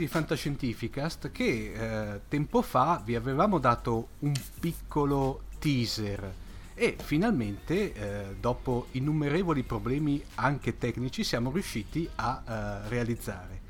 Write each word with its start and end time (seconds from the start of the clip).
di 0.00 0.08
Fantascientificast 0.08 1.30
che 1.30 1.72
eh, 1.72 2.20
tempo 2.26 2.62
fa 2.62 3.02
vi 3.04 3.14
avevamo 3.14 3.58
dato 3.58 4.08
un 4.20 4.32
piccolo 4.58 5.42
teaser 5.58 6.34
e 6.74 6.96
finalmente 6.98 7.92
eh, 7.92 8.34
dopo 8.40 8.86
innumerevoli 8.92 9.62
problemi 9.62 10.24
anche 10.36 10.78
tecnici 10.78 11.22
siamo 11.22 11.50
riusciti 11.50 12.08
a 12.14 12.42
eh, 12.42 12.88
realizzare. 12.88 13.60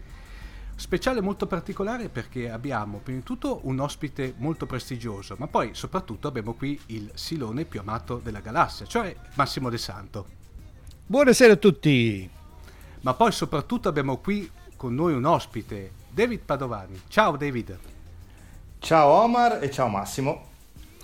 Speciale 0.76 1.20
molto 1.20 1.48
particolare 1.48 2.08
perché 2.08 2.48
abbiamo 2.48 2.98
prima 2.98 3.18
di 3.18 3.24
tutto 3.24 3.60
un 3.64 3.80
ospite 3.80 4.34
molto 4.36 4.66
prestigioso, 4.66 5.34
ma 5.36 5.48
poi 5.48 5.74
soprattutto 5.74 6.28
abbiamo 6.28 6.54
qui 6.54 6.80
il 6.86 7.10
silone 7.14 7.64
più 7.64 7.80
amato 7.80 8.18
della 8.22 8.40
galassia, 8.40 8.86
cioè 8.86 9.14
Massimo 9.34 9.68
De 9.68 9.78
Santo. 9.78 10.26
Buonasera 11.06 11.54
a 11.54 11.56
tutti! 11.56 12.30
Ma 13.00 13.14
poi 13.14 13.32
soprattutto 13.32 13.88
abbiamo 13.88 14.18
qui 14.18 14.48
con 14.76 14.94
noi 14.94 15.12
un 15.12 15.24
ospite, 15.24 15.98
David 16.10 16.40
Padovani. 16.40 17.00
Ciao 17.08 17.36
David. 17.36 17.78
Ciao 18.78 19.08
Omar 19.22 19.62
e 19.62 19.70
ciao 19.70 19.88
Massimo. 19.88 20.48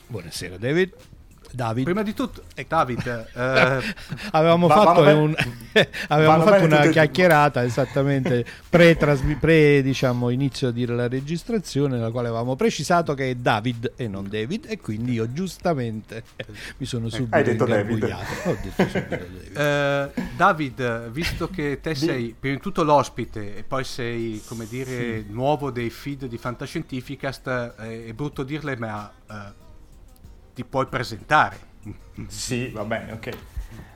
Buonasera 0.06 0.58
David. 0.58 1.05
David. 1.52 1.84
Prima 1.84 2.02
di 2.02 2.14
tutto, 2.14 2.42
eh, 2.54 2.66
David, 2.68 3.28
eh, 3.34 3.94
avevamo 4.32 4.66
va, 4.66 4.74
fatto, 4.74 5.00
un, 5.00 5.34
avevamo 6.08 6.44
fatto 6.44 6.64
una 6.64 6.86
chiacchierata 6.88 7.64
esattamente 7.64 8.44
pre, 8.68 8.96
pre 9.38 9.82
diciamo, 9.82 10.30
inizio 10.30 10.70
di 10.70 10.86
la 10.86 11.08
registrazione, 11.08 11.96
nella 11.96 12.10
quale 12.10 12.28
avevamo 12.28 12.56
precisato 12.56 13.14
che 13.14 13.30
è 13.30 13.34
David 13.34 13.92
e 13.96 14.08
non 14.08 14.28
David, 14.28 14.66
e 14.68 14.78
quindi 14.78 15.12
io 15.12 15.32
giustamente 15.32 16.24
mi 16.78 16.86
sono 16.86 17.08
subito 17.08 17.36
Hai 17.36 17.42
detto 17.44 17.64
David. 17.64 18.16
Ho 18.44 18.56
detto 18.62 18.88
subito 18.88 19.08
David. 19.08 20.12
Uh, 20.16 20.22
David, 20.36 21.08
visto 21.10 21.48
che 21.48 21.80
te 21.80 21.94
sei 21.94 22.34
prima 22.38 22.56
di 22.56 22.60
tutto 22.60 22.82
l'ospite 22.82 23.56
e 23.56 23.62
poi 23.62 23.84
sei, 23.84 24.42
come 24.46 24.66
dire, 24.68 25.22
sì. 25.22 25.26
nuovo 25.28 25.70
dei 25.70 25.90
feed 25.90 26.26
di 26.26 26.38
Fantascientificast, 26.38 27.74
eh, 27.80 28.06
è 28.06 28.12
brutto 28.12 28.42
dirle, 28.42 28.76
ma. 28.76 29.10
Uh, 29.28 29.64
ti 30.56 30.64
puoi 30.64 30.86
presentare. 30.86 31.58
Sì, 32.28 32.70
va 32.70 32.82
bene, 32.84 33.12
ok. 33.12 33.28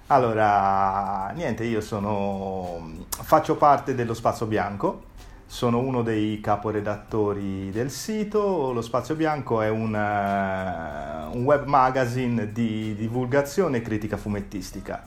Allora, 0.08 1.30
niente, 1.34 1.64
io 1.64 1.80
sono... 1.80 3.06
faccio 3.08 3.56
parte 3.56 3.94
dello 3.94 4.12
Spazio 4.12 4.44
Bianco, 4.44 5.04
sono 5.46 5.78
uno 5.78 6.02
dei 6.02 6.38
caporedattori 6.40 7.70
del 7.70 7.90
sito. 7.90 8.72
Lo 8.72 8.82
Spazio 8.82 9.14
Bianco 9.14 9.62
è 9.62 9.70
un, 9.70 9.94
uh, 9.94 11.34
un 11.34 11.44
web 11.44 11.64
magazine 11.64 12.52
di 12.52 12.94
divulgazione 12.94 13.78
e 13.78 13.82
critica 13.82 14.18
fumettistica. 14.18 15.02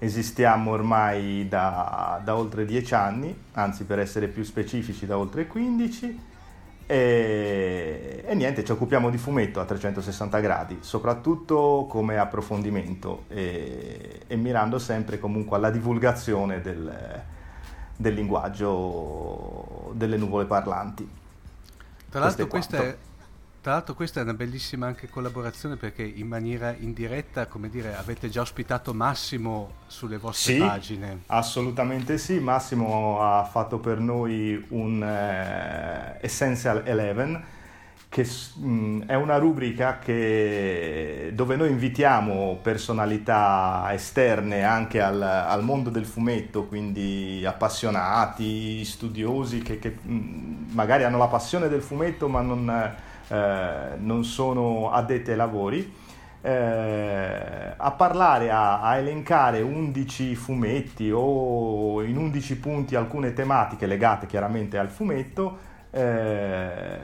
Esistiamo 0.00 0.72
ormai 0.72 1.46
da, 1.48 2.20
da 2.24 2.36
oltre 2.36 2.64
dieci 2.64 2.94
anni, 2.94 3.44
anzi 3.52 3.84
per 3.84 4.00
essere 4.00 4.26
più 4.26 4.42
specifici 4.42 5.06
da 5.06 5.16
oltre 5.16 5.46
15 5.46 6.34
e, 6.86 8.22
e, 8.24 8.34
niente, 8.34 8.64
ci 8.64 8.70
occupiamo 8.70 9.10
di 9.10 9.18
fumetto 9.18 9.58
a 9.60 9.64
360 9.64 10.38
gradi, 10.38 10.78
soprattutto 10.80 11.86
come 11.88 12.16
approfondimento 12.16 13.24
e, 13.28 14.20
e 14.26 14.36
mirando 14.36 14.78
sempre 14.78 15.18
comunque 15.18 15.56
alla 15.56 15.70
divulgazione 15.70 16.60
del, 16.60 17.22
del 17.96 18.14
linguaggio 18.14 19.90
delle 19.94 20.16
nuvole 20.16 20.44
parlanti. 20.44 21.08
Tra 22.08 22.20
l'altro 22.20 22.46
questa 22.46 22.78
è, 22.78 22.96
tra 23.66 23.74
l'altro 23.74 23.94
questa 23.94 24.20
è 24.20 24.22
una 24.22 24.34
bellissima 24.34 24.86
anche 24.86 25.08
collaborazione 25.08 25.74
perché 25.74 26.04
in 26.04 26.28
maniera 26.28 26.72
indiretta, 26.78 27.46
come 27.46 27.68
dire, 27.68 27.96
avete 27.96 28.28
già 28.28 28.42
ospitato 28.42 28.94
Massimo 28.94 29.72
sulle 29.88 30.18
vostre 30.18 30.52
sì, 30.52 30.58
pagine. 30.60 31.22
Assolutamente 31.26 32.16
sì, 32.16 32.38
Massimo 32.38 33.20
ha 33.20 33.42
fatto 33.42 33.80
per 33.80 33.98
noi 33.98 34.64
un 34.68 35.02
eh, 35.02 36.16
Essential 36.20 36.82
Eleven 36.86 37.44
che 38.08 38.24
mh, 38.54 38.68
mm, 38.68 39.02
è 39.02 39.16
una 39.16 39.36
rubrica 39.36 39.98
che, 39.98 41.32
dove 41.34 41.56
noi 41.56 41.70
invitiamo 41.70 42.60
personalità 42.62 43.88
esterne 43.90 44.62
anche 44.62 45.00
al, 45.00 45.20
al, 45.20 45.64
mondo 45.64 45.90
del 45.90 46.06
fumetto, 46.06 46.66
quindi 46.66 47.44
appassionati, 47.44 48.84
studiosi 48.84 49.58
che, 49.58 49.80
che 49.80 49.96
mh, 50.00 50.12
mm, 50.14 50.54
magari 50.70 51.02
hanno 51.02 51.18
la 51.18 51.26
passione 51.26 51.66
del 51.66 51.82
fumetto 51.82 52.28
ma 52.28 52.42
non 52.42 52.94
eh, 53.28 53.96
non 53.98 54.24
sono 54.24 54.90
addetti 54.90 55.30
ai 55.30 55.36
lavori, 55.36 55.94
eh, 56.42 57.74
a 57.76 57.90
parlare, 57.90 58.50
a, 58.50 58.80
a, 58.80 58.96
elencare 58.96 59.60
11 59.60 60.36
fumetti 60.36 61.10
o 61.12 62.02
in 62.02 62.16
11 62.16 62.58
punti 62.58 62.94
alcune 62.94 63.32
tematiche 63.32 63.86
legate 63.86 64.26
chiaramente 64.26 64.78
al 64.78 64.88
fumetto. 64.88 65.58
Eh, 65.90 66.98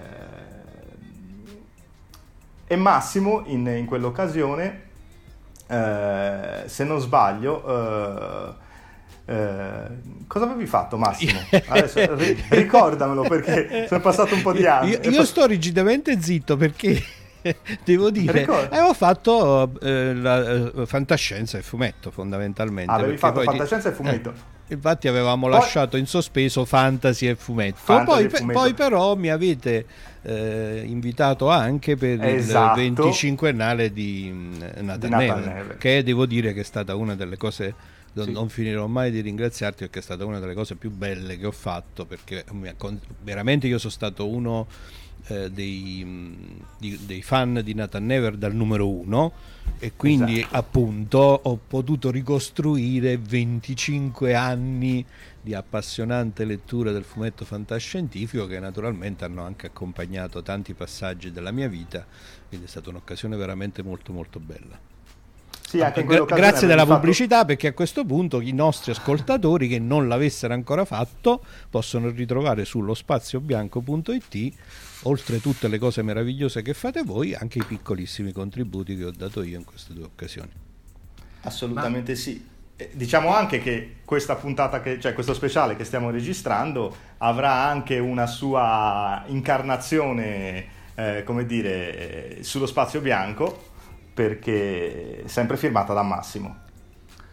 e 2.67 2.77
Massimo 2.77 3.43
in, 3.47 3.67
in 3.67 3.85
quell'occasione, 3.85 4.83
eh, 5.67 6.63
se 6.67 6.85
non 6.85 7.01
sbaglio, 7.01 8.61
eh, 9.33 9.35
eh, 9.35 10.25
cosa 10.27 10.45
avevi 10.45 10.67
fatto 10.67 10.99
Massimo? 10.99 11.41
Adesso, 11.69 12.15
ri- 12.15 12.45
ricordamelo 12.51 13.23
perché 13.23 13.87
sono 13.89 14.01
passato 14.01 14.35
un 14.35 14.43
po' 14.43 14.53
di 14.53 14.67
anni. 14.67 14.91
Io, 14.91 15.01
io 15.03 15.17
poi... 15.17 15.27
sto 15.27 15.47
rigidamente 15.47 16.21
zitto 16.21 16.57
perché 16.57 17.03
devo 17.85 18.11
dire, 18.11 18.41
Ricordo. 18.41 18.75
avevo 18.75 18.93
fatto 18.93 19.73
eh, 19.81 20.15
la 20.15 20.51
eh, 20.51 20.87
fantascienza 20.87 21.57
e 21.57 21.63
fumetto 21.63 22.11
fondamentalmente. 22.11 22.93
Avevi 22.93 23.17
fatto 23.17 23.41
fantascienza 23.41 23.89
di... 23.89 23.95
e 23.95 23.97
fumetto. 23.97 24.31
Eh, 24.69 24.75
infatti 24.75 25.09
avevamo 25.09 25.49
poi... 25.49 25.59
lasciato 25.59 25.97
in 25.97 26.07
sospeso 26.07 26.67
fantasy 26.67 27.27
e 27.29 27.35
fumetto. 27.35 27.79
Fantasy 27.83 28.07
poi, 28.07 28.25
e 28.25 28.29
fumetto. 28.29 28.59
poi, 28.59 28.75
però 28.75 29.17
mi 29.17 29.31
avete 29.31 29.87
eh, 30.23 30.83
invitato 30.85 31.49
anche 31.49 31.97
per 31.97 32.23
esatto. 32.23 32.81
il 32.81 32.93
25ennale 32.93 33.87
di 33.87 34.31
mm, 34.31 34.53
Nathan, 34.81 34.99
di 34.99 35.09
Nathan 35.09 35.43
Neve, 35.43 35.77
che 35.79 36.03
devo 36.03 36.27
dire 36.27 36.53
che 36.53 36.61
è 36.61 36.65
stata 36.65 36.95
una 36.95 37.15
delle 37.15 37.39
cose 37.39 37.75
non, 38.15 38.27
sì. 38.27 38.33
non, 38.33 38.49
finirò 38.49 38.87
mai 38.87 39.11
di 39.11 39.21
ringraziarti 39.21 39.85
perché 39.85 40.01
è 40.01 40.03
stata 40.03 40.25
una 40.25 40.39
delle 40.39 40.55
cose 40.55 40.75
più 40.75 40.91
belle 40.91 41.39
che 41.39 41.47
ho 41.47 41.53
fatto 41.53 42.05
perché 42.05 42.45
veramente 43.23 43.67
io 43.67 43.79
sono 43.79 43.93
stato 43.93 44.29
uno 44.29 44.67
eh, 45.29 45.51
dei, 45.51 46.57
di, 46.79 46.99
dei, 47.07 47.23
fan 47.23 47.61
di 47.63 47.75
Nathan 47.75 48.05
Never 48.05 48.37
dal 48.37 48.55
numero 48.55 48.89
uno 48.89 49.33
e 49.79 49.93
quindi 49.97 50.41
esatto. 50.41 50.57
appunto 50.57 51.19
ho 51.19 51.57
potuto 51.57 52.11
ricostruire 52.11 53.17
25 53.17 54.35
anni 54.35 55.05
di 55.41 55.55
appassionante 55.55 56.45
lettura 56.45 56.93
del 56.93 57.05
fumetto 57.05 57.45
fantascientifico 57.45 58.47
che 58.47 58.59
naturalmente 58.59 59.25
hanno 59.25 59.43
anche 59.43 59.67
accompagnato 59.67 60.43
tanti 60.43 60.75
passaggi 60.75 61.31
della 61.31 61.51
mia 61.51 61.69
vita 61.69 62.05
quindi 62.49 62.67
è 62.67 62.69
stata 62.69 62.91
un'occasione 62.91 63.37
veramente 63.37 63.83
molto 63.83 64.13
molto 64.13 64.39
bella 64.39 64.92
sì, 65.73 65.81
anche 65.81 66.05
Gra- 66.05 66.25
grazie 66.25 66.67
della 66.67 66.85
fatto... 66.85 66.99
pubblicità 66.99 67.47
perché 67.47 67.69
a 67.69 67.73
questo 67.73 68.05
punto 68.05 68.43
i 68.43 68.53
nostri 68.53 68.91
ascoltatori 68.91 69.69
che 69.69 69.79
non 69.79 70.07
l'avessero 70.07 70.53
ancora 70.53 70.85
fatto 70.85 71.43
possono 71.71 72.11
ritrovare 72.11 72.67
sullo 72.67 72.93
spaziobianco.it 72.93 74.53
oltre 75.05 75.41
tutte 75.41 75.69
le 75.69 75.79
cose 75.79 76.03
meravigliose 76.03 76.61
che 76.61 76.75
fate 76.75 77.03
voi 77.03 77.35
anche 77.35 77.59
i 77.59 77.65
piccolissimi 77.65 78.33
contributi 78.33 78.97
che 78.99 79.05
ho 79.05 79.11
dato 79.11 79.43
io 79.43 79.57
in 79.57 79.65
queste 79.65 79.95
due 79.95 80.05
occasioni. 80.05 80.51
Assolutamente 81.43 82.13
Ma... 82.13 82.19
sì. 82.19 82.51
Diciamo 82.93 83.33
anche 83.33 83.61
che 83.61 83.97
questa 84.05 84.35
puntata, 84.35 84.81
che, 84.81 85.01
cioè 85.01 85.15
questo 85.15 85.35
speciale 85.35 85.77
che 85.77 85.85
stiamo 85.85 86.11
registrando, 86.11 86.95
avrà 87.19 87.65
anche 87.65 87.99
una 87.99 88.27
sua 88.27 89.23
incarnazione, 89.29 90.67
eh, 90.97 91.23
come 91.25 91.47
dire, 91.47 92.39
eh, 92.39 92.43
sullo 92.43 92.67
spazio 92.67 93.01
bianco, 93.01 93.71
perché 94.13 95.23
sempre 95.27 95.57
firmata 95.57 95.93
da 95.93 96.03
Massimo. 96.03 96.63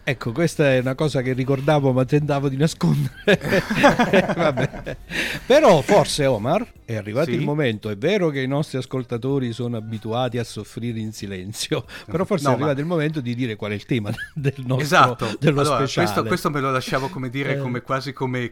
Ecco, 0.09 0.31
questa 0.31 0.73
è 0.73 0.79
una 0.79 0.95
cosa 0.95 1.21
che 1.21 1.33
ricordavo 1.33 1.91
ma 1.91 2.03
tentavo 2.03 2.49
di 2.49 2.57
nascondere. 2.57 3.13
Però 5.45 5.81
forse 5.81 6.25
Omar 6.25 6.65
è 6.83 6.95
arrivato 6.95 7.29
sì. 7.29 7.35
il 7.35 7.43
momento, 7.43 7.89
è 7.89 7.95
vero 7.97 8.29
che 8.29 8.41
i 8.41 8.47
nostri 8.47 8.79
ascoltatori 8.79 9.53
sono 9.53 9.77
abituati 9.77 10.39
a 10.39 10.43
soffrire 10.43 10.97
in 10.99 11.13
silenzio, 11.13 11.85
però 12.07 12.25
forse 12.25 12.45
no, 12.45 12.51
è 12.51 12.53
arrivato 12.53 12.77
ma... 12.77 12.81
il 12.81 12.87
momento 12.87 13.21
di 13.21 13.35
dire 13.35 13.55
qual 13.55 13.69
è 13.69 13.75
il 13.75 13.85
tema 13.85 14.09
del 14.33 14.55
nostro 14.57 14.79
esatto. 14.79 15.35
dello 15.37 15.61
allora, 15.61 15.77
speciale. 15.77 16.07
Questo, 16.07 16.27
questo, 16.27 16.49
me 16.49 16.59
lo 16.59 16.71
lasciavo 16.71 17.09
come 17.09 17.29
dire, 17.29 17.53
eh. 17.53 17.57
come 17.59 17.81
quasi 17.81 18.11
come 18.11 18.51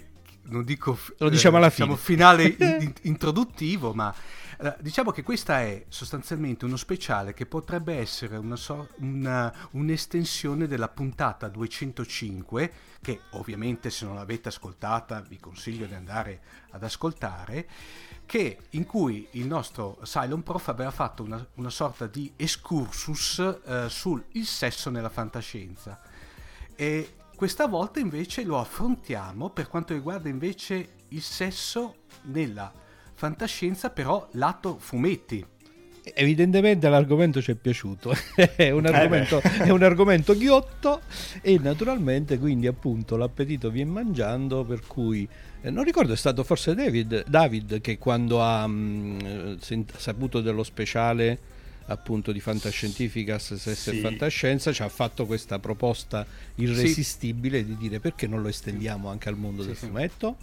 non 0.50 0.64
dico 0.64 0.98
lo 1.18 1.30
diciamo 1.30 1.58
alla 1.58 1.68
eh, 1.68 1.72
fine. 1.72 1.88
Diciamo 1.88 2.04
finale 2.04 2.56
in, 2.80 2.94
introduttivo, 3.02 3.94
ma 3.94 4.14
eh, 4.60 4.76
diciamo 4.80 5.12
che 5.12 5.22
questa 5.22 5.62
è 5.62 5.86
sostanzialmente 5.88 6.66
uno 6.66 6.78
speciale 6.78 7.34
che 7.34 7.46
potrebbe 7.46 7.98
essere 7.98 8.38
una 8.38 8.56
so- 8.56 8.90
una, 8.98 9.54
un'estensione 9.72 10.68
della 10.68 10.88
puntata 10.88 11.48
205, 11.48 12.72
che 13.02 13.22
ovviamente 13.32 13.92
se 13.92 14.06
non 14.06 14.16
l'avete 14.16 14.48
ascoltata 14.48 15.22
vi 15.22 15.40
consiglio 15.40 15.86
di 15.86 15.94
andare 15.94 16.42
ad 16.72 16.84
ascoltare, 16.84 17.68
che, 18.26 18.58
in 18.72 18.86
cui 18.86 19.28
il 19.32 19.46
nostro 19.46 20.00
Cylon 20.04 20.42
Prof 20.42 20.68
aveva 20.70 20.92
fatto 20.92 21.24
una, 21.24 21.46
una 21.56 21.70
sorta 21.70 22.08
di 22.08 22.34
excursus 22.36 23.60
eh, 23.64 23.90
sul 23.90 24.26
sesso 24.44 24.90
nella 24.90 25.10
fantascienza. 25.10 26.02
E 26.76 27.14
questa 27.36 27.68
volta 27.68 28.00
invece 28.00 28.44
lo 28.44 28.60
affrontiamo 28.60 29.52
per 29.52 29.68
quanto 29.68 29.94
riguarda 29.94 30.30
invece 30.30 30.96
il 31.10 31.22
sesso 31.22 32.06
nella 32.24 32.66
fantascienza, 32.66 32.87
però 33.90 34.28
lato 34.34 34.78
fumetti. 34.80 35.46
Evidentemente 36.14 36.88
l'argomento 36.88 37.42
ci 37.42 37.52
è 37.52 37.56
piaciuto, 37.56 38.14
è, 38.56 38.70
un 38.70 38.86
eh 38.86 38.90
argomento, 38.90 39.42
è 39.42 39.70
un 39.72 39.84
argomento 39.84 40.38
ghiotto 40.38 41.02
e 41.42 41.60
naturalmente 41.60 42.38
quindi 42.38 42.68
appunto 42.68 43.18
l'appetito 43.18 43.70
viene 43.70 43.92
mangiando 43.92 44.64
per 44.64 44.88
cui 44.88 45.28
eh, 45.62 45.70
non 45.70 45.84
ricordo 45.84 46.14
è 46.14 46.16
stato 46.16 46.46
forse 46.46 46.76
David, 46.76 47.26
David 47.28 47.82
che 47.82 47.98
quando 47.98 48.42
ha 48.42 48.66
mh, 48.66 49.58
mm, 49.74 49.82
saputo 49.98 50.40
dello 50.40 50.64
speciale 50.64 51.56
appunto 51.88 52.32
di 52.32 52.40
fantascientica 52.40 53.38
sesso 53.40 53.74
sì. 53.74 54.00
fantascienza 54.00 54.72
ci 54.72 54.84
ha 54.84 54.90
fatto 54.90 55.26
questa 55.26 55.60
proposta 55.60 56.26
irresistibile 56.56 57.60
sì. 57.60 57.66
di 57.66 57.78
dire 57.78 58.00
perché 58.00 58.28
non 58.28 58.42
lo 58.42 58.48
estendiamo 58.48 59.10
anche 59.10 59.28
al 59.28 59.38
mondo 59.38 59.62
sì, 59.62 59.68
del 59.68 59.78
fumetto 59.78 60.38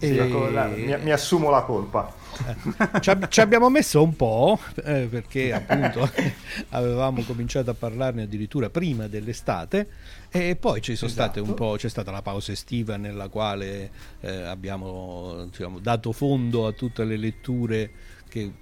sì, 0.00 0.16
e... 0.16 0.50
la, 0.50 0.66
mi, 0.66 0.96
mi, 1.02 1.10
assumo 1.10 1.50
la 1.50 1.62
colpa. 1.62 2.12
Eh, 2.46 3.00
ci, 3.00 3.12
ci, 3.28 3.40
abbiamo 3.40 3.68
messo 3.68 4.02
un 4.02 4.16
po' 4.16 4.58
eh, 4.84 5.06
perché 5.10 5.52
appunto 5.52 6.08
avevamo 6.70 7.22
cominciato 7.22 7.70
a 7.70 7.74
parlarne 7.74 8.22
addirittura 8.22 8.70
prima 8.70 9.08
dell'estate 9.08 9.88
e 10.30 10.56
poi 10.56 10.80
esatto. 10.82 11.76
c'è 11.76 11.88
stata 11.88 12.10
la 12.10 12.22
pausa 12.22 12.52
estiva 12.52 12.96
nella 12.96 13.28
quale 13.28 13.90
eh, 14.20 14.42
abbiamo 14.42 15.46
diciamo, 15.50 15.80
dato 15.80 16.12
fondo 16.12 16.66
a 16.66 16.72
tutte 16.72 17.04
le 17.04 17.16
letture 17.16 17.90
che 18.30 18.52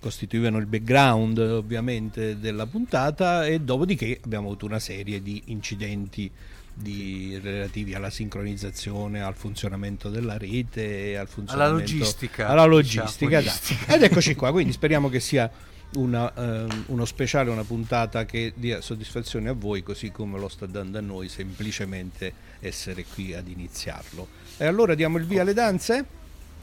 costituivano 0.00 0.56
il 0.58 0.66
background 0.66 1.38
ovviamente 1.38 2.38
della 2.38 2.64
puntata 2.66 3.44
e 3.44 3.60
dopodiché 3.60 4.20
abbiamo 4.24 4.46
avuto 4.46 4.64
una 4.64 4.78
serie 4.78 5.20
di 5.20 5.42
incidenti 5.46 6.30
di, 6.78 7.38
relativi 7.42 7.94
alla 7.94 8.10
sincronizzazione, 8.10 9.22
al 9.22 9.34
funzionamento 9.34 10.10
della 10.10 10.36
rete, 10.36 11.16
al 11.16 11.26
funzionamento, 11.26 11.74
alla 11.74 11.82
logistica. 11.82 12.48
Alla 12.48 12.64
logistica, 12.66 13.36
logistica. 13.36 13.94
Ed 13.94 14.02
eccoci 14.02 14.34
qua, 14.34 14.50
quindi 14.50 14.72
speriamo 14.74 15.08
che 15.08 15.20
sia 15.20 15.50
una, 15.94 16.32
eh, 16.34 16.66
uno 16.86 17.04
speciale, 17.06 17.48
una 17.48 17.64
puntata 17.64 18.26
che 18.26 18.52
dia 18.54 18.82
soddisfazione 18.82 19.48
a 19.48 19.54
voi, 19.54 19.82
così 19.82 20.10
come 20.10 20.38
lo 20.38 20.48
sta 20.48 20.66
dando 20.66 20.98
a 20.98 21.00
noi 21.00 21.28
semplicemente 21.28 22.32
essere 22.60 23.04
qui 23.04 23.32
ad 23.32 23.48
iniziarlo. 23.48 24.28
E 24.58 24.66
allora 24.66 24.94
diamo 24.94 25.16
il 25.16 25.24
via 25.24 25.40
alle 25.40 25.54
danze? 25.54 26.04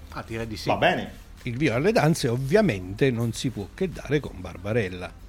Ah, 0.09 0.23
direi 0.25 0.45
di 0.45 0.57
sì. 0.57 0.67
Va 0.67 0.75
bene. 0.77 1.21
Il 1.43 1.57
via 1.57 1.75
alle 1.75 1.91
danze 1.91 2.27
ovviamente 2.27 3.09
non 3.09 3.33
si 3.33 3.49
può 3.49 3.67
che 3.73 3.89
dare 3.89 4.19
con 4.19 4.39
Barbarella. 4.39 5.22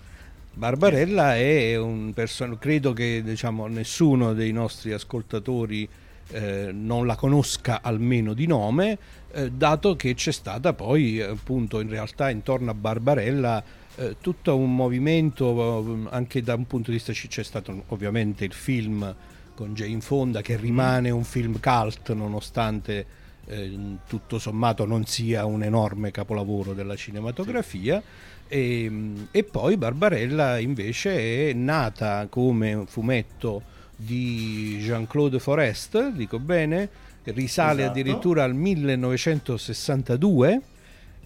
Barbarella 0.57 1.37
è 1.37 1.77
un 1.77 2.13
personaggio, 2.15 2.59
credo 2.59 2.93
che 2.93 3.23
diciamo, 3.25 3.67
nessuno 3.67 4.35
dei 4.35 4.53
nostri 4.53 4.93
ascoltatori 4.93 5.89
eh, 6.29 6.71
non 6.73 7.07
la 7.07 7.17
conosca 7.17 7.81
almeno 7.83 8.35
di 8.35 8.47
nome, 8.47 8.97
eh, 9.33 9.51
dato 9.51 9.97
che 9.97 10.15
c'è 10.15 10.31
stata 10.31 10.73
poi 10.73 11.21
appunto 11.21 11.81
in 11.81 11.89
realtà 11.89 12.31
intorno 12.31 12.71
a 12.71 12.75
Barbarella 12.75 13.63
eh, 13.97 14.17
tutto 14.21 14.57
un 14.57 14.75
movimento 14.77 16.05
eh, 16.05 16.09
anche 16.11 16.41
da 16.41 16.55
un 16.55 16.67
punto 16.67 16.91
di 16.91 16.99
vista 16.99 17.13
c'è 17.13 17.43
stato 17.43 17.85
ovviamente 17.89 18.45
il 18.45 18.53
film 18.53 19.15
con 19.55 19.75
Jane 19.75 20.01
Fonda 20.01 20.41
che 20.41 20.57
rimane 20.57 21.11
un 21.11 21.25
film 21.25 21.59
cult 21.61 22.13
nonostante 22.13 23.07
eh, 23.47 23.79
tutto 24.07 24.39
sommato 24.39 24.87
non 24.87 25.05
sia 25.05 25.45
un 25.45 25.63
enorme 25.63 26.11
capolavoro 26.11 26.73
della 26.75 26.97
cinematografia. 26.97 28.01
Sì 28.01 28.34
e, 28.49 28.91
e, 29.31 29.45
poi 29.45 29.77
Barbarella 29.77 30.59
invece 30.59 31.51
è 31.51 31.53
nata 31.53 32.27
come 32.29 32.85
fumetto 32.87 33.63
di 33.97 34.79
Jean-Claude 34.81 35.39
Forest, 35.39 36.09
dico 36.11 36.39
bene, 36.39 36.89
risale 37.25 37.83
esatto. 37.83 37.99
addirittura 37.99 38.45
al 38.45 38.55
1962 38.55 40.61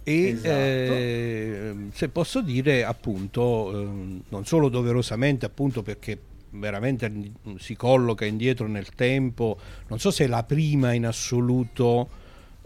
e 0.05 0.29
esatto. 0.29 0.49
eh, 0.49 1.75
se 1.93 2.09
posso 2.09 2.41
dire 2.41 2.85
appunto 2.85 3.71
eh, 3.71 3.87
non 4.29 4.47
solo 4.47 4.71
doverosamente 4.71 5.45
appunto 5.45 5.83
perché 5.83 6.19
veramente 6.51 7.13
si 7.59 7.77
colloca 7.77 8.25
indietro 8.25 8.67
nel 8.69 8.95
tempo 8.95 9.59
non 9.89 9.99
so 9.99 10.11
se 10.11 10.25
è 10.25 10.27
la 10.27 10.45
prima 10.45 10.93
in 10.93 11.05
assoluto 11.05 12.09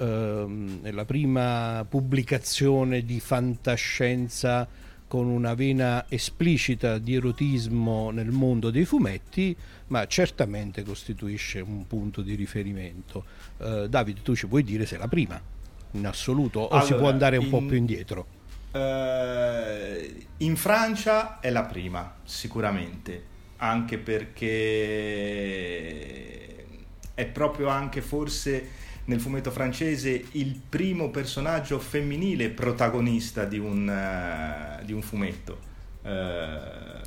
ehm, 0.02 0.82
è 0.82 0.90
la 0.90 1.04
prima 1.04 1.87
pubblicazione 1.88 3.04
di 3.04 3.21
fantascienza 3.21 4.66
con 5.06 5.26
una 5.26 5.54
vena 5.54 6.06
esplicita 6.09 6.99
di 6.99 7.14
erotismo 7.14 8.11
nel 8.11 8.30
mondo 8.30 8.71
dei 8.71 8.87
fumetti, 8.87 9.54
ma 9.88 10.06
certamente 10.06 10.82
costituisce 10.82 11.61
un 11.61 11.87
punto 11.87 12.23
di 12.23 12.35
riferimento. 12.35 13.25
Eh, 13.59 13.88
David, 13.90 14.23
tu 14.23 14.35
ci 14.35 14.47
puoi 14.47 14.64
dire 14.64 14.87
se 14.87 14.97
è 14.97 14.99
la 14.99 15.09
prima 15.09 15.38
in 15.92 16.06
assoluto 16.06 16.61
o 16.61 16.68
allora, 16.68 16.87
si 16.87 16.94
può 16.94 17.11
andare 17.11 17.37
un 17.37 17.44
in, 17.44 17.50
po' 17.50 17.61
più 17.61 17.76
indietro? 17.76 18.26
Eh, 18.73 20.26
in 20.38 20.56
Francia 20.56 21.40
è 21.40 21.50
la 21.50 21.64
prima, 21.64 22.14
sicuramente, 22.25 23.23
anche 23.59 23.99
perché 23.99 24.47
è 27.12 27.26
proprio 27.26 27.68
anche 27.68 28.00
forse 28.00 28.80
nel 29.04 29.21
fumetto 29.21 29.50
francese 29.50 30.25
il 30.32 30.61
primo 30.68 31.11
personaggio 31.11 31.78
femminile 31.78 32.50
protagonista 32.50 33.44
di 33.44 33.59
un, 33.59 33.88
uh, 33.88 34.85
di 34.85 34.92
un 34.92 35.02
fumetto. 35.02 35.59
Uh, 36.02 36.09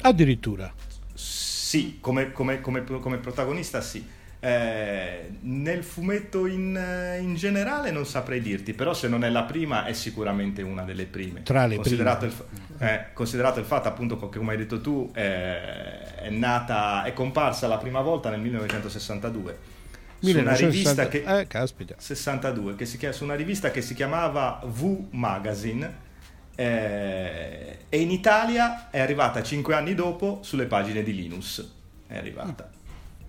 Addirittura. 0.02 0.74
Sì, 1.14 1.98
come, 2.00 2.32
come, 2.32 2.62
come, 2.62 2.84
come 2.84 3.18
protagonista 3.18 3.82
sì. 3.82 4.14
Eh, 4.38 5.32
nel 5.40 5.84
fumetto 5.84 6.46
in, 6.46 6.80
in, 7.20 7.34
generale 7.34 7.90
non 7.90 8.06
saprei 8.06 8.42
dirti, 8.42 8.74
però 8.74 8.94
se 8.94 9.08
non 9.08 9.24
è 9.24 9.30
la 9.30 9.42
prima 9.42 9.86
è 9.86 9.94
sicuramente 9.94 10.62
una 10.62 10.84
delle 10.84 11.06
prime. 11.06 11.42
Tra 11.42 11.66
le 11.66 11.78
considerato 11.78 12.28
prime. 12.28 12.44
Il, 12.78 12.86
eh, 12.86 13.06
considerato 13.14 13.60
il 13.60 13.66
fatto 13.66 13.88
appunto 13.88 14.30
che 14.30 14.38
come 14.38 14.52
hai 14.52 14.58
detto 14.58 14.82
tu 14.82 15.10
eh, 15.16 16.16
è 16.16 16.30
nata, 16.30 17.04
è 17.06 17.14
comparsa 17.14 17.68
la 17.68 17.78
prima 17.78 18.02
volta 18.02 18.30
nel 18.30 18.42
1962 18.42 19.75
su 20.20 20.38
una 20.38 20.56
rivista 20.56 21.08
che, 21.08 21.24
eh, 21.26 21.48
caspita. 21.48 21.96
62, 21.98 22.76
che 22.76 22.86
si 22.86 22.98
chiama, 22.98 23.14
su 23.14 23.24
una 23.24 23.36
rivista 23.36 23.72
che 23.72 23.82
si 23.82 23.94
chiamava 23.94 24.62
V 24.66 25.08
Magazine 25.12 26.04
eh, 26.56 27.78
e 27.90 28.00
in 28.00 28.12
Italia 28.12 28.90
è 28.90 29.00
arrivata 29.00 29.44
5 29.44 29.76
anni 29.76 29.94
dopo 29.94 30.40
sulle 30.42 30.66
pagine 30.66 31.04
di 31.04 31.14
Linus. 31.14 31.72
È 32.08 32.18
arrivata. 32.18 32.70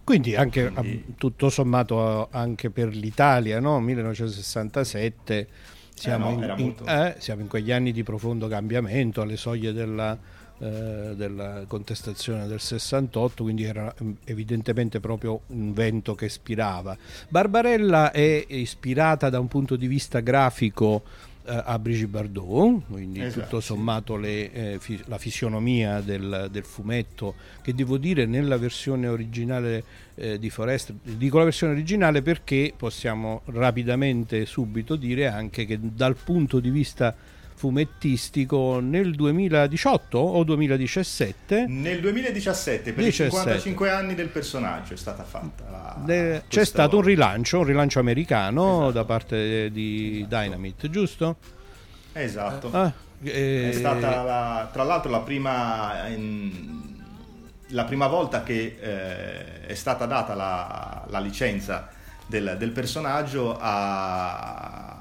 Quindi 0.04 0.36
anche 0.36 0.70
Quindi... 0.70 1.14
tutto 1.18 1.50
sommato 1.50 2.28
anche 2.30 2.70
per 2.70 2.94
l'Italia, 2.94 3.58
no? 3.58 3.80
1967 3.80 5.48
siamo, 5.92 6.30
eh 6.30 6.46
no, 6.46 6.54
in, 6.56 6.62
molto... 6.62 6.84
eh, 6.86 7.16
siamo 7.18 7.40
in 7.40 7.48
quegli 7.48 7.72
anni 7.72 7.90
di 7.90 8.04
profondo 8.04 8.46
cambiamento, 8.46 9.22
alle 9.22 9.36
soglie 9.36 9.72
della 9.72 10.16
eh, 10.58 11.12
della 11.14 11.64
contestazione 11.66 12.46
del 12.46 12.60
68, 12.60 13.42
quindi 13.42 13.64
era 13.64 13.94
mm, 14.02 14.12
evidentemente 14.24 15.00
proprio 15.00 15.40
un 15.48 15.72
vento 15.74 16.14
che 16.14 16.26
ispirava. 16.26 16.96
Barbarella 17.28 18.10
è 18.10 18.44
ispirata 18.48 19.28
da 19.28 19.38
un 19.38 19.48
punto 19.48 19.76
di 19.76 19.86
vista 19.86 20.20
grafico 20.20 21.02
eh, 21.44 21.62
a 21.64 21.78
Brigitte 21.78 22.08
Bardot, 22.08 22.82
quindi 22.88 23.22
esatto, 23.22 23.42
tutto 23.42 23.60
sommato 23.60 24.16
le, 24.16 24.52
eh, 24.52 24.76
fi- 24.80 25.02
la 25.06 25.18
fisionomia 25.18 26.00
del, 26.00 26.48
del, 26.50 26.64
fumetto, 26.64 27.34
che 27.62 27.74
devo 27.74 27.98
dire 27.98 28.26
nella 28.26 28.56
versione 28.56 29.08
originale 29.08 29.84
eh, 30.14 30.38
di 30.38 30.50
Forest, 30.50 30.92
dico 31.02 31.38
la 31.38 31.44
versione 31.44 31.74
originale 31.74 32.22
perché 32.22 32.72
possiamo 32.76 33.42
rapidamente 33.46 34.44
subito 34.46 34.96
dire 34.96 35.28
anche 35.28 35.66
che 35.66 35.78
dal 35.80 36.16
punto 36.16 36.60
di 36.60 36.70
vista 36.70 37.14
fumettistico 37.56 38.80
nel 38.80 39.14
2018 39.14 40.18
o 40.18 40.44
2017 40.44 41.64
nel 41.66 42.00
2017 42.00 42.92
per 42.92 43.02
17. 43.02 43.26
i 43.26 43.30
55 43.30 43.90
anni 43.90 44.14
del 44.14 44.28
personaggio 44.28 44.92
è 44.92 44.96
stata 44.96 45.24
fatta 45.24 45.64
la, 45.70 45.96
De, 46.04 46.42
c'è 46.48 46.66
stato 46.66 46.98
un 46.98 47.02
rilancio 47.02 47.60
un 47.60 47.64
rilancio 47.64 47.98
americano 47.98 48.74
esatto. 48.74 48.92
da 48.92 49.04
parte 49.04 49.70
di 49.70 50.18
esatto. 50.18 50.42
Dynamite 50.42 50.90
giusto? 50.90 51.36
esatto 52.12 52.70
ah, 52.72 52.92
eh, 53.22 53.70
è 53.70 53.72
stata 53.72 54.22
la, 54.22 54.68
tra 54.70 54.82
l'altro 54.82 55.10
la 55.10 55.20
prima 55.20 56.04
la 57.70 57.84
prima 57.84 58.06
volta 58.06 58.42
che 58.42 58.76
eh, 58.78 59.66
è 59.66 59.74
stata 59.74 60.04
data 60.04 60.34
la, 60.34 61.04
la 61.08 61.18
licenza 61.20 61.88
del, 62.26 62.56
del 62.58 62.70
personaggio 62.70 63.56
a 63.58 64.95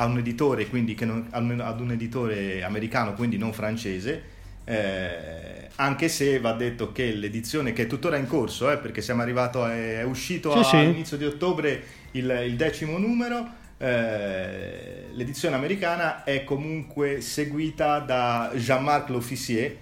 a 0.00 0.04
un 0.06 0.18
editore, 0.18 0.68
quindi 0.68 0.96
non, 1.00 1.28
ad 1.30 1.80
un 1.80 1.90
editore 1.90 2.62
americano, 2.62 3.14
quindi 3.14 3.36
non 3.36 3.52
francese, 3.52 4.22
eh, 4.64 5.68
anche 5.76 6.08
se 6.08 6.38
va 6.38 6.52
detto 6.52 6.92
che 6.92 7.12
l'edizione 7.12 7.72
che 7.72 7.82
è 7.82 7.86
tuttora 7.86 8.16
in 8.16 8.26
corso, 8.26 8.70
eh, 8.70 8.78
perché 8.78 9.00
siamo 9.02 9.22
arrivati, 9.22 9.58
è, 9.58 10.02
uscito 10.04 10.62
sì, 10.62 10.76
all'inizio 10.76 11.16
sì. 11.16 11.24
di 11.24 11.28
ottobre 11.28 11.82
il, 12.12 12.44
il 12.46 12.54
decimo 12.54 12.96
numero, 12.96 13.44
eh, 13.76 15.06
l'edizione 15.12 15.56
americana 15.56 16.22
è 16.22 16.44
comunque 16.44 17.20
seguita 17.20 17.98
da 17.98 18.52
Jean-Marc 18.54 19.08
L'Officier, 19.08 19.76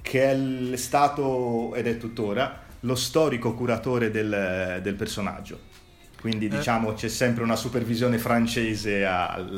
che 0.00 0.30
è 0.30 0.76
stato 0.76 1.74
ed 1.74 1.88
è 1.88 1.98
tuttora 1.98 2.62
lo 2.80 2.94
storico 2.94 3.54
curatore 3.54 4.12
del, 4.12 4.78
del 4.80 4.94
personaggio. 4.94 5.74
Quindi 6.26 6.46
eh. 6.46 6.48
diciamo 6.48 6.92
c'è 6.92 7.06
sempre 7.06 7.44
una 7.44 7.54
supervisione 7.54 8.18
francese 8.18 9.06
al, 9.06 9.56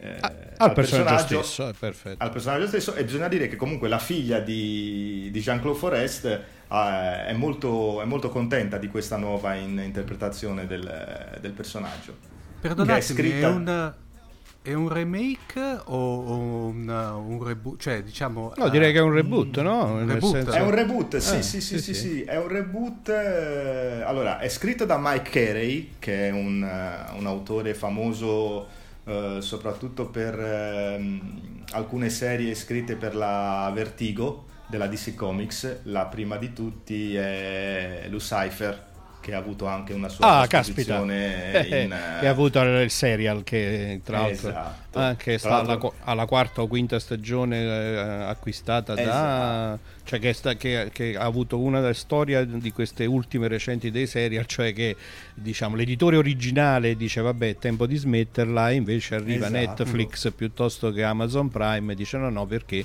eh, 0.00 0.16
al, 0.20 0.54
al, 0.56 0.72
personaggio, 0.72 1.42
stesso, 1.42 1.64
al, 1.64 2.30
personaggio, 2.30 2.66
stesso, 2.66 2.94
e 2.94 3.04
bisogna 3.04 3.28
dire 3.28 3.46
che 3.46 3.56
comunque 3.56 3.88
la 3.88 3.98
figlia 3.98 4.40
di, 4.40 5.28
di 5.30 5.40
Jean-Claude 5.40 5.78
Forest 5.78 6.24
eh, 6.24 7.26
è, 7.26 7.34
molto, 7.34 8.00
è, 8.00 8.06
molto, 8.06 8.30
contenta 8.30 8.78
di 8.78 8.88
questa 8.88 9.18
nuova 9.18 9.52
in, 9.52 9.78
interpretazione 9.84 10.66
del, 10.66 11.36
del 11.42 11.52
personaggio. 11.52 12.16
Perdonatemi, 12.58 12.98
è, 12.98 13.02
scritta... 13.02 13.46
è, 13.46 13.50
un, 13.50 13.94
è, 14.64 14.72
un, 14.72 14.88
remake 14.88 15.80
o, 15.84 16.20
un, 16.20 16.88
un, 16.88 17.44
reboot? 17.44 17.78
Cioè, 17.80 18.02
diciamo... 18.02 18.54
No, 18.56 18.68
direi 18.70 18.92
che 18.92 18.98
è 18.98 19.02
un 19.02 19.12
reboot, 19.12 19.60
no? 19.60 19.84
Un 19.84 20.08
reboot. 20.08 20.32
Senso... 20.32 20.52
È 20.52 20.60
un 20.60 20.70
reboot, 20.70 21.16
sì, 21.18 21.36
eh, 21.36 21.42
sì, 21.42 21.60
sì, 21.60 21.78
sì, 21.78 21.94
sì, 21.94 21.94
sì, 21.94 22.22
è 22.22 22.38
un 22.38 22.48
reboot... 22.48 23.08
Eh, 23.10 24.02
allora, 24.02 24.38
è 24.38 24.48
scritto 24.48 24.84
da 24.84 24.96
Mike 24.98 25.30
Carey, 25.30 25.90
che 25.98 26.28
è 26.28 26.30
un, 26.30 26.66
un 27.16 27.26
autore 27.26 27.74
famoso 27.74 28.66
eh, 29.04 29.36
soprattutto 29.40 30.06
per 30.06 30.40
eh, 30.40 31.20
alcune 31.72 32.08
serie 32.08 32.54
scritte 32.54 32.96
per 32.96 33.14
la 33.14 33.70
Vertigo 33.74 34.46
della 34.66 34.86
DC 34.86 35.14
Comics. 35.14 35.80
La 35.84 36.06
prima 36.06 36.36
di 36.38 36.52
tutti 36.54 37.14
è 37.14 38.06
Lucifer 38.08 38.92
che 39.24 39.32
ha 39.32 39.38
avuto 39.38 39.66
anche 39.66 39.94
una 39.94 40.10
sua 40.10 40.40
ah, 40.40 40.46
caspita. 40.46 40.98
in... 40.98 41.08
che 42.20 42.26
ha 42.26 42.30
avuto 42.30 42.60
il 42.60 42.90
serial 42.90 43.42
che 43.42 44.02
tra 44.04 44.20
l'altro 44.20 44.50
esatto. 44.50 44.98
anche 44.98 45.38
sta 45.38 45.60
alla, 45.60 45.80
alla, 46.04 46.26
quarta 46.26 46.60
o 46.60 46.66
quinta 46.66 46.98
stagione 46.98 47.62
eh, 47.62 47.98
acquistata 48.24 48.92
esatto. 48.92 49.06
da 49.06 49.78
cioè 50.04 50.18
che, 50.18 50.32
sta, 50.34 50.56
che, 50.56 50.90
che, 50.92 51.16
ha 51.16 51.24
avuto 51.24 51.58
una 51.58 51.90
storie 51.94 52.46
di 52.46 52.70
queste 52.70 53.06
ultime 53.06 53.48
recenti 53.48 53.90
dei 53.90 54.06
serial 54.06 54.44
cioè 54.44 54.74
che 54.74 54.94
diciamo 55.32 55.74
l'editore 55.74 56.18
originale 56.18 56.94
dice 56.94 57.22
vabbè 57.22 57.48
è 57.48 57.56
tempo 57.56 57.86
di 57.86 57.96
smetterla 57.96 58.72
e 58.72 58.74
invece 58.74 59.14
arriva 59.14 59.46
esatto. 59.46 59.84
Netflix 59.84 60.30
piuttosto 60.34 60.92
che 60.92 61.02
Amazon 61.02 61.48
Prime 61.48 61.92
e 61.92 61.96
dice 61.96 62.18
no 62.18 62.28
no 62.28 62.44
perché 62.44 62.84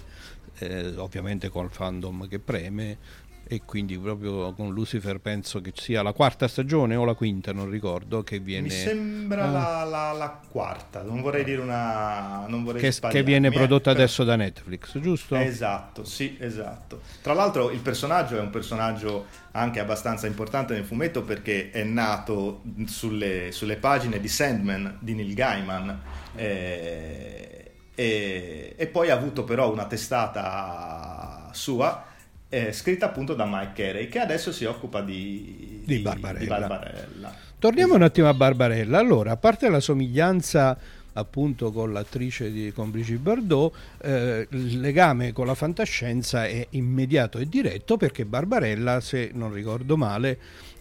eh, 0.60 0.94
ovviamente 0.96 1.50
col 1.50 1.70
fandom 1.70 2.30
che 2.30 2.40
preme 2.40 3.28
e 3.52 3.62
quindi 3.66 3.98
proprio 3.98 4.54
con 4.54 4.72
Lucifer 4.72 5.20
penso 5.20 5.60
che 5.60 5.72
sia 5.76 6.04
la 6.04 6.14
quarta 6.14 6.48
stagione 6.48 6.96
o 6.96 7.04
la 7.04 7.16
quinta, 7.16 7.52
non 7.52 7.68
ricordo, 7.70 8.22
che 8.22 8.40
viene... 8.40 8.68
Mi 8.68 8.70
sembra 8.70 9.46
ah. 9.46 9.52
la, 9.52 9.84
la, 9.84 10.12
la, 10.12 10.40
quarta, 10.48 11.02
non 11.02 11.22
vorrei 11.22 11.44
dire 11.44 11.62
una... 11.62 12.46
Non 12.48 12.64
vorrei 12.64 12.80
che, 12.80 13.10
che, 13.10 13.24
viene 13.24 13.50
prodotta 13.50 13.92
per... 13.92 14.02
adesso 14.02 14.24
da 14.24 14.36
Netflix, 14.36 15.00
giusto? 15.00 15.36
Esatto, 15.36 16.04
sì, 16.04 16.38
esatto. 16.40 17.02
Tra 17.22 17.34
l'altro 17.34 17.72
il 17.72 17.80
personaggio 17.80 18.38
è 18.38 18.40
un 18.40 18.52
personaggio 18.52 19.26
anche 19.52 19.80
abbastanza 19.80 20.28
importante 20.28 20.76
nel 20.76 20.86
fumetto 20.86 21.24
perché 21.24 21.72
è 21.72 21.84
nato 21.84 22.62
sulle, 22.86 23.52
sulle 23.52 23.78
pagine 23.78 24.20
di 24.20 24.28
Sandman 24.28 24.98
di 25.00 25.16
Neil 25.16 25.34
Gaiman. 25.34 26.02
Eh, 26.36 27.72
e, 27.96 28.76
e 28.78 28.88
poi 28.88 29.10
ha 29.10 29.16
avuto 29.16 29.44
però 29.44 29.72
una 29.72 29.86
testata 29.86 31.50
sua 31.52 32.06
eh, 32.50 32.74
scritta 32.74 33.06
appunto 33.06 33.36
da 33.36 33.46
Mike 33.46 33.72
Carey, 33.74 34.08
che 34.10 34.20
adesso 34.20 34.52
si 34.52 34.66
occupa 34.66 35.02
di, 35.02 35.82
di, 35.86 35.98
di, 35.98 36.00
Barbarella. 36.00 36.40
di 36.40 36.48
Barbarella. 36.48 37.36
Torniamo 37.60 37.94
un 37.96 38.02
attimo 38.02 38.28
a 38.28 38.34
Barbarella. 38.34 38.98
Allora, 38.98 39.32
a 39.32 39.38
parte 39.38 39.70
la 39.70 39.80
somiglianza 39.80 40.78
appunto 41.14 41.72
con 41.72 41.92
l'attrice 41.92 42.52
di 42.52 42.72
con 42.72 42.92
Brigitte 42.92 43.20
Bardot, 43.20 43.74
eh, 44.02 44.48
il 44.52 44.80
legame 44.80 45.34
con 45.34 45.46
la 45.46 45.56
fantascienza 45.56 46.46
è 46.46 46.66
immediato 46.72 47.38
e 47.38 47.48
diretto 47.48 47.98
perché 47.98 48.26
Barbarella, 48.26 49.00
se 49.02 49.32
non 49.34 49.54
ricordo 49.54 49.98
male, 49.98 50.40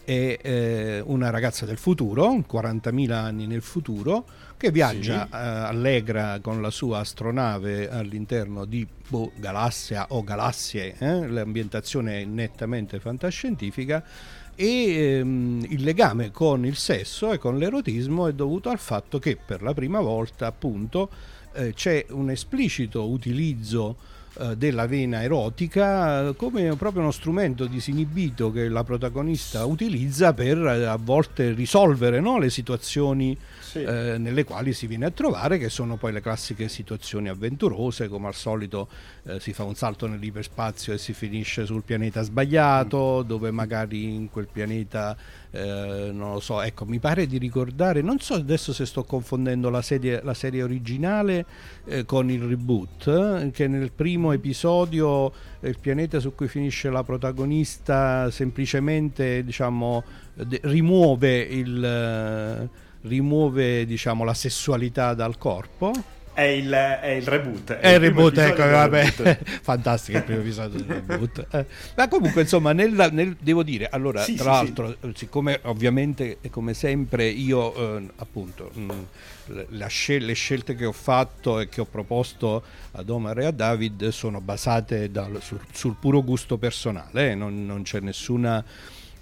è 0.09 0.39
eh, 0.41 1.03
una 1.05 1.29
ragazza 1.29 1.67
del 1.67 1.77
futuro, 1.77 2.33
40.000 2.51 3.11
anni 3.11 3.45
nel 3.45 3.61
futuro, 3.61 4.25
che 4.57 4.71
viaggia 4.71 5.27
sì. 5.29 5.35
eh, 5.35 5.37
allegra 5.37 6.39
con 6.41 6.63
la 6.63 6.71
sua 6.71 6.99
astronave 6.99 7.91
all'interno 7.91 8.65
di 8.65 8.87
boh, 9.07 9.31
galassia 9.35 10.07
o 10.09 10.23
galassie, 10.23 10.95
eh? 10.97 11.27
l'ambientazione 11.27 12.21
è 12.21 12.25
nettamente 12.25 12.99
fantascientifica 12.99 14.03
e 14.55 15.19
ehm, 15.19 15.67
il 15.69 15.83
legame 15.83 16.31
con 16.31 16.65
il 16.65 16.75
sesso 16.75 17.31
e 17.31 17.37
con 17.37 17.59
l'erotismo 17.59 18.25
è 18.25 18.33
dovuto 18.33 18.69
al 18.69 18.79
fatto 18.79 19.19
che 19.19 19.37
per 19.37 19.61
la 19.61 19.75
prima 19.75 19.99
volta 19.99 20.47
appunto 20.47 21.09
eh, 21.53 21.73
c'è 21.73 22.07
un 22.09 22.31
esplicito 22.31 23.07
utilizzo 23.07 23.95
eh, 24.39 24.55
della 24.55 24.87
vena 24.87 25.21
erotica 25.21 26.29
eh, 26.29 26.35
come 26.35 26.73
proprio 26.77 27.01
uno 27.01 27.11
strumento 27.11 27.65
disinibito 27.65 28.51
che 28.51 28.69
la 28.69 28.85
protagonista 28.85 29.65
utilizza 29.65 30.33
per 30.33 30.57
eh, 30.57 30.85
a 30.85 30.97
volte 30.97 31.51
risolvere 31.51 32.21
no, 32.21 32.39
le 32.39 32.49
situazioni 32.49 33.37
sì. 33.69 33.83
eh, 33.83 34.17
nelle 34.17 34.43
quali 34.43 34.73
si 34.73 34.87
viene 34.87 35.05
a 35.05 35.11
trovare, 35.11 35.59
che 35.59 35.69
sono 35.69 35.95
poi 35.95 36.11
le 36.11 36.21
classiche 36.21 36.67
situazioni 36.67 37.29
avventurose, 37.29 38.07
come 38.07 38.27
al 38.27 38.33
solito 38.33 38.87
eh, 39.25 39.39
si 39.39 39.53
fa 39.53 39.63
un 39.63 39.75
salto 39.75 40.07
nell'iperspazio 40.07 40.93
e 40.93 40.97
si 40.97 41.13
finisce 41.13 41.67
sul 41.67 41.83
pianeta 41.83 42.23
sbagliato, 42.23 43.21
mm. 43.23 43.27
dove 43.27 43.51
magari 43.51 44.15
in 44.15 44.31
quel 44.31 44.47
pianeta, 44.51 45.15
eh, 45.51 46.09
non 46.11 46.33
lo 46.33 46.39
so, 46.39 46.61
ecco, 46.61 46.85
mi 46.85 46.97
pare 46.97 47.27
di 47.27 47.37
ricordare, 47.37 48.01
non 48.01 48.19
so 48.19 48.33
adesso 48.33 48.73
se 48.73 48.87
sto 48.87 49.03
confondendo 49.03 49.69
la 49.69 49.83
serie, 49.83 50.21
la 50.23 50.33
serie 50.33 50.63
originale 50.63 51.45
eh, 51.85 52.05
con 52.05 52.31
il 52.31 52.41
reboot, 52.41 53.51
che 53.51 53.67
nel 53.67 53.91
primo 53.91 54.31
episodio 54.31 55.31
il 55.59 55.77
pianeta 55.79 56.19
su 56.19 56.33
cui 56.33 56.47
finisce 56.47 56.89
la 56.89 57.03
protagonista 57.03 58.31
semplicemente 58.31 59.43
diciamo, 59.43 60.03
rimuove 60.61 61.37
il 61.39 62.69
rimuove 63.01 63.85
diciamo, 63.85 64.23
la 64.23 64.33
sessualità 64.33 65.13
dal 65.13 65.37
corpo. 65.37 65.91
È 66.33 66.43
il, 66.43 66.71
è 66.71 67.09
il 67.09 67.27
reboot. 67.27 67.73
È, 67.73 67.79
è 67.79 67.93
il 67.95 67.99
reboot, 67.99 68.37
ecco, 68.37 68.65
vabbè, 68.65 69.39
fantastico 69.61 70.19
il 70.19 70.23
primo 70.23 70.39
episodio 70.39 70.81
del 70.81 71.03
reboot. 71.05 71.47
Eh, 71.51 71.65
ma 71.97 72.07
comunque, 72.07 72.41
insomma, 72.43 72.71
nel, 72.71 73.09
nel, 73.11 73.35
devo 73.37 73.61
dire, 73.61 73.89
allora, 73.89 74.21
sì, 74.21 74.35
tra 74.35 74.43
sì, 74.43 74.49
l'altro, 74.49 74.95
sì. 75.01 75.11
siccome 75.15 75.59
ovviamente, 75.63 76.37
come 76.49 76.73
sempre, 76.73 77.27
io 77.27 77.97
eh, 77.97 78.07
appunto, 78.17 78.71
mh, 78.73 78.81
mm, 78.81 79.87
scel- 79.87 80.23
le 80.23 80.33
scelte 80.33 80.75
che 80.75 80.85
ho 80.85 80.93
fatto 80.93 81.59
e 81.59 81.67
che 81.67 81.81
ho 81.81 81.85
proposto 81.85 82.63
ad 82.91 83.09
Omar 83.09 83.39
e 83.39 83.45
a 83.45 83.51
David 83.51 84.07
sono 84.07 84.39
basate 84.39 85.11
dal, 85.11 85.39
sul, 85.41 85.59
sul, 85.73 85.95
puro 85.99 86.23
gusto 86.23 86.57
personale, 86.57 87.31
eh, 87.31 87.35
non, 87.35 87.65
non 87.65 87.81
c'è 87.81 87.99
nessuna 87.99 88.63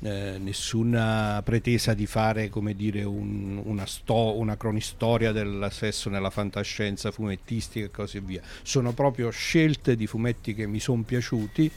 eh, 0.01 0.38
nessuna 0.39 1.42
pretesa 1.44 1.94
di 1.94 2.06
fare 2.06 2.50
dire 2.75 3.04
un, 3.04 3.62
una, 3.63 3.86
sto, 3.86 4.38
una, 4.38 4.56
cronistoria 4.56 5.32
del 5.32 5.70
sesso 5.72 6.10
nella 6.10 6.30
fantascienza 6.30 7.12
fumettistica 7.12 7.86
e 7.86 7.92
così 7.92 8.20
via. 8.20 8.42
Sono 8.62 8.92
proprio 8.94 9.30
scelte 9.30 9.96
di 9.96 10.06
fumetti 10.06 10.54
che 10.54 10.68
mi 10.68 10.80
sono 10.80 11.01
piaciuti 11.01 11.72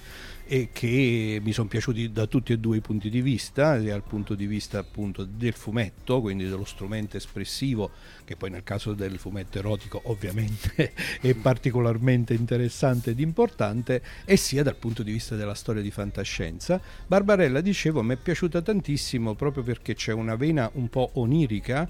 e 0.53 0.71
che 0.73 1.39
mi 1.41 1.53
sono 1.53 1.69
piaciuti 1.69 2.11
da 2.11 2.27
tutti 2.27 2.53
e 2.53 2.59
due 2.59 2.79
i 2.79 2.81
punti 2.81 3.09
di 3.09 3.21
vista, 3.21 3.79
dal 3.79 4.03
punto 4.03 4.35
di 4.35 4.47
vista 4.47 4.81
appunto 4.81 5.23
del 5.23 5.53
fumetto, 5.53 6.21
quindi 6.21 6.43
dello 6.43 6.65
strumento 6.65 7.17
espressivo, 7.17 7.93
che 8.25 8.35
poi 8.35 8.51
nel 8.51 8.65
caso 8.65 8.95
del 8.95 9.17
fumetto 9.19 9.59
erotico 9.59 10.01
ovviamente 10.07 10.93
è 11.23 11.35
particolarmente 11.35 12.35
interessante 12.35 13.11
ed 13.11 13.21
importante, 13.21 14.03
e 14.25 14.37
sia 14.37 14.65
dal 14.65 14.75
punto 14.75 15.05
di 15.05 15.13
vista 15.13 15.37
della 15.37 15.55
storia 15.55 15.83
di 15.83 15.93
fantascienza. 15.93 16.81
Barbarella, 17.07 17.61
dicevo, 17.61 18.03
mi 18.03 18.15
è 18.15 18.17
piaciuta 18.17 18.61
tantissimo 18.61 19.35
proprio 19.35 19.63
perché 19.63 19.95
c'è 19.95 20.13
una 20.13 20.35
vena 20.35 20.69
un 20.75 20.89
po' 20.89 21.11
onirica 21.13 21.89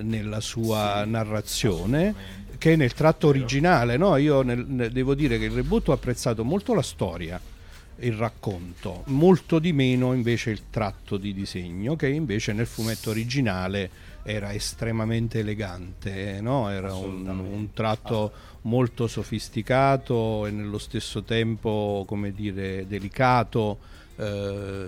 nella 0.00 0.40
sua 0.40 1.02
sì, 1.04 1.10
narrazione 1.10 2.14
che 2.56 2.74
nel 2.74 2.94
tratto 2.94 3.26
originale, 3.26 3.98
no? 3.98 4.16
io 4.16 4.40
nel, 4.40 4.90
devo 4.90 5.14
dire 5.14 5.38
che 5.38 5.44
il 5.44 5.50
reboot 5.50 5.90
ho 5.90 5.92
apprezzato 5.92 6.42
molto 6.42 6.72
la 6.72 6.80
storia 6.80 7.56
il 8.00 8.12
racconto, 8.12 9.02
molto 9.06 9.58
di 9.58 9.72
meno 9.72 10.12
invece 10.12 10.50
il 10.50 10.62
tratto 10.70 11.16
di 11.16 11.34
disegno 11.34 11.96
che 11.96 12.08
invece 12.08 12.52
nel 12.52 12.66
fumetto 12.66 13.10
originale 13.10 13.90
era 14.22 14.52
estremamente 14.52 15.38
elegante, 15.40 16.40
no? 16.40 16.68
era 16.68 16.94
un, 16.94 17.26
un, 17.26 17.72
tratto 17.72 18.30
molto 18.62 19.06
sofisticato 19.06 20.44
e 20.46 20.50
nello 20.50 20.78
stesso 20.78 21.22
tempo 21.22 22.04
come 22.06 22.32
dire 22.32 22.86
delicato, 22.86 23.78
eh, 24.16 24.86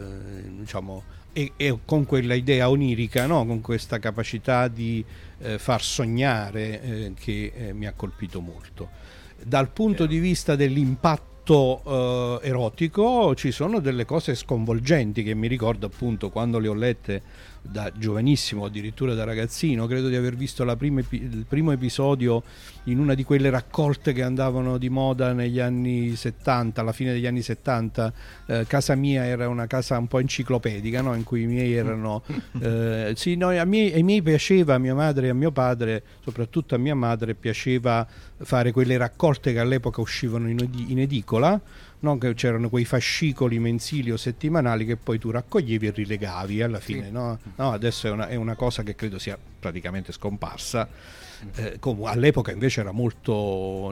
diciamo, 0.58 1.02
e, 1.32 1.52
e, 1.56 1.78
con 1.84 2.04
quella 2.04 2.34
idea 2.34 2.68
onirica, 2.68 3.26
no? 3.26 3.46
con 3.46 3.62
questa 3.62 3.98
capacità 3.98 4.68
di 4.68 5.02
eh, 5.38 5.58
far 5.58 5.82
sognare 5.82 6.82
eh, 6.82 7.12
che 7.18 7.52
eh, 7.54 7.72
mi 7.72 7.86
ha 7.86 7.92
colpito 7.92 8.40
molto. 8.40 8.90
Dal 9.42 9.70
punto 9.70 10.04
di 10.04 10.18
vista 10.18 10.54
dell'impatto 10.54 11.29
molto 11.40 12.40
eh, 12.42 12.48
erotico, 12.48 13.34
ci 13.34 13.50
sono 13.50 13.80
delle 13.80 14.04
cose 14.04 14.34
sconvolgenti 14.34 15.22
che 15.22 15.34
mi 15.34 15.48
ricordo 15.48 15.86
appunto 15.86 16.30
quando 16.30 16.58
le 16.58 16.68
ho 16.68 16.74
lette 16.74 17.22
da 17.62 17.92
giovanissimo, 17.94 18.64
addirittura 18.64 19.14
da 19.14 19.24
ragazzino, 19.24 19.86
credo 19.86 20.08
di 20.08 20.16
aver 20.16 20.34
visto 20.34 20.64
prima, 20.76 21.00
il 21.10 21.44
primo 21.46 21.72
episodio 21.72 22.42
in 22.84 22.98
una 22.98 23.14
di 23.14 23.22
quelle 23.22 23.50
raccolte 23.50 24.12
che 24.12 24.22
andavano 24.22 24.78
di 24.78 24.88
moda 24.88 25.32
negli 25.32 25.60
anni 25.60 26.16
70, 26.16 26.80
alla 26.80 26.92
fine 26.92 27.12
degli 27.12 27.26
anni 27.26 27.42
70. 27.42 28.12
Eh, 28.46 28.66
casa 28.66 28.94
mia 28.94 29.24
era 29.24 29.48
una 29.48 29.66
casa 29.66 29.98
un 29.98 30.08
po' 30.08 30.18
enciclopedica, 30.18 31.02
no? 31.02 31.14
in 31.14 31.24
cui 31.24 31.42
i 31.42 31.46
miei 31.46 31.74
erano... 31.74 32.22
Eh, 32.60 33.12
sì, 33.16 33.36
no, 33.36 33.48
a 33.48 33.64
miei, 33.64 33.92
ai 33.92 34.02
miei 34.02 34.20
piaceva, 34.20 34.74
a 34.74 34.78
mia 34.78 34.94
madre 34.94 35.26
e 35.26 35.30
a 35.30 35.34
mio 35.34 35.50
padre, 35.50 36.02
soprattutto 36.22 36.74
a 36.74 36.78
mia 36.78 36.94
madre, 36.94 37.34
piaceva 37.34 38.06
fare 38.36 38.72
quelle 38.72 38.96
raccolte 38.96 39.52
che 39.52 39.58
all'epoca 39.58 40.00
uscivano 40.00 40.48
in, 40.48 40.68
in 40.88 40.98
edicola 40.98 41.60
non 42.00 42.18
che 42.18 42.34
c'erano 42.34 42.68
quei 42.68 42.84
fascicoli 42.84 43.58
mensili 43.58 44.10
o 44.10 44.16
settimanali 44.16 44.84
che 44.84 44.96
poi 44.96 45.18
tu 45.18 45.30
raccoglievi 45.30 45.86
e 45.86 45.90
rilegavi 45.90 46.62
alla 46.62 46.80
fine, 46.80 47.06
sì. 47.06 47.10
no? 47.12 47.38
no? 47.56 47.72
adesso 47.72 48.06
è 48.06 48.10
una, 48.10 48.28
è 48.28 48.36
una, 48.36 48.54
cosa 48.54 48.82
che 48.82 48.94
credo 48.94 49.18
sia 49.18 49.38
praticamente 49.58 50.12
scomparsa. 50.12 50.88
Eh, 51.54 51.78
come, 51.78 52.06
all'epoca 52.06 52.52
invece 52.52 52.80
era 52.80 52.92
molto 52.92 53.90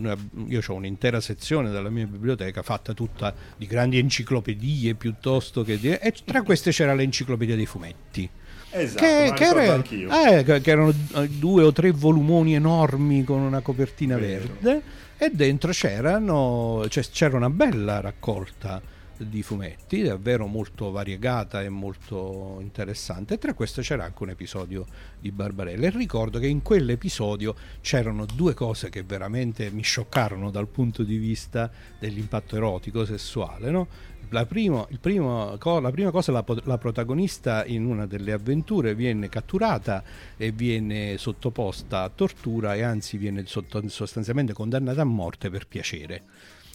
io 0.48 0.60
ho 0.66 0.74
un'intera 0.74 1.18
sezione 1.18 1.70
della 1.70 1.88
mia 1.88 2.04
biblioteca 2.04 2.60
fatta 2.60 2.92
tutta 2.92 3.32
di 3.56 3.66
grandi 3.66 3.96
enciclopedie 3.96 4.94
piuttosto 4.94 5.62
che 5.62 5.78
di, 5.78 5.88
e 5.88 6.14
tra 6.26 6.42
queste 6.42 6.72
c'era 6.72 6.92
l'enciclopedia 6.92 7.56
dei 7.56 7.64
fumetti 7.64 8.28
Esatto, 8.70 9.02
che, 9.02 9.32
che, 9.34 9.44
era, 9.44 9.82
eh, 9.82 10.60
che, 10.60 10.70
erano 10.70 10.92
due 11.38 11.62
o 11.62 11.72
tre 11.72 11.90
volumoni 11.90 12.54
enormi 12.54 13.24
con 13.24 13.40
una 13.40 13.60
copertina 13.60 14.18
Vero. 14.18 14.44
verde 14.60 14.82
e 15.18 15.30
dentro 15.30 15.72
c'erano, 15.72 16.86
cioè, 16.88 17.02
c'era 17.10 17.36
una 17.36 17.50
bella 17.50 18.00
raccolta 18.00 18.80
di 19.18 19.42
fumetti, 19.42 20.02
davvero 20.02 20.46
molto 20.46 20.90
variegata 20.90 21.62
e 21.62 21.68
molto 21.68 22.58
interessante. 22.60 23.34
E 23.34 23.38
tra 23.38 23.54
questo 23.54 23.82
c'era 23.82 24.04
anche 24.04 24.22
un 24.22 24.30
episodio 24.30 24.86
di 25.20 25.30
Barbarella. 25.30 25.86
E 25.86 25.90
ricordo 25.90 26.38
che 26.38 26.46
in 26.46 26.62
quell'episodio 26.62 27.54
c'erano 27.80 28.26
due 28.26 28.54
cose 28.54 28.88
che 28.88 29.02
veramente 29.02 29.70
mi 29.70 29.82
scioccarono 29.82 30.50
dal 30.50 30.68
punto 30.68 31.02
di 31.02 31.16
vista 31.16 31.70
dell'impatto 31.98 32.56
erotico 32.56 33.04
sessuale. 33.04 33.70
No? 33.70 33.86
La, 34.30 34.44
primo, 34.44 34.86
primo, 35.00 35.56
la, 35.80 35.90
prima 35.90 36.10
cosa, 36.10 36.32
la, 36.32 36.44
la, 36.64 36.76
protagonista 36.76 37.64
in 37.64 37.86
una 37.86 38.04
delle 38.04 38.32
avventure 38.32 38.94
viene 38.94 39.30
catturata 39.30 40.02
e 40.36 40.52
viene 40.52 41.16
sottoposta 41.16 42.02
a 42.02 42.10
tortura 42.10 42.74
e 42.74 42.82
anzi 42.82 43.16
viene 43.16 43.44
sostanzialmente 43.46 44.52
condannata 44.52 45.00
a 45.00 45.04
morte 45.04 45.48
per 45.48 45.66
piacere. 45.66 46.22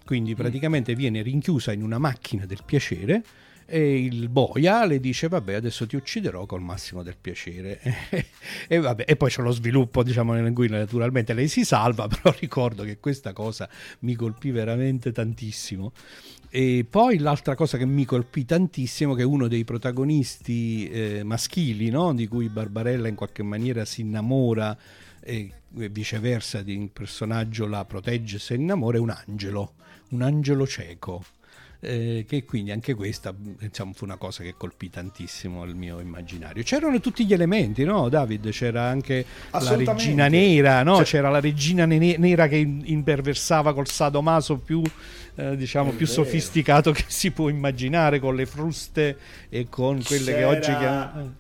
Quindi 0.06 0.34
mm. 0.34 0.36
praticamente 0.36 0.96
viene 0.96 1.22
rinchiusa 1.22 1.72
in 1.72 1.84
una 1.84 1.98
macchina 1.98 2.46
del 2.46 2.64
piacere 2.66 3.24
e 3.66 4.04
il 4.04 4.30
boia 4.30 4.86
le 4.86 5.00
dice 5.00 5.28
vabbè 5.28 5.54
adesso 5.54 5.88
ti 5.88 5.96
ucciderò 5.96 6.46
col 6.46 6.62
massimo 6.62 7.02
del 7.02 7.16
piacere 7.20 7.80
e, 8.68 8.80
vabbè, 8.80 9.06
e, 9.08 9.16
poi 9.16 9.30
c'è 9.30 9.42
lo 9.42 9.52
sviluppo 9.52 10.04
diciamo 10.04 10.38
in 10.38 10.54
cui 10.54 10.68
naturalmente 10.68 11.34
lei 11.34 11.48
si 11.48 11.64
salva 11.64 12.08
però 12.10 12.36
ricordo 12.40 12.84
che 12.84 13.00
questa 13.00 13.34
cosa 13.34 13.70
mi 14.00 14.16
colpì 14.16 14.52
veramente 14.52 15.12
tantissimo 15.12 15.94
e 16.50 16.86
poi 16.88 17.18
l'altra 17.18 17.56
cosa 17.56 17.78
che 17.78 17.86
mi 17.86 18.06
colpì 18.06 18.46
tantissimo 18.46 19.16
che 19.16 19.24
uno 19.24 19.48
dei 19.48 19.64
protagonisti 19.64 20.90
eh, 20.90 21.24
maschili 21.24 21.90
no? 21.90 22.14
di 22.14 22.28
cui 22.28 22.50
Barbarella 22.50 23.08
in 23.08 23.16
qualche 23.16 23.44
maniera 23.44 23.86
si 23.86 24.02
innamora 24.02 24.78
e 25.20 25.52
viceversa 25.70 26.62
di 26.62 26.76
un 26.76 26.92
personaggio 26.92 27.66
la 27.66 27.86
protegge 27.86 28.38
se 28.38 28.54
innamora 28.54 28.98
è 28.98 29.00
un 29.00 29.10
angelo 29.10 29.74
un 30.14 30.22
angelo 30.22 30.66
cieco 30.68 31.24
eh, 31.84 32.26
che 32.28 32.46
quindi 32.46 32.72
anche 32.72 32.94
questa 32.94 33.34
diciamo, 33.36 33.92
fu 33.94 34.06
una 34.06 34.16
cosa 34.16 34.42
che 34.42 34.56
colpì 34.56 34.90
tantissimo 34.90 35.66
il 35.66 35.76
mio 35.76 36.00
immaginario. 36.00 36.64
C'erano 36.64 37.00
tutti 37.02 37.26
gli 37.26 37.34
elementi, 37.34 37.84
no 37.84 38.08
David? 38.08 38.50
C'era 38.52 38.84
anche 38.84 39.26
la 39.52 39.76
regina 39.76 40.28
nera, 40.28 40.82
no? 40.84 40.96
Cioè... 40.98 41.06
C'era 41.06 41.30
la 41.30 41.42
regina 41.42 41.86
ne- 41.86 42.18
nera 42.18 42.48
che 42.48 42.56
imperversava 42.56 43.74
col 43.74 43.88
sadomaso 43.88 44.58
più, 44.58 44.82
eh, 45.36 45.58
diciamo, 45.58 45.92
più 45.92 46.08
sofisticato 46.08 46.94
che 46.94 47.04
si 47.08 47.32
può 47.32 47.50
immaginare, 47.50 48.20
con 48.20 48.36
le 48.36 48.46
fruste 48.46 49.18
e 49.50 49.68
con 49.68 50.02
quelle 50.02 50.32
C'era... 50.34 50.38
che 50.38 50.44
oggi 50.46 50.78
chiamano... 50.78 51.34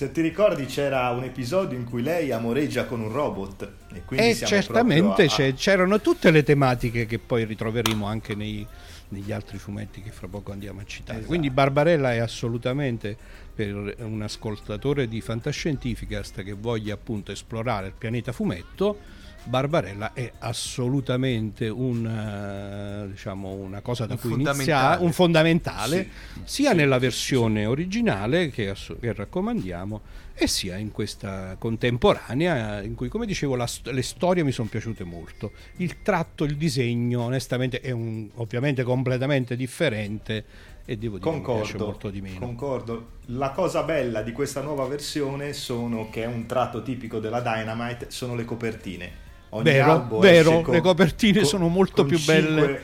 Se 0.00 0.10
ti 0.12 0.22
ricordi 0.22 0.64
c'era 0.64 1.10
un 1.10 1.24
episodio 1.24 1.76
in 1.76 1.84
cui 1.84 2.00
lei 2.00 2.32
amoreggia 2.32 2.86
con 2.86 3.02
un 3.02 3.12
robot. 3.12 3.70
E 3.92 4.02
quindi 4.06 4.30
eh, 4.30 4.34
certamente 4.34 5.24
a... 5.24 5.52
c'erano 5.52 6.00
tutte 6.00 6.30
le 6.30 6.42
tematiche 6.42 7.04
che 7.04 7.18
poi 7.18 7.44
ritroveremo 7.44 8.06
anche 8.06 8.34
nei, 8.34 8.66
negli 9.08 9.30
altri 9.30 9.58
fumetti 9.58 10.00
che 10.00 10.10
fra 10.10 10.26
poco 10.26 10.52
andiamo 10.52 10.80
a 10.80 10.84
citare. 10.86 11.18
Esatto. 11.18 11.28
Quindi 11.28 11.50
Barbarella 11.50 12.14
è 12.14 12.16
assolutamente 12.16 13.14
per 13.54 13.94
un 13.98 14.22
ascoltatore 14.22 15.06
di 15.06 15.20
fantascientificast 15.20 16.44
che 16.44 16.54
voglia 16.54 16.94
appunto 16.94 17.30
esplorare 17.30 17.88
il 17.88 17.94
pianeta 17.98 18.32
fumetto. 18.32 18.96
Barbarella 19.44 20.12
è 20.12 20.30
assolutamente 20.38 21.68
un, 21.68 23.08
diciamo, 23.10 23.50
una 23.52 23.80
cosa 23.80 24.06
da 24.06 24.14
un 24.14 24.20
cui 24.20 24.32
iniziare, 24.34 25.02
un 25.02 25.12
fondamentale, 25.12 26.08
sì, 26.44 26.62
sia 26.62 26.70
sì, 26.70 26.76
nella 26.76 26.98
versione 26.98 27.60
sì, 27.60 27.66
originale 27.66 28.50
che, 28.50 28.74
che 29.00 29.12
raccomandiamo, 29.12 30.00
e 30.34 30.46
sia 30.46 30.76
in 30.76 30.90
questa 30.90 31.56
contemporanea 31.58 32.82
in 32.82 32.94
cui, 32.94 33.08
come 33.08 33.26
dicevo, 33.26 33.56
la, 33.56 33.68
le 33.84 34.02
storie 34.02 34.42
mi 34.42 34.52
sono 34.52 34.68
piaciute 34.68 35.04
molto. 35.04 35.52
Il 35.76 36.02
tratto, 36.02 36.44
il 36.44 36.56
disegno, 36.56 37.22
onestamente, 37.22 37.80
è 37.80 37.90
un, 37.90 38.28
ovviamente 38.34 38.82
completamente 38.82 39.56
differente 39.56 40.44
e 40.84 40.96
devo 40.96 41.18
dire 41.18 41.30
concordo, 41.30 41.52
che 41.52 41.58
mi 41.58 41.68
piace 41.68 41.84
molto 41.84 42.10
di 42.10 42.20
meno. 42.20 42.38
Concordo. 42.38 43.10
La 43.26 43.50
cosa 43.50 43.82
bella 43.82 44.22
di 44.22 44.32
questa 44.32 44.60
nuova 44.60 44.86
versione 44.86 45.52
sono 45.52 46.08
che 46.10 46.24
è 46.24 46.26
un 46.26 46.46
tratto 46.46 46.82
tipico 46.82 47.18
della 47.18 47.40
Dynamite, 47.40 48.10
sono 48.10 48.34
le 48.34 48.44
copertine. 48.44 49.28
Ogni 49.50 49.64
vero, 49.64 50.18
vero, 50.18 50.60
con, 50.60 50.74
le 50.74 50.80
copertine 50.80 51.38
con, 51.38 51.48
sono 51.48 51.68
molto 51.68 52.04
più 52.04 52.16
cinque, 52.16 52.42
belle. 52.42 52.80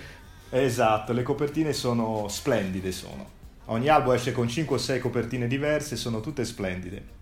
Esatto, 0.51 1.13
le 1.13 1.23
copertine 1.23 1.73
sono 1.73 2.27
splendide 2.29 2.93
sono. 2.93 3.35
Ogni 3.67 3.89
albo 3.89 4.13
esce 4.13 4.33
con 4.33 4.49
5 4.49 4.77
o 4.77 4.79
6 4.79 5.01
copertine 5.01 5.47
diverse, 5.47 5.97
sono 5.97 6.21
tutte 6.21 6.45
splendide. 6.45 7.15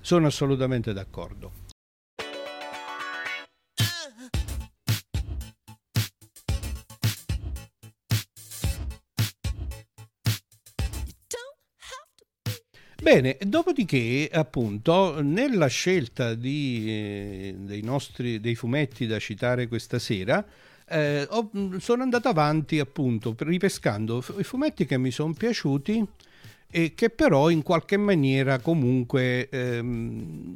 Sono 0.00 0.26
assolutamente 0.26 0.92
d'accordo. 0.92 1.59
Bene, 13.02 13.38
dopodiché, 13.40 14.28
appunto, 14.30 15.22
nella 15.22 15.68
scelta 15.68 16.34
di, 16.34 16.84
eh, 16.86 17.54
dei 17.56 17.80
nostri 17.82 18.40
dei 18.40 18.54
fumetti 18.54 19.06
da 19.06 19.18
citare 19.18 19.68
questa 19.68 19.98
sera, 19.98 20.44
eh, 20.86 21.26
ho, 21.30 21.50
sono 21.78 22.02
andato 22.02 22.28
avanti 22.28 22.78
appunto 22.78 23.34
ripescando 23.38 24.22
i 24.36 24.44
fumetti 24.44 24.84
che 24.84 24.98
mi 24.98 25.10
sono 25.10 25.32
piaciuti 25.32 26.06
e 26.70 26.94
che 26.94 27.08
però 27.08 27.48
in 27.48 27.62
qualche 27.62 27.96
maniera 27.96 28.58
comunque 28.58 29.48
ehm, 29.48 30.52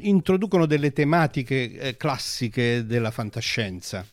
introducono 0.00 0.66
delle 0.66 0.92
tematiche 0.92 1.78
eh, 1.78 1.96
classiche 1.96 2.84
della 2.84 3.10
fantascienza. 3.10 4.06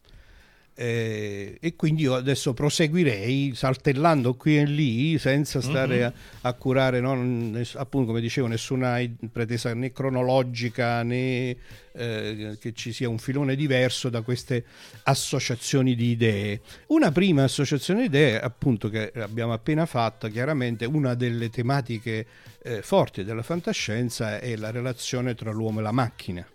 Eh, 0.76 1.58
e 1.62 1.76
quindi 1.76 2.02
io 2.02 2.16
adesso 2.16 2.54
proseguirei 2.54 3.54
saltellando 3.54 4.34
qui 4.34 4.58
e 4.58 4.66
lì 4.66 5.20
senza 5.20 5.62
stare 5.62 5.98
mm-hmm. 5.98 6.12
a, 6.42 6.50
a, 6.50 6.54
curare 6.54 7.00
no, 7.00 7.14
ness, 7.14 7.76
appunto 7.76 8.08
come 8.08 8.22
dicevo 8.22 8.48
nessuna 8.48 9.00
pretesa 9.32 9.72
né 9.76 9.92
cronologica 9.92 11.04
né 11.04 11.56
eh, 11.92 12.58
che 12.60 12.74
ci 12.74 12.92
sia 12.92 13.08
un 13.08 13.20
filone 13.20 13.56
diverso 13.56 14.10
da 14.10 14.22
queste 14.22 14.66
associazioni 15.04 15.94
di 15.94 16.08
idee 16.08 16.62
una 16.88 17.12
prima 17.12 17.44
associazione 17.44 18.00
di 18.00 18.06
idee 18.08 18.42
appunto 18.42 18.90
che 18.90 19.12
abbiamo 19.18 19.54
appena 19.54 19.86
fatto 19.86 20.28
chiaramente 20.28 20.86
una 20.86 21.14
delle 21.14 21.52
tematiche 21.52 22.26
eh, 22.64 22.82
forti 22.82 23.24
della 23.24 23.44
fantascienza 23.44 24.40
è 24.40 24.56
la 24.56 24.72
relazione 24.72 25.36
tra 25.36 25.52
l'uomo 25.52 25.82
e 25.82 25.84
la 25.84 25.92
macchina 25.92 26.48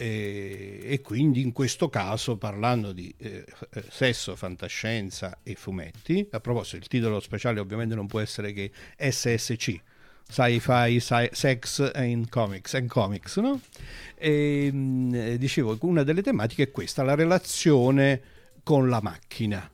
e, 0.00 0.80
e, 0.82 1.02
quindi 1.02 1.42
in 1.42 1.52
questo 1.52 1.90
caso 1.90 2.38
parlando 2.38 2.92
di 2.92 3.14
eh, 3.18 3.44
sesso, 3.90 4.34
fantascienza 4.34 5.40
e 5.42 5.54
fumetti, 5.56 6.26
a 6.30 6.40
proposito 6.40 6.76
il 6.76 6.88
titolo 6.88 7.20
speciale 7.20 7.60
ovviamente 7.60 7.94
non 7.94 8.06
può 8.06 8.18
essere 8.18 8.54
che 8.54 8.70
SSC, 8.96 9.78
Sci-Fi, 10.26 10.98
sci- 10.98 11.28
Sex 11.32 11.90
and 11.94 12.30
Comics, 12.30 12.72
and 12.72 12.88
comics 12.88 13.36
no? 13.36 13.60
E, 14.14 14.72
mh, 14.72 15.34
dicevo, 15.34 15.76
una 15.82 16.02
delle 16.02 16.22
tematiche 16.22 16.62
è 16.62 16.70
questa, 16.70 17.02
la 17.02 17.14
relazione 17.14 18.22
con 18.62 18.88
la 18.88 19.02
macchina 19.02 19.70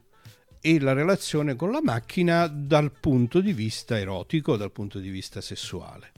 e 0.60 0.80
la 0.80 0.92
relazione 0.92 1.54
con 1.54 1.70
la 1.70 1.80
macchina 1.80 2.48
dal 2.48 2.90
punto 2.90 3.38
di 3.38 3.52
vista 3.52 3.96
erotico, 3.96 4.56
dal 4.56 4.72
punto 4.72 4.98
di 4.98 5.08
vista 5.08 5.40
sessuale. 5.40 6.10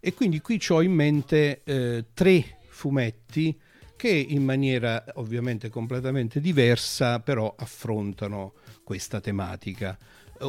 E 0.00 0.14
quindi 0.14 0.40
qui 0.40 0.60
ho 0.70 0.82
in 0.82 0.90
mente 0.92 1.60
eh, 1.62 2.06
tre 2.12 2.56
fumetti 2.82 3.56
che 3.94 4.08
in 4.08 4.42
maniera 4.42 5.04
ovviamente 5.14 5.68
completamente 5.68 6.40
diversa 6.40 7.20
però 7.20 7.54
affrontano 7.56 8.54
questa 8.82 9.20
tematica. 9.20 9.96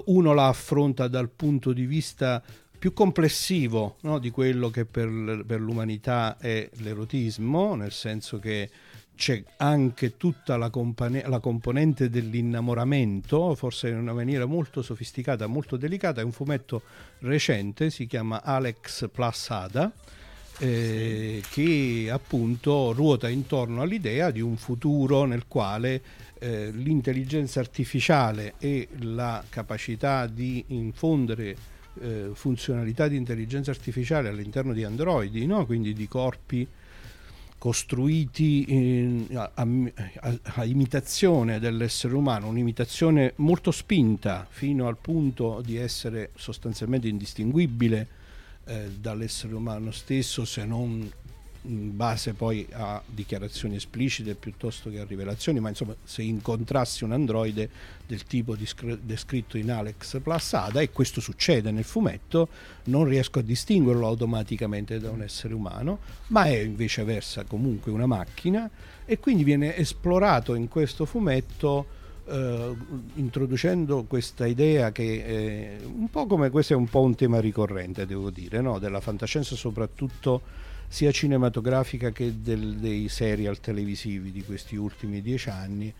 Uno 0.06 0.34
la 0.34 0.48
affronta 0.48 1.08
dal 1.08 1.30
punto 1.30 1.72
di 1.72 1.86
vista 1.86 2.42
più 2.80 2.94
complessivo 2.94 3.98
no, 4.02 4.18
di 4.18 4.32
quello 4.32 4.72
che 4.72 4.86
per, 4.86 5.44
per 5.46 5.62
l'umanità 5.62 6.38
è 6.40 6.68
l'erotismo, 6.78 7.76
nel 7.76 7.92
senso 7.92 8.40
che 8.40 8.72
c'è 9.16 9.44
anche 9.58 10.18
tutta 10.18 10.58
la, 10.58 10.72
compane- 10.72 11.28
la, 11.28 11.40
componente 11.40 12.10
dell'innamoramento, 12.10 13.54
forse 13.54 13.90
in 13.90 13.98
una 13.98 14.14
maniera 14.14 14.46
molto 14.46 14.82
sofisticata, 14.82 15.46
molto 15.46 15.78
delicata. 15.78 16.22
È 16.22 16.24
un 16.24 16.32
fumetto 16.32 16.82
recente, 17.20 17.92
si 17.92 18.08
chiama 18.08 18.42
Alex 18.42 19.10
Plus 19.12 19.50
Ada, 19.52 19.94
eh, 20.60 21.42
che 21.50 22.10
appunto 22.12 22.92
ruota 22.94 23.30
intorno 23.30 23.82
all'idea 23.82 24.32
di 24.32 24.42
un 24.42 24.56
futuro 24.58 25.26
nel 25.26 25.46
quale 25.48 26.02
eh, 26.40 26.72
l'intelligenza 26.72 27.60
artificiale 27.60 28.56
e 28.60 28.88
la 29.00 29.44
capacità 29.50 30.28
di 30.28 30.64
infondere 30.68 31.56
eh, 32.02 32.30
funzionalità 32.34 33.08
di 33.08 33.16
intelligenza 33.16 33.72
artificiale 33.72 34.30
all'interno 34.30 34.74
di 34.74 34.84
androidi, 34.84 35.46
no? 35.46 35.66
quindi 35.66 35.94
di 35.94 36.08
corpi 36.08 36.68
costruiti 37.58 38.66
in, 38.68 39.28
a, 39.36 39.50
a, 39.54 40.38
a, 40.56 40.66
imitazione 40.66 41.60
dell'essere 41.60 42.14
umano, 42.14 42.50
un'imitazione 42.50 43.34
molto 43.38 43.72
spinta 43.72 44.46
fino 44.50 44.88
al 44.88 44.98
punto 44.98 45.62
di 45.64 45.78
essere 45.78 46.32
sostanzialmente 46.36 47.08
indistinguibile 47.08 48.08
eh, 48.66 48.92
dall'essere 49.00 49.54
umano 49.54 49.92
stesso 49.92 50.46
se 50.46 50.66
non 50.66 51.12
in 51.66 51.96
base 51.96 52.34
poi 52.34 52.68
a 52.72 53.02
dichiarazioni 53.06 53.76
esplicite 53.76 54.36
piuttosto 54.36 54.90
che 54.90 55.00
a 55.00 55.06
rivelazioni, 55.06 55.60
ma 55.60 55.70
insomma 55.70 55.96
se 56.04 56.22
incontrassi 56.22 57.04
un 57.04 57.14
androide 57.14 57.70
del 58.06 58.24
tipo 58.24 58.56
descritto 58.56 59.58
in 59.58 59.72
Alex 59.72 60.20
Plus 60.22 60.54
Ada 60.54 60.82
e 60.82 60.92
questo 60.92 61.22
succede 61.22 61.72
nel 61.72 61.84
fumetto, 61.84 62.50
non 62.86 63.06
riesco 63.06 63.40
a 63.40 63.44
distinguerlo 63.44 64.06
automaticamente 64.06 65.00
da 65.00 65.10
un 65.10 65.22
essere 65.22 65.54
umano, 65.54 66.00
ma 66.28 66.46
è 66.46 66.58
invece 66.60 67.04
versa 67.04 67.44
comunque 67.44 67.92
una 67.92 68.08
macchina 68.08 68.70
e 69.06 69.20
quindi 69.20 69.44
viene 69.44 69.76
esplorato 69.78 70.56
in 70.56 70.68
questo 70.68 71.06
fumetto 71.06 72.02
Uh, 72.26 72.78
introducendo 73.16 74.06
questa 74.06 74.46
idea 74.46 74.94
che 74.94 75.24
eh, 75.26 75.78
un 75.84 76.10
po' 76.10 76.26
come 76.26 76.50
questo 76.50 76.72
è 76.72 76.76
un 76.76 76.88
po' 76.88 77.02
un 77.02 77.16
tema 77.16 77.42
ricorrente, 77.42 78.06
devo 78.06 78.30
dire, 78.30 78.62
no? 78.62 78.80
della 78.80 79.02
fantascienza 79.02 79.58
soprattutto 79.58 80.42
sia 80.94 81.12
cinematografica 81.12 82.12
che 82.12 82.42
del, 82.42 82.76
dei 82.76 83.10
serial 83.10 83.60
televisivi 83.60 84.32
di 84.32 84.44
questi 84.44 84.76
ultimi 84.76 85.24
dieci 85.24 85.50
anni. 85.50 85.92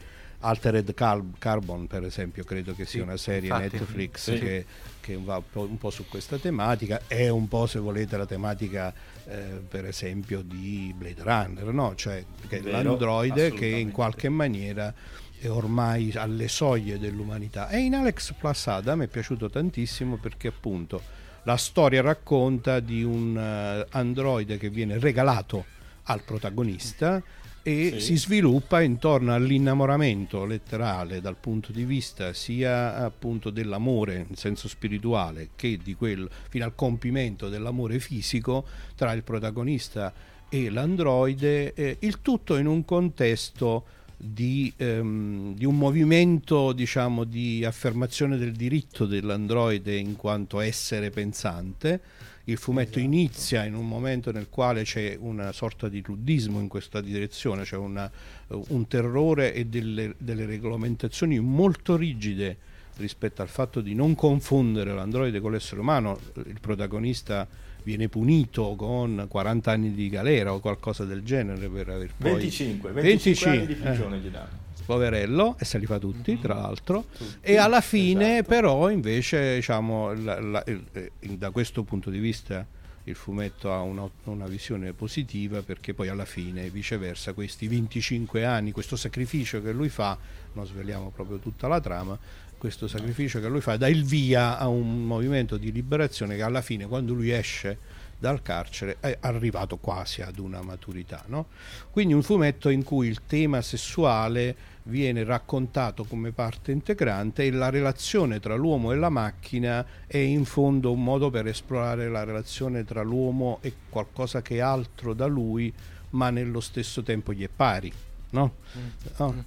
Altered 0.46 0.94
Carbon, 0.94 1.88
per 1.88 2.04
esempio, 2.04 2.44
credo 2.44 2.76
che 2.76 2.86
sia 2.86 3.00
sì, 3.00 3.06
una 3.08 3.18
serie 3.18 3.50
infatti, 3.50 3.78
Netflix 3.78 4.34
sì. 4.34 4.40
che, 4.40 4.66
che, 5.00 5.18
va 5.18 5.38
un 5.38 5.44
po', 5.50 5.62
un 5.62 5.78
po', 5.78 5.90
su 5.90 6.06
questa 6.08 6.38
tematica. 6.38 7.02
È 7.08 7.28
un 7.30 7.48
po', 7.48 7.66
se 7.66 7.80
volete, 7.80 8.18
la 8.18 8.26
tematica, 8.26 8.94
eh, 9.26 9.62
per 9.68 9.86
esempio, 9.86 10.42
di 10.42 10.94
Blade 10.96 11.24
Runner, 11.24 11.74
no? 11.74 11.96
cioè 11.96 12.24
che 12.48 12.60
Vero, 12.60 12.84
l'androide 12.84 13.52
che 13.52 13.66
in 13.66 13.92
qualche 13.92 14.30
maniera 14.30 14.94
è 15.44 15.52
ormai 15.52 16.14
alle 16.16 16.48
soglie 16.48 16.98
dell'umanità. 16.98 17.68
E 17.68 17.80
in 17.80 17.96
Alex 17.96 18.34
Plus 18.34 18.68
Adam 18.68 19.04
è 19.04 19.08
piaciuto 19.08 19.50
tantissimo 19.50 20.16
perché, 20.16 20.48
appunto, 20.48 21.02
la 21.44 21.58
storia 21.58 22.02
racconta 22.02 22.80
di 22.80 23.04
un 23.04 23.36
uh, 23.36 23.86
androide 23.92 24.58
che 24.58 24.70
viene 24.70 24.98
regalato 25.00 25.66
al 26.04 26.24
protagonista 26.24 27.22
e 27.62 27.92
sì. 27.94 28.00
si 28.00 28.18
sviluppa 28.18 28.82
intorno 28.82 29.34
all'innamoramento 29.34 30.46
letterale 30.46 31.20
dal 31.20 31.38
punto 31.38 31.72
di 31.72 31.84
vista 31.84 32.34
sia 32.34 32.98
appunto 32.98 33.50
dell'amore 33.50 34.26
in 34.30 34.36
senso 34.36 34.68
spirituale 34.68 35.50
che 35.56 35.80
di 35.82 35.96
quello 35.96 36.30
fino 36.50 36.66
al 36.66 36.76
compimento 36.76 37.48
dell'amore 37.48 38.00
fisico 38.00 38.66
tra 38.96 39.14
il 39.14 39.24
protagonista 39.24 40.14
e 40.50 40.70
l'androide, 40.70 41.74
eh, 41.74 41.98
il 42.00 42.22
tutto 42.22 42.58
in 42.58 42.68
un 42.68 42.86
contesto 42.86 43.86
di, 44.24 44.72
ehm, 44.78 45.54
di, 45.56 45.66
un 45.66 45.78
movimento 45.78 46.72
diciamo, 46.72 47.26
di 47.26 47.66
affermazione 47.66 48.38
del 48.38 48.54
diritto 48.54 49.06
dell'androide 49.06 49.96
in 49.96 50.16
quanto 50.16 50.60
essere 50.62 51.10
pensante. 51.10 52.00
Il 52.46 52.58
fumetto 52.58 53.00
esatto. 53.00 53.06
inizia 53.06 53.66
in 53.66 53.74
un 53.74 53.88
momento 53.88 54.32
nel 54.32 54.50
quale 54.50 54.84
c'è 54.84 55.18
una 55.20 55.52
sorta 55.52 55.88
di 55.88 56.02
luddismo 56.06 56.60
in 56.60 56.68
questa 56.68 57.00
direzione, 57.00 57.64
c'è 57.64 57.78
una, 57.78 58.10
un 58.48 58.88
terrore 58.88 59.54
e 59.54 59.66
delle, 59.66 60.16
delle 60.18 60.46
regolamentazioni 60.46 61.40
molto 61.40 61.96
rigide 61.96 62.58
rispetto 62.98 63.42
al 63.42 63.48
fatto 63.48 63.82
di 63.82 63.96
non 63.96 64.14
confondere 64.16 64.94
l'androide 64.94 65.40
con 65.40 65.52
l'essere 65.52 65.82
umano. 65.82 66.20
Il 66.46 66.60
protagonista 66.60 67.48
viene 67.84 68.10
punito 68.10 68.76
con 68.76 69.26
40 69.28 69.72
anni 69.72 69.94
di 69.94 70.10
galera 70.10 70.54
o 70.54 70.60
qualcosa 70.60 71.06
del 71.06 71.24
genere 71.24 71.68
per 71.68 71.90
aver 71.90 72.14
poi 72.18 72.32
25, 72.32 72.92
25, 72.92 73.02
25 73.02 73.50
anni 73.50 73.66
di 73.66 73.76
prigione 73.76 74.16
eh, 74.16 74.20
gli 74.20 74.30
danno 74.30 74.62
poverello 74.86 75.56
e 75.58 75.66
se 75.66 75.78
li 75.78 75.86
fa 75.86 75.98
tutti 75.98 76.34
mm-hmm. 76.34 76.42
tra 76.42 76.56
l'altro 76.56 77.06
tutti. 77.18 77.38
e 77.42 77.58
alla 77.58 77.82
fine 77.82 78.40
esatto. 78.40 78.50
però 78.50 78.90
invece 78.90 79.56
diciamo 79.56 80.14
la, 80.14 80.40
la, 80.42 80.64
il, 80.68 80.84
eh, 80.92 81.12
da 81.22 81.52
questo 81.52 81.84
punto 81.84 82.10
di 82.10 82.20
vista 82.20 82.66
il 83.06 83.16
fumetto 83.16 83.72
ha 83.72 83.82
una, 83.82 84.10
una, 84.26 84.48
visione 84.48 84.94
positiva 84.94 85.62
perché 85.62 85.94
poi 85.94 86.08
alla 86.08 86.26
fine 86.26 86.70
viceversa 86.70 87.34
questi 87.34 87.68
25 87.68 88.46
anni 88.46 88.72
questo 88.72 88.96
sacrificio 88.96 89.62
che 89.62 89.74
lui 89.74 89.90
fa 89.90 90.18
non 90.54 90.66
sveliamo 90.66 91.12
proprio 91.14 91.38
tutta 91.38 91.68
la 91.68 91.82
trama 91.82 92.18
questo 92.64 92.88
sacrificio 92.88 93.42
che 93.42 93.50
lui 93.50 93.60
fa 93.60 93.76
dà 93.76 93.90
il 93.90 94.06
via 94.06 94.58
a 94.58 94.70
un 94.70 95.04
movimento 95.04 95.58
di 95.58 95.70
liberazione 95.70 96.38
che 96.38 96.44
alla 96.44 96.62
fine 96.62 96.88
quando 96.88 97.14
lui 97.14 97.30
esce 97.30 97.78
dal 98.18 98.42
carcere 98.42 98.96
è 99.02 99.18
arrivato 99.20 99.76
quasi 99.76 100.22
ad 100.22 100.40
una 100.40 100.62
maturità. 100.62 101.26
No? 101.28 101.48
Quindi 101.92 102.14
un 102.14 102.24
fumetto 102.24 102.70
in 102.70 102.86
cui 102.86 103.10
il 103.10 103.24
tema 103.28 103.62
sessuale 103.62 104.56
viene 104.84 105.26
raccontato 105.26 106.06
come 106.06 106.32
parte 106.32 106.72
integrante 106.72 107.44
e 107.44 107.52
la 107.52 107.70
relazione 107.70 108.40
tra 108.40 108.56
l'uomo 108.56 108.94
e 108.94 108.96
la 108.96 109.10
macchina 109.10 109.86
è 110.08 110.16
in 110.16 110.46
fondo 110.46 110.94
un 110.94 111.04
modo 111.04 111.30
per 111.30 111.48
esplorare 111.48 112.08
la 112.08 112.24
relazione 112.24 112.86
tra 112.86 113.02
l'uomo 113.02 113.58
e 113.60 113.74
qualcosa 113.90 114.42
che 114.42 114.56
è 114.56 114.60
altro 114.60 115.14
da 115.14 115.26
lui 115.26 115.74
ma 116.12 116.30
nello 116.30 116.62
stesso 116.62 117.04
tempo 117.04 117.34
gli 117.34 117.44
è 117.44 117.50
pari. 117.54 117.92
No? 118.30 118.54
Mm. 118.78 119.10
no? 119.18 119.44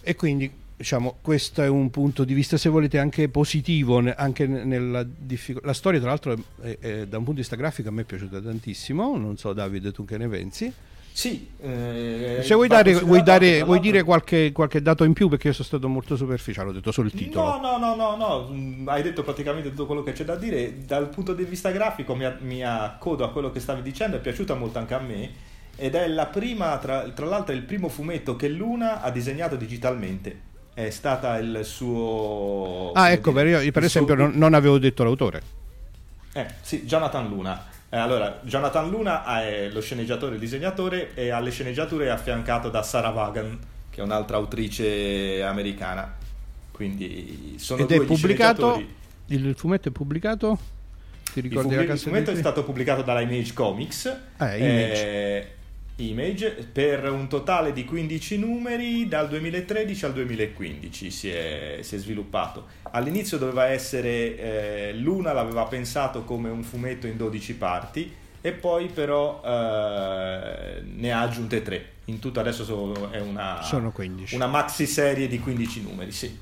E 0.00 0.14
quindi 0.14 0.64
diciamo, 0.76 1.18
questo 1.22 1.62
è 1.62 1.68
un 1.68 1.90
punto 1.90 2.24
di 2.24 2.34
vista, 2.34 2.56
se 2.56 2.68
volete, 2.68 2.98
anche 2.98 3.28
positivo, 3.28 4.02
anche 4.14 4.46
nella 4.46 5.04
difficoltà. 5.04 5.66
La 5.66 5.74
storia, 5.74 6.00
tra 6.00 6.10
l'altro, 6.10 6.36
è, 6.60 6.78
è, 6.78 7.06
da 7.06 7.18
un 7.18 7.24
punto 7.24 7.32
di 7.32 7.40
vista 7.40 7.56
grafico 7.56 7.88
a 7.88 7.92
me 7.92 8.02
è 8.02 8.04
piaciuta 8.04 8.40
tantissimo. 8.40 9.16
Non 9.16 9.36
so, 9.36 9.52
Davide, 9.52 9.92
tu 9.92 10.04
che 10.04 10.18
ne 10.18 10.28
pensi? 10.28 10.72
Sì, 11.16 11.48
eh, 11.62 12.40
se 12.42 12.52
vuoi, 12.54 12.68
dare, 12.68 12.92
vuoi, 12.92 13.22
dare, 13.22 13.62
vuoi 13.62 13.80
dire 13.80 14.02
qualche, 14.02 14.52
qualche, 14.52 14.82
dato 14.82 15.02
in 15.02 15.14
più 15.14 15.30
perché 15.30 15.46
io 15.46 15.54
sono 15.54 15.66
stato 15.66 15.88
molto 15.88 16.14
superficiale, 16.14 16.68
ho 16.68 16.72
detto 16.72 16.92
solo 16.92 17.06
il 17.06 17.14
titolo. 17.14 17.58
No, 17.58 17.78
no, 17.78 17.78
no, 17.78 17.94
no, 17.94 18.16
no. 18.16 18.48
Mm, 18.52 18.86
hai 18.86 19.02
detto 19.02 19.22
praticamente 19.22 19.70
tutto 19.70 19.86
quello 19.86 20.02
che 20.02 20.12
c'è 20.12 20.24
da 20.26 20.36
dire. 20.36 20.84
Dal 20.84 21.08
punto 21.08 21.32
di 21.32 21.44
vista 21.44 21.70
grafico 21.70 22.14
mi, 22.14 22.30
mi 22.40 22.62
accodo 22.62 23.24
a 23.24 23.30
quello 23.30 23.50
che 23.50 23.60
stavi 23.60 23.80
dicendo, 23.80 24.16
è 24.16 24.20
piaciuta 24.20 24.54
molto 24.54 24.78
anche 24.78 24.92
a 24.92 25.00
me 25.00 25.30
ed 25.78 25.94
è 25.94 26.08
la 26.08 26.26
prima, 26.26 26.76
tra, 26.78 27.08
tra 27.10 27.26
l'altro 27.26 27.54
è 27.54 27.56
il 27.56 27.64
primo 27.64 27.88
fumetto 27.88 28.34
che 28.34 28.48
Luna 28.48 29.02
ha 29.02 29.10
disegnato 29.10 29.56
digitalmente 29.56 30.45
è 30.76 30.90
stata 30.90 31.38
il 31.38 31.60
suo... 31.62 32.92
Ah, 32.92 33.08
ecco, 33.08 33.32
per, 33.32 33.46
io, 33.46 33.72
per 33.72 33.84
esempio 33.84 34.14
suo... 34.14 34.24
non, 34.24 34.34
non, 34.36 34.52
avevo 34.52 34.76
detto 34.76 35.04
l'autore. 35.04 35.42
Eh, 36.34 36.46
sì, 36.60 36.84
Jonathan 36.84 37.26
Luna. 37.28 37.64
Eh, 37.88 37.96
allora, 37.96 38.40
Jonathan 38.42 38.90
Luna 38.90 39.24
è 39.40 39.70
lo 39.70 39.80
sceneggiatore 39.80 40.32
e 40.32 40.34
il 40.34 40.40
disegnatore 40.40 41.14
e 41.14 41.30
alle 41.30 41.50
sceneggiature 41.50 42.04
è 42.04 42.08
affiancato 42.08 42.68
da 42.68 42.82
Sarah 42.82 43.08
Vaughan, 43.08 43.58
che 43.88 44.02
è 44.02 44.04
un'altra 44.04 44.36
autrice 44.36 45.42
americana. 45.42 46.14
Quindi 46.72 47.54
sono 47.56 47.80
Ed 47.80 47.86
due 47.86 48.04
è 48.04 48.06
pubblicato, 48.06 48.84
il 49.28 49.54
fumetto 49.56 49.88
è 49.88 49.92
pubblicato? 49.92 50.58
Ti 51.32 51.40
ricordi 51.40 51.72
il, 51.72 51.88
il 51.88 51.98
fumetto 51.98 52.32
è 52.32 52.36
stato 52.36 52.64
pubblicato 52.64 53.00
dalla 53.00 53.22
Image 53.22 53.54
Comics. 53.54 54.04
Eh, 54.40 54.58
Image. 54.58 55.06
Eh, 55.06 55.55
Image 55.98 56.68
per 56.70 57.10
un 57.10 57.26
totale 57.26 57.72
di 57.72 57.86
15 57.86 58.38
numeri 58.38 59.08
dal 59.08 59.28
2013 59.28 60.04
al 60.04 60.12
2015 60.12 61.10
si 61.10 61.30
è, 61.30 61.78
si 61.80 61.94
è 61.94 61.98
sviluppato. 61.98 62.66
All'inizio 62.90 63.38
doveva 63.38 63.66
essere, 63.66 64.36
eh, 64.36 64.92
Luna 64.92 65.32
l'aveva 65.32 65.64
pensato 65.64 66.24
come 66.24 66.50
un 66.50 66.62
fumetto 66.62 67.06
in 67.06 67.16
12 67.16 67.54
parti 67.54 68.14
e 68.42 68.52
poi 68.52 68.88
però 68.88 69.40
eh, 69.42 70.82
ne 70.84 71.12
ha 71.12 71.20
aggiunte 71.20 71.62
3. 71.62 71.92
In 72.06 72.18
tutto 72.18 72.40
adesso 72.40 72.64
sono, 72.64 73.10
è 73.10 73.20
una, 73.20 73.62
sono 73.62 73.90
una 74.32 74.46
maxi 74.46 74.86
serie 74.86 75.26
di 75.28 75.40
15 75.40 75.82
numeri, 75.82 76.12
sì. 76.12 76.38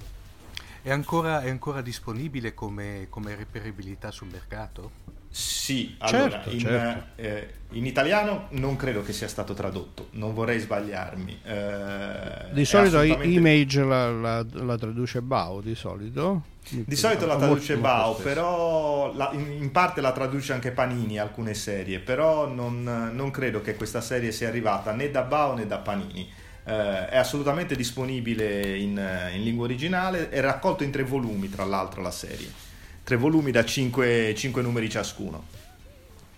È 0.82 0.90
ancora, 0.90 1.42
è 1.42 1.48
ancora 1.48 1.80
disponibile 1.80 2.54
come, 2.54 3.06
come 3.08 3.36
reperibilità 3.36 4.10
sul 4.10 4.28
mercato? 4.30 5.13
Sì, 5.36 5.96
allora 5.98 6.30
certo, 6.30 6.50
in, 6.50 6.58
certo. 6.60 7.04
Eh, 7.16 7.48
in, 7.70 7.86
italiano 7.86 8.46
non 8.50 8.76
credo 8.76 9.02
che 9.02 9.12
sia 9.12 9.26
stato 9.26 9.52
tradotto, 9.52 10.06
non 10.12 10.32
vorrei 10.32 10.60
sbagliarmi. 10.60 11.40
Eh, 11.42 12.52
di 12.52 12.64
solito 12.64 12.98
assolutamente... 12.98 13.36
Image 13.36 13.82
la, 13.82 14.12
la, 14.12 14.46
la, 14.52 14.78
traduce 14.78 15.22
Bao, 15.22 15.60
di 15.60 15.74
solito. 15.74 16.42
Di 16.68 16.94
solito 16.94 17.26
la 17.26 17.34
traduce 17.34 17.76
Bao, 17.78 18.14
però 18.14 19.12
la, 19.12 19.30
in, 19.32 19.62
in, 19.62 19.72
parte 19.72 20.00
la 20.00 20.12
traduce 20.12 20.52
anche 20.52 20.70
Panini 20.70 21.18
alcune 21.18 21.54
serie, 21.54 21.98
però 21.98 22.46
non, 22.46 23.10
non, 23.12 23.32
credo 23.32 23.60
che 23.60 23.74
questa 23.74 24.00
serie 24.00 24.30
sia 24.30 24.46
arrivata 24.46 24.92
né 24.92 25.10
da 25.10 25.22
Bao 25.22 25.56
né 25.56 25.66
da 25.66 25.78
Panini. 25.78 26.30
Eh, 26.64 27.08
è 27.08 27.16
assolutamente 27.16 27.74
disponibile 27.74 28.78
in, 28.78 29.30
in 29.34 29.42
lingua 29.42 29.64
originale, 29.64 30.28
è 30.28 30.40
raccolto 30.40 30.84
in 30.84 30.92
tre 30.92 31.02
volumi 31.02 31.50
tra 31.50 31.64
l'altro 31.64 32.02
la 32.02 32.12
serie 32.12 32.72
tre 33.04 33.16
volumi 33.16 33.50
da 33.50 33.64
5, 33.64 34.34
5 34.34 34.62
numeri 34.62 34.88
ciascuno 34.88 35.44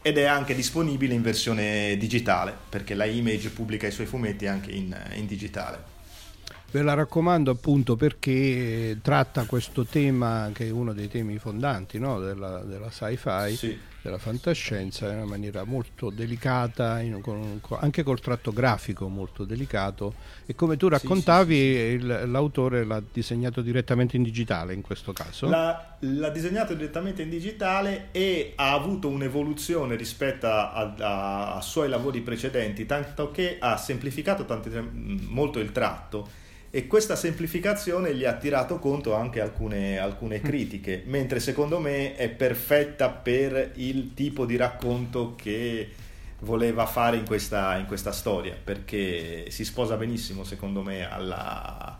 ed 0.02 0.18
è 0.18 0.24
anche 0.24 0.54
disponibile 0.54 1.14
in 1.14 1.22
versione 1.22 1.96
digitale 1.96 2.54
perché 2.68 2.94
la 2.94 3.06
Image 3.06 3.50
pubblica 3.50 3.86
i 3.86 3.92
suoi 3.92 4.06
fumetti 4.06 4.46
anche 4.46 4.70
in, 4.72 4.94
in 5.14 5.26
digitale. 5.26 5.94
Ve 6.70 6.82
la 6.82 6.94
raccomando 6.94 7.50
appunto 7.50 7.96
perché 7.96 8.98
tratta 9.00 9.44
questo 9.44 9.84
tema 9.84 10.50
che 10.52 10.66
è 10.66 10.70
uno 10.70 10.92
dei 10.92 11.08
temi 11.08 11.38
fondanti 11.38 11.98
no? 11.98 12.20
della, 12.20 12.58
della 12.64 12.90
sci-fi. 12.90 13.56
Sì 13.56 13.78
della 14.06 14.18
fantascienza 14.18 15.10
in 15.10 15.16
una 15.16 15.26
maniera 15.26 15.64
molto 15.64 16.10
delicata, 16.10 17.00
in, 17.00 17.20
con, 17.20 17.60
anche 17.80 18.04
col 18.04 18.20
tratto 18.20 18.52
grafico 18.52 19.08
molto 19.08 19.44
delicato. 19.44 20.14
E 20.46 20.54
come 20.54 20.76
tu 20.76 20.88
raccontavi 20.88 21.54
sì, 21.54 21.62
sì, 21.62 21.74
sì, 21.74 22.04
il, 22.04 22.30
l'autore 22.30 22.84
l'ha 22.84 23.02
disegnato 23.12 23.60
direttamente 23.62 24.16
in 24.16 24.22
digitale 24.22 24.74
in 24.74 24.80
questo 24.80 25.12
caso? 25.12 25.48
L'ha, 25.48 25.96
l'ha, 26.00 26.30
disegnato 26.30 26.74
direttamente 26.74 27.22
in 27.22 27.30
digitale 27.30 28.08
e 28.12 28.52
ha 28.54 28.72
avuto 28.72 29.08
un'evoluzione 29.08 29.96
rispetto 29.96 30.46
ai 30.46 31.62
suoi 31.62 31.88
lavori 31.88 32.20
precedenti, 32.20 32.86
tanto 32.86 33.32
che 33.32 33.56
ha 33.58 33.76
semplificato 33.76 34.44
tanti, 34.44 34.70
molto 35.28 35.58
il 35.58 35.72
tratto 35.72 36.44
e 36.70 36.86
questa 36.86 37.16
semplificazione 37.16 38.14
gli 38.14 38.24
ha 38.24 38.34
tirato 38.34 38.78
conto 38.78 39.14
anche 39.14 39.40
alcune, 39.40 39.98
alcune 39.98 40.40
mm. 40.40 40.44
critiche, 40.44 41.02
mentre 41.06 41.40
secondo 41.40 41.78
me 41.78 42.16
è 42.16 42.28
perfetta 42.28 43.08
per 43.08 43.72
il 43.76 44.14
tipo 44.14 44.44
di 44.44 44.56
racconto 44.56 45.34
che 45.36 45.90
voleva 46.40 46.84
fare 46.86 47.16
in 47.16 47.24
questa, 47.24 47.76
in 47.76 47.86
questa 47.86 48.12
storia, 48.12 48.56
perché 48.62 49.50
si 49.50 49.64
sposa 49.64 49.96
benissimo 49.96 50.44
secondo 50.44 50.82
me 50.82 51.08
alla, 51.08 51.98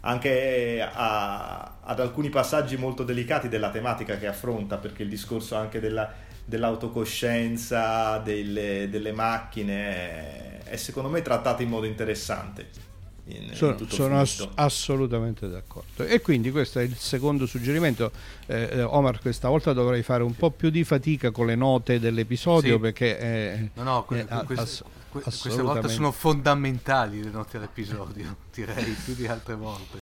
anche 0.00 0.80
a, 0.80 1.76
ad 1.82 2.00
alcuni 2.00 2.28
passaggi 2.28 2.76
molto 2.76 3.04
delicati 3.04 3.48
della 3.48 3.70
tematica 3.70 4.16
che 4.16 4.26
affronta, 4.26 4.78
perché 4.78 5.04
il 5.04 5.08
discorso 5.08 5.54
anche 5.54 5.80
della, 5.80 6.12
dell'autocoscienza, 6.44 8.18
delle, 8.18 8.88
delle 8.90 9.12
macchine 9.12 10.60
è 10.64 10.76
secondo 10.76 11.08
me 11.08 11.22
trattato 11.22 11.62
in 11.62 11.68
modo 11.68 11.86
interessante 11.86 12.87
in, 13.28 13.54
sono, 13.54 13.76
in 13.78 13.90
sono 13.90 14.20
ass- 14.20 14.48
assolutamente 14.54 15.48
d'accordo. 15.48 16.04
E 16.04 16.20
quindi 16.20 16.50
questo 16.50 16.78
è 16.80 16.82
il 16.82 16.96
secondo 16.96 17.46
suggerimento. 17.46 18.10
Eh, 18.46 18.68
eh, 18.72 18.82
Omar 18.82 19.20
questa 19.20 19.48
volta 19.48 19.72
dovrei 19.72 20.02
fare 20.02 20.22
un 20.22 20.34
po' 20.34 20.50
più 20.50 20.70
di 20.70 20.84
fatica 20.84 21.30
con 21.30 21.46
le 21.46 21.54
note 21.54 22.00
dell'episodio 22.00 22.74
sì. 22.74 22.80
perché 22.80 23.18
è, 23.18 23.68
no, 23.74 23.82
no, 23.82 24.04
que- 24.04 24.26
è, 24.26 24.44
queste, 24.44 24.64
ass- 24.64 24.84
queste 25.10 25.62
volte 25.62 25.88
sono 25.88 26.12
fondamentali 26.12 27.22
le 27.22 27.30
note 27.30 27.58
dell'episodio 27.58 28.36
direi 28.52 28.94
più 29.04 29.14
di 29.14 29.26
altre 29.26 29.54
volte 29.54 29.98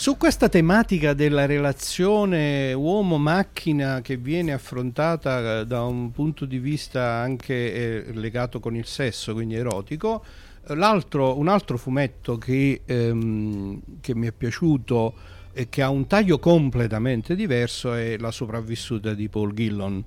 Su 0.00 0.16
questa 0.16 0.48
tematica 0.48 1.12
della 1.12 1.44
relazione 1.44 2.72
uomo-macchina 2.72 4.00
che 4.00 4.16
viene 4.16 4.54
affrontata 4.54 5.60
eh, 5.60 5.66
da 5.66 5.82
un 5.84 6.10
punto 6.10 6.46
di 6.46 6.58
vista 6.58 7.02
anche 7.16 8.06
eh, 8.06 8.12
legato 8.14 8.60
con 8.60 8.74
il 8.74 8.86
sesso, 8.86 9.34
quindi 9.34 9.56
erotico, 9.56 10.24
un 10.68 11.48
altro 11.48 11.76
fumetto 11.76 12.38
che, 12.38 12.80
ehm, 12.86 13.82
che 14.00 14.14
mi 14.14 14.26
è 14.26 14.32
piaciuto 14.32 15.12
e 15.52 15.68
che 15.68 15.82
ha 15.82 15.90
un 15.90 16.06
taglio 16.06 16.38
completamente 16.38 17.34
diverso 17.34 17.92
è 17.92 18.16
La 18.16 18.30
sopravvissuta 18.30 19.12
di 19.12 19.28
Paul 19.28 19.52
Gillon 19.52 20.02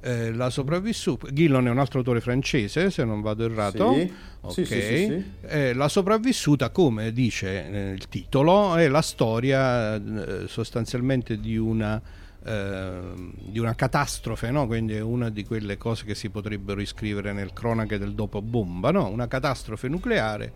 eh, 0.00 0.32
la 0.32 0.50
sopravvissuta 0.50 1.28
Gillon 1.30 1.66
è 1.66 1.70
un 1.70 1.78
altro 1.78 1.98
autore 1.98 2.20
francese 2.20 2.90
se 2.90 3.04
non 3.04 3.20
vado 3.20 3.44
errato 3.44 3.92
sì, 3.94 4.12
okay. 4.40 4.64
sì, 4.64 4.74
sì, 5.06 5.24
eh, 5.46 5.74
la 5.74 5.88
sopravvissuta 5.88 6.70
come 6.70 7.12
dice 7.12 7.70
eh, 7.70 7.92
il 7.92 8.08
titolo 8.08 8.76
è 8.76 8.88
la 8.88 9.02
storia 9.02 9.94
eh, 9.96 10.46
sostanzialmente 10.46 11.38
di 11.38 11.56
una 11.56 12.00
Ehm, 12.42 13.34
di 13.36 13.58
una 13.58 13.74
catastrofe, 13.74 14.50
no? 14.50 14.66
quindi 14.66 14.94
è 14.94 15.00
una 15.00 15.28
di 15.28 15.44
quelle 15.44 15.76
cose 15.76 16.06
che 16.06 16.14
si 16.14 16.30
potrebbero 16.30 16.80
iscrivere 16.80 17.34
nel 17.34 17.52
cronache 17.52 17.98
del 17.98 18.14
dopo 18.14 18.40
bomba, 18.40 18.90
no? 18.90 19.08
una 19.08 19.28
catastrofe 19.28 19.88
nucleare 19.88 20.52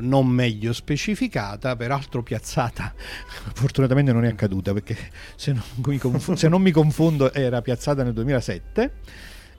non 0.00 0.26
meglio 0.26 0.72
specificata, 0.72 1.76
peraltro 1.76 2.22
piazzata, 2.22 2.92
fortunatamente 3.54 4.12
non 4.12 4.24
è 4.24 4.28
accaduta 4.28 4.72
perché 4.72 4.96
se 5.36 5.52
non 5.52 5.62
mi, 5.86 5.98
conf- 5.98 6.34
se 6.34 6.48
non 6.48 6.62
mi 6.62 6.70
confondo 6.70 7.32
era 7.32 7.62
piazzata 7.62 8.02
nel 8.02 8.12
2007. 8.12 8.92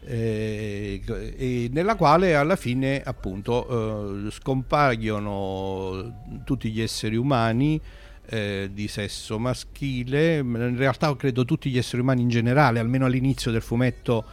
Eh, 0.08 1.02
nella 1.72 1.96
quale 1.96 2.36
alla 2.36 2.56
fine 2.56 3.02
appunto 3.04 4.28
eh, 4.28 4.30
scompaiono 4.30 6.42
tutti 6.44 6.70
gli 6.70 6.80
esseri 6.80 7.16
umani 7.16 7.82
eh, 8.28 8.70
di 8.72 8.88
sesso 8.88 9.40
maschile, 9.40 10.38
in 10.38 10.78
realtà 10.78 11.16
credo 11.16 11.44
tutti 11.44 11.72
gli 11.72 11.80
esseri 11.80 12.04
umani 12.04 12.22
in 12.22 12.30
generale, 12.30 12.80
almeno 12.80 13.06
all'inizio 13.06 13.50
del 13.50 13.64
fumetto 13.64 14.26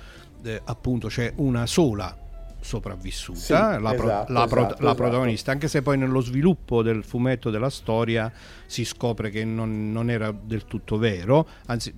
eh, 0.44 0.60
appunto 0.62 1.08
c'è 1.08 1.32
una 1.36 1.66
sola 1.66 2.21
sopravvissuta, 2.62 3.38
sì, 3.38 3.52
la, 3.52 3.94
pro- 3.94 4.04
esatto, 4.04 4.32
la, 4.32 4.46
pro- 4.46 4.66
esatto, 4.66 4.82
la, 4.82 4.94
protagonista, 4.94 5.32
esatto. 5.32 5.50
anche 5.50 5.68
se 5.68 5.82
poi 5.82 5.98
nello 5.98 6.20
sviluppo 6.20 6.82
del 6.82 7.04
fumetto 7.04 7.50
della 7.50 7.70
storia 7.70 8.32
si 8.66 8.84
scopre 8.84 9.30
che 9.30 9.44
non, 9.44 9.92
non 9.92 10.08
era 10.10 10.32
del 10.32 10.64
tutto 10.64 10.96
vero, 10.96 11.46
anzi 11.66 11.92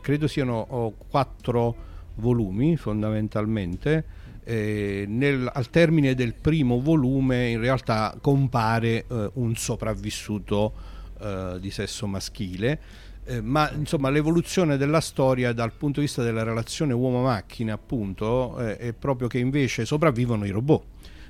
credo 0.00 0.28
siano 0.28 0.66
oh, 0.68 0.94
quattro 1.08 1.92
volumi 2.16 2.76
fondamentalmente. 2.76 4.22
Eh, 4.46 5.06
nel, 5.08 5.50
al 5.50 5.70
termine 5.70 6.14
del 6.14 6.34
primo 6.34 6.78
volume 6.78 7.48
in 7.48 7.60
realtà 7.60 8.14
compare 8.20 9.06
eh, 9.08 9.30
un 9.34 9.56
sopravvissuto 9.56 10.72
eh, 11.18 11.56
di 11.58 11.70
sesso 11.70 12.06
maschile, 12.06 12.78
eh, 13.26 13.40
ma 13.40 13.70
insomma 13.72 14.10
l'evoluzione 14.10 14.76
della 14.76 15.00
storia 15.00 15.52
dal 15.52 15.72
punto 15.72 16.00
di 16.00 16.06
vista 16.06 16.22
della 16.22 16.42
relazione 16.42 16.92
uomo-macchina 16.92 17.72
appunto 17.72 18.58
eh, 18.60 18.76
è 18.76 18.92
proprio 18.92 19.28
che 19.28 19.38
invece 19.38 19.84
sopravvivono 19.84 20.44
i 20.44 20.50
robot 20.50 20.82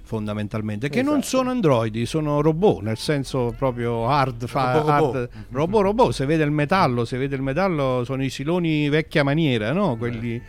fondamentalmente, 0.05 0.91
che 0.91 0.99
esatto. 0.99 1.13
non 1.13 1.23
sono 1.23 1.51
androidi, 1.51 2.05
sono 2.05 2.43
robot, 2.43 2.83
nel 2.83 2.99
senso 2.99 3.55
proprio 3.57 4.07
hard, 4.07 4.47
fa, 4.47 4.73
robot, 4.73 4.89
hard 4.91 5.03
robot. 5.05 5.31
robot, 5.51 5.83
robot, 5.83 6.13
se 6.13 6.27
vede 6.27 6.45
il 6.45 6.51
metallo, 6.51 7.07
se 7.07 7.17
vede 7.17 7.37
il 7.37 7.43
metallo 7.43 8.05
sono 8.05 8.23
i 8.23 8.29
siloni 8.29 8.91
vecchia 8.91 9.25
maniera, 9.25 9.73
no? 9.73 9.97
quelli 9.97 10.35
eh, 10.35 10.43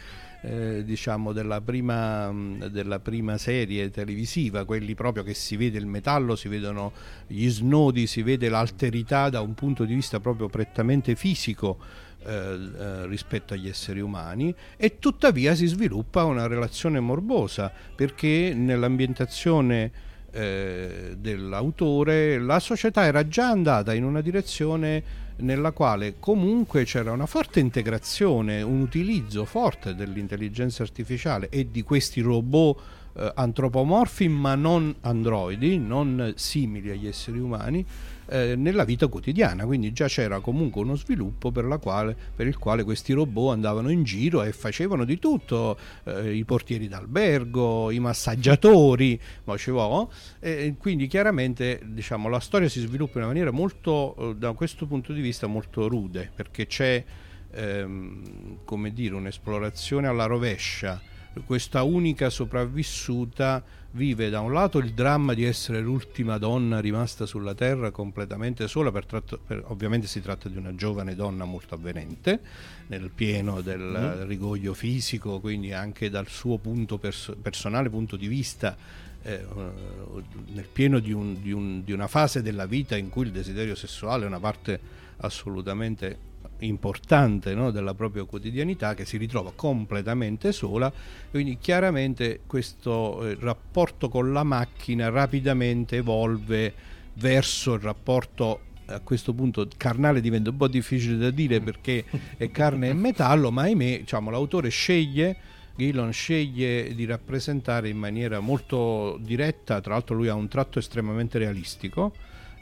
diciamo 0.83 1.31
della 1.31 1.61
prima, 1.61 2.31
della 2.69 2.99
prima, 2.99 3.37
serie 3.37 3.89
televisiva, 3.89 4.65
quelli 4.65 4.93
proprio 4.93 5.23
che 5.23 5.33
si 5.33 5.55
vede 5.55 5.77
il 5.77 5.87
metallo, 5.87 6.35
si 6.35 6.47
vedono 6.47 6.91
gli 7.27 7.47
snodi, 7.49 8.07
si 8.07 8.21
vede 8.21 8.49
l'alterità 8.49 9.29
da 9.29 9.41
un 9.41 9.53
punto 9.53 9.85
di 9.85 9.93
vista 9.93 10.19
proprio 10.19 10.47
prettamente 10.47 11.15
fisico 11.15 11.77
eh, 12.27 12.31
eh, 12.31 13.05
rispetto 13.05 13.53
agli 13.53 13.67
esseri 13.67 13.99
umani 13.99 14.51
e 14.77 14.97
tuttavia 14.97 15.53
si 15.53 15.67
sviluppa 15.67 16.23
una 16.23 16.47
relazione 16.47 16.99
morbosa 16.99 17.71
perché 17.95 18.51
nell'ambientazione 18.55 19.91
eh, 20.31 21.13
dell'autore 21.19 22.39
la 22.39 22.59
società 22.59 23.05
era 23.05 23.27
già 23.27 23.49
andata 23.49 23.93
in 23.93 24.03
una 24.03 24.21
direzione 24.21 25.24
nella 25.37 25.71
quale 25.71 26.15
comunque 26.19 26.83
c'era 26.83 27.11
una 27.11 27.25
forte 27.25 27.59
integrazione, 27.59 28.61
un 28.61 28.81
utilizzo 28.81 29.45
forte 29.45 29.95
dell'intelligenza 29.95 30.83
artificiale 30.83 31.49
e 31.49 31.69
di 31.69 31.83
questi 31.83 32.21
robot 32.21 32.81
eh, 33.17 33.31
antropomorfi 33.35 34.27
ma 34.27 34.55
non 34.55 34.95
androidi, 35.01 35.77
non 35.77 36.33
simili 36.35 36.89
agli 36.91 37.07
esseri 37.07 37.39
umani, 37.39 37.85
eh, 38.27 38.55
nella 38.55 38.83
vita 38.83 39.07
quotidiana. 39.07 39.65
Quindi 39.65 39.91
già 39.91 40.07
c'era 40.07 40.39
comunque 40.39 40.81
uno 40.81 40.95
sviluppo 40.95 41.51
per, 41.51 41.65
quale, 41.79 42.15
per, 42.35 42.47
il 42.47 42.57
quale 42.57 42.83
questi 42.83 43.13
robot 43.13 43.53
andavano 43.53 43.89
in 43.89 44.03
giro 44.03 44.43
e 44.43 44.51
facevano 44.51 45.05
di 45.05 45.19
tutto, 45.19 45.77
eh, 46.03 46.33
i 46.33 46.43
portieri 46.43 46.87
d'albergo, 46.87 47.91
i 47.91 47.99
massaggiatori, 47.99 49.19
ma 49.45 49.57
ci 49.57 49.71
va. 49.71 50.07
E 50.39 50.75
quindi 50.77 51.07
chiaramente 51.07 51.81
diciamo, 51.85 52.29
la 52.29 52.39
storia 52.39 52.69
si 52.69 52.79
sviluppa 52.79 53.17
in 53.17 53.23
una 53.23 53.27
maniera 53.27 53.51
molto, 53.51 54.15
eh, 54.17 54.35
da 54.35 54.53
questo 54.53 54.85
punto 54.85 55.13
di 55.13 55.21
vista, 55.21 55.47
molto 55.47 55.87
rude, 55.87 56.31
perché 56.33 56.67
c'è 56.67 57.03
ehm, 57.51 58.59
come 58.65 58.93
dire, 58.93 59.15
un'esplorazione 59.15 60.07
alla 60.07 60.25
rovescia 60.25 61.13
questa 61.43 61.83
unica 61.83 62.29
sopravvissuta 62.29 63.63
vive 63.91 64.29
da 64.29 64.41
un 64.41 64.51
lato 64.51 64.77
il 64.77 64.93
dramma 64.93 65.33
di 65.33 65.43
essere 65.43 65.79
l'ultima 65.79 66.37
donna 66.37 66.79
rimasta 66.79 67.25
sulla 67.25 67.53
terra 67.53 67.91
completamente 67.91 68.67
sola, 68.67 68.91
per 68.91 69.05
tratto, 69.05 69.39
per, 69.45 69.63
ovviamente 69.67 70.07
si 70.07 70.21
tratta 70.21 70.49
di 70.49 70.57
una 70.57 70.75
giovane 70.75 71.15
donna 71.15 71.45
molto 71.45 71.75
avvenente, 71.75 72.39
nel 72.87 73.09
pieno 73.13 73.61
del 73.61 73.79
mm. 74.23 74.27
rigoglio 74.27 74.73
fisico, 74.73 75.39
quindi 75.39 75.71
anche 75.73 76.09
dal 76.09 76.27
suo 76.27 76.57
punto 76.57 76.97
pers- 76.97 77.35
personale 77.41 77.89
punto 77.89 78.15
di 78.15 78.27
vista, 78.27 78.75
eh, 79.23 79.45
nel 80.53 80.67
pieno 80.71 80.99
di, 80.99 81.11
un, 81.11 81.41
di, 81.41 81.51
un, 81.51 81.83
di 81.83 81.91
una 81.91 82.07
fase 82.07 82.41
della 82.41 82.65
vita 82.65 82.95
in 82.95 83.09
cui 83.09 83.25
il 83.25 83.31
desiderio 83.31 83.75
sessuale 83.75 84.25
è 84.25 84.27
una 84.27 84.39
parte 84.39 84.79
assolutamente 85.17 86.33
importante 86.59 87.53
no, 87.53 87.71
della 87.71 87.93
propria 87.93 88.23
quotidianità 88.23 88.93
che 88.93 89.05
si 89.05 89.17
ritrova 89.17 89.51
completamente 89.55 90.51
sola. 90.51 90.91
Quindi 91.29 91.57
chiaramente 91.59 92.41
questo 92.47 93.25
eh, 93.25 93.37
rapporto 93.39 94.09
con 94.09 94.31
la 94.31 94.43
macchina 94.43 95.09
rapidamente 95.09 95.97
evolve 95.97 96.73
verso 97.15 97.73
il 97.73 97.81
rapporto 97.81 98.61
a 98.87 98.99
questo 98.99 99.33
punto 99.33 99.67
carnale 99.77 100.21
diventa 100.21 100.51
un 100.51 100.57
po' 100.57 100.67
difficile 100.67 101.17
da 101.17 101.31
dire 101.31 101.59
perché 101.59 102.05
è 102.37 102.51
carne 102.51 102.89
e 102.89 102.93
metallo 102.93 103.51
ma 103.51 103.63
ahimè 103.63 103.99
diciamo, 103.99 104.29
l'autore 104.29 104.69
sceglie 104.69 105.35
Gillon 105.75 106.11
sceglie 106.11 106.93
di 106.93 107.05
rappresentare 107.05 107.89
in 107.89 107.97
maniera 107.97 108.39
molto 108.39 109.17
diretta 109.21 109.81
tra 109.81 109.93
l'altro 109.93 110.15
lui 110.15 110.27
ha 110.27 110.35
un 110.35 110.47
tratto 110.47 110.77
estremamente 110.77 111.39
realistico 111.39 112.13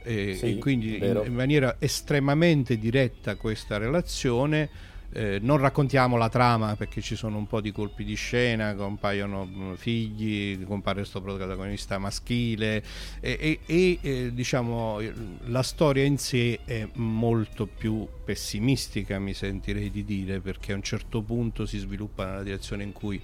e, 0.03 0.35
sì, 0.35 0.45
e 0.45 0.57
quindi 0.57 0.97
in, 0.97 1.23
in, 1.25 1.33
maniera 1.33 1.77
estremamente 1.79 2.77
diretta 2.77 3.35
questa 3.35 3.77
relazione. 3.77 4.91
Eh, 5.15 5.37
non 5.39 5.57
raccontiamo 5.57 6.17
la 6.17 6.27
trama 6.27 6.75
perché 6.75 6.99
ci 6.99 7.15
sono 7.15 7.37
un 7.37 7.45
po' 7.45 7.61
di 7.61 7.71
colpi 7.71 8.03
di 8.03 8.15
scena, 8.15 8.73
compaiono 8.73 9.45
mm, 9.45 9.73
figli, 9.73 10.63
compare 10.65 11.01
questo 11.01 11.21
protagonista 11.21 11.99
maschile 11.99 12.83
e, 13.19 13.37
e, 13.39 13.59
e 13.63 13.99
eh, 14.01 14.33
diciamo 14.33 14.99
la 15.45 15.61
storia 15.61 16.03
in 16.03 16.17
sé 16.17 16.61
è 16.65 16.87
molto 16.93 17.67
più 17.67 18.07
pessimistica 18.25 19.19
mi 19.19 19.35
sentirei 19.35 19.91
di 19.91 20.03
dire 20.03 20.39
perché 20.39 20.71
a 20.71 20.77
un 20.77 20.81
certo 20.81 21.21
punto 21.21 21.67
si 21.67 21.77
sviluppa 21.77 22.25
nella 22.25 22.41
direzione 22.41 22.81
in 22.81 22.91
cui 22.91 23.21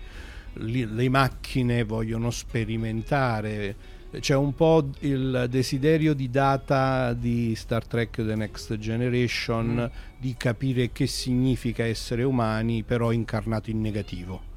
li, 0.54 0.86
le 0.86 1.10
macchine 1.10 1.84
vogliono 1.84 2.30
sperimentare 2.30 3.98
c'è 4.20 4.36
un 4.36 4.56
po' 4.56 4.90
il 5.02 5.46
desiderio 5.50 6.14
di 6.14 6.32
data 6.32 7.14
di 7.14 7.54
Star 7.56 7.86
Trek 7.86 8.16
The 8.16 8.36
Next 8.36 8.76
Generation 8.78 9.92
mm. 9.92 10.20
di 10.20 10.36
capire 10.36 10.92
che 10.92 11.06
significa 11.06 11.86
essere 11.86 12.24
umani, 12.24 12.82
però 12.82 13.12
incarnato 13.12 13.70
in 13.70 13.82
negativo. 13.82 14.48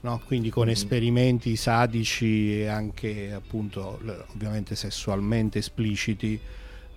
No? 0.00 0.20
Quindi 0.26 0.50
con 0.50 0.66
mm. 0.66 0.70
esperimenti 0.70 1.54
sadici 1.54 2.60
e 2.60 2.66
anche 2.66 3.32
appunto 3.32 4.00
ovviamente 4.34 4.74
sessualmente 4.74 5.60
espliciti 5.60 6.40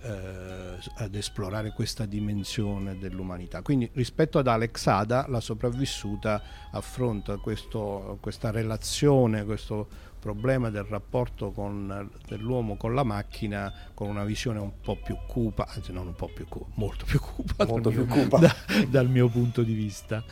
eh, 0.02 0.78
ad 0.95 1.13
esplorare 1.13 1.74
questa 1.74 2.06
dimensione 2.06 2.98
dell'umanità. 2.98 3.62
Quindi 3.62 3.89
rispetto 3.93 4.39
ad 4.39 4.48
Alex 4.48 4.88
Ada 4.88 5.26
la 5.28 5.41
sopravvissuta 5.41 6.41
affronta 6.72 7.38
questo, 7.38 8.17
questa 8.22 8.50
relazione, 8.50 9.43
questo 9.43 10.08
problema 10.19 10.69
del 10.69 10.84
rapporto 10.84 11.51
con, 11.51 12.10
dell'uomo 12.27 12.75
con 12.75 12.93
la 12.93 13.03
macchina 13.03 13.73
con 13.93 14.10
una 14.10 14.23
visione 14.23 14.60
un 14.60 14.73
po' 14.82 14.97
più 15.01 15.17
cupa, 15.27 15.67
anzi 15.73 15.91
non 15.91 16.08
un 16.08 16.15
po' 16.15 16.29
più 16.34 16.45
cupa, 16.47 16.67
molto 16.75 17.05
più 17.05 17.19
cupa, 17.19 17.65
molto 17.65 17.89
dal, 17.89 18.03
più 18.03 18.13
mio, 18.13 18.23
cupa. 18.23 18.38
Da, 18.39 18.55
dal 18.88 19.10
mio 19.10 19.27
punto 19.29 19.63
di 19.63 19.73
vista. 19.73 20.23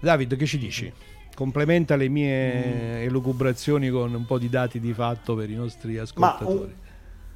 David, 0.00 0.36
che 0.36 0.46
ci 0.46 0.58
dici? 0.58 0.92
Complementa 1.34 1.94
le 1.94 2.08
mie 2.08 2.64
mm. 2.64 3.06
elucubrazioni 3.06 3.90
con 3.90 4.12
un 4.12 4.24
po' 4.24 4.38
di 4.38 4.48
dati 4.48 4.80
di 4.80 4.92
fatto 4.92 5.36
per 5.36 5.50
i 5.50 5.54
nostri 5.54 5.98
ascoltatori. 5.98 6.58
Un, 6.58 6.72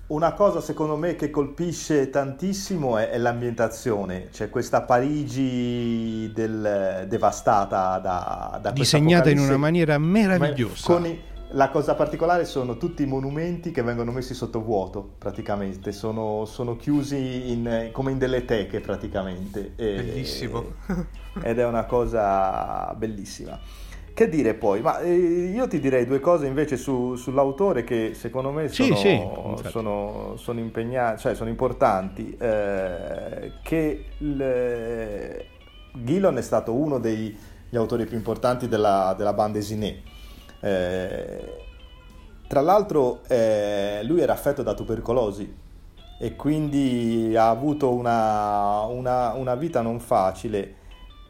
una 0.09 0.33
cosa 0.33 0.61
secondo 0.61 0.97
me 0.97 1.15
che 1.15 1.31
colpisce 1.31 2.11
tantissimo 2.11 2.99
è, 2.99 3.11
è 3.11 3.19
l'ambientazione, 3.19 4.29
c'è 4.31 4.51
questa 4.51 4.83
Parigi 4.83 6.31
del, 6.35 7.07
devastata 7.09 7.99
da, 7.99 8.59
da 8.61 8.71
disegnata 8.73 9.31
in 9.31 9.39
una 9.39 9.57
maniera 9.57 9.97
meravigliosa. 9.99 10.93
Con 10.93 11.07
i, 11.07 11.19
la 11.53 11.71
cosa 11.71 11.95
particolare 11.95 12.45
sono 12.45 12.77
tutti 12.77 13.03
i 13.03 13.07
monumenti 13.07 13.71
che 13.71 13.83
vengono 13.83 14.13
messi 14.13 14.35
sotto 14.35 14.63
vuoto 14.63 15.15
praticamente, 15.19 15.93
sono, 15.93 16.45
sono 16.45 16.77
chiusi 16.77 17.51
in, 17.51 17.91
come 17.93 18.13
in 18.13 18.19
delle 18.19 18.45
teche 18.45 18.81
praticamente. 18.81 19.73
E, 19.77 19.95
Bellissimo. 19.97 20.65
ed 21.43 21.59
è 21.59 21.65
una 21.65 21.85
cosa 21.85 22.95
bellissima. 22.97 23.59
Che 24.15 24.29
dire 24.29 24.55
poi? 24.55 24.83
Ma 24.83 25.01
eh, 25.01 25.15
io 25.15 25.67
ti 25.69 25.81
direi 25.81 26.05
due 26.05 26.21
cose 26.21 26.47
invece 26.47 26.77
su, 26.77 27.15
sull'autore 27.15 27.83
che 27.83 28.13
secondo 28.15 28.51
me 28.51 28.69
sono, 28.69 28.95
sì, 28.95 29.01
sì, 29.01 29.69
sono, 29.71 30.35
sono, 30.37 30.61
impegnati, 30.61 31.21
cioè 31.21 31.35
sono 31.35 31.49
importanti. 31.49 32.37
Eh, 32.39 33.53
che 33.63 34.05
il, 34.19 35.45
Gillon 35.95 36.37
è 36.37 36.43
stato 36.43 36.75
uno 36.75 36.99
degli 36.99 37.37
autori 37.73 38.05
più 38.05 38.17
importanti 38.17 38.69
della, 38.69 39.15
della 39.17 39.33
bande 39.33 39.59
dessinée 39.61 40.12
eh, 40.63 41.65
tra 42.47 42.61
l'altro 42.61 43.23
eh, 43.27 44.01
lui 44.05 44.21
era 44.21 44.33
affetto 44.33 44.63
da 44.63 44.75
tubercolosi 44.75 45.61
e 46.21 46.37
quindi 46.37 47.35
ha 47.37 47.49
avuto 47.49 47.93
una, 47.93 48.83
una, 48.83 49.33
una 49.33 49.55
vita 49.57 49.81
non 49.81 49.99
facile, 49.99 50.73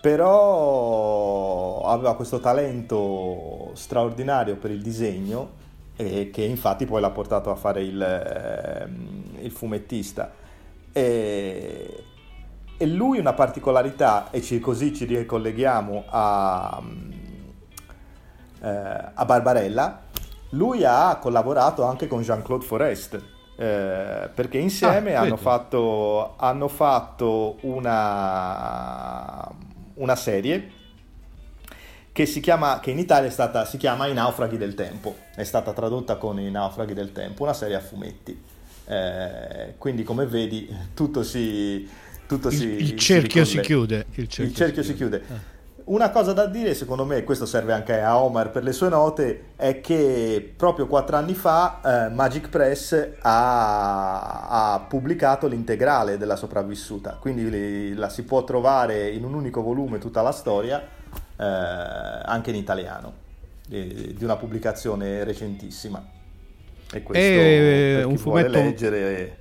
però 0.03 1.81
aveva 1.85 2.15
questo 2.15 2.41
talento 2.41 3.71
straordinario 3.73 4.57
per 4.57 4.71
il 4.71 4.83
disegno 4.83 5.61
e 5.97 6.31
che 6.31 6.43
infatti 6.43 6.85
poi 6.85 7.01
l'ha 7.01 7.11
portato 7.11 7.51
a 7.51 7.55
fare 7.55 7.83
il, 7.83 8.03
eh, 8.03 9.45
il 9.45 9.51
fumettista. 9.51 10.31
E, 10.93 12.05
e, 12.77 12.87
lui 12.87 13.19
una 13.19 13.33
particolarità, 13.33 14.31
e 14.31 14.43
ci, 14.43 14.59
così 14.61 14.93
ci 14.95 15.07
ricolleghiamo 15.07 16.05
a, 16.09 16.83
a 18.67 19.25
Barbarella, 19.25 20.03
lui 20.51 20.85
ha 20.85 21.17
collaborato 21.21 21.85
anche 21.85 22.07
con 22.07 22.23
Jean-Claude 22.23 22.65
Forest. 22.65 23.23
Eh, 23.55 24.31
perché 24.35 24.59
insieme 24.59 25.15
ah, 25.15 25.21
hanno, 25.21 25.37
fatto, 25.37 26.37
hanno, 26.37 26.69
fatto, 26.69 27.59
una, 27.63 29.47
una 29.95 30.17
serie 30.17 30.71
che, 32.13 32.27
si 32.27 32.41
chiama, 32.41 32.81
che 32.81 32.91
in 32.91 32.99
Italia 32.99 33.31
stata, 33.31 33.65
si 33.65 33.77
chiama 33.77 34.07
I 34.07 34.15
naufraghi 34.15 34.57
del 34.57 34.75
tempo, 34.75 35.17
è 35.35 35.45
stata 35.45 35.73
tradotta 35.73 36.17
con 36.17 36.41
I 36.41 36.51
naufraghi 36.51 36.95
del 36.95 37.13
tempo, 37.13 37.43
una 37.43 37.53
serie 37.53 37.77
a 37.77 37.81
fumetti. 37.81 38.41
Eh, 38.87 39.75
quindi 39.79 40.03
come 40.03 40.27
vedi 40.27 40.75
tutto 40.95 41.23
si... 41.23 41.89
Tutto 42.27 42.49
il, 42.49 42.55
si, 42.55 42.67
il 42.67 42.97
cerchio 42.97 43.45
si, 43.45 43.59
si 43.59 43.61
chiude. 43.61 44.07
Il 44.15 44.27
cerchio, 44.29 44.45
il 44.45 44.55
cerchio 44.55 44.83
si 44.83 44.95
chiude. 44.95 45.19
Si 45.19 45.27
chiude. 45.27 45.41
Ah. 45.47 45.52
Una 45.85 46.11
cosa 46.11 46.33
da 46.33 46.47
dire, 46.47 46.75
secondo 46.75 47.05
me, 47.05 47.17
e 47.17 47.25
questo 47.25 47.45
serve 47.45 47.73
anche 47.73 48.01
a 48.01 48.19
Omar 48.19 48.51
per 48.51 48.63
le 48.63 48.73
sue 48.73 48.89
note, 48.89 49.47
è 49.57 49.81
che 49.81 50.53
proprio 50.57 50.87
quattro 50.87 51.17
anni 51.17 51.35
fa 51.35 51.81
eh, 51.85 52.09
Magic 52.11 52.49
Press 52.49 53.09
ha, 53.21 54.75
ha, 54.75 54.81
pubblicato 54.81 55.49
l'integrale 55.49 56.19
della 56.19 56.37
sopravvissuta, 56.37 57.17
quindi 57.21 57.95
la 57.95 58.09
si 58.09 58.23
può 58.23 58.45
trovare 58.45 59.11
in 59.11 59.25
un 59.25 59.35
unico 59.35 59.61
volume 59.61 59.99
tutta 59.99 60.23
la 60.23 60.33
storia, 60.33 60.81
eh, 60.81 61.45
anche 61.45 62.51
in 62.51 62.57
italiano, 62.57 63.13
di, 63.67 64.17
una 64.21 64.37
pubblicazione 64.37 65.25
recentissima. 65.25 66.05
E 66.93 67.03
questo 67.03 67.25
è 67.25 68.05
un 68.05 68.19
fumetto... 68.19 68.51
leggere 68.51 69.41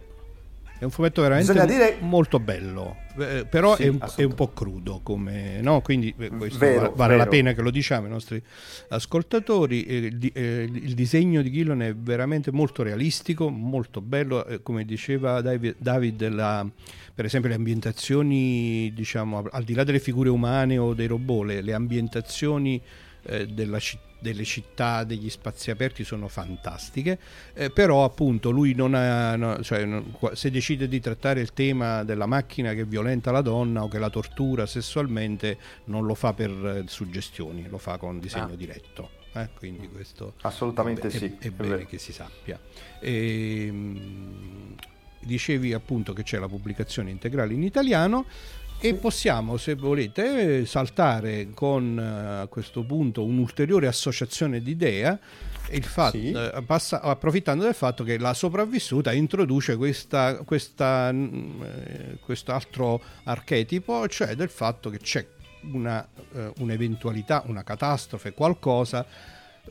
è 0.82 0.86
un 0.86 0.89
fumetto 0.89 1.21
veramente 1.21 1.53
dire... 1.67 1.97
molto 1.99 2.39
bello, 2.39 2.95
eh, 3.19 3.45
però 3.47 3.75
sì, 3.75 3.84
è, 3.84 3.88
un, 3.89 3.99
è, 4.15 4.23
un, 4.23 4.34
po' 4.34 4.47
crudo, 4.47 5.01
come, 5.03 5.61
no? 5.61 5.79
quindi 5.82 6.11
eh, 6.17 6.29
questo 6.29 6.57
vero, 6.57 6.91
vale 6.95 7.13
vero. 7.13 7.23
la 7.23 7.29
pena 7.29 7.53
che 7.53 7.61
lo 7.61 7.69
diciamo 7.69 8.05
ai 8.05 8.11
nostri 8.11 8.41
ascoltatori. 8.89 9.84
Eh, 9.84 10.17
di, 10.17 10.32
eh, 10.34 10.67
il 10.73 10.95
disegno 10.95 11.43
di 11.43 11.51
Gillon 11.51 11.84
è 11.84 11.93
veramente 11.93 12.51
molto 12.51 12.82
realistico, 12.82 13.47
molto 13.49 14.01
bello, 14.01 14.43
eh, 14.47 14.63
come 14.63 14.84
diceva 14.84 15.39
David, 15.41 15.75
David 15.77 16.27
la, 16.29 16.67
per 17.13 17.25
esempio 17.25 17.49
le 17.49 17.57
ambientazioni, 17.57 18.91
diciamo, 18.91 19.43
al 19.51 19.63
di 19.63 19.75
là 19.75 19.84
delle 19.84 19.99
figure 19.99 20.29
umane 20.29 20.79
o 20.79 20.95
dei 20.95 21.05
robot, 21.05 21.45
le, 21.45 21.61
le 21.61 21.73
ambientazioni 21.73 22.82
eh, 23.25 23.45
della 23.45 23.77
città 23.77 24.09
delle 24.22 24.43
città, 24.43 25.03
degli 25.03 25.30
spazi 25.30 25.72
aperti 25.72 26.03
sono 26.03 26.28
fantastiche, 26.28 27.17
eh, 27.53 27.72
però 27.72 28.03
appunto 28.03 28.51
lui 28.51 28.76
non 28.76 28.93
ha, 28.93 29.36
no, 29.36 29.61
cioè, 29.63 29.84
non, 29.84 30.13
se 30.34 30.51
decide 30.51 30.88
di 30.88 30.99
trattare 30.99 31.41
il 31.41 31.53
tema 31.53 32.03
della 32.03 32.28
macchina 32.28 32.74
che 32.74 32.86
violenta 32.86 33.32
la 33.32 33.41
donna 33.41 33.84
o 33.84 33.88
che 33.88 33.97
la 33.97 34.11
tortura 34.11 34.67
sessualmente, 34.67 35.57
non 35.86 36.05
lo 36.05 36.13
fa 36.13 36.34
per 36.34 36.51
eh, 36.51 36.84
suggestioni, 36.86 37.67
lo 37.67 37.80
fa 37.80 37.97
con 37.97 38.19
disegno 38.19 38.53
ah. 38.53 38.55
diretto. 38.55 39.09
Eh? 39.34 39.47
quindi 39.57 39.88
questo 39.88 40.34
assolutamente 40.41 41.07
è, 41.07 41.09
sì 41.09 41.38
è, 41.39 41.45
è 41.45 41.51
bene 41.51 41.86
che 41.86 41.97
si 41.97 42.11
sappia 42.11 42.59
e, 42.99 43.65
ehm, 43.65 44.76
dicevi 45.22 45.72
appunto 45.72 46.11
che 46.11 46.24
c'è 46.24 46.38
la 46.38 46.49
pubblicazione 46.49 47.11
integrale 47.11 47.53
in 47.53 47.63
italiano 47.63 48.26
E 48.84 48.95
possiamo, 48.95 49.57
se 49.57 49.75
volete, 49.75 50.65
saltare 50.65 51.51
con 51.53 51.99
a 51.99 52.47
questo 52.47 52.84
punto 52.84 53.23
un'ulteriore 53.23 53.86
associazione 53.86 54.59
di 54.59 54.71
idea 54.71 55.19
il 55.69 55.84
fatto, 55.84 56.17
sì. 56.17 56.32
eh, 56.32 56.63
passa, 56.65 56.99
approfittando 56.99 57.63
del 57.63 57.75
fatto 57.75 58.03
che 58.03 58.17
la 58.17 58.34
sopravvissuta 58.34 59.13
introduce 59.13 59.77
questa, 59.77 60.38
questa, 60.43 61.11
mm, 61.11 61.61
eh, 61.61 62.17
quest'altro 62.25 62.99
archetipo, 63.25 64.07
cioè 64.07 64.36
del 64.36 64.49
fatto 64.49 64.89
che 64.89 64.97
c'è 64.97 65.25
una, 65.73 66.05
eh, 66.34 66.51
un'eventualità, 66.57 67.43
una 67.45 67.63
catastrofe, 67.63 68.34
qualcosa 68.34 69.05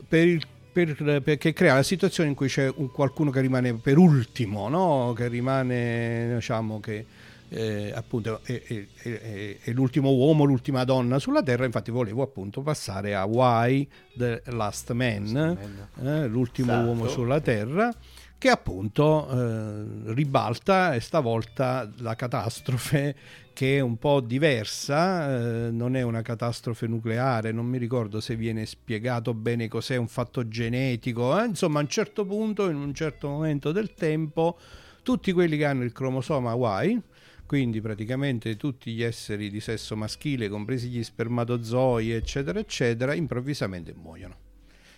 per 0.06 0.28
il 0.28 0.46
per, 0.72 1.20
perché 1.22 1.52
crea 1.52 1.74
la 1.74 1.82
situazione 1.82 2.28
in 2.28 2.36
cui 2.36 2.46
c'è 2.46 2.72
un, 2.76 2.92
qualcuno 2.92 3.30
che 3.30 3.40
rimane 3.40 3.74
per 3.74 3.98
ultimo, 3.98 4.68
no? 4.68 5.12
che 5.16 5.26
rimane, 5.26 6.34
diciamo, 6.34 6.78
che 6.78 7.04
eh, 7.50 7.92
appunto 7.94 8.40
è, 8.44 8.62
è, 8.62 8.86
è, 9.02 9.58
è, 9.62 9.72
l'ultimo 9.72 10.10
uomo, 10.12 10.44
l'ultima 10.44 10.84
donna 10.84 11.18
sulla 11.18 11.42
Terra, 11.42 11.64
infatti 11.64 11.90
volevo 11.90 12.22
appunto 12.22 12.62
passare 12.62 13.14
a 13.14 13.24
Why 13.24 13.86
the 14.16 14.42
Last 14.46 14.92
Man, 14.92 15.58
eh, 16.02 16.26
l'ultimo 16.26 16.72
esatto. 16.72 16.86
uomo 16.86 17.08
sulla 17.08 17.40
Terra, 17.40 17.92
che 18.38 18.48
appunto 18.48 19.28
eh, 19.28 20.12
ribalta 20.14 20.94
e 20.94 21.00
stavolta 21.00 21.90
la 21.98 22.14
catastrofe 22.14 23.14
che 23.52 23.76
è 23.76 23.80
un 23.80 23.98
po' 23.98 24.20
diversa, 24.20 25.66
eh, 25.66 25.70
non 25.70 25.96
è 25.96 26.02
una 26.02 26.22
catastrofe 26.22 26.86
nucleare, 26.86 27.52
non 27.52 27.66
mi 27.66 27.78
ricordo 27.78 28.20
se 28.20 28.36
viene 28.36 28.64
spiegato 28.64 29.34
bene 29.34 29.68
cos'è 29.68 29.96
un 29.96 30.08
fatto 30.08 30.48
genetico, 30.48 31.38
eh? 31.38 31.46
insomma 31.46 31.80
a 31.80 31.82
un 31.82 31.88
certo 31.88 32.24
punto, 32.24 32.70
in 32.70 32.76
un 32.76 32.94
certo 32.94 33.28
momento 33.28 33.72
del 33.72 33.92
tempo, 33.92 34.56
tutti 35.02 35.32
quelli 35.32 35.56
che 35.56 35.64
hanno 35.64 35.82
il 35.82 35.92
cromosoma 35.92 36.54
Y, 36.82 37.02
quindi 37.50 37.80
praticamente 37.80 38.56
tutti 38.56 38.92
gli 38.92 39.02
esseri 39.02 39.50
di 39.50 39.58
sesso 39.58 39.96
maschile, 39.96 40.48
compresi 40.48 40.88
gli 40.88 41.02
spermatozoi, 41.02 42.12
eccetera, 42.12 42.60
eccetera, 42.60 43.12
improvvisamente 43.12 43.92
muoiono. 43.92 44.36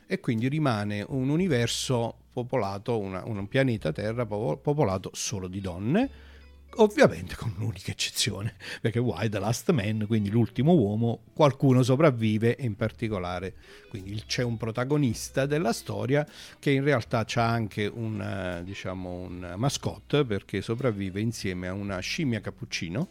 E 0.07 0.21
quindi 0.21 0.49
rimane 0.49 1.03
un 1.09 1.31
universo 1.31 2.15
popolato, 2.31 2.99
una, 2.99 3.25
un 3.25 3.49
pianeta 3.49 3.91
Terra 3.91 4.27
popolato 4.27 5.09
solo 5.15 5.49
di 5.49 5.63
donne, 5.63 6.11
ovviamente 6.77 7.35
con 7.37 7.55
un'unica 7.57 7.91
eccezione, 7.91 8.57
perché 8.81 8.99
Why 8.99 9.29
the 9.29 9.39
Last 9.39 9.71
Man, 9.71 10.05
quindi 10.07 10.31
l'ultimo 10.31 10.73
uomo, 10.75 11.21
qualcuno 11.35 11.83
sopravvive 11.83 12.57
in 12.61 12.77
particolare 12.77 13.55
quindi 13.93 14.23
c'è 14.27 14.43
un 14.43 14.57
protagonista 14.57 15.45
della 15.45 15.75
storia 15.75 16.27
che 16.59 16.71
in 16.71 16.83
realtà 16.83 17.27
ha 17.35 17.47
anche 17.47 17.85
un, 17.85 18.19
eh, 18.23 18.65
diciamo, 18.65 19.11
un 19.11 19.53
mascotte 19.57 20.25
perché 20.25 20.63
sopravvive 20.63 21.21
insieme 21.21 21.69
a 21.69 21.75
una 21.75 21.99
scimmia 21.99 22.41
cappuccino. 22.41 23.11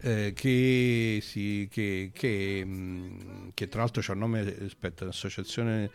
Eh, 0.00 0.34
che, 0.34 1.20
si, 1.22 1.66
che, 1.70 2.10
che, 2.12 2.62
mm, 2.62 3.48
che, 3.54 3.68
tra 3.68 3.80
l'altro 3.80 4.02
c'ha 4.04 4.12
un 4.12 4.18
nome, 4.18 4.40
aspetta, 4.62 5.06
l'associazione 5.06 5.90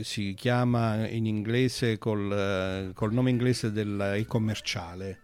si 0.00 0.34
chiama 0.34 1.06
in 1.06 1.26
inglese 1.26 1.98
col, 1.98 2.32
eh, 2.32 2.92
col 2.94 3.12
nome 3.12 3.30
inglese 3.30 3.70
del 3.70 4.24
commerciale 4.26 5.20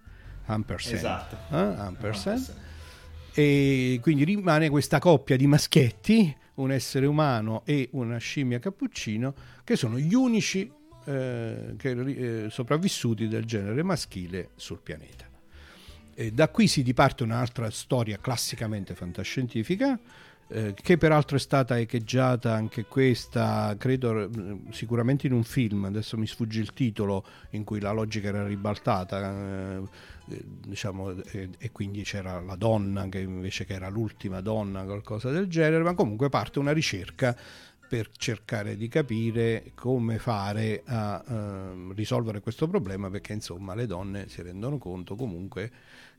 ampersand. 0.49 0.97
Esatto. 0.97 1.37
Eh? 1.51 1.57
Ampersand. 1.57 2.55
E 3.33 3.99
quindi 4.03 4.25
rimane 4.25 4.69
questa 4.69 4.99
coppia 4.99 5.37
di 5.37 5.47
maschietti, 5.47 6.35
un 6.55 6.73
essere 6.73 7.07
umano 7.07 7.63
e 7.65 7.89
una 7.93 8.19
scimmia 8.19 8.59
cappuccino, 8.59 9.35
che 9.63 9.77
sono 9.77 9.99
gli 9.99 10.15
unici 10.15 10.71
eh, 11.05 11.75
che, 11.77 11.91
eh, 11.91 12.51
sopravvissuti 12.51 13.29
del 13.29 13.45
genere 13.45 13.83
maschile 13.83 14.51
sul 14.57 14.81
pianeta. 14.83 15.27
E 16.15 16.33
da 16.33 16.49
qui 16.49 16.67
si 16.67 16.83
diparte 16.83 17.23
un'altra 17.23 17.71
storia 17.71 18.19
classicamente 18.19 18.95
fantascientifica, 18.95 19.99
eh, 20.51 20.75
che 20.75 20.97
peraltro 20.97 21.37
è 21.37 21.41
stata 21.41 21.79
echeggiata 21.79 22.55
anche 22.55 22.87
questa, 22.87 23.75
credo 23.79 24.31
sicuramente 24.71 25.27
in 25.27 25.35
un 25.35 25.45
film, 25.45 25.85
adesso 25.85 26.17
mi 26.17 26.27
sfugge 26.27 26.61
il 26.61 26.73
titolo, 26.73 27.25
in 27.51 27.65
cui 27.65 27.81
la 27.81 27.93
logica 27.93 28.29
era 28.29 28.47
ribaltata, 28.47 29.31
eh, 29.31 29.83
eh 30.31 30.45
diciamo, 30.67 31.23
e, 31.25 31.51
e, 31.59 31.71
quindi 31.71 32.03
c'era 32.03 32.41
la 32.41 32.57
donna 32.57 33.09
che 33.09 33.21
invece 33.21 33.67
che 33.67 33.75
era 33.75 33.89
l'ultima 33.89 34.41
donna, 34.41 34.85
qualcosa 34.85 35.31
del 35.31 35.49
genere, 35.49 35.83
ma 35.83 35.95
comunque 35.95 36.31
parte 36.31 36.59
una 36.59 36.73
ricerca 36.73 37.37
per 37.89 38.11
cercare 38.17 38.77
di 38.77 38.87
capire 38.89 39.73
come 39.75 40.19
fare 40.19 40.83
a 40.85 41.25
uh, 41.27 41.93
risolvere 41.93 42.41
questo 42.41 42.69
problema 42.69 43.09
perché 43.09 43.33
insomma 43.33 43.75
le 43.75 43.87
donne 43.87 44.29
si 44.29 44.43
rendono 44.43 44.77
conto 44.77 45.17
comunque 45.17 45.73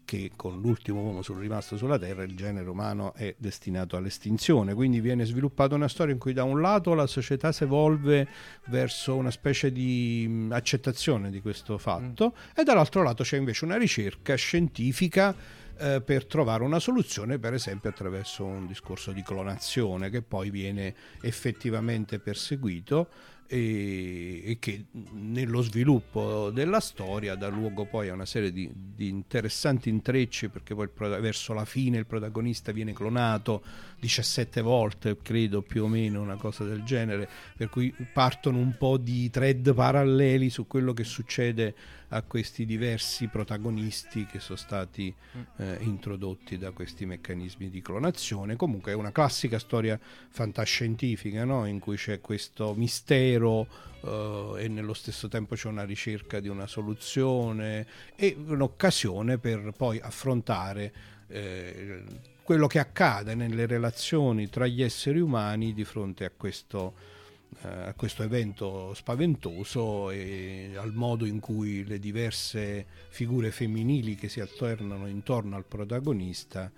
che 0.09 0.31
con 0.35 0.59
l'ultimo 0.59 1.03
uomo 1.03 1.21
sul 1.21 1.37
rimasto 1.37 1.77
sulla 1.77 1.99
Terra 1.99 2.23
il 2.23 2.35
genere 2.35 2.67
umano 2.67 3.13
è 3.13 3.35
destinato 3.37 3.95
all'estinzione. 3.95 4.73
Quindi 4.73 5.01
viene 5.01 5.23
sviluppata 5.23 5.75
una 5.75 5.87
storia 5.87 6.13
in 6.13 6.19
cui 6.19 6.33
da 6.33 6.43
un 6.43 6.61
lato 6.61 6.95
la 6.95 7.05
società 7.05 7.51
si 7.51 7.65
evolve 7.65 8.27
verso 8.69 9.15
una 9.15 9.29
specie 9.29 9.71
di 9.71 10.47
accettazione 10.49 11.29
di 11.29 11.41
questo 11.41 11.77
fatto 11.77 12.33
mm. 12.35 12.51
e 12.55 12.63
dall'altro 12.63 13.03
lato 13.03 13.21
c'è 13.21 13.37
invece 13.37 13.65
una 13.65 13.77
ricerca 13.77 14.33
scientifica 14.33 15.35
eh, 15.77 16.01
per 16.01 16.25
trovare 16.25 16.63
una 16.63 16.79
soluzione, 16.79 17.37
per 17.37 17.53
esempio 17.53 17.91
attraverso 17.91 18.43
un 18.45 18.65
discorso 18.65 19.11
di 19.11 19.21
clonazione 19.21 20.09
che 20.09 20.23
poi 20.23 20.49
viene 20.49 20.95
effettivamente 21.21 22.17
perseguito 22.17 23.09
e, 23.51 24.57
che 24.59 24.85
nello 24.91 25.63
sviluppo 25.63 26.51
della 26.51 26.79
storia 26.79 27.33
dà 27.33 27.47
luogo 27.47 27.85
poi 27.85 28.09
a 28.09 28.13
una 28.13 28.27
serie 28.27 28.51
di, 28.51 28.69
di 28.73 29.07
interessanti 29.07 29.89
intrecci 29.89 30.49
perché 30.49 30.75
poi 30.75 30.87
verso 30.95 31.53
la 31.53 31.65
fine 31.65 31.97
il 31.97 32.05
protagonista 32.05 32.71
viene 32.71 32.93
clonato 32.93 33.63
17 33.99 34.61
volte 34.61 35.17
credo 35.19 35.63
più 35.63 35.85
o 35.85 35.87
meno 35.87 36.21
una 36.21 36.35
cosa 36.35 36.63
del 36.63 36.83
genere 36.83 37.27
per 37.57 37.69
cui 37.69 37.91
partono 38.13 38.59
un 38.59 38.75
po' 38.77 38.97
di 38.97 39.31
thread 39.31 39.73
paralleli 39.73 40.51
su 40.51 40.67
quello 40.67 40.93
che 40.93 41.03
succede 41.03 41.75
a 42.09 42.21
questi 42.23 42.65
diversi 42.65 43.27
protagonisti 43.27 44.25
che 44.25 44.39
sono 44.39 44.57
stati 44.57 45.13
mm. 45.13 45.41
eh, 45.57 45.77
introdotti 45.81 46.57
da 46.57 46.71
questi 46.71 47.05
meccanismi 47.05 47.69
di 47.69 47.81
clonazione. 47.81 48.55
Comunque 48.55 48.91
è 48.91 48.95
una 48.95 49.11
classica 49.11 49.59
storia 49.59 49.99
fantascientifica 50.29 51.43
no? 51.43 51.65
in 51.65 51.79
cui 51.79 51.97
c'è 51.97 52.19
questo 52.21 52.73
mistero 52.73 53.67
uh, 54.01 54.55
e 54.57 54.67
nello 54.67 54.93
stesso 54.93 55.27
tempo 55.27 55.55
c'è 55.55 55.67
una 55.67 55.83
ricerca 55.83 56.39
di 56.39 56.47
una 56.47 56.67
soluzione 56.67 57.85
e 58.15 58.35
un'occasione 58.37 59.37
per 59.37 59.73
poi 59.75 59.99
affrontare 59.99 60.93
eh, 61.27 62.03
quello 62.43 62.65
che 62.65 62.79
accade 62.79 63.35
nelle 63.35 63.67
relazioni 63.67 64.49
tra 64.49 64.65
gli 64.65 64.81
esseri 64.81 65.19
umani 65.19 65.73
di 65.73 65.83
fronte 65.83 66.25
a 66.25 66.31
questo 66.35 66.93
eh, 66.97 67.18
a 67.61 67.93
questo 67.93 68.23
evento 68.23 68.93
spaventoso 68.93 70.11
e 70.11 70.71
al 70.75 70.93
modo 70.93 71.25
in 71.25 71.39
cui 71.39 71.83
le 71.83 71.99
diverse 71.99 72.85
figure 73.09 73.51
femminili 73.51 74.15
che 74.15 74.29
si 74.29 74.39
alternano 74.39 75.07
intorno 75.07 75.55
al 75.55 75.65
protagonista 75.65 76.71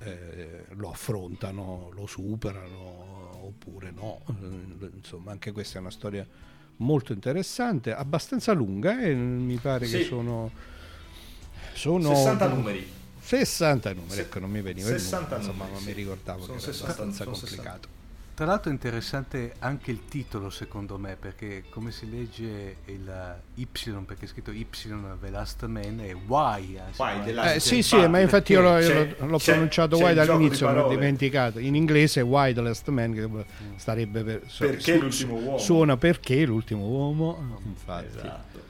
eh, 0.00 0.64
lo 0.70 0.90
affrontano, 0.90 1.90
lo 1.94 2.06
superano 2.06 3.46
oppure 3.46 3.90
no. 3.90 4.20
Eh, 4.28 4.90
insomma, 4.94 5.30
anche 5.32 5.52
questa 5.52 5.78
è 5.78 5.80
una 5.80 5.90
storia 5.90 6.26
molto 6.76 7.12
interessante, 7.12 7.94
abbastanza 7.94 8.52
lunga 8.52 9.00
e 9.00 9.14
mi 9.14 9.56
pare 9.56 9.86
sì. 9.86 9.98
che 9.98 10.04
sono, 10.04 10.50
sono 11.72 12.14
60 12.14 12.48
numeri. 12.48 12.96
60 13.20 13.92
numeri, 13.92 14.20
ecco, 14.20 14.38
non 14.38 14.50
mi 14.50 14.62
veniva 14.62 14.88
60 14.88 15.16
il 15.16 15.22
numero, 15.22 15.36
insomma, 15.36 15.64
numeri, 15.64 15.84
ma 15.84 15.90
mi 15.90 15.92
ricordavo 15.92 16.44
sono 16.44 16.56
che 16.58 16.62
era 16.62 16.72
60, 16.72 16.92
abbastanza 16.92 17.24
complicato. 17.24 17.88
60. 17.88 17.97
Tra 18.38 18.46
l'altro 18.46 18.70
è 18.70 18.72
interessante 18.72 19.54
anche 19.58 19.90
il 19.90 20.04
titolo 20.04 20.48
secondo 20.48 20.96
me 20.96 21.16
perché 21.16 21.64
come 21.70 21.90
si 21.90 22.08
legge 22.08 22.76
il 22.84 23.40
Y 23.54 23.66
perché 24.06 24.26
è 24.26 24.28
scritto 24.28 24.52
Y 24.52 24.64
The 25.20 25.28
Last 25.28 25.66
Man 25.66 25.98
è 25.98 26.12
Y. 26.12 26.76
Eh, 26.76 26.82
why 26.96 27.24
the 27.24 27.32
last 27.32 27.56
eh, 27.56 27.58
sì 27.58 27.82
sì 27.82 28.06
ma 28.06 28.20
infatti 28.20 28.52
io 28.52 28.60
l'ho, 28.60 28.78
l'ho 29.26 29.38
pronunciato 29.38 29.96
Y 29.96 30.14
dall'inizio 30.14 30.72
l'ho 30.72 30.86
dimenticato. 30.86 31.58
In 31.58 31.74
inglese 31.74 32.20
Why 32.20 32.52
the 32.52 32.60
Last 32.60 32.86
Man 32.90 33.12
che 33.12 33.26
mm. 33.26 33.40
starebbe 33.74 34.22
per, 34.22 34.42
perché 34.56 34.94
su, 34.94 35.00
l'ultimo 35.00 35.34
uomo. 35.34 35.58
Suona 35.58 35.96
perché 35.96 36.46
l'ultimo 36.46 36.84
uomo. 36.86 37.60
Infatti. 37.64 38.06
Esatto. 38.06 38.60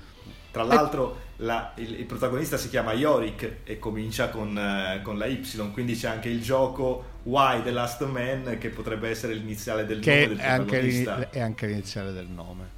Tra 0.50 0.62
l'altro 0.62 1.26
la, 1.38 1.72
il, 1.76 2.00
il, 2.00 2.04
protagonista 2.04 2.56
si 2.56 2.68
chiama 2.68 2.92
Yorick 2.92 3.58
e 3.64 3.78
comincia 3.78 4.28
con, 4.28 4.56
uh, 4.56 5.02
con, 5.02 5.18
la 5.18 5.26
Y, 5.26 5.70
quindi 5.72 5.94
c'è 5.94 6.08
anche 6.08 6.28
il 6.28 6.42
gioco 6.42 7.16
Why 7.24 7.62
The 7.62 7.70
Last 7.70 8.04
Man 8.06 8.56
che 8.58 8.70
potrebbe 8.70 9.08
essere 9.08 9.34
l'iniziale 9.34 9.84
del 9.84 10.00
che 10.00 10.26
nome 10.26 10.26
del 10.28 10.36
protagonista. 10.36 11.14
Anche 11.14 11.30
è 11.30 11.40
anche 11.40 11.66
l'iniziale 11.66 12.12
del 12.12 12.26
nome. 12.26 12.76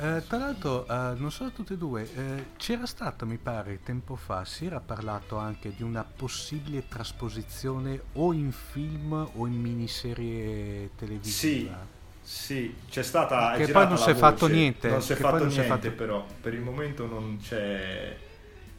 Eh, 0.00 0.22
tra 0.28 0.38
l'altro, 0.38 0.86
eh, 0.86 1.14
non 1.16 1.32
solo 1.32 1.50
tutte 1.50 1.74
e 1.74 1.76
due, 1.76 2.08
eh, 2.14 2.44
c'era 2.56 2.86
stato, 2.86 3.26
mi 3.26 3.36
pare, 3.36 3.80
tempo 3.82 4.14
fa, 4.14 4.44
si 4.44 4.64
era 4.64 4.78
parlato 4.78 5.38
anche 5.38 5.74
di 5.74 5.82
una 5.82 6.04
possibile 6.04 6.86
trasposizione 6.86 8.00
o 8.12 8.32
in 8.32 8.52
film 8.52 9.28
o 9.34 9.46
in 9.48 9.60
miniserie 9.60 10.90
televisiva. 10.94 11.80
Sì. 11.80 11.97
Sì, 12.28 12.74
c'è 12.90 13.02
stata. 13.02 13.54
Che 13.56 13.68
poi 13.68 13.88
non 13.88 13.96
si 13.96 14.10
è 14.10 14.14
fatto 14.14 14.48
niente. 14.48 14.90
Non 14.90 15.00
si 15.00 15.14
è 15.14 15.16
fatto 15.16 15.46
niente, 15.46 15.64
fatto... 15.64 15.90
però 15.92 16.26
per 16.42 16.52
il 16.52 16.60
momento 16.60 17.06
non 17.06 17.38
c'è 17.40 18.14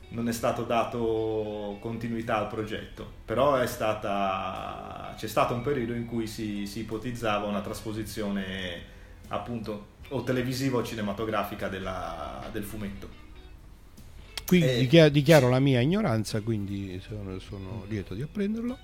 non 0.10 0.30
è 0.30 0.32
stato 0.32 0.64
dato 0.64 1.78
continuità 1.80 2.38
al 2.38 2.48
progetto, 2.48 3.12
però 3.26 3.56
è 3.56 3.66
stata, 3.66 5.16
c'è 5.18 5.28
stato 5.28 5.56
un 5.56 5.64
periodo 5.64 5.94
in 5.94 6.06
cui 6.06 6.28
si, 6.28 6.68
si 6.68 6.82
ipotizzava 6.82 7.48
una 7.48 7.62
trasposizione 7.62 8.84
appunto 9.30 9.98
o 10.10 10.24
televisiva 10.24 10.78
o 10.78 10.84
cinematografica 10.84 11.70
della, 11.70 12.48
del 12.52 12.64
fumetto. 12.64 13.10
Qui 14.46 14.62
e... 14.62 14.78
dichiaro, 14.78 15.10
dichiaro, 15.10 15.50
la 15.50 15.60
mia 15.60 15.80
ignoranza, 15.80 16.40
quindi 16.42 17.02
sono, 17.04 17.40
sono 17.40 17.86
lieto 17.88 18.14
di 18.14 18.22
apprenderlo. 18.22 18.78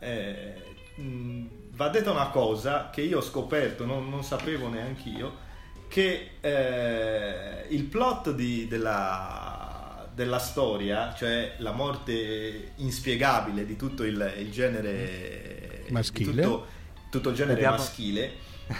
Eh, 0.00 0.54
mh, 0.96 1.46
va 1.78 1.88
detta 1.90 2.10
una 2.10 2.30
cosa 2.30 2.90
che 2.90 3.02
io 3.02 3.18
ho 3.18 3.22
scoperto, 3.22 3.86
non, 3.86 4.08
non 4.08 4.24
sapevo 4.24 4.68
neanche 4.68 5.08
io, 5.10 5.46
che 5.86 6.32
eh, 6.40 7.66
il 7.68 7.84
plot 7.84 8.32
di, 8.32 8.66
della, 8.66 10.08
della, 10.12 10.40
storia, 10.40 11.14
cioè 11.14 11.54
la 11.58 11.70
morte 11.70 12.72
inspiegabile 12.78 13.64
di 13.64 13.76
tutto 13.76 14.02
il, 14.02 14.34
il 14.38 14.50
genere 14.50 15.84
maschile, 15.90 16.42
tutto, 16.42 16.66
tutto, 17.10 17.28
il 17.28 17.36
genere 17.36 17.54
Vediamo. 17.54 17.76
maschile, 17.76 18.32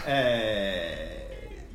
eh, 0.03 1.27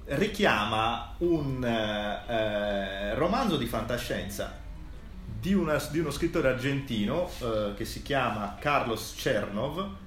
richiama 0.05 1.15
un 1.21 1.65
eh, 1.65 3.15
romanzo 3.15 3.57
di 3.57 3.65
fantascienza 3.65 4.61
di, 5.25 5.55
una, 5.55 5.83
di 5.91 6.01
uno 6.01 6.11
scrittore 6.11 6.49
argentino 6.49 7.31
eh, 7.41 7.73
che 7.75 7.87
si 7.87 8.03
chiama 8.03 8.57
Carlos 8.61 9.15
Chernov, 9.17 10.03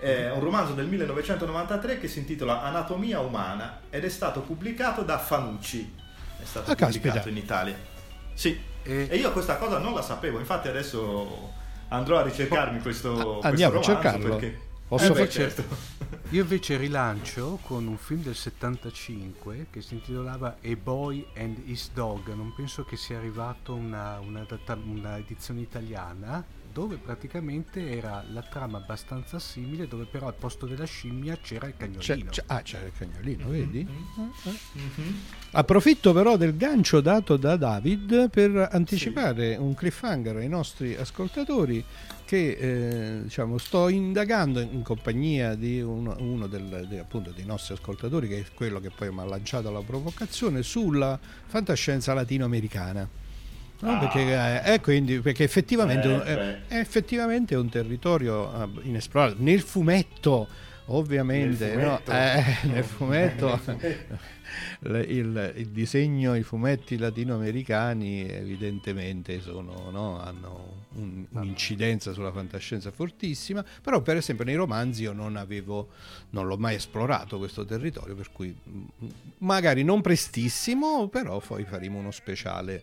è 0.00 0.30
un 0.32 0.40
romanzo 0.40 0.72
del 0.72 0.86
1993 0.86 2.00
che 2.00 2.08
si 2.08 2.20
intitola 2.20 2.62
Anatomia 2.62 3.20
umana 3.20 3.80
ed 3.90 4.04
è 4.04 4.08
stato 4.08 4.40
pubblicato 4.40 5.02
da 5.02 5.18
Fanucci. 5.18 5.94
È 6.40 6.44
stato 6.44 6.70
ah, 6.70 6.74
pubblicato 6.74 7.14
caspita. 7.16 7.28
in 7.28 7.36
Italia. 7.36 7.76
Sì, 8.32 8.58
e... 8.82 9.08
e... 9.10 9.16
io 9.16 9.30
questa 9.32 9.56
cosa 9.58 9.78
non 9.78 9.92
la 9.92 10.02
sapevo, 10.02 10.38
infatti 10.38 10.68
adesso 10.68 11.52
andrò 11.88 12.18
a 12.18 12.22
ricercarmi 12.22 12.80
questo, 12.80 13.40
Andiamo 13.42 13.74
questo 13.74 13.92
a 13.92 13.94
cercarlo. 13.94 14.36
Perché... 14.36 14.68
Posso 14.88 15.14
eh 15.14 15.20
beh, 15.20 15.28
certo. 15.28 15.64
Io 16.30 16.42
invece 16.42 16.76
rilancio 16.76 17.60
con 17.62 17.86
un 17.86 17.96
film 17.96 18.22
del 18.22 18.34
75 18.34 19.66
che 19.70 19.82
si 19.82 19.94
intitolava 19.94 20.56
A 20.60 20.76
Boy 20.82 21.24
and 21.36 21.58
His 21.64 21.90
Dog. 21.92 22.32
Non 22.32 22.52
penso 22.56 22.84
che 22.84 22.96
sia 22.96 23.18
arrivato 23.18 23.74
una, 23.74 24.18
una, 24.18 24.44
una 24.84 25.18
edizione 25.18 25.60
italiana 25.60 26.44
dove 26.72 26.96
praticamente 26.96 27.90
era 27.90 28.24
la 28.30 28.42
trama 28.42 28.78
abbastanza 28.78 29.38
simile, 29.38 29.88
dove 29.88 30.04
però 30.04 30.26
al 30.26 30.34
posto 30.34 30.66
della 30.66 30.84
scimmia 30.84 31.36
c'era 31.40 31.66
il 31.66 31.74
cagnolino. 31.76 32.00
C'è, 32.00 32.24
c'è, 32.24 32.42
ah, 32.46 32.62
c'era 32.62 32.86
il 32.86 32.92
cagnolino, 32.96 33.46
mm-hmm. 33.46 33.60
vedi? 33.60 33.86
Mm-hmm. 33.88 35.14
Approfitto 35.52 36.12
però 36.12 36.36
del 36.36 36.56
gancio 36.56 37.00
dato 37.00 37.36
da 37.36 37.56
David 37.56 38.30
per 38.30 38.68
anticipare 38.70 39.54
sì. 39.54 39.60
un 39.60 39.74
cliffhanger 39.74 40.36
ai 40.36 40.48
nostri 40.48 40.94
ascoltatori 40.94 41.84
che 42.30 42.50
eh, 42.50 43.22
diciamo, 43.24 43.58
sto 43.58 43.88
indagando 43.88 44.60
in 44.60 44.82
compagnia 44.82 45.56
di 45.56 45.80
uno, 45.80 46.14
uno 46.20 46.46
del, 46.46 46.86
de, 46.88 47.00
appunto, 47.00 47.32
dei 47.32 47.44
nostri 47.44 47.74
ascoltatori, 47.74 48.28
che 48.28 48.38
è 48.38 48.44
quello 48.54 48.78
che 48.78 48.90
poi 48.90 49.10
mi 49.10 49.18
ha 49.18 49.24
lanciato 49.24 49.68
la 49.72 49.80
provocazione, 49.80 50.62
sulla 50.62 51.18
fantascienza 51.46 52.14
latinoamericana. 52.14 53.19
No, 53.80 53.92
ah. 53.92 53.98
perché, 53.98 54.62
eh, 54.64 54.80
quindi, 54.80 55.20
perché 55.20 55.44
effettivamente, 55.44 56.22
eh, 56.24 56.66
è, 56.68 56.78
effettivamente, 56.78 57.54
è 57.54 57.58
un 57.58 57.68
territorio 57.68 58.46
uh, 58.48 58.80
inesplorato. 58.82 59.36
Nel 59.38 59.60
fumetto, 59.60 60.48
ovviamente, 60.86 61.74
nel 61.74 61.98
fumetto, 62.02 62.12
no? 62.12 62.18
eh, 62.18 62.56
nel 62.68 62.84
fumetto 62.84 63.60
il, 64.80 65.52
il, 65.56 65.68
disegno, 65.68 66.34
i 66.34 66.42
fumetti 66.42 66.96
latinoamericani 66.98 68.28
evidentemente 68.28 69.40
sono, 69.40 69.90
no? 69.90 70.20
hanno 70.20 70.86
un, 70.94 71.24
un'incidenza 71.30 72.12
sulla 72.12 72.32
fantascienza 72.32 72.90
fortissima, 72.90 73.64
però 73.82 74.00
per 74.00 74.16
esempio 74.16 74.44
nei 74.44 74.56
romanzi 74.56 75.02
io 75.02 75.12
non 75.12 75.36
avevo, 75.36 75.88
non 76.30 76.46
l'ho 76.46 76.56
mai 76.56 76.74
esplorato 76.74 77.38
questo 77.38 77.64
territorio, 77.64 78.14
per 78.14 78.32
cui 78.32 78.54
magari 79.38 79.84
non 79.84 80.00
prestissimo, 80.00 81.08
però 81.08 81.38
poi 81.38 81.64
faremo 81.64 81.98
uno 81.98 82.10
speciale 82.10 82.82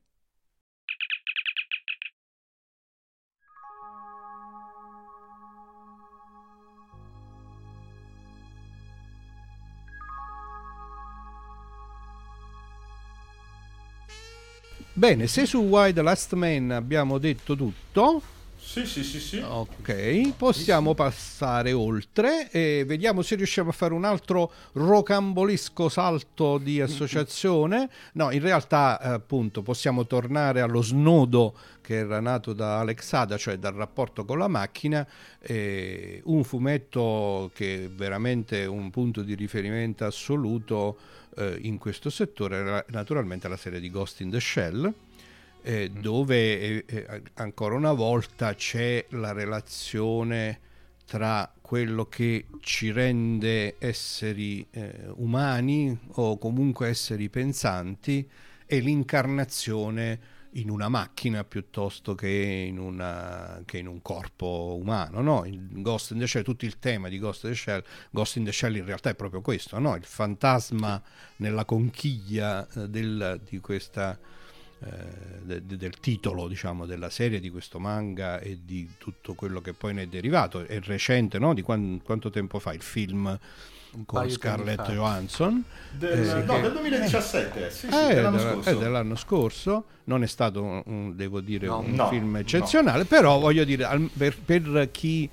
Bene, 15.01 15.25
se 15.25 15.47
su 15.47 15.57
Why 15.61 15.93
the 15.93 16.03
Last 16.03 16.33
Man 16.33 16.69
abbiamo 16.69 17.17
detto 17.17 17.55
tutto. 17.55 18.21
Sì, 18.55 18.85
sì, 18.85 19.03
sì, 19.03 19.19
sì. 19.19 19.39
Ok, 19.43 20.33
possiamo 20.37 20.93
passare 20.93 21.71
oltre 21.71 22.51
e 22.51 22.83
vediamo 22.85 23.23
se 23.23 23.33
riusciamo 23.33 23.71
a 23.71 23.73
fare 23.73 23.95
un 23.95 24.05
altro 24.05 24.51
rocambolesco 24.73 25.89
salto 25.89 26.59
di 26.59 26.79
associazione. 26.79 27.89
No, 28.13 28.29
in 28.29 28.41
realtà, 28.41 28.99
appunto, 28.99 29.63
possiamo 29.63 30.05
tornare 30.05 30.61
allo 30.61 30.83
snodo 30.83 31.55
che 31.81 31.95
era 31.95 32.19
nato 32.19 32.53
da 32.53 32.77
Alex 32.77 33.11
Ada, 33.13 33.37
cioè 33.37 33.57
dal 33.57 33.73
rapporto 33.73 34.23
con 34.23 34.37
la 34.37 34.47
macchina, 34.47 35.05
eh, 35.39 36.21
un 36.25 36.43
fumetto 36.43 37.49
che 37.55 37.85
è 37.85 37.89
veramente 37.89 38.65
un 38.67 38.91
punto 38.91 39.23
di 39.23 39.33
riferimento 39.33 40.05
assoluto 40.05 40.95
eh, 41.35 41.57
in 41.61 41.77
questo 41.77 42.09
settore 42.09 42.85
naturalmente 42.89 43.47
la 43.47 43.57
serie 43.57 43.79
di 43.79 43.89
Ghost 43.89 44.21
in 44.21 44.29
the 44.29 44.39
Shell, 44.39 44.93
eh, 45.61 45.89
mm. 45.89 45.99
dove 45.99 46.59
eh, 46.59 46.85
eh, 46.85 47.21
ancora 47.35 47.75
una 47.75 47.93
volta 47.93 48.55
c'è 48.55 49.05
la 49.09 49.31
relazione 49.31 50.59
tra 51.05 51.51
quello 51.59 52.05
che 52.05 52.45
ci 52.61 52.91
rende 52.91 53.75
esseri 53.79 54.65
eh, 54.71 55.07
umani 55.15 55.97
o 56.13 56.37
comunque 56.37 56.87
esseri 56.87 57.29
pensanti 57.29 58.27
e 58.65 58.79
l'incarnazione 58.79 60.19
in 60.53 60.69
una 60.69 60.89
macchina 60.89 61.43
piuttosto 61.43 62.15
che 62.15 62.27
in, 62.67 62.77
una, 62.77 63.61
che 63.65 63.77
in 63.77 63.87
un 63.87 64.01
corpo 64.01 64.77
umano. 64.79 65.21
No? 65.21 65.45
Ghost 65.47 66.11
in 66.11 66.19
the 66.19 66.27
Shell, 66.27 66.43
tutto 66.43 66.65
il 66.65 66.79
tema 66.79 67.07
di 67.07 67.19
Ghost 67.19 67.45
in 67.45 67.51
the 67.51 67.55
Shell, 67.55 67.83
Ghost 68.09 68.35
in 68.37 68.43
the 68.43 68.51
Shell 68.51 68.75
in 68.75 68.85
realtà 68.85 69.09
è 69.09 69.15
proprio 69.15 69.41
questo, 69.41 69.79
no? 69.79 69.95
il 69.95 70.03
fantasma 70.03 71.01
nella 71.37 71.65
conchiglia 71.65 72.67
eh, 72.67 72.89
del, 72.89 73.41
questa, 73.61 74.19
eh, 74.79 75.41
de, 75.43 75.65
del 75.65 75.99
titolo 75.99 76.47
diciamo, 76.47 76.85
della 76.85 77.09
serie, 77.09 77.39
di 77.39 77.49
questo 77.49 77.79
manga 77.79 78.39
e 78.39 78.59
di 78.63 78.89
tutto 78.97 79.33
quello 79.33 79.61
che 79.61 79.73
poi 79.73 79.93
ne 79.93 80.03
è 80.03 80.07
derivato. 80.07 80.65
È 80.65 80.79
recente, 80.81 81.39
no? 81.39 81.53
di 81.53 81.61
quant, 81.61 82.03
quanto 82.03 82.29
tempo 82.29 82.59
fa 82.59 82.73
il 82.73 82.81
film? 82.81 83.39
Con 84.05 84.29
Scarlett 84.29 84.89
Johansson 84.89 85.63
del, 85.91 86.29
eh, 86.29 86.43
no, 86.43 86.53
che, 86.55 86.61
del 86.61 86.71
2017 86.71 87.65
eh, 87.65 87.69
sì, 87.69 87.87
sì, 87.89 87.93
eh, 87.93 88.13
dell'anno, 88.15 88.39
scorso. 88.39 88.69
Eh, 88.69 88.77
dell'anno, 88.77 89.15
scorso. 89.15 89.85
non 90.05 90.23
è 90.23 90.27
stato 90.27 90.83
un, 90.85 91.15
devo 91.15 91.41
dire 91.41 91.67
no, 91.67 91.79
un 91.79 91.93
no, 91.93 92.07
film 92.07 92.37
eccezionale 92.37 92.99
no. 92.99 93.05
però 93.05 93.39
voglio 93.39 93.63
dire 93.63 93.83
al, 93.83 94.09
per, 94.15 94.37
per, 94.37 94.89
chi 94.91 95.29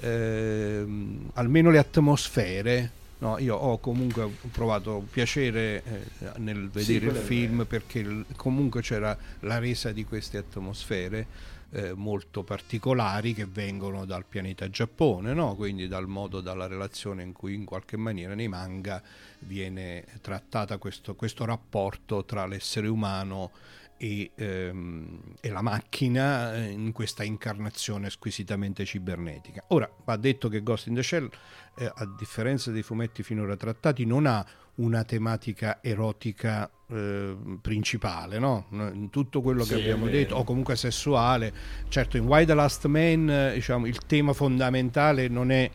eh, 0.00 0.86
almeno 1.34 1.70
le 1.70 1.78
atmosfere 1.78 2.90
No, 3.22 3.38
io 3.38 3.54
ho 3.54 3.78
comunque 3.78 4.28
provato 4.50 5.06
piacere 5.08 5.84
eh, 5.84 6.30
nel 6.38 6.68
vedere 6.68 7.12
sì, 7.12 7.16
il 7.16 7.22
film 7.22 7.66
perché 7.68 8.24
comunque 8.34 8.82
c'era 8.82 9.16
la 9.40 9.60
resa 9.60 9.92
di 9.92 10.04
queste 10.04 10.38
atmosfere 10.38 11.26
eh, 11.72 11.94
molto 11.94 12.42
particolari 12.42 13.32
che 13.32 13.46
vengono 13.46 14.04
dal 14.04 14.26
pianeta 14.26 14.68
Giappone, 14.68 15.32
no? 15.32 15.54
quindi 15.54 15.88
dal 15.88 16.06
modo, 16.06 16.40
dalla 16.40 16.66
relazione 16.66 17.22
in 17.22 17.32
cui 17.32 17.54
in 17.54 17.64
qualche 17.64 17.96
maniera 17.96 18.34
nei 18.34 18.48
manga 18.48 19.02
viene 19.40 20.04
trattata 20.20 20.76
questo, 20.76 21.14
questo 21.14 21.44
rapporto 21.44 22.24
tra 22.24 22.46
l'essere 22.46 22.88
umano 22.88 23.50
e, 23.96 24.32
ehm, 24.34 25.36
e, 25.40 25.48
la 25.48 25.62
macchina 25.62 26.54
eh, 26.56 26.70
in 26.70 26.92
questa 26.92 27.22
incarnazione 27.22 28.10
squisitamente 28.10 28.84
cibernetica. 28.84 29.64
Ora, 29.68 29.88
va 30.04 30.16
detto 30.16 30.48
che 30.48 30.62
Ghost 30.62 30.88
in 30.88 30.94
the 30.94 31.02
Shell, 31.02 31.30
eh, 31.76 31.90
a 31.94 32.04
differenza 32.18 32.70
dei 32.70 32.82
fumetti 32.82 33.22
finora 33.22 33.56
trattati, 33.56 34.04
non 34.04 34.26
ha 34.26 34.44
una 34.76 35.04
tematica 35.04 35.78
erotica 35.82 36.70
eh, 36.88 37.36
principale, 37.60 38.38
no? 38.38 39.08
tutto 39.10 39.42
quello 39.42 39.64
che 39.64 39.74
abbiamo 39.74 40.06
detto, 40.06 40.36
o 40.36 40.44
comunque 40.44 40.76
sessuale. 40.76 41.52
Certo, 41.88 42.16
in 42.16 42.26
Why 42.26 42.44
the 42.44 42.54
Last 42.54 42.86
Man 42.86 43.52
diciamo, 43.54 43.86
il 43.86 43.98
tema 44.06 44.32
fondamentale 44.32 45.28
non 45.28 45.50
è 45.50 45.70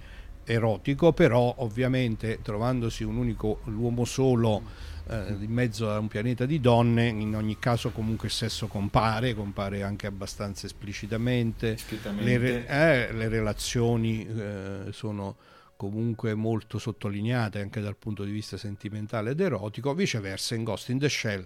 erotico, 0.46 1.14
però 1.14 1.54
ovviamente 1.58 2.40
trovandosi 2.42 3.04
un 3.04 3.18
unico, 3.18 3.60
l'uomo 3.66 4.06
solo 4.06 4.64
eh, 5.10 5.36
in 5.40 5.52
mezzo 5.52 5.90
a 5.92 6.00
un 6.00 6.08
pianeta 6.08 6.46
di 6.46 6.60
donne, 6.60 7.08
in 7.08 7.36
ogni 7.36 7.60
caso 7.60 7.92
comunque 7.92 8.28
il 8.28 8.34
sesso 8.34 8.68
compare, 8.68 9.34
compare 9.34 9.84
anche 9.84 10.08
abbastanza 10.08 10.66
esplicitamente, 10.66 11.78
le, 12.20 12.68
eh, 12.68 13.14
le, 13.14 13.28
relazioni 13.28 14.26
eh, 14.26 14.92
sono 14.92 15.36
comunque 15.78 16.34
molto 16.34 16.80
sottolineate 16.80 17.62
anche 17.62 17.80
dal 17.80 17.96
punto 17.96 18.24
di 18.24 18.32
vista 18.32 18.58
sentimentale 18.58 19.32
ed 19.32 19.40
erotico, 19.40 19.94
viceversa 19.94 20.56
in 20.56 20.64
Ghost 20.64 20.90
in 20.90 21.00
the 21.00 21.08
Shell 21.08 21.46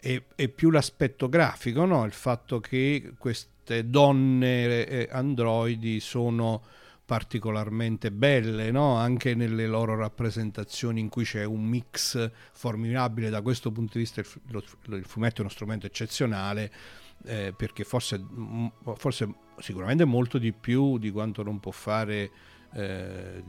è, 0.00 0.22
è 0.34 0.48
più 0.48 0.70
l'aspetto 0.70 1.28
grafico, 1.28 1.84
no? 1.84 2.04
il 2.04 2.12
fatto 2.12 2.60
che 2.60 3.12
queste 3.18 3.88
donne 3.88 4.86
eh, 4.86 5.08
androidi 5.10 6.00
sono 6.00 6.62
particolarmente 7.04 8.10
belle, 8.10 8.70
no? 8.70 8.96
anche 8.96 9.34
nelle 9.34 9.66
loro 9.66 9.94
rappresentazioni 9.96 11.00
in 11.00 11.08
cui 11.08 11.24
c'è 11.24 11.44
un 11.44 11.62
mix 11.62 12.30
formidabile. 12.52 13.28
Da 13.28 13.42
questo 13.42 13.70
punto 13.70 13.92
di 13.94 14.00
vista 14.00 14.20
il, 14.20 15.04
fumetto 15.04 15.38
è 15.38 15.40
uno 15.40 15.50
strumento 15.50 15.86
eccezionale 15.86 16.72
eh, 17.24 17.52
perché 17.56 17.84
forse, 17.84 18.24
forse 18.96 19.34
sicuramente 19.58 20.04
molto 20.04 20.38
di 20.38 20.52
più 20.52 20.98
di 20.98 21.10
quanto 21.10 21.42
non 21.42 21.60
può 21.60 21.70
fare 21.70 22.30
eh, 22.74 23.42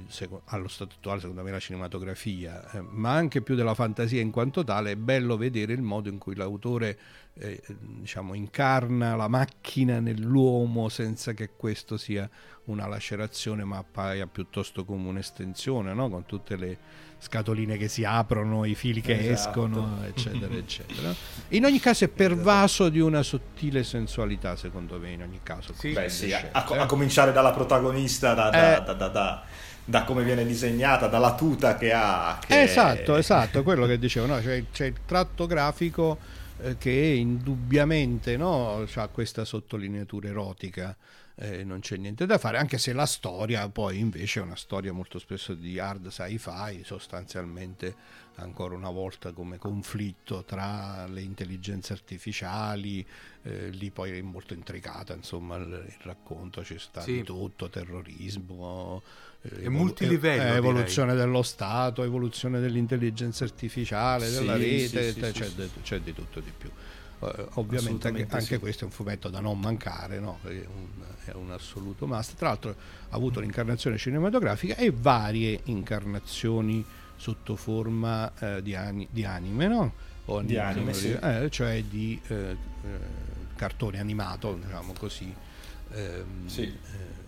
allo 0.45 0.67
stato 0.67 0.95
attuale 0.97 1.21
secondo 1.21 1.43
me 1.43 1.51
la 1.51 1.59
cinematografia, 1.59 2.69
eh, 2.71 2.81
ma 2.81 3.13
anche 3.13 3.41
più 3.41 3.55
della 3.55 3.73
fantasia 3.73 4.21
in 4.21 4.31
quanto 4.31 4.63
tale, 4.63 4.91
è 4.91 4.95
bello 4.95 5.37
vedere 5.37 5.73
il 5.73 5.81
modo 5.81 6.09
in 6.09 6.17
cui 6.17 6.35
l'autore 6.35 6.97
eh, 7.35 7.61
diciamo, 7.69 8.33
incarna 8.33 9.15
la 9.15 9.27
macchina 9.27 9.99
nell'uomo 9.99 10.89
senza 10.89 11.33
che 11.33 11.51
questo 11.55 11.97
sia 11.97 12.29
una 12.65 12.87
lacerazione 12.87 13.63
ma 13.63 13.77
appaia 13.77 14.27
piuttosto 14.27 14.85
come 14.85 15.07
un'estensione, 15.07 15.93
no? 15.93 16.09
con 16.09 16.25
tutte 16.25 16.55
le 16.55 16.77
scatoline 17.23 17.77
che 17.77 17.87
si 17.87 18.03
aprono, 18.03 18.65
i 18.65 18.75
fili 18.75 18.99
che 18.99 19.17
esatto. 19.17 19.33
escono, 19.33 19.99
eccetera, 20.05 20.53
eccetera. 20.53 21.15
In 21.49 21.63
ogni 21.63 21.79
caso 21.79 22.03
è 22.03 22.09
pervaso 22.09 22.89
di 22.89 22.99
una 22.99 23.23
sottile 23.23 23.83
sensualità, 23.83 24.57
secondo 24.57 24.99
me, 24.99 25.11
in 25.11 25.21
ogni 25.21 25.39
caso. 25.41 25.73
Sì, 25.73 25.93
Beh, 25.93 26.09
sì, 26.09 26.33
a, 26.33 26.49
a, 26.51 26.85
cominciare 26.85 27.31
dalla 27.31 27.51
protagonista, 27.51 28.33
da, 28.33 28.49
da, 28.49 28.77
eh, 28.77 28.83
da, 28.83 29.07
da, 29.07 29.43
da, 29.85 30.03
come 30.03 30.23
viene 30.23 30.45
disegnata, 30.45 31.07
dalla 31.07 31.33
tuta 31.33 31.77
che 31.77 31.93
ha. 31.93 32.37
Che... 32.45 32.61
Esatto, 32.61 33.15
esatto, 33.15 33.63
quello 33.63 33.85
che 33.85 33.97
dicevo, 33.99 34.25
no? 34.25 34.39
c'è, 34.39 34.65
c'è 34.71 34.85
il 34.85 34.95
tratto 35.05 35.47
grafico 35.47 36.17
eh, 36.61 36.77
che 36.77 36.91
indubbiamente 36.91 38.35
no, 38.35 38.85
ha 38.93 39.07
questa 39.07 39.45
sottolineatura 39.45 40.27
erotica 40.27 40.95
eh, 41.35 41.63
non 41.63 41.79
c'è 41.79 41.97
niente 41.97 42.25
da 42.25 42.37
fare, 42.37 42.57
anche 42.57 42.77
se 42.77 42.93
la 42.93 43.05
storia 43.05 43.67
poi 43.69 43.99
invece 43.99 44.39
è 44.39 44.43
una 44.43 44.55
storia 44.55 44.93
molto 44.93 45.17
spesso 45.19 45.53
di 45.53 45.79
hard 45.79 46.09
sci-fi, 46.09 46.83
sostanzialmente 46.83 48.21
ancora 48.35 48.75
una 48.75 48.89
volta 48.89 49.31
come 49.31 49.57
conflitto 49.57 50.43
tra 50.43 51.05
le 51.07 51.21
intelligenze 51.21 51.93
artificiali, 51.93 53.05
eh, 53.43 53.69
lì 53.69 53.91
poi 53.91 54.17
è 54.17 54.21
molto 54.21 54.53
intricata 54.53 55.13
insomma 55.13 55.55
il, 55.57 55.85
il 55.87 55.97
racconto, 56.03 56.61
c'è 56.61 56.77
sta 56.77 57.01
sì. 57.01 57.13
di 57.13 57.23
tutto, 57.23 57.69
terrorismo, 57.69 59.01
eh, 59.41 59.69
multilivello, 59.69 60.53
eh, 60.53 60.57
evoluzione 60.57 61.11
direi. 61.11 61.25
dello 61.25 61.43
Stato, 61.43 62.03
evoluzione 62.03 62.59
dell'intelligenza 62.59 63.43
artificiale, 63.43 64.29
della 64.29 64.55
sì, 64.55 64.61
rete, 64.61 65.13
sì, 65.13 65.19
c'è, 65.19 65.49
c'è 65.81 65.99
di 65.99 66.13
tutto 66.13 66.39
di 66.39 66.51
più. 66.55 66.71
Uh, 67.23 67.47
ovviamente 67.53 68.09
anche, 68.09 68.27
anche 68.29 68.45
sì. 68.45 68.57
questo 68.57 68.83
è 68.83 68.87
un 68.87 68.91
fumetto 68.91 69.29
da 69.29 69.39
non 69.39 69.57
mancare, 69.57 70.19
no? 70.19 70.39
è, 70.43 70.49
un, 70.49 70.87
è, 71.23 71.31
un, 71.31 71.51
assoluto 71.51 72.05
must. 72.05 72.35
Tra 72.35 72.49
l'altro 72.49 72.71
ha 72.71 73.15
avuto 73.15 73.39
l'incarnazione 73.39 73.97
cinematografica 73.97 74.75
e 74.75 74.91
varie 74.91 75.61
incarnazioni 75.65 76.83
sotto 77.15 77.55
forma 77.55 78.29
uh, 78.39 78.59
di, 78.59 78.75
ani, 78.75 79.07
di, 79.09 79.23
anime, 79.23 79.67
no? 79.67 79.93
O 80.25 80.41
di 80.41 80.57
anime, 80.57 80.93
sì. 80.93 81.11
eh, 81.11 81.49
cioè 81.49 81.81
di 81.83 82.19
eh, 82.27 82.57
cartone 83.55 83.99
animato, 83.99 84.59
diciamo 84.61 84.93
così. 84.97 85.33
Ehm, 85.93 86.47
sì. 86.47 86.73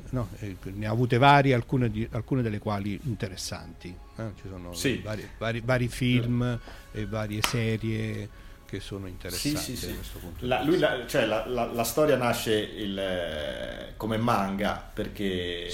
No, 0.10 0.30
ne 0.62 0.86
ha 0.86 0.92
avute 0.92 1.18
varie, 1.18 1.54
alcune, 1.54 1.90
di, 1.90 2.08
alcune 2.12 2.42
delle 2.42 2.60
quali 2.60 3.00
interessanti. 3.04 3.96
Eh? 4.18 4.32
Ci 4.36 4.48
sono 4.50 4.74
sì. 4.74 5.02
vari, 5.04 5.28
vari, 5.38 5.62
vari, 5.62 5.88
film 5.88 6.60
e 6.92 7.06
varie 7.06 7.42
serie 7.42 8.30
che 8.76 8.82
sono 8.82 9.08
interessanti 9.08 9.58
sì, 9.58 9.76
sì, 9.78 9.88
sì. 9.88 10.20
la, 10.40 10.62
lui, 10.64 10.78
la, 10.78 11.06
cioè, 11.08 11.26
la, 11.26 11.46
la, 11.46 11.84
storia 11.84 12.18
nasce 12.18 12.54
il, 12.54 12.98
eh, 12.98 13.94
come 13.96 14.18
manga 14.18 14.90
perché 14.94 15.70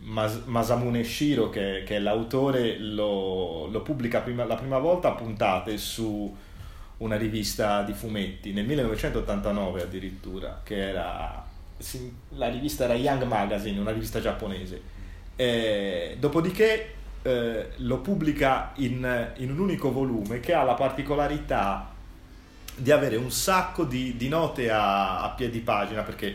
Mas, 0.00 0.42
Masamune 0.46 1.04
Shiro 1.04 1.48
che, 1.50 1.84
che, 1.86 1.96
è 1.96 1.98
l'autore 1.98 2.78
lo, 2.78 3.66
lo 3.66 3.82
pubblica 3.82 4.20
prima, 4.20 4.44
la 4.44 4.56
prima 4.56 4.78
volta 4.78 5.08
a 5.08 5.12
puntate 5.12 5.78
su 5.78 6.36
una 6.98 7.16
rivista 7.16 7.82
di 7.82 7.92
fumetti 7.92 8.52
nel 8.52 8.66
1989 8.66 9.82
addirittura 9.82 10.60
che 10.62 10.88
era 10.88 11.46
la 12.30 12.48
rivista 12.48 12.84
era 12.84 12.94
Young 12.94 13.22
Magazine 13.22 13.78
una 13.78 13.92
rivista 13.92 14.20
giapponese. 14.20 14.98
E, 15.36 16.16
dopodiché 16.18 16.94
eh, 17.22 17.70
lo 17.76 17.98
pubblica 18.00 18.72
in, 18.76 19.32
in 19.36 19.50
un 19.50 19.58
unico 19.58 19.90
volume 19.90 20.40
che 20.40 20.52
ha 20.52 20.62
la 20.62 20.74
particolarità 20.74 21.90
di 22.80 22.90
avere 22.90 23.16
un 23.16 23.30
sacco 23.30 23.84
di, 23.84 24.16
di 24.16 24.28
note 24.28 24.70
a, 24.70 25.20
a 25.20 25.30
piedi 25.30 25.60
pagina 25.60 26.02
perché 26.02 26.34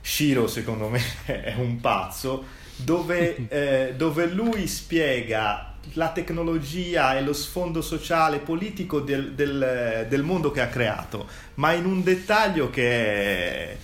Shiro 0.00 0.46
secondo 0.46 0.88
me 0.88 1.00
è 1.24 1.54
un 1.56 1.80
pazzo 1.80 2.44
dove, 2.76 3.46
eh, 3.48 3.94
dove, 3.96 4.26
lui 4.26 4.66
spiega 4.66 5.72
la 5.94 6.10
tecnologia 6.10 7.16
e 7.16 7.22
lo 7.22 7.32
sfondo 7.32 7.82
sociale 7.82 8.38
politico 8.38 9.00
del, 9.00 9.32
del, 9.32 10.06
del, 10.08 10.22
mondo 10.22 10.50
che 10.50 10.60
ha 10.60 10.68
creato 10.68 11.26
ma 11.54 11.72
in 11.72 11.84
un 11.84 12.02
dettaglio 12.02 12.70
che 12.70 12.90
è 12.90 13.76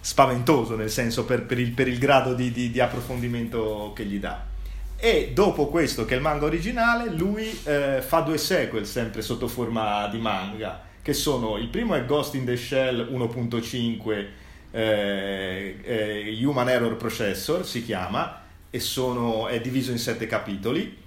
spaventoso 0.00 0.76
nel 0.76 0.90
senso 0.90 1.24
per, 1.24 1.44
per, 1.44 1.58
il, 1.58 1.72
per 1.72 1.88
il, 1.88 1.98
grado 1.98 2.34
di, 2.34 2.50
di, 2.52 2.70
di, 2.70 2.80
approfondimento 2.80 3.92
che 3.94 4.04
gli 4.04 4.18
dà. 4.18 4.50
E 4.96 5.30
dopo 5.34 5.66
questo 5.66 6.04
che 6.04 6.14
è 6.14 6.16
il 6.16 6.22
manga 6.22 6.44
originale 6.44 7.10
lui 7.10 7.60
eh, 7.64 8.00
fa 8.04 8.20
due 8.20 8.38
sequel 8.38 8.86
sempre 8.86 9.20
sotto 9.20 9.48
forma 9.48 10.06
di 10.06 10.18
manga 10.18 10.90
che 11.02 11.12
sono 11.12 11.58
il 11.58 11.68
primo 11.68 11.94
è 11.94 12.04
Ghost 12.06 12.34
in 12.34 12.44
the 12.44 12.56
Shell 12.56 13.08
1.5 13.12 14.26
eh, 14.70 15.76
eh, 15.82 16.44
Human 16.44 16.68
Error 16.68 16.96
Processor 16.96 17.66
si 17.66 17.84
chiama 17.84 18.40
e 18.70 18.80
sono, 18.80 19.48
è 19.48 19.60
diviso 19.60 19.90
in 19.90 19.98
sette 19.98 20.26
capitoli. 20.26 21.00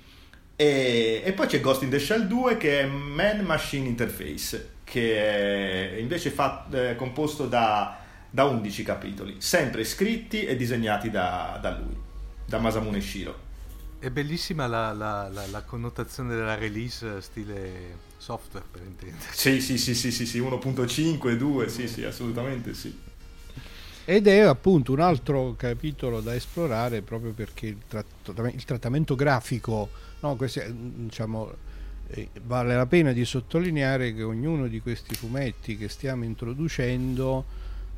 E, 0.55 1.21
e, 1.25 1.33
poi 1.33 1.47
c'è 1.47 1.59
Ghost 1.59 1.81
in 1.81 1.89
the 1.89 1.99
Shell 1.99 2.27
2 2.27 2.57
che 2.57 2.81
è 2.81 2.85
Man 2.85 3.39
Machine 3.39 3.87
Interface 3.87 4.73
che 4.83 5.95
è 5.95 5.97
invece 5.97 6.29
fatto, 6.29 6.77
è 6.77 6.95
composto 6.95 7.47
da, 7.47 7.97
da 8.29 8.45
11 8.45 8.83
capitoli 8.83 9.35
sempre 9.39 9.83
scritti 9.83 10.45
e 10.45 10.55
disegnati 10.55 11.09
da, 11.09 11.57
da 11.61 11.77
lui 11.77 11.97
da 12.45 12.59
Masamune 12.59 13.01
Shiro. 13.01 13.43
È 13.97 14.09
bellissima 14.11 14.67
la, 14.67 14.93
la, 14.93 15.27
la, 15.29 15.47
la 15.47 15.63
connotazione 15.63 16.35
della 16.35 16.55
release 16.55 17.21
stile 17.21 18.04
software 18.25 18.65
per 18.71 18.81
intendere. 18.81 19.23
Sì, 19.33 19.61
sì, 19.61 19.77
sì, 19.77 19.93
sì, 19.93 20.11
sì, 20.11 20.25
sì 20.25 20.39
1.5, 20.39 21.37
2, 21.37 21.69
sì, 21.69 21.87
sì, 21.87 22.03
assolutamente 22.03 22.73
sì. 22.73 22.97
Ed 24.03 24.25
è 24.25 24.39
appunto 24.39 24.93
un 24.93 24.99
altro 24.99 25.53
capitolo 25.55 26.21
da 26.21 26.33
esplorare 26.33 27.03
proprio 27.03 27.33
perché 27.33 27.67
il, 27.67 27.77
tratt- 27.87 28.33
il 28.51 28.63
trattamento 28.65 29.13
grafico, 29.13 29.89
no, 30.21 30.35
questi, 30.35 30.61
diciamo, 30.67 31.53
eh, 32.07 32.29
vale 32.45 32.75
la 32.75 32.87
pena 32.87 33.11
di 33.11 33.23
sottolineare 33.25 34.15
che 34.15 34.23
ognuno 34.23 34.65
di 34.67 34.79
questi 34.79 35.13
fumetti 35.13 35.77
che 35.77 35.87
stiamo 35.87 36.23
introducendo 36.23 37.45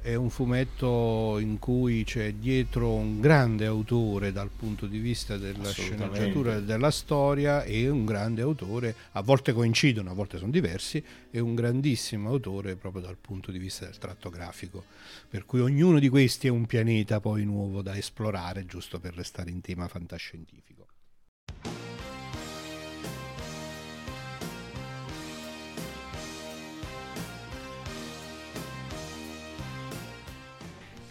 è 0.07 0.15
un 0.15 0.29
fumetto 0.29 1.37
in 1.37 1.59
cui 1.59 2.05
c'è 2.05 2.31
dietro 2.31 2.93
un 2.93 3.19
grande 3.19 3.65
autore 3.65 4.31
dal 4.31 4.49
punto 4.49 4.85
di 4.85 4.99
vista 4.99 5.35
della 5.35 5.69
sceneggiatura 5.69 6.55
e 6.55 6.63
della 6.63 6.91
storia 6.91 7.63
e 7.63 7.89
un 7.89 8.05
grande 8.05 8.41
autore, 8.41 8.95
a 9.11 9.21
volte 9.21 9.51
coincidono, 9.51 10.09
a 10.09 10.13
volte 10.13 10.37
sono 10.37 10.49
diversi, 10.49 11.03
e 11.29 11.41
un 11.41 11.55
grandissimo 11.55 12.29
autore 12.29 12.77
proprio 12.77 13.01
dal 13.01 13.17
punto 13.19 13.51
di 13.51 13.57
vista 13.57 13.83
del 13.83 13.97
tratto 13.97 14.29
grafico. 14.29 14.85
Per 15.27 15.45
cui 15.45 15.59
ognuno 15.59 15.99
di 15.99 16.07
questi 16.07 16.47
è 16.47 16.51
un 16.51 16.65
pianeta 16.67 17.19
poi 17.19 17.43
nuovo 17.43 17.81
da 17.81 17.97
esplorare, 17.97 18.65
giusto 18.65 19.01
per 19.01 19.13
restare 19.13 19.49
in 19.49 19.59
tema 19.59 19.89
fantascientifico. 19.89 20.76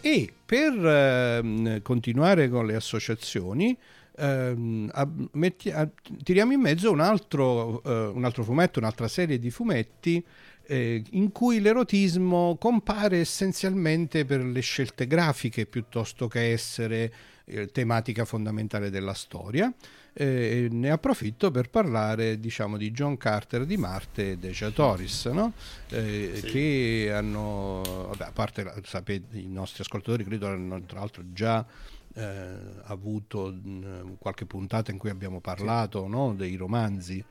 E 0.07 0.31
per 0.45 0.73
eh, 0.73 1.81
continuare 1.83 2.47
con 2.47 2.65
le 2.65 2.75
associazioni, 2.75 3.77
ehm, 4.15 4.89
a, 4.93 5.05
metti, 5.33 5.69
a, 5.69 5.85
tiriamo 6.23 6.53
in 6.53 6.61
mezzo 6.61 6.89
un 6.89 7.01
altro, 7.01 7.83
eh, 7.83 8.05
un 8.15 8.23
altro 8.23 8.45
fumetto, 8.45 8.79
un'altra 8.79 9.09
serie 9.09 9.37
di 9.37 9.49
fumetti 9.49 10.23
eh, 10.65 11.03
in 11.09 11.33
cui 11.33 11.59
l'erotismo 11.59 12.55
compare 12.57 13.17
essenzialmente 13.19 14.23
per 14.23 14.45
le 14.45 14.61
scelte 14.61 15.07
grafiche 15.07 15.65
piuttosto 15.65 16.29
che 16.29 16.53
essere 16.53 17.13
eh, 17.43 17.67
tematica 17.67 18.23
fondamentale 18.23 18.89
della 18.89 19.13
storia. 19.13 19.73
Eh, 20.19 20.67
ne 20.71 20.89
approfitto 20.89 21.51
per 21.51 21.69
parlare 21.69 22.39
diciamo, 22.39 22.75
di 22.75 22.89
John 22.89 23.17
Carter 23.17 23.65
di 23.67 23.77
Marte 23.77 24.31
e 24.31 24.37
Deja 24.39 24.71
Torres 24.71 25.25
no? 25.25 25.53
eh, 25.89 26.31
sì. 26.37 26.47
che 26.47 27.11
hanno 27.13 27.83
vabbè, 27.83 28.23
a 28.23 28.31
parte 28.31 28.73
sapete 28.83 29.37
i 29.37 29.47
nostri 29.47 29.83
ascoltatori 29.83 30.23
credo 30.23 30.47
hanno 30.47 30.81
tra 30.87 30.97
l'altro 30.97 31.21
già 31.33 31.63
eh, 32.15 32.55
avuto 32.85 33.51
mh, 33.51 34.15
qualche 34.17 34.47
puntata 34.47 34.89
in 34.89 34.97
cui 34.97 35.11
abbiamo 35.11 35.39
parlato 35.39 36.05
sì. 36.05 36.09
no? 36.09 36.33
dei 36.33 36.55
romanzi 36.55 37.23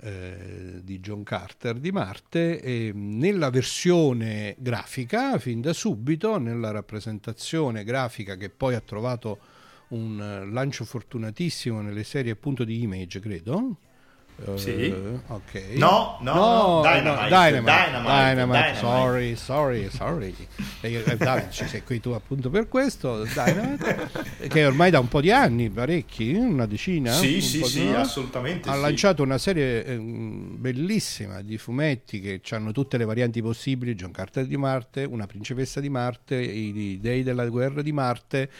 eh, 0.00 0.80
di 0.82 1.00
John 1.00 1.24
Carter 1.24 1.76
di 1.76 1.92
Marte 1.92 2.62
e 2.62 2.92
nella 2.94 3.50
versione 3.50 4.56
grafica 4.58 5.38
fin 5.38 5.60
da 5.60 5.74
subito 5.74 6.38
nella 6.38 6.70
rappresentazione 6.70 7.84
grafica 7.84 8.36
che 8.36 8.48
poi 8.48 8.74
ha 8.74 8.80
trovato 8.80 9.38
un 9.92 10.48
lancio 10.50 10.84
fortunatissimo 10.84 11.80
nelle 11.80 12.04
serie 12.04 12.32
appunto 12.32 12.64
di 12.64 12.82
Image 12.82 13.20
credo 13.20 13.76
sì. 14.56 14.86
Uh, 14.86 15.20
ok. 15.26 15.62
No, 15.74 16.18
no, 16.20 16.34
no, 16.34 16.80
Dynamite, 16.82 17.10
no 17.10 17.24
Dynamite, 17.26 17.60
Dynamite, 17.60 18.34
Dynamite, 18.34 18.74
Sorry, 18.76 19.36
sorry, 19.36 19.90
sorry. 19.90 20.34
e, 20.80 20.94
eh, 20.94 21.46
ci 21.50 21.66
sei 21.66 21.82
qui 21.82 22.00
tu 22.00 22.10
appunto 22.10 22.50
per 22.50 22.68
questo. 22.68 23.24
Dynamite, 23.24 24.10
che 24.48 24.64
ormai 24.64 24.90
da 24.90 24.98
un 24.98 25.08
po' 25.08 25.20
di 25.20 25.30
anni, 25.30 25.70
parecchi, 25.70 26.32
una 26.32 26.66
decina. 26.66 27.12
Sì, 27.12 27.40
sì, 27.40 27.62
sì, 27.64 27.90
no? 27.90 27.98
assolutamente. 27.98 28.68
Ha 28.68 28.74
sì. 28.74 28.80
lanciato 28.80 29.22
una 29.22 29.38
serie 29.38 29.84
eh, 29.84 29.96
bellissima 29.98 31.42
di 31.42 31.58
fumetti 31.58 32.20
che 32.20 32.40
hanno 32.50 32.72
tutte 32.72 32.96
le 32.96 33.04
varianti 33.04 33.40
possibili: 33.42 33.94
John 33.94 34.10
Carter 34.10 34.46
di 34.46 34.56
Marte, 34.56 35.04
una 35.04 35.26
principessa 35.26 35.80
di 35.80 35.88
Marte, 35.88 36.36
i 36.36 36.98
dei 37.00 37.22
della 37.22 37.46
guerra 37.46 37.82
di 37.82 37.92
Marte, 37.92 38.50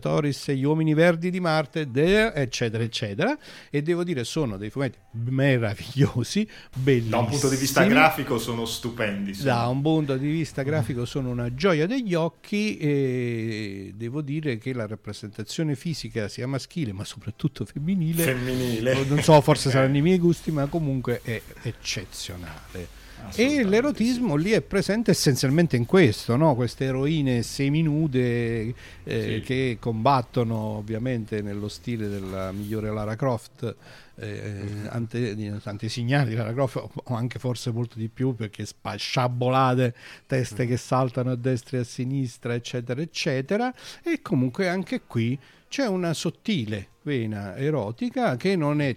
Toris 0.00 0.48
e 0.48 0.56
gli 0.56 0.64
uomini 0.64 0.94
verdi 0.94 1.30
di 1.30 1.40
Marte, 1.40 1.90
de, 1.90 2.32
eccetera, 2.32 2.82
eccetera. 2.82 3.36
E 3.70 3.82
devo 3.82 4.04
dire, 4.04 4.24
sono 4.24 4.56
dei 4.56 4.70
fumetti 4.70 4.98
meravigliosi, 5.26 6.48
bellissimi. 6.74 7.10
Da 7.10 7.18
un 7.18 7.26
punto 7.26 7.48
di 7.48 7.56
vista 7.56 7.84
grafico 7.84 8.38
sono 8.38 8.64
stupendi. 8.64 9.34
Sono. 9.34 9.48
Da 9.48 9.66
un 9.66 9.82
punto 9.82 10.16
di 10.16 10.30
vista 10.30 10.62
grafico 10.62 11.04
sono 11.04 11.30
una 11.30 11.54
gioia 11.54 11.86
degli 11.86 12.14
occhi 12.14 12.76
e 12.76 13.92
devo 13.94 14.22
dire 14.22 14.58
che 14.58 14.72
la 14.72 14.86
rappresentazione 14.86 15.74
fisica 15.74 16.28
sia 16.28 16.46
maschile 16.46 16.92
ma 16.92 17.04
soprattutto 17.04 17.64
femminile, 17.64 18.22
femminile. 18.22 19.04
non 19.04 19.22
so, 19.22 19.40
forse 19.40 19.70
saranno 19.70 19.96
i 19.98 20.02
miei 20.02 20.18
gusti, 20.18 20.50
ma 20.50 20.66
comunque 20.66 21.20
è 21.22 21.40
eccezionale. 21.62 23.06
E 23.34 23.64
l'erotismo 23.64 24.36
sì. 24.36 24.42
lì 24.44 24.50
è 24.52 24.60
presente 24.62 25.10
essenzialmente 25.10 25.76
in 25.76 25.86
questo, 25.86 26.36
no? 26.36 26.54
queste 26.54 26.86
eroine 26.86 27.42
seminude 27.42 28.68
eh, 28.68 28.74
sì. 29.04 29.40
che 29.44 29.76
combattono 29.80 30.56
ovviamente 30.56 31.42
nello 31.42 31.68
stile 31.68 32.08
della 32.08 32.50
migliore 32.52 32.90
Lara 32.90 33.16
Croft 33.16 33.76
eh, 34.16 34.88
ante, 34.88 35.60
antesignani 35.62 36.30
di 36.30 36.34
Lara 36.34 36.52
Croft 36.52 36.88
o 37.04 37.14
anche 37.14 37.38
forse 37.38 37.70
molto 37.70 37.98
di 37.98 38.08
più 38.08 38.34
perché 38.34 38.64
spa, 38.66 38.96
sciabolate 38.96 39.94
teste 40.26 40.66
che 40.66 40.76
saltano 40.76 41.30
a 41.30 41.36
destra 41.36 41.78
e 41.78 41.80
a 41.80 41.84
sinistra 41.84 42.54
eccetera 42.54 43.00
eccetera 43.00 43.72
e 44.02 44.20
comunque 44.20 44.68
anche 44.68 45.02
qui 45.06 45.38
c'è 45.68 45.86
una 45.86 46.14
sottile 46.14 46.88
vena 47.02 47.56
erotica 47.56 48.36
che 48.36 48.56
non 48.56 48.80
è 48.80 48.96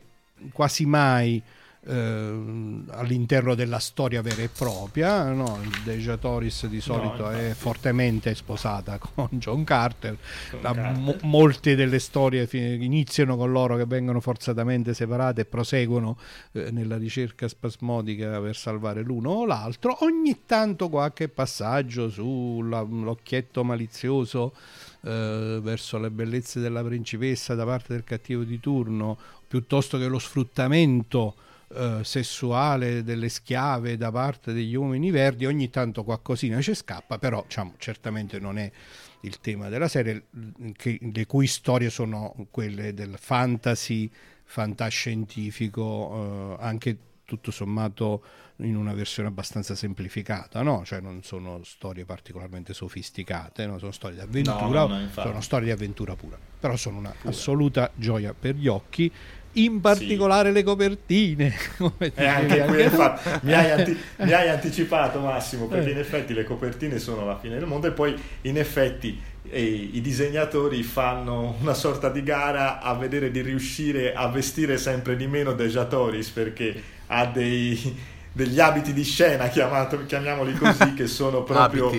quasi 0.51 0.85
mai 0.85 1.41
eh, 1.83 2.83
all'interno 2.89 3.55
della 3.55 3.79
storia 3.79 4.21
vera 4.21 4.41
e 4.41 4.49
propria. 4.49 5.31
No? 5.31 5.59
Deja 5.83 6.17
Toris 6.17 6.67
di 6.67 6.81
solito 6.81 7.23
no, 7.23 7.31
è 7.31 7.53
fortemente 7.55 8.35
sposata 8.35 8.97
con 9.01 9.27
John 9.31 9.63
Carter. 9.63 10.17
Con 10.51 10.61
Carter. 10.61 10.97
Mo- 10.97 11.17
molte 11.23 11.75
delle 11.75 11.99
storie 11.99 12.47
iniziano 12.51 13.35
con 13.35 13.51
loro 13.51 13.77
che 13.77 13.85
vengono 13.85 14.19
forzatamente 14.19 14.93
separate 14.93 15.41
e 15.41 15.45
proseguono 15.45 16.17
eh, 16.51 16.71
nella 16.71 16.97
ricerca 16.97 17.47
spasmodica 17.47 18.39
per 18.39 18.55
salvare 18.55 19.01
l'uno 19.01 19.31
o 19.31 19.45
l'altro. 19.45 19.97
Ogni 20.01 20.41
tanto 20.45 20.89
qualche 20.89 21.29
passaggio 21.29 22.09
sull'occhietto 22.09 23.63
malizioso. 23.63 24.53
Eh, 25.03 25.59
verso 25.63 25.97
le 25.97 26.11
bellezze 26.11 26.59
della 26.59 26.83
principessa 26.83 27.55
da 27.55 27.65
parte 27.65 27.93
del 27.93 28.03
cattivo 28.03 28.43
di 28.43 28.59
turno 28.59 29.17
piuttosto 29.47 29.97
che 29.97 30.05
lo 30.05 30.19
sfruttamento 30.19 31.33
eh, 31.73 32.03
sessuale 32.03 33.03
delle 33.03 33.29
schiave 33.29 33.97
da 33.97 34.11
parte 34.11 34.53
degli 34.53 34.75
uomini 34.75 35.11
verdi, 35.11 35.45
ogni 35.45 35.69
tanto 35.69 36.03
qualcosina 36.03 36.61
ci 36.61 36.73
scappa, 36.73 37.17
però 37.17 37.43
diciamo, 37.43 37.73
certamente 37.77 38.39
non 38.39 38.57
è 38.57 38.71
il 39.21 39.39
tema 39.39 39.69
della 39.69 39.87
serie, 39.87 40.25
che, 40.75 40.97
le 40.99 41.25
cui 41.25 41.47
storie 41.47 41.89
sono 41.89 42.47
quelle 42.49 42.93
del 42.93 43.15
fantasy, 43.19 44.09
fantascientifico, 44.43 46.57
eh, 46.59 46.63
anche 46.63 46.97
tutto 47.25 47.51
sommato 47.51 48.23
in 48.57 48.75
una 48.75 48.93
versione 48.93 49.29
abbastanza 49.29 49.75
semplificata, 49.75 50.61
no? 50.61 50.83
cioè 50.85 50.99
non 50.99 51.23
sono 51.23 51.63
storie 51.63 52.05
particolarmente 52.05 52.73
sofisticate, 52.73 53.65
no? 53.65 53.79
sono 53.79 53.91
storie 53.91 54.17
di 54.17 54.21
avventura, 54.21 54.85
no, 54.85 54.99
no, 54.99 55.09
sono 55.09 55.41
storie 55.41 55.67
di 55.67 55.71
avventura 55.71 56.15
pura, 56.15 56.37
però 56.59 56.75
sono 56.75 56.97
una 56.97 57.11
pura. 57.11 57.29
assoluta 57.29 57.91
gioia 57.95 58.33
per 58.33 58.55
gli 58.55 58.67
occhi 58.67 59.11
in 59.53 59.81
particolare 59.81 60.49
sì. 60.49 60.55
le 60.55 60.63
copertine. 60.63 61.53
Eh, 62.13 62.25
anche 62.25 62.61
qui, 62.65 62.83
infatti, 62.83 63.29
mi, 63.45 63.53
hai 63.53 63.71
anti- 63.71 63.97
mi, 64.17 64.31
hai 64.31 64.49
anticipato 64.49 65.19
Massimo, 65.19 65.67
perché 65.67 65.89
eh. 65.89 65.91
in 65.93 65.97
effetti 65.99 66.33
le 66.33 66.43
copertine 66.43 66.99
sono 66.99 67.25
la 67.25 67.37
fine 67.37 67.57
del 67.57 67.67
mondo 67.67 67.87
e 67.87 67.91
poi 67.91 68.15
in 68.41 68.57
effetti 68.57 69.19
eh, 69.49 69.61
i 69.61 70.01
disegnatori 70.01 70.83
fanno 70.83 71.55
una 71.61 71.73
sorta 71.73 72.09
di 72.09 72.23
gara 72.23 72.79
a 72.79 72.93
vedere 72.95 73.31
di 73.31 73.41
riuscire 73.41 74.13
a 74.13 74.27
vestire 74.27 74.77
sempre 74.77 75.15
di 75.15 75.27
meno 75.27 75.53
Deja 75.53 75.85
Toris 75.85 76.29
perché 76.29 76.81
ha 77.07 77.25
dei 77.25 77.79
degli 78.33 78.59
abiti 78.59 78.93
di 78.93 79.03
scena, 79.03 79.49
chiamato, 79.49 80.05
chiamiamoli 80.05 80.53
così, 80.53 80.93
che 80.95 81.07
sono 81.07 81.43
proprio... 81.43 81.91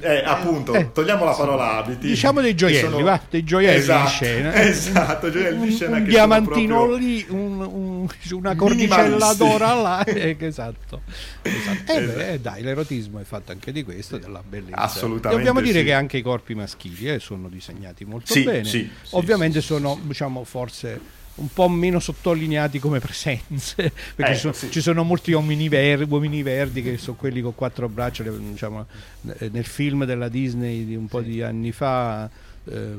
eh, 0.00 0.22
appunto, 0.24 0.74
eh, 0.74 0.90
togliamo 0.90 1.24
la 1.24 1.32
parola 1.32 1.76
abiti. 1.76 2.08
Diciamo 2.08 2.40
dei 2.40 2.54
gioielli, 2.56 2.90
sono... 2.90 3.04
va, 3.04 3.20
dei 3.30 3.44
gioielli 3.44 3.78
esatto, 3.78 4.02
di 4.02 4.08
scena. 4.08 4.54
Esatto, 4.66 5.30
gioielli 5.30 5.66
di 5.68 5.72
scena. 5.72 5.96
Un, 5.96 6.02
un 6.02 6.08
diamantino 6.08 6.76
proprio... 6.76 6.96
lì, 6.96 7.26
un, 7.28 7.60
un, 7.60 8.08
una 8.30 8.56
cordicella 8.56 9.32
d'oro 9.34 9.82
là. 9.82 10.04
Eh, 10.16 10.36
esatto. 10.40 11.02
esatto. 11.42 11.92
Eh, 11.92 11.96
esatto. 11.96 12.16
Beh, 12.16 12.40
dai, 12.40 12.62
l'erotismo 12.62 13.20
è 13.20 13.24
fatto 13.24 13.52
anche 13.52 13.70
di 13.70 13.84
questo, 13.84 14.18
della 14.18 14.42
bellezza. 14.46 14.76
Assolutamente. 14.76 15.36
Dobbiamo 15.36 15.60
dire 15.60 15.80
sì. 15.80 15.84
che 15.84 15.92
anche 15.92 16.16
i 16.16 16.22
corpi 16.22 16.54
maschili 16.54 17.08
eh, 17.10 17.18
sono 17.18 17.48
disegnati 17.48 18.04
molto 18.04 18.32
sì, 18.32 18.42
bene. 18.42 18.64
Sì, 18.64 18.88
Ovviamente 19.10 19.60
sono, 19.60 19.98
diciamo, 20.02 20.44
forse 20.44 21.00
un 21.36 21.48
po' 21.52 21.68
meno 21.68 21.98
sottolineati 21.98 22.78
come 22.78 23.00
presenze 23.00 23.92
perché 24.14 24.32
eh, 24.32 24.34
ci, 24.34 24.40
sono, 24.40 24.52
sì. 24.52 24.70
ci, 24.70 24.80
sono, 24.80 25.02
molti 25.02 25.32
uomini, 25.32 25.68
ver- 25.68 26.06
uomini, 26.08 26.42
verdi 26.42 26.82
che 26.82 26.98
sono 26.98 27.16
quelli 27.16 27.40
con 27.40 27.54
quattro 27.54 27.88
braccia 27.88 28.22
diciamo, 28.22 28.86
nel 29.22 29.66
film 29.66 30.04
della 30.04 30.28
Disney 30.28 30.84
di 30.84 30.96
un 30.96 31.06
po' 31.06 31.20
di 31.20 31.42
anni 31.42 31.72
fa 31.72 32.28
eh, 32.68 32.94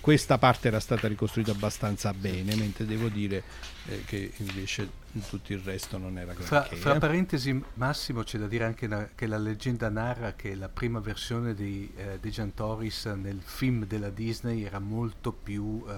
questa 0.00 0.38
parte 0.38 0.68
era 0.68 0.80
stata 0.80 1.06
ricostruita 1.08 1.50
abbastanza 1.50 2.12
bene 2.14 2.54
mentre 2.56 2.86
devo 2.86 3.08
dire 3.08 3.42
eh, 3.88 4.02
che 4.04 4.32
invece 4.36 4.88
tutto 5.28 5.52
il 5.52 5.58
resto 5.58 5.98
non 5.98 6.16
era 6.18 6.32
granché. 6.32 6.44
Fra, 6.44 6.62
fra 6.62 6.94
eh. 6.94 6.98
parentesi, 6.98 7.62
Massimo, 7.74 8.22
c'è 8.22 8.38
da 8.38 8.46
dire 8.46 8.64
anche 8.64 8.86
na- 8.86 9.08
che 9.14 9.26
la 9.26 9.38
leggenda 9.38 9.88
narra 9.88 10.34
che 10.34 10.54
la 10.54 10.68
prima 10.68 11.00
versione 11.00 11.54
di 11.54 11.90
eh, 11.96 12.18
Dejan 12.20 12.54
Torres 12.54 13.06
nel 13.06 13.40
film 13.42 13.86
della 13.86 14.10
Disney 14.10 14.62
era 14.62 14.78
molto 14.78 15.32
più 15.32 15.84
eh, 15.88 15.92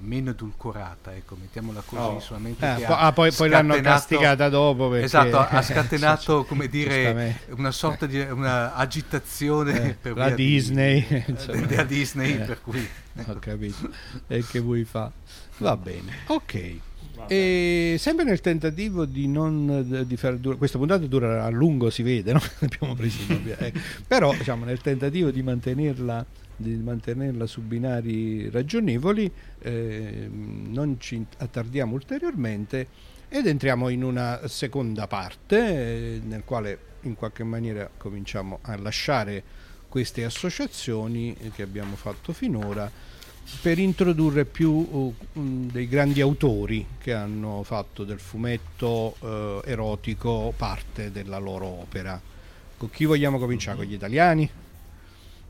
meno 0.00 0.30
edulcorata, 0.30 1.14
ecco, 1.14 1.36
mettiamola 1.38 1.82
così, 1.84 2.16
oh. 2.16 2.20
solamente 2.20 2.64
ah, 2.64 2.78
po- 2.78 2.94
ah, 2.94 3.12
poi, 3.12 3.32
poi, 3.32 3.48
l'hanno 3.50 3.78
castigata 3.80 4.48
dopo 4.48 4.88
perché... 4.88 5.04
Esatto, 5.04 5.38
ha 5.38 5.60
scatenato, 5.60 6.44
come 6.44 6.68
dire, 6.68 7.40
una 7.50 7.72
sorta 7.72 8.06
di 8.06 8.18
una 8.18 8.74
agitazione 8.74 9.90
eh, 9.90 9.94
per 9.94 10.16
la 10.16 10.30
Disney, 10.30 11.06
di, 11.06 11.14
eh, 11.14 11.66
della 11.66 11.84
Disney, 11.84 12.38
per 12.38 12.62
cui... 12.62 12.88
Ecco. 13.18 13.30
Ho 13.32 13.38
capito, 13.38 13.90
e 14.26 14.44
che 14.44 14.60
vuoi 14.60 14.84
fa? 14.84 15.10
Va 15.58 15.74
bene, 15.76 16.12
ok. 16.26 16.80
E 17.28 17.96
sempre 17.98 18.24
nel 18.24 18.40
tentativo 18.40 19.04
di 19.04 19.26
non 19.26 20.04
di 20.06 20.16
far 20.16 20.36
durare, 20.36 20.58
questa 20.58 20.78
puntata 20.78 21.04
dura 21.06 21.44
a 21.44 21.48
lungo, 21.48 21.90
si 21.90 22.02
vede, 22.02 22.32
no? 22.32 22.40
abbiamo 22.60 22.94
preso 22.94 23.20
eh. 23.58 23.72
però 24.06 24.32
diciamo, 24.32 24.64
nel 24.64 24.80
tentativo 24.80 25.30
di 25.30 25.42
mantenerla, 25.42 26.24
di 26.56 26.76
mantenerla 26.76 27.46
su 27.46 27.62
binari 27.62 28.48
ragionevoli, 28.50 29.30
eh, 29.60 30.28
non 30.30 30.96
ci 30.98 31.24
attardiamo 31.38 31.94
ulteriormente 31.94 33.14
ed 33.28 33.46
entriamo 33.46 33.88
in 33.88 34.04
una 34.04 34.46
seconda 34.46 35.06
parte 35.06 35.56
eh, 35.58 36.20
nel 36.24 36.44
quale 36.44 36.78
in 37.02 37.14
qualche 37.14 37.44
maniera 37.44 37.90
cominciamo 37.96 38.58
a 38.62 38.76
lasciare 38.76 39.42
queste 39.88 40.24
associazioni 40.24 41.36
che 41.54 41.62
abbiamo 41.62 41.96
fatto 41.96 42.32
finora 42.32 42.90
per 43.62 43.78
introdurre 43.78 44.44
più 44.44 44.70
uh, 44.70 45.14
dei 45.32 45.88
grandi 45.88 46.20
autori 46.20 46.84
che 46.98 47.12
hanno 47.12 47.62
fatto 47.62 48.04
del 48.04 48.18
fumetto 48.18 49.16
uh, 49.20 49.60
erotico 49.64 50.52
parte 50.56 51.12
della 51.12 51.38
loro 51.38 51.66
opera. 51.66 52.20
Con 52.76 52.90
chi 52.90 53.04
vogliamo 53.04 53.38
cominciare? 53.38 53.76
Con 53.76 53.86
gli 53.86 53.94
italiani? 53.94 54.48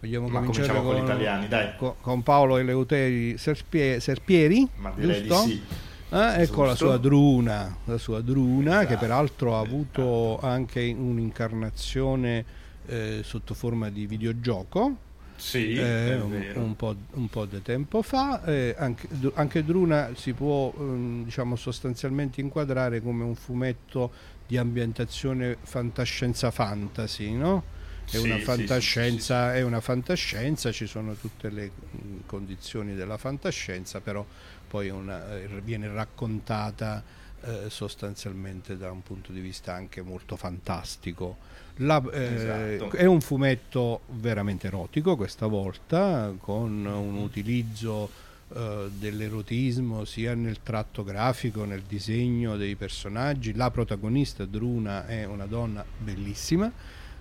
Vogliamo 0.00 0.28
Ma 0.28 0.40
cominciare 0.40 0.72
con, 0.74 0.84
con, 0.84 0.94
gli 0.96 1.02
italiani, 1.02 1.48
dai. 1.48 1.70
Con, 2.00 2.22
Paolo 2.22 2.58
Eleuteri 2.58 3.38
Serpie, 3.38 3.98
Serpieri? 3.98 4.68
Ma 4.76 4.92
direi 4.94 5.26
giusto? 5.26 5.44
di 5.44 5.50
sì. 5.50 5.62
Eh, 6.08 6.42
ecco 6.42 6.64
la 6.64 6.76
sua 6.76 6.98
Druna, 6.98 7.78
la 7.84 7.98
sua 7.98 8.20
Druna 8.20 8.80
esatto, 8.80 8.86
che 8.86 8.96
peraltro 8.96 9.56
ha 9.56 9.60
avuto 9.60 10.38
anche 10.40 10.94
un'incarnazione 10.96 12.44
eh, 12.86 13.20
sotto 13.24 13.54
forma 13.54 13.90
di 13.90 14.06
videogioco 14.06 15.04
sì, 15.36 15.74
eh, 15.74 16.14
un, 16.14 16.52
un, 16.54 16.76
po', 16.76 16.94
un, 17.12 17.28
po', 17.28 17.44
di 17.44 17.62
tempo 17.62 18.02
fa. 18.02 18.42
Eh, 18.44 18.74
anche, 18.78 19.08
anche, 19.34 19.64
Druna 19.64 20.10
si 20.14 20.32
può 20.32 20.72
um, 20.76 21.24
diciamo, 21.24 21.56
sostanzialmente 21.56 22.40
inquadrare 22.40 23.00
come 23.00 23.24
un 23.24 23.34
fumetto 23.34 24.12
di 24.46 24.56
ambientazione 24.56 25.56
fantascienza 25.60 26.50
fantasy, 26.50 27.32
no? 27.32 27.74
È, 28.04 28.10
sì, 28.10 28.18
una 28.18 28.38
fantascienza, 28.38 29.48
sì, 29.48 29.52
sì, 29.52 29.58
è 29.58 29.62
una 29.62 29.80
fantascienza, 29.80 30.70
ci 30.70 30.86
sono 30.86 31.14
tutte 31.14 31.50
le 31.50 31.70
mm, 31.70 32.18
condizioni 32.26 32.94
della 32.94 33.16
fantascienza, 33.16 34.00
però 34.00 34.24
poi 34.68 34.90
una, 34.90 35.36
eh, 35.36 35.48
viene 35.62 35.92
raccontata 35.92 37.02
eh, 37.42 37.68
sostanzialmente 37.68 38.76
da 38.76 38.90
un 38.90 39.02
punto 39.02 39.32
di 39.32 39.40
vista 39.40 39.74
anche 39.74 40.02
molto 40.02 40.36
fantastico. 40.36 41.36
La, 41.76 42.02
eh, 42.12 42.74
esatto. 42.74 42.96
È 42.96 43.04
un 43.04 43.20
fumetto 43.20 44.00
veramente 44.10 44.68
erotico 44.68 45.16
questa 45.16 45.46
volta, 45.46 46.32
con 46.38 46.84
un 46.86 47.16
utilizzo 47.16 48.08
eh, 48.54 48.88
dell'erotismo 48.98 50.04
sia 50.04 50.34
nel 50.34 50.58
tratto 50.62 51.04
grafico, 51.04 51.64
nel 51.64 51.82
disegno 51.82 52.56
dei 52.56 52.76
personaggi. 52.76 53.54
La 53.54 53.70
protagonista 53.70 54.44
Druna 54.44 55.06
è 55.06 55.24
una 55.24 55.46
donna 55.46 55.84
bellissima 55.98 56.72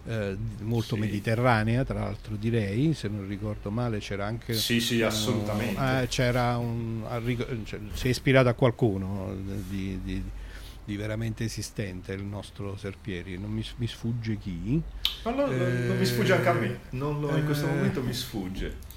eh, 0.07 0.37
molto 0.61 0.95
sì. 0.95 1.01
mediterranea, 1.01 1.83
tra 1.83 1.99
l'altro 1.99 2.35
direi, 2.35 2.93
se 2.93 3.07
non 3.07 3.27
ricordo 3.27 3.71
male 3.71 3.99
c'era 3.99 4.25
anche... 4.25 4.53
Sì, 4.53 4.79
sì, 4.79 5.01
assolutamente. 5.01 5.79
Uh, 5.79 6.01
eh, 6.01 6.07
c'era 6.07 6.57
un... 6.57 7.03
Cioè, 7.63 7.79
si 7.93 8.07
è 8.07 8.09
ispirato 8.09 8.47
a 8.47 8.53
qualcuno 8.53 9.35
di, 9.67 9.99
di, 10.03 10.23
di, 10.85 10.95
veramente 10.95 11.43
esistente, 11.43 12.13
il 12.13 12.23
nostro 12.23 12.77
Serpieri, 12.77 13.37
non 13.37 13.51
mi, 13.51 13.65
mi 13.77 13.87
sfugge 13.87 14.37
chi. 14.37 14.81
Ma 15.23 15.31
no, 15.31 15.47
eh, 15.47 15.87
non 15.87 15.97
mi 15.97 16.05
sfugge 16.05 16.33
anche 16.33 16.47
a 16.47 16.53
me, 16.53 16.79
lo, 16.91 17.35
in 17.35 17.45
questo 17.45 17.67
momento 17.67 18.01
mi 18.01 18.13
sfugge. 18.13 18.93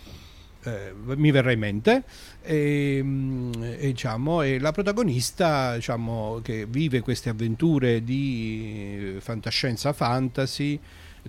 Eh, 0.65 0.93
mi 0.93 1.31
verrà 1.31 1.53
in 1.53 1.61
mente 1.61 2.03
e, 2.43 3.01
mm, 3.03 3.53
e, 3.63 3.87
diciamo, 3.87 4.43
e 4.43 4.59
la 4.59 4.73
protagonista 4.73 5.77
diciamo, 5.77 6.41
che 6.43 6.67
vive 6.67 7.01
queste 7.01 7.29
avventure 7.29 8.03
di 8.03 9.17
fantascienza 9.21 9.93
fantasy 9.93 10.79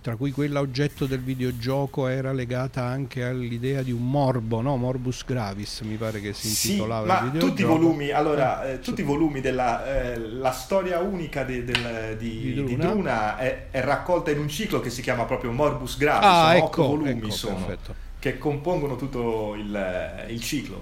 tra 0.02 0.16
cui 0.16 0.32
quella 0.32 0.60
oggetto 0.60 1.06
del 1.06 1.20
videogioco 1.20 2.08
era 2.08 2.32
legata 2.32 2.84
anche 2.84 3.24
all'idea 3.24 3.82
di 3.82 3.92
un 3.92 4.10
morbo, 4.10 4.62
no? 4.62 4.78
Morbus 4.78 5.24
Gravis, 5.26 5.82
mi 5.82 5.96
pare 5.96 6.22
che 6.22 6.34
si 6.34 6.48
intitolava 6.48 7.20
sì, 7.20 7.26
ma 7.26 7.40
tutti 7.40 7.62
i 7.62 7.66
volumi, 7.66 8.12
allora, 8.12 8.72
eh, 8.72 8.80
tutti 8.80 9.02
i 9.02 9.04
volumi 9.04 9.42
della 9.42 10.14
eh, 10.14 10.18
la 10.18 10.52
storia 10.52 11.00
unica 11.00 11.44
de, 11.44 11.64
del, 11.64 12.16
di, 12.18 12.40
di, 12.40 12.54
Druna, 12.54 12.68
di 12.68 12.76
Druna 12.76 13.38
è, 13.38 13.68
è, 13.72 13.82
raccolta 13.82 14.32
in 14.32 14.40
un 14.40 14.48
ciclo 14.48 14.80
che 14.80 14.90
si 14.90 15.02
chiama 15.02 15.26
proprio 15.26 15.52
Morbus 15.52 15.98
Gravis, 15.98 16.28
ah, 16.28 16.56
ecco, 16.56 16.88
volumi 16.88 17.10
ecco, 17.10 17.30
sono, 17.32 17.78
che 18.20 18.38
compongono 18.38 18.96
tutto 18.96 19.56
il, 19.56 20.26
il 20.30 20.42
ciclo 20.42 20.82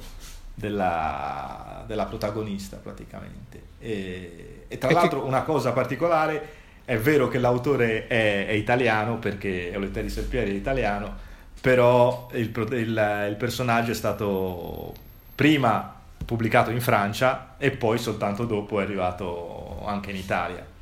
della, 0.53 1.83
della, 1.85 2.05
protagonista 2.05 2.77
praticamente. 2.77 3.61
E, 3.79 4.65
e 4.67 4.77
tra 4.77 4.89
e 4.89 4.93
l'altro 4.93 5.21
che... 5.21 5.27
una 5.27 5.43
cosa 5.43 5.71
particolare 5.71 6.56
è 6.87 6.97
vero 6.97 7.27
che 7.27 7.37
l'autore 7.37 8.07
è, 8.07 8.47
è 8.47 8.53
italiano, 8.53 9.17
perché 9.17 9.73
Eleuterio 9.73 10.09
Serpieri 10.09 10.51
è 10.51 10.53
italiano, 10.53 11.13
però 11.59 12.29
il, 12.31 12.49
il, 12.71 13.27
il 13.29 13.35
personaggio 13.37 13.91
è 13.91 13.93
stato 13.93 14.93
prima 15.35 15.93
pubblicato 16.25 16.71
in 16.71 16.79
Francia 16.79 17.55
e 17.57 17.71
poi 17.71 17.97
soltanto 17.97 18.45
dopo 18.45 18.79
è 18.79 18.83
arrivato 18.83 19.83
anche 19.85 20.11
inItalia 20.11 20.75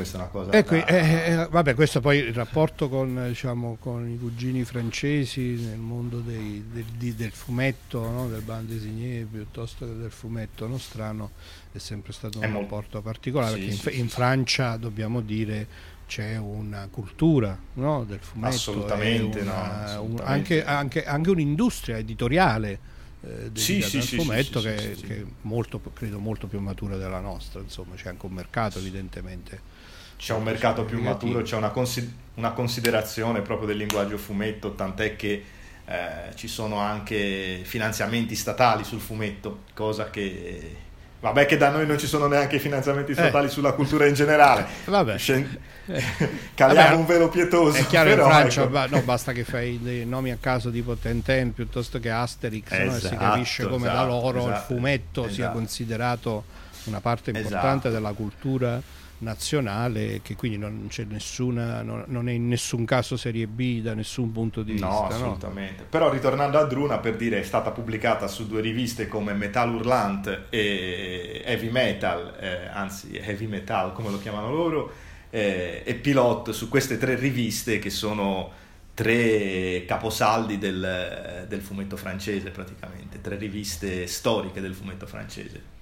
questa 0.00 0.16
è 0.16 0.20
una 0.20 0.30
cosa 0.30 0.52
ecco, 0.52 0.76
da... 0.76 0.86
eh, 0.86 1.32
eh, 1.32 1.46
vabbè 1.50 1.74
questo 1.74 2.00
poi 2.00 2.18
il 2.18 2.32
rapporto 2.32 2.88
con, 2.88 3.26
diciamo, 3.28 3.76
con 3.78 4.08
i 4.08 4.18
cugini 4.18 4.64
francesi 4.64 5.56
nel 5.60 5.78
mondo 5.78 6.20
dei, 6.20 6.64
del, 6.72 7.14
del, 7.14 7.30
fumetto 7.30 8.00
no? 8.08 8.28
del 8.28 8.40
bande 8.40 8.74
designé 8.74 9.26
piuttosto 9.30 9.86
che 9.86 9.96
del 9.96 10.10
fumetto 10.10 10.66
nostrano 10.66 11.32
è 11.72 11.78
sempre 11.78 12.12
stato 12.12 12.38
un 12.38 12.44
è 12.44 12.46
rapporto 12.46 12.74
molto... 12.74 13.02
particolare 13.02 13.54
sì, 13.54 13.58
perché 13.60 13.72
sì, 13.74 13.88
in, 13.88 13.92
sì, 13.92 14.00
in 14.00 14.08
Francia 14.08 14.76
dobbiamo 14.76 15.20
dire 15.20 15.66
c'è 16.06 16.36
una 16.38 16.88
cultura 16.90 17.56
no? 17.74 18.04
del 18.04 18.18
fumetto 18.20 18.54
assolutamente, 18.54 19.40
una, 19.40 19.52
no, 19.52 19.84
assolutamente. 19.84 20.22
Un, 20.22 20.28
anche, 20.28 20.64
anche, 20.64 21.04
anche, 21.04 21.30
un'industria 21.30 21.98
editoriale 21.98 22.78
eh, 23.22 23.50
sì, 23.52 23.82
sì, 23.82 24.00
sì, 24.00 24.16
fumetto 24.16 24.62
che, 24.62 24.96
che, 25.06 25.20
è 25.20 25.24
molto, 25.42 25.78
credo 25.92 26.18
molto 26.18 26.46
più 26.46 26.58
matura 26.58 26.96
della 26.96 27.20
nostra 27.20 27.60
insomma 27.60 27.94
c'è 27.94 28.08
anche 28.08 28.24
un 28.24 28.32
mercato 28.32 28.78
evidentemente 28.78 29.79
c'è 30.20 30.34
un 30.34 30.42
mercato 30.42 30.84
più 30.84 31.00
maturo, 31.00 31.40
c'è 31.40 31.56
una, 31.56 31.70
consi- 31.70 32.14
una, 32.34 32.50
considerazione 32.50 33.40
proprio 33.40 33.66
del 33.66 33.78
linguaggio 33.78 34.18
fumetto, 34.18 34.74
tant'è 34.74 35.16
che 35.16 35.42
eh, 35.86 36.34
ci 36.34 36.46
sono 36.46 36.76
anche 36.76 37.62
finanziamenti 37.62 38.36
statali 38.36 38.84
sul 38.84 39.00
fumetto, 39.00 39.62
cosa 39.72 40.10
che... 40.10 40.88
Vabbè 41.20 41.44
che 41.44 41.58
da 41.58 41.68
noi 41.68 41.86
non 41.86 41.98
ci 41.98 42.06
sono 42.06 42.26
neanche 42.26 42.58
finanziamenti 42.58 43.12
statali 43.12 43.46
eh. 43.46 43.50
sulla 43.50 43.72
cultura 43.72 44.06
in 44.06 44.14
generale. 44.14 44.66
Vabbè. 44.86 45.18
Scen- 45.18 45.58
Caliamo 46.54 46.88
Vabbè, 46.88 46.98
un 46.98 47.06
velo 47.06 47.28
pietoso. 47.28 47.76
È 47.76 47.86
chiaro 47.86 48.08
però, 48.08 48.24
in 48.24 48.30
Francia 48.30 48.62
ecco. 48.62 48.96
no, 48.96 49.02
basta 49.02 49.32
che 49.32 49.44
fai 49.44 49.78
dei 49.82 50.06
nomi 50.06 50.30
a 50.30 50.38
caso 50.40 50.70
tipo 50.70 50.96
Tenten 50.96 51.52
piuttosto 51.52 51.98
che 51.98 52.10
Asterix, 52.10 52.70
esatto, 52.70 52.90
no? 52.90 52.98
si 52.98 53.16
capisce 53.16 53.68
come 53.68 53.86
esatto, 53.86 53.96
da 53.96 54.04
loro 54.06 54.38
esatto, 54.38 54.72
il 54.72 54.78
fumetto 54.78 55.22
sia 55.24 55.32
esatto. 55.32 55.52
considerato 55.52 56.44
una 56.84 57.00
parte 57.00 57.30
importante 57.30 57.88
esatto. 57.88 57.90
della 57.90 58.12
cultura 58.12 58.82
nazionale 59.20 60.20
che 60.22 60.36
quindi 60.36 60.58
non 60.58 60.86
c'è 60.88 61.04
nessuna 61.04 61.82
non, 61.82 62.04
non, 62.06 62.28
è 62.28 62.32
in 62.32 62.48
nessun 62.48 62.84
caso 62.84 63.16
serie 63.16 63.46
B 63.46 63.80
da 63.80 63.94
nessun 63.94 64.32
punto 64.32 64.62
di 64.62 64.72
vista 64.72 64.86
no 64.86 65.06
assolutamente 65.06 65.82
no? 65.82 65.88
però 65.88 66.10
ritornando 66.10 66.58
a 66.58 66.64
Druna 66.64 66.98
per 66.98 67.16
dire 67.16 67.40
è 67.40 67.42
stata 67.42 67.70
pubblicata 67.70 68.28
su 68.28 68.46
due 68.46 68.60
riviste 68.60 69.08
come 69.08 69.32
Metal 69.32 69.74
Hurlant 69.74 70.46
e 70.48 71.42
Heavy 71.44 71.70
Metal 71.70 72.34
eh, 72.38 72.66
anzi 72.68 73.16
Heavy 73.16 73.46
Metal 73.46 73.92
come 73.92 74.10
lo 74.10 74.18
chiamano 74.18 74.50
loro 74.50 74.92
eh, 75.30 75.82
e 75.84 75.94
Pilot 75.94 76.50
su 76.50 76.68
queste 76.68 76.96
tre 76.96 77.14
riviste 77.14 77.78
che 77.78 77.90
sono 77.90 78.50
tre 78.94 79.84
caposaldi 79.86 80.58
del, 80.58 81.46
del 81.46 81.60
fumetto 81.60 81.96
francese 81.96 82.50
praticamente 82.50 83.20
tre 83.20 83.36
riviste 83.36 84.06
storiche 84.06 84.60
del 84.60 84.74
fumetto 84.74 85.06
francese 85.06 85.78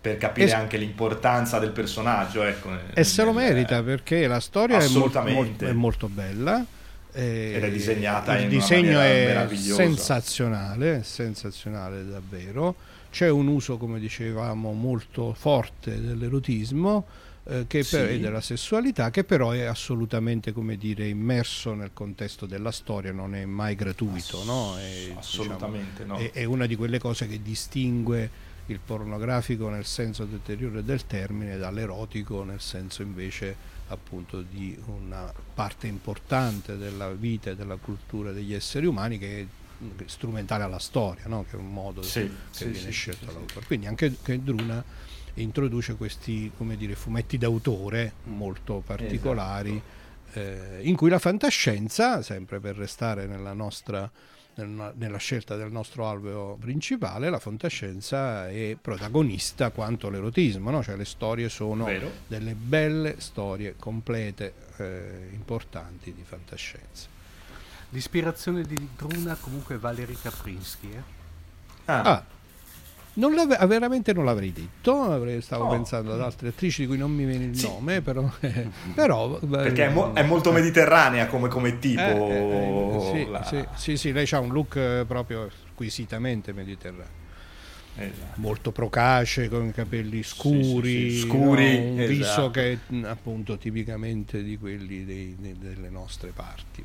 per 0.00 0.16
capire 0.16 0.46
es- 0.46 0.52
anche 0.52 0.76
l'importanza 0.76 1.58
del 1.58 1.70
personaggio. 1.70 2.42
Ecco, 2.42 2.70
e 2.92 3.04
se 3.04 3.24
lo 3.24 3.32
merita 3.32 3.82
perché 3.82 4.26
la 4.26 4.40
storia 4.40 4.78
è 4.78 4.88
molto, 4.88 5.22
molto, 5.22 5.66
è 5.66 5.72
molto 5.72 6.08
bella. 6.08 6.64
Ed 7.10 7.64
è 7.64 7.70
disegnata 7.70 8.36
il 8.36 8.44
in 8.44 8.48
disegno 8.48 9.00
è 9.00 9.48
sensazionale, 9.50 11.02
sensazionale 11.02 12.06
davvero. 12.06 12.76
C'è 13.10 13.28
un 13.28 13.48
uso, 13.48 13.76
come 13.76 13.98
dicevamo, 13.98 14.72
molto 14.72 15.32
forte 15.32 16.00
dell'erotismo 16.00 17.06
eh, 17.44 17.64
che 17.66 17.82
sì. 17.82 17.96
per, 17.96 18.10
e 18.10 18.20
della 18.20 18.42
sessualità, 18.42 19.10
che 19.10 19.24
però 19.24 19.50
è 19.50 19.64
assolutamente 19.64 20.52
come 20.52 20.76
dire, 20.76 21.08
immerso 21.08 21.72
nel 21.72 21.90
contesto 21.94 22.44
della 22.44 22.70
storia, 22.70 23.10
non 23.10 23.34
è 23.34 23.46
mai 23.46 23.74
gratuito. 23.74 24.40
Ass- 24.40 24.46
no? 24.46 24.76
È, 24.76 24.82
diciamo, 24.82 25.18
assolutamente 25.18 26.02
diciamo, 26.02 26.18
no. 26.18 26.24
È, 26.24 26.30
è 26.32 26.44
una 26.44 26.66
di 26.66 26.76
quelle 26.76 26.98
cose 26.98 27.26
che 27.26 27.40
distingue 27.42 28.30
il 28.68 28.80
pornografico 28.84 29.68
nel 29.68 29.84
senso 29.84 30.24
deteriore 30.24 30.84
del 30.84 31.06
termine 31.06 31.56
dall'erotico 31.56 32.44
nel 32.44 32.60
senso 32.60 33.02
invece 33.02 33.76
appunto 33.88 34.42
di 34.42 34.78
una 34.86 35.32
parte 35.54 35.86
importante 35.86 36.76
della 36.76 37.10
vita 37.10 37.50
e 37.50 37.56
della 37.56 37.76
cultura 37.76 38.32
degli 38.32 38.52
esseri 38.54 38.86
umani 38.86 39.18
che 39.18 39.40
è 39.40 39.46
strumentale 40.06 40.64
alla 40.64 40.78
storia, 40.78 41.24
no? 41.26 41.44
che 41.48 41.56
è 41.56 41.58
un 41.58 41.72
modo 41.72 42.02
sì, 42.02 42.20
che 42.20 42.30
sì, 42.50 42.64
viene 42.66 42.86
sì, 42.86 42.90
scelto 42.90 43.26
dall'autore. 43.26 43.66
Quindi 43.66 43.86
anche 43.86 44.12
Druna 44.42 44.82
introduce 45.34 45.94
questi 45.94 46.50
dire, 46.76 46.94
fumetti 46.94 47.38
d'autore 47.38 48.12
molto 48.24 48.82
particolari 48.84 49.80
esatto. 50.30 50.40
eh, 50.40 50.80
in 50.82 50.96
cui 50.96 51.08
la 51.08 51.18
fantascienza, 51.18 52.22
sempre 52.22 52.58
per 52.58 52.76
restare 52.76 53.26
nella 53.26 53.52
nostra 53.52 54.10
nella 54.66 55.18
scelta 55.18 55.56
del 55.56 55.70
nostro 55.70 56.08
alveo 56.08 56.56
principale, 56.60 57.30
la 57.30 57.38
fantascienza 57.38 58.48
è 58.48 58.76
protagonista 58.80 59.70
quanto 59.70 60.10
l'erotismo, 60.10 60.70
no? 60.70 60.82
cioè 60.82 60.96
le 60.96 61.04
storie 61.04 61.48
sono 61.48 61.84
Vero. 61.84 62.10
delle 62.26 62.54
belle 62.54 63.20
storie 63.20 63.76
complete, 63.76 64.54
eh, 64.78 65.28
importanti 65.32 66.12
di 66.12 66.22
fantascienza. 66.24 67.08
l'ispirazione 67.90 68.62
di 68.62 68.88
Druna 68.96 69.36
comunque 69.36 69.76
è 69.76 69.78
Valery 69.78 70.16
Kaprinsky. 70.20 70.92
Eh? 70.92 71.02
Ah. 71.86 72.02
ah. 72.02 72.24
Non 73.18 73.34
veramente 73.66 74.12
non 74.12 74.24
l'avrei 74.24 74.52
detto, 74.52 75.02
avrei, 75.02 75.42
stavo 75.42 75.64
oh. 75.64 75.70
pensando 75.70 76.12
ad 76.12 76.20
altre 76.20 76.48
attrici 76.48 76.82
di 76.82 76.86
cui 76.86 76.96
non 76.96 77.10
mi 77.10 77.24
viene 77.24 77.46
il 77.46 77.56
sì. 77.56 77.66
nome, 77.66 78.00
però, 78.00 78.30
eh, 78.40 78.68
però 78.94 79.38
perché 79.38 79.86
è, 79.86 79.90
mo- 79.90 80.12
è, 80.12 80.22
molto 80.22 80.52
mediterranea 80.52 81.26
come, 81.26 81.48
come 81.48 81.80
tipo. 81.80 82.00
Eh, 82.00 82.32
eh, 82.32 82.96
eh 82.96 83.10
sì, 83.12 83.30
la... 83.30 83.42
sì, 83.42 83.66
sì, 83.74 83.96
sì, 83.96 84.12
lei 84.12 84.26
ha 84.30 84.38
un 84.38 84.52
look 84.52 85.04
proprio 85.06 85.50
squisitamente 85.72 86.52
mediterraneo. 86.52 87.16
Esatto. 88.00 88.40
molto 88.40 88.70
procace 88.70 89.48
con 89.48 89.66
i 89.66 89.72
capelli 89.72 90.22
scuri, 90.22 91.10
sì, 91.10 91.10
sì, 91.10 91.18
sì. 91.18 91.26
scuri 91.26 91.78
no? 91.78 91.90
un 91.90 92.00
esatto. 92.00 92.06
viso 92.06 92.50
che 92.52 92.72
è 92.72 92.78
appunto 93.06 93.58
tipicamente 93.58 94.44
di 94.44 94.56
quelli 94.56 95.04
dei, 95.04 95.34
de, 95.36 95.56
delle 95.58 95.90
nostre 95.90 96.30
parti. 96.30 96.84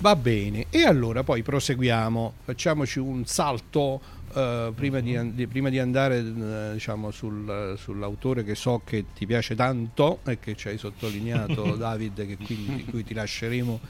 Va 0.00 0.14
bene, 0.14 0.66
e 0.70 0.84
allora 0.84 1.24
poi 1.24 1.42
proseguiamo, 1.42 2.34
facciamoci 2.44 3.00
un 3.00 3.26
salto 3.26 4.00
uh, 4.32 4.72
prima, 4.72 5.00
di, 5.00 5.34
di, 5.34 5.48
prima, 5.48 5.70
di, 5.70 5.80
andare 5.80 6.20
uh, 6.20 6.72
diciamo, 6.74 7.10
sul, 7.10 7.74
sull'autore 7.76 8.44
che 8.44 8.54
so 8.54 8.82
che 8.84 9.06
ti 9.12 9.26
piace 9.26 9.56
tanto 9.56 10.20
e 10.24 10.38
che 10.38 10.54
ci 10.54 10.68
hai 10.68 10.78
sottolineato 10.78 11.74
David, 11.76 12.28
che 12.28 12.36
quindi, 12.36 12.76
di 12.76 12.84
cui 12.84 13.02
ti 13.02 13.12
lasceremo 13.12 13.80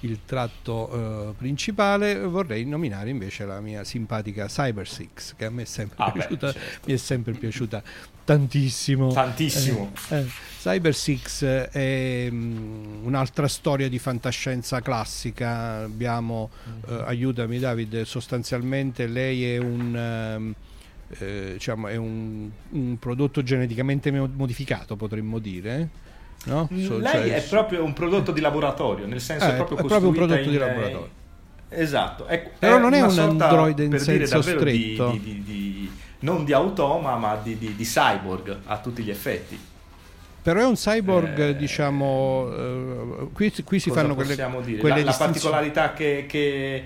il 0.00 0.20
tratto 0.24 1.28
uh, 1.30 1.34
principale, 1.36 2.18
vorrei 2.20 2.64
nominare 2.64 3.10
invece 3.10 3.44
la 3.44 3.60
mia 3.60 3.84
simpatica 3.84 4.46
Cyber 4.46 4.86
Six, 4.86 5.34
che 5.36 5.44
a 5.44 5.50
me 5.50 5.62
è 5.62 5.64
sempre, 5.64 5.96
ah 5.98 6.12
piaciuta, 6.12 6.46
beh, 6.46 6.52
certo. 6.52 6.88
mi 6.88 6.94
è 6.94 6.96
sempre 6.96 7.32
piaciuta 7.32 7.82
tantissimo. 8.24 9.10
Tantissimo. 9.10 9.92
Eh, 10.10 10.18
eh. 10.18 10.26
Cyber 10.60 10.94
Six 10.94 11.44
è 11.44 12.28
um, 12.30 13.00
un'altra 13.04 13.48
storia 13.48 13.88
di 13.88 13.98
fantascienza 13.98 14.82
classica. 14.82 15.82
Abbiamo, 15.84 16.50
uh, 16.86 16.92
aiutami 17.06 17.58
David, 17.58 18.02
sostanzialmente 18.02 19.06
lei 19.06 19.50
è 19.52 19.58
un... 19.58 20.34
Um, 20.36 20.54
eh, 21.10 21.52
diciamo, 21.54 21.88
è 21.88 21.96
un, 21.96 22.50
un, 22.68 22.98
prodotto 22.98 23.42
geneticamente 23.42 24.10
modificato, 24.10 24.94
potremmo 24.94 25.38
dire. 25.38 25.88
No? 26.44 26.68
So, 26.80 26.98
Lei 26.98 27.28
cioè, 27.28 27.34
è 27.34 27.42
proprio 27.42 27.84
un 27.84 27.92
prodotto 27.92 28.32
di 28.32 28.40
laboratorio, 28.40 29.06
nel 29.06 29.20
senso 29.20 29.46
eh, 29.46 29.50
è 29.50 29.54
proprio, 29.56 29.78
è 29.78 29.84
proprio 29.84 30.08
un 30.08 30.14
prodotto 30.14 30.40
in, 30.40 30.50
di 30.50 30.56
laboratorio. 30.56 31.08
Esatto, 31.68 32.26
è, 32.26 32.50
però 32.58 32.76
è 32.76 32.80
non 32.80 32.94
è 32.94 33.02
un 33.02 33.18
android 33.18 33.78
in 33.78 33.98
senso 33.98 34.40
stretto. 34.40 35.10
Di, 35.10 35.20
di, 35.20 35.42
di, 35.42 35.90
non 36.20 36.44
di 36.44 36.52
automa, 36.52 37.16
ma 37.16 37.38
di, 37.42 37.76
cyborg 37.76 38.58
a 38.64 38.78
tutti 38.78 39.02
gli 39.02 39.10
effetti. 39.10 39.58
Però 40.40 40.60
è 40.60 40.64
un 40.64 40.74
cyborg, 40.74 41.38
eh, 41.38 41.56
diciamo, 41.56 42.50
eh, 42.50 43.28
qui, 43.32 43.52
qui, 43.64 43.78
si 43.78 43.90
fanno 43.90 44.14
quelle, 44.14 44.34
quelle 44.78 45.02
la, 45.02 45.10
la 45.10 45.16
particolarità 45.16 45.92
che, 45.92 46.24
che, 46.26 46.84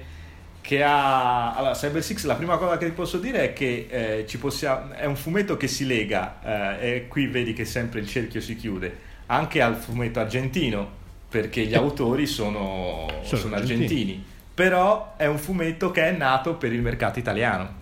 che, 0.60 0.82
ha 0.82 1.54
allora, 1.54 1.74
Cyber 1.74 2.02
Six, 2.02 2.24
la 2.24 2.34
prima 2.34 2.56
cosa 2.56 2.76
che 2.76 2.86
ti 2.86 2.92
posso 2.92 3.18
dire 3.18 3.44
è 3.44 3.52
che 3.52 3.86
eh, 3.88 4.26
ci 4.26 4.38
possiamo, 4.38 4.92
è 4.94 5.04
un 5.04 5.14
fumetto 5.14 5.56
che 5.56 5.68
si 5.68 5.86
lega 5.86 6.80
eh, 6.80 6.94
e 6.94 7.08
qui 7.08 7.28
vedi 7.28 7.52
che 7.52 7.64
sempre 7.64 8.00
il 8.00 8.08
cerchio 8.08 8.40
si 8.40 8.56
chiude 8.56 9.10
anche 9.32 9.62
al 9.62 9.76
fumetto 9.76 10.20
argentino, 10.20 11.00
perché 11.28 11.64
gli 11.64 11.74
autori 11.74 12.26
sono, 12.26 13.06
sono, 13.22 13.40
sono 13.40 13.54
argentini. 13.54 13.84
argentini. 13.84 14.24
Però 14.54 15.14
è 15.16 15.26
un 15.26 15.38
fumetto 15.38 15.90
che 15.90 16.04
è 16.04 16.10
nato 16.12 16.56
per 16.56 16.72
il 16.72 16.82
mercato 16.82 17.18
italiano. 17.18 17.80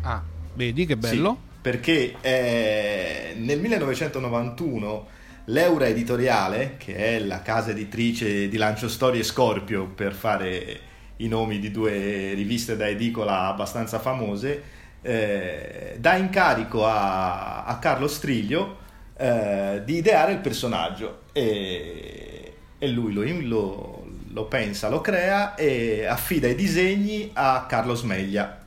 Ah, 0.00 0.22
vedi 0.54 0.86
che 0.86 0.96
bello? 0.96 1.38
Sì, 1.38 1.60
perché 1.60 2.14
eh, 2.22 3.34
nel 3.36 3.60
1991 3.60 5.06
l'Eura 5.46 5.86
Editoriale, 5.86 6.76
che 6.78 6.96
è 6.96 7.18
la 7.18 7.42
casa 7.42 7.70
editrice 7.70 8.48
di 8.48 8.56
Lancio 8.56 8.88
Storie 8.88 9.22
Scorpio, 9.22 9.84
per 9.84 10.14
fare 10.14 10.80
i 11.16 11.28
nomi 11.28 11.58
di 11.58 11.70
due 11.70 12.32
riviste 12.32 12.78
da 12.78 12.88
edicola 12.88 13.48
abbastanza 13.48 13.98
famose, 13.98 14.62
eh, 15.02 15.96
dà 15.98 16.16
incarico 16.16 16.86
a, 16.86 17.64
a 17.64 17.78
Carlo 17.78 18.08
Striglio 18.08 18.86
eh, 19.20 19.82
di 19.84 19.96
ideare 19.96 20.30
il 20.30 20.38
personaggio 20.38 21.22
e, 21.32 22.54
e 22.78 22.88
lui 22.88 23.12
lo, 23.12 23.24
lo, 23.42 24.06
lo, 24.28 24.44
pensa, 24.44 24.88
lo 24.88 25.00
crea 25.00 25.56
e 25.56 26.06
affida 26.06 26.46
i 26.46 26.54
disegni 26.54 27.30
a 27.32 27.66
Carlo 27.68 27.96
Smeglia. 27.96 28.64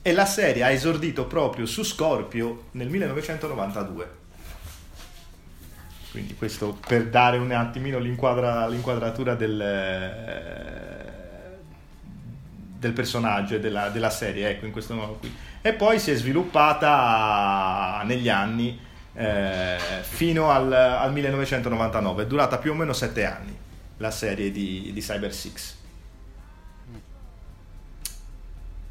E 0.00 0.12
la 0.12 0.24
serie 0.24 0.62
ha 0.62 0.70
esordito 0.70 1.26
proprio 1.26 1.66
su 1.66 1.82
Scorpio 1.82 2.68
nel 2.72 2.88
1992. 2.88 4.16
Quindi 6.12 6.34
questo 6.34 6.78
per 6.86 7.08
dare 7.08 7.36
un 7.36 7.52
attimino 7.52 7.98
l'inquadra, 7.98 8.66
l'inquadratura 8.68 9.34
del, 9.34 9.58
del 12.78 12.92
personaggio 12.92 13.56
e 13.56 13.60
della, 13.60 13.90
della, 13.90 14.08
serie, 14.08 14.48
ecco, 14.48 14.64
in 14.64 14.72
questo 14.72 14.94
modo 14.94 15.16
qui. 15.20 15.30
E 15.60 15.74
poi 15.74 15.98
si 15.98 16.10
è 16.10 16.14
sviluppata 16.14 18.00
negli 18.06 18.30
anni 18.30 18.86
eh, 19.18 19.78
fino 20.02 20.48
al, 20.50 20.72
al, 20.72 21.12
1999, 21.12 22.22
è 22.22 22.26
durata 22.26 22.58
più 22.58 22.70
o 22.70 22.74
meno 22.74 22.92
sette 22.92 23.24
anni 23.24 23.56
la 23.96 24.12
serie 24.12 24.52
di, 24.52 24.90
di 24.92 25.00
Cyber 25.00 25.34
Six. 25.34 25.74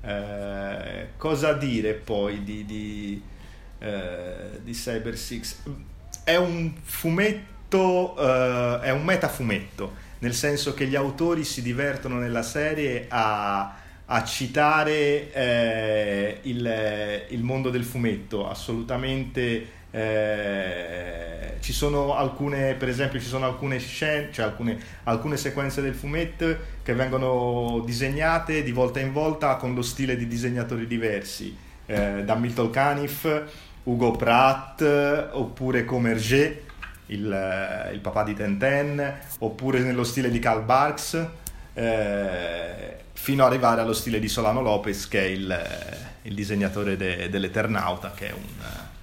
Eh, 0.01 1.07
cosa 1.15 1.53
dire 1.53 1.93
poi 1.93 2.43
di, 2.43 2.65
di, 2.65 3.23
eh, 3.79 4.59
di, 4.61 4.71
Cyber 4.73 5.17
Six? 5.17 5.59
È 6.25 6.35
un 6.35 6.73
fumetto, 6.83 8.17
eh, 8.17 8.81
è 8.81 8.91
un 8.91 9.05
metafumetto, 9.05 9.93
nel 10.19 10.33
senso 10.33 10.73
che 10.73 10.87
gli 10.87 10.95
autori 10.97 11.45
si 11.45 11.61
divertono 11.61 12.17
nella 12.17 12.43
serie 12.43 13.05
a, 13.07 13.77
a 14.03 14.23
citare 14.25 15.31
eh, 15.31 16.39
il, 16.41 17.25
il, 17.29 17.43
mondo 17.43 17.69
del 17.69 17.85
fumetto, 17.85 18.49
assolutamente 18.49 19.76
eh, 19.97 21.57
ci 21.59 21.73
sono 21.73 22.15
alcune, 22.15 22.75
per 22.75 22.87
esempio, 22.87 23.19
ci 23.19 23.25
sono 23.25 23.45
alcune 23.45 23.79
scene, 23.79 24.29
cioè 24.31 24.45
alcune, 24.45 24.77
alcune 25.05 25.37
sequenze 25.37 25.81
del 25.81 25.95
fumetto 25.95 26.55
che 26.83 26.93
vengono 26.93 27.81
disegnate 27.83 28.61
di 28.61 28.71
volta 28.71 28.99
in 28.99 29.11
volta 29.11 29.55
con 29.55 29.73
lo 29.73 29.81
stile 29.81 30.15
di 30.15 30.27
disegnatori 30.27 30.85
diversi, 30.85 31.57
eh, 31.87 32.23
da 32.23 32.35
Milton 32.35 32.69
Caniff, 32.69 33.27
Ugo 33.83 34.11
Pratt, 34.11 34.81
oppure 35.31 35.83
Comerget, 35.83 36.61
il, 37.07 37.31
eh, 37.31 37.93
il 37.93 37.99
papà 37.99 38.23
di 38.23 38.35
Tenten, 38.35 39.19
oppure 39.39 39.79
nello 39.79 40.03
stile 40.03 40.29
di 40.29 40.37
Karl 40.37 40.63
Barks, 40.63 41.27
eh, 41.73 42.97
fino 43.13 43.43
ad 43.43 43.51
arrivare 43.51 43.81
allo 43.81 43.93
stile 43.93 44.19
di 44.19 44.27
Solano 44.27 44.61
Lopez, 44.61 45.07
che 45.07 45.21
è 45.21 45.25
il, 45.25 45.67
il 46.21 46.35
disegnatore 46.35 46.95
de, 46.95 47.29
dell'Eternauta, 47.29 48.11
che 48.15 48.29
è 48.29 48.33
un 48.33 48.95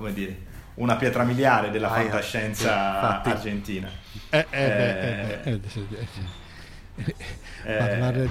come 0.00 0.14
dire, 0.14 0.36
una 0.74 0.96
pietra 0.96 1.22
miliare 1.24 1.70
della 1.70 1.90
ah, 1.90 1.94
fantascienza 1.94 3.20
sì, 3.22 3.28
argentina. 3.28 3.90
Eh, 4.30 4.46
eh, 4.50 5.38
eh, 5.44 5.60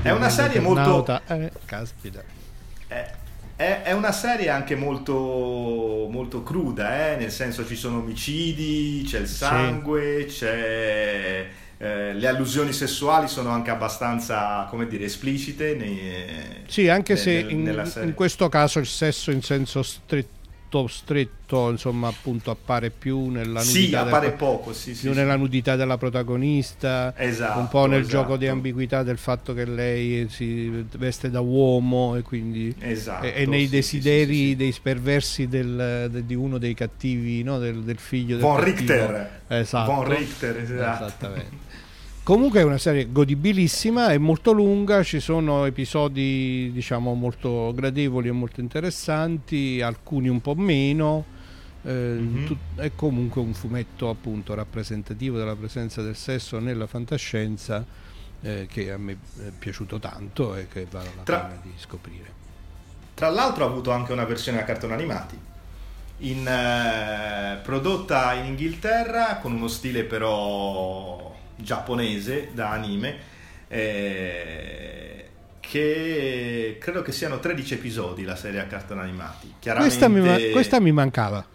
è 0.01 0.11
una 0.11 0.29
serie 0.29 0.59
molto... 0.59 1.05
caspita. 1.65 2.23
È, 2.87 3.13
è, 3.83 3.91
una 3.91 4.11
serie 4.11 4.49
anche 4.49 4.75
molto, 4.75 6.07
molto 6.09 6.41
cruda, 6.41 7.15
nel 7.15 7.31
senso 7.31 7.67
ci 7.67 7.75
sono 7.75 7.99
omicidi, 7.99 9.03
c'è 9.05 9.19
il 9.19 9.27
sangue, 9.27 10.25
sì. 10.27 10.39
c'è... 10.39 11.47
Eh, 11.81 12.13
le 12.13 12.27
allusioni 12.27 12.73
sessuali 12.73 13.29
sono 13.29 13.51
anche 13.51 13.69
abbastanza, 13.69 14.67
come 14.69 14.85
dire, 14.85 15.05
esplicite. 15.05 15.75
Nei, 15.75 16.65
sì, 16.67 16.89
anche 16.89 17.13
ne, 17.13 17.19
se 17.19 17.41
nel, 17.43 17.51
in, 17.51 17.91
in, 18.03 18.13
questo 18.15 18.49
caso 18.49 18.79
il 18.79 18.85
sesso 18.85 19.31
in 19.31 19.41
senso 19.41 19.81
stretto 19.81 20.38
stretto, 20.69 20.87
stretto, 20.87 21.69
insomma, 21.71 22.07
appunto 22.07 22.51
appare 22.51 22.91
più 22.91 23.29
nella 23.29 23.61
nudità, 23.61 23.63
sì, 23.63 23.95
appare 23.95 24.31
poco, 24.31 24.71
sì, 24.73 24.91
più 24.91 25.13
nella 25.13 25.35
nudità 25.35 25.75
della 25.75 25.97
protagonista, 25.97 27.13
esatto, 27.17 27.59
un 27.59 27.67
po' 27.67 27.85
nel 27.87 28.01
esatto. 28.01 28.15
gioco 28.17 28.37
di 28.37 28.47
ambiguità 28.47 29.01
del 29.03 29.17
fatto 29.17 29.53
che 29.53 29.65
lei 29.65 30.27
si 30.29 30.85
veste 30.97 31.29
da 31.29 31.41
uomo 31.41 32.15
e 32.15 32.21
quindi 32.21 32.73
esatto, 32.79 33.25
e, 33.25 33.33
e 33.35 33.45
nei 33.45 33.65
sì, 33.65 33.69
desideri 33.69 34.55
dei 34.55 34.71
sperversi 34.71 35.47
del, 35.47 36.07
de, 36.11 36.25
di 36.25 36.35
uno 36.35 36.57
dei 36.57 36.75
cattivi, 36.75 37.41
no? 37.41 37.57
del, 37.57 37.81
del, 37.83 37.97
figlio 37.97 38.35
del 38.35 38.45
Von 38.45 38.57
cattivo. 38.57 38.77
Richter. 38.77 39.41
Esatto. 39.47 39.91
Von 39.91 40.07
Richter, 40.07 40.57
esatto. 40.57 41.05
Esattamente. 41.05 41.67
Comunque 42.29 42.59
è 42.59 42.63
una 42.63 42.77
serie 42.77 43.11
godibilissima, 43.11 44.09
è 44.09 44.19
molto 44.19 44.51
lunga, 44.51 45.01
ci 45.01 45.19
sono 45.19 45.65
episodi 45.65 46.69
diciamo 46.71 47.15
molto 47.15 47.73
gradevoli 47.73 48.27
e 48.27 48.31
molto 48.31 48.59
interessanti, 48.59 49.81
alcuni 49.81 50.27
un 50.27 50.39
po' 50.39 50.53
meno. 50.53 51.25
Eh, 51.81 51.91
mm-hmm. 51.91 52.51
è 52.75 52.91
comunque 52.93 53.41
un 53.41 53.55
fumetto 53.55 54.09
appunto 54.09 54.53
rappresentativo 54.53 55.39
della 55.39 55.55
presenza 55.55 56.03
del 56.03 56.15
sesso 56.15 56.59
nella 56.59 56.85
fantascienza 56.85 57.83
eh, 58.41 58.67
che 58.69 58.91
a 58.91 58.97
me 58.99 59.17
è 59.39 59.49
piaciuto 59.57 59.97
tanto 59.97 60.55
e 60.55 60.67
che 60.67 60.85
vale 60.87 61.09
la 61.15 61.23
Tra... 61.23 61.39
pena 61.39 61.59
di 61.63 61.71
scoprire. 61.77 62.31
Tra 63.15 63.29
l'altro 63.29 63.65
ha 63.65 63.67
avuto 63.67 63.89
anche 63.89 64.11
una 64.11 64.25
versione 64.25 64.59
a 64.61 64.65
cartoni 64.65 64.93
animati, 64.93 65.39
in, 66.19 66.47
eh, 66.47 67.59
prodotta 67.63 68.33
in 68.33 68.45
Inghilterra 68.45 69.37
con 69.37 69.53
uno 69.53 69.67
stile 69.67 70.03
però 70.03 71.28
giapponese 71.61 72.49
da 72.53 72.71
anime, 72.71 73.17
eh, 73.67 75.29
che 75.59 76.77
credo 76.79 77.01
che 77.01 77.11
siano 77.11 77.39
13 77.39 77.75
episodi 77.75 78.23
la 78.23 78.35
serie 78.35 78.59
a 78.59 78.65
cartoni 78.65 79.01
animati. 79.01 79.53
Questa 79.59 80.07
mi, 80.07 80.49
questa 80.51 80.79
mi 80.79 80.91
mancava. 80.91 81.45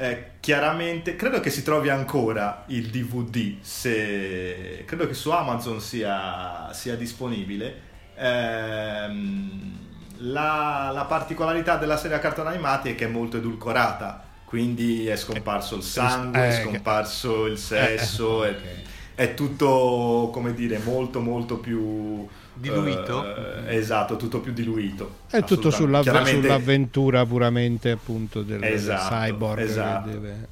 Eh, 0.00 0.24
chiaramente 0.38 1.16
credo 1.16 1.40
che 1.40 1.50
si 1.50 1.64
trovi 1.64 1.88
ancora 1.88 2.62
il 2.68 2.88
DVD 2.88 3.56
se 3.60 4.84
credo 4.86 5.08
che 5.08 5.14
su 5.14 5.32
Amazon 5.32 5.80
sia, 5.80 6.72
sia 6.72 6.94
disponibile 6.94 7.80
ehm, 8.14 9.76
la, 10.18 10.90
la, 10.94 11.04
particolarità 11.04 11.78
della 11.78 11.96
serie 11.96 12.16
a 12.16 12.20
cartoni 12.20 12.46
animati 12.46 12.90
è 12.90 12.94
che 12.94 13.06
è 13.06 13.08
molto 13.08 13.38
edulcorata 13.38 14.22
quindi 14.44 15.08
è 15.08 15.16
scomparso 15.16 15.74
il 15.74 15.82
sangue 15.82 16.46
eh, 16.46 16.48
è 16.48 16.62
scomparso 16.62 17.46
il 17.46 17.58
sesso 17.58 18.44
eh, 18.44 18.50
okay. 18.50 18.62
è, 18.62 18.76
è 19.18 19.34
tutto 19.34 20.30
come 20.32 20.54
dire 20.54 20.78
molto 20.78 21.20
molto 21.20 21.58
più 21.58 22.24
diluito 22.54 23.18
uh, 23.18 23.66
esatto 23.66 24.16
tutto 24.16 24.38
più 24.38 24.52
diluito 24.52 25.22
è 25.28 25.42
tutto 25.42 25.72
sulla, 25.72 26.02
Chiaramente... 26.02 26.42
sull'avventura 26.42 27.26
puramente 27.26 27.90
appunto 27.90 28.42
del, 28.42 28.62
esatto, 28.62 29.14
del 29.16 29.32
cyborg 29.32 29.58
esatto. 29.58 30.08
che, 30.08 30.14
deve, 30.14 30.48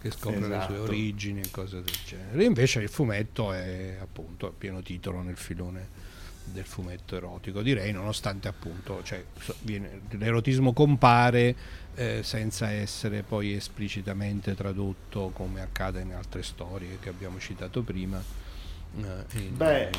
che, 0.00 0.10
scopre 0.10 0.38
esatto. 0.38 0.48
le 0.48 0.64
sue 0.64 0.74
esatto. 0.74 0.82
origini 0.90 1.40
e 1.40 1.50
cose 1.52 1.76
del 1.76 1.94
genere 2.04 2.42
invece 2.42 2.80
il 2.80 2.88
fumetto 2.88 3.52
è 3.52 3.96
appunto 4.00 4.48
a 4.48 4.52
pieno 4.58 4.82
titolo 4.82 5.22
nel 5.22 5.36
filone 5.36 5.86
del 6.52 6.64
fumetto 6.64 7.16
erotico 7.16 7.62
direi 7.62 7.92
nonostante 7.92 8.48
appunto 8.48 9.02
cioè, 9.02 9.24
viene, 9.62 10.02
l'erotismo 10.10 10.72
compare 10.72 11.54
eh, 11.94 12.20
senza 12.22 12.70
essere 12.70 13.22
poi 13.22 13.54
esplicitamente 13.54 14.54
tradotto 14.54 15.30
come 15.32 15.60
accade 15.60 16.00
in 16.00 16.12
altre 16.12 16.42
storie 16.42 16.98
che 17.00 17.08
abbiamo 17.08 17.38
citato 17.38 17.82
prima 17.82 18.22
eh, 18.96 19.38
in, 19.38 19.56
Beh, 19.56 19.90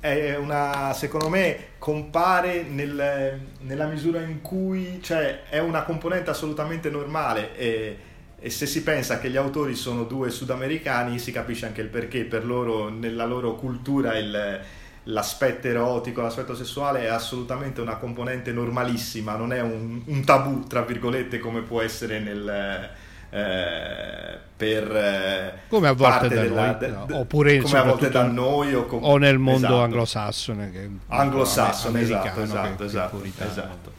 è 0.00 0.36
una, 0.36 0.92
secondo 0.92 1.28
me, 1.28 1.68
compare 1.78 2.62
nel, 2.62 3.40
nella 3.60 3.86
misura 3.86 4.20
in 4.20 4.40
cui 4.40 5.00
cioè, 5.02 5.44
è 5.48 5.58
una 5.58 5.82
componente 5.82 6.30
assolutamente 6.30 6.90
normale 6.90 7.56
e, 7.56 7.98
e, 8.38 8.50
se 8.50 8.66
si 8.66 8.82
pensa 8.82 9.18
che 9.18 9.30
gli 9.30 9.36
autori 9.36 9.74
sono 9.74 10.04
due 10.04 10.30
sudamericani 10.30 11.18
si 11.18 11.32
capisce 11.32 11.66
anche 11.66 11.80
il 11.80 11.88
perché, 11.88 12.24
per 12.24 12.44
loro, 12.44 12.88
nella 12.88 13.24
loro 13.24 13.54
cultura 13.56 14.16
il, 14.16 14.60
l'aspetto 15.08 15.66
erotico, 15.66 16.22
l'aspetto 16.22 16.54
sessuale 16.54 17.02
è 17.02 17.06
assolutamente 17.06 17.80
una 17.80 17.96
componente 17.96 18.52
normalissima, 18.52 19.36
non 19.36 19.52
è 19.52 19.60
un, 19.60 20.02
un 20.04 20.24
tabù, 20.24 20.66
tra 20.66 20.82
virgolette, 20.82 21.38
come 21.38 21.62
può 21.62 21.80
essere 21.80 22.18
nel 22.20 22.90
eh, 23.28 24.38
per 24.56 24.96
eh, 24.96 25.58
come 25.68 25.88
a 25.88 25.92
volte 25.92 26.28
da 26.28 26.40
della, 26.40 26.78
noi, 26.78 26.90
no, 26.90 27.18
oppure 27.18 27.60
come 27.60 27.78
a 27.78 27.82
volte 27.82 28.08
da 28.08 28.22
noi 28.22 28.74
o, 28.74 28.86
com- 28.86 29.02
o 29.02 29.16
nel 29.18 29.38
mondo 29.38 29.66
esatto. 29.66 29.82
anglosassone 29.82 30.70
che 30.70 30.90
anglosassone 31.08 32.00
esatto 32.00 32.42
esatto 32.42 32.84
esatto, 32.84 33.24
esatto. 33.24 33.92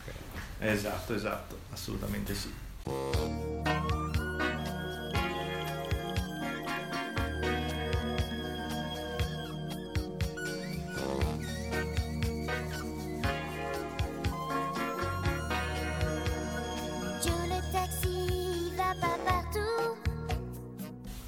esatto 0.59 1.13
esatto 1.13 1.57
assolutamente 1.71 2.33
sì 2.33 2.51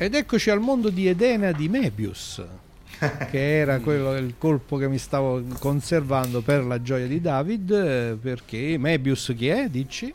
Ed 0.01 0.15
eccoci 0.15 0.49
al 0.49 0.61
mondo 0.61 0.89
di 0.89 1.09
Edena 1.09 1.51
di 1.51 1.67
Mebius, 1.67 2.41
che 3.29 3.57
era 3.57 3.79
quello, 3.81 4.15
il 4.15 4.35
colpo 4.37 4.77
che 4.77 4.87
mi 4.87 4.97
stavo 4.97 5.43
conservando 5.59 6.39
per 6.39 6.63
la 6.63 6.81
gioia 6.81 7.05
di 7.05 7.19
David, 7.19 8.15
perché 8.15 8.77
Mebius 8.77 9.33
chi 9.35 9.49
è, 9.49 9.67
dici? 9.67 10.13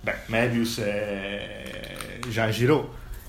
Beh, 0.00 0.14
Mebius 0.28 0.78
è 0.78 2.18
Jean 2.30 2.50
Giraud, 2.50 2.88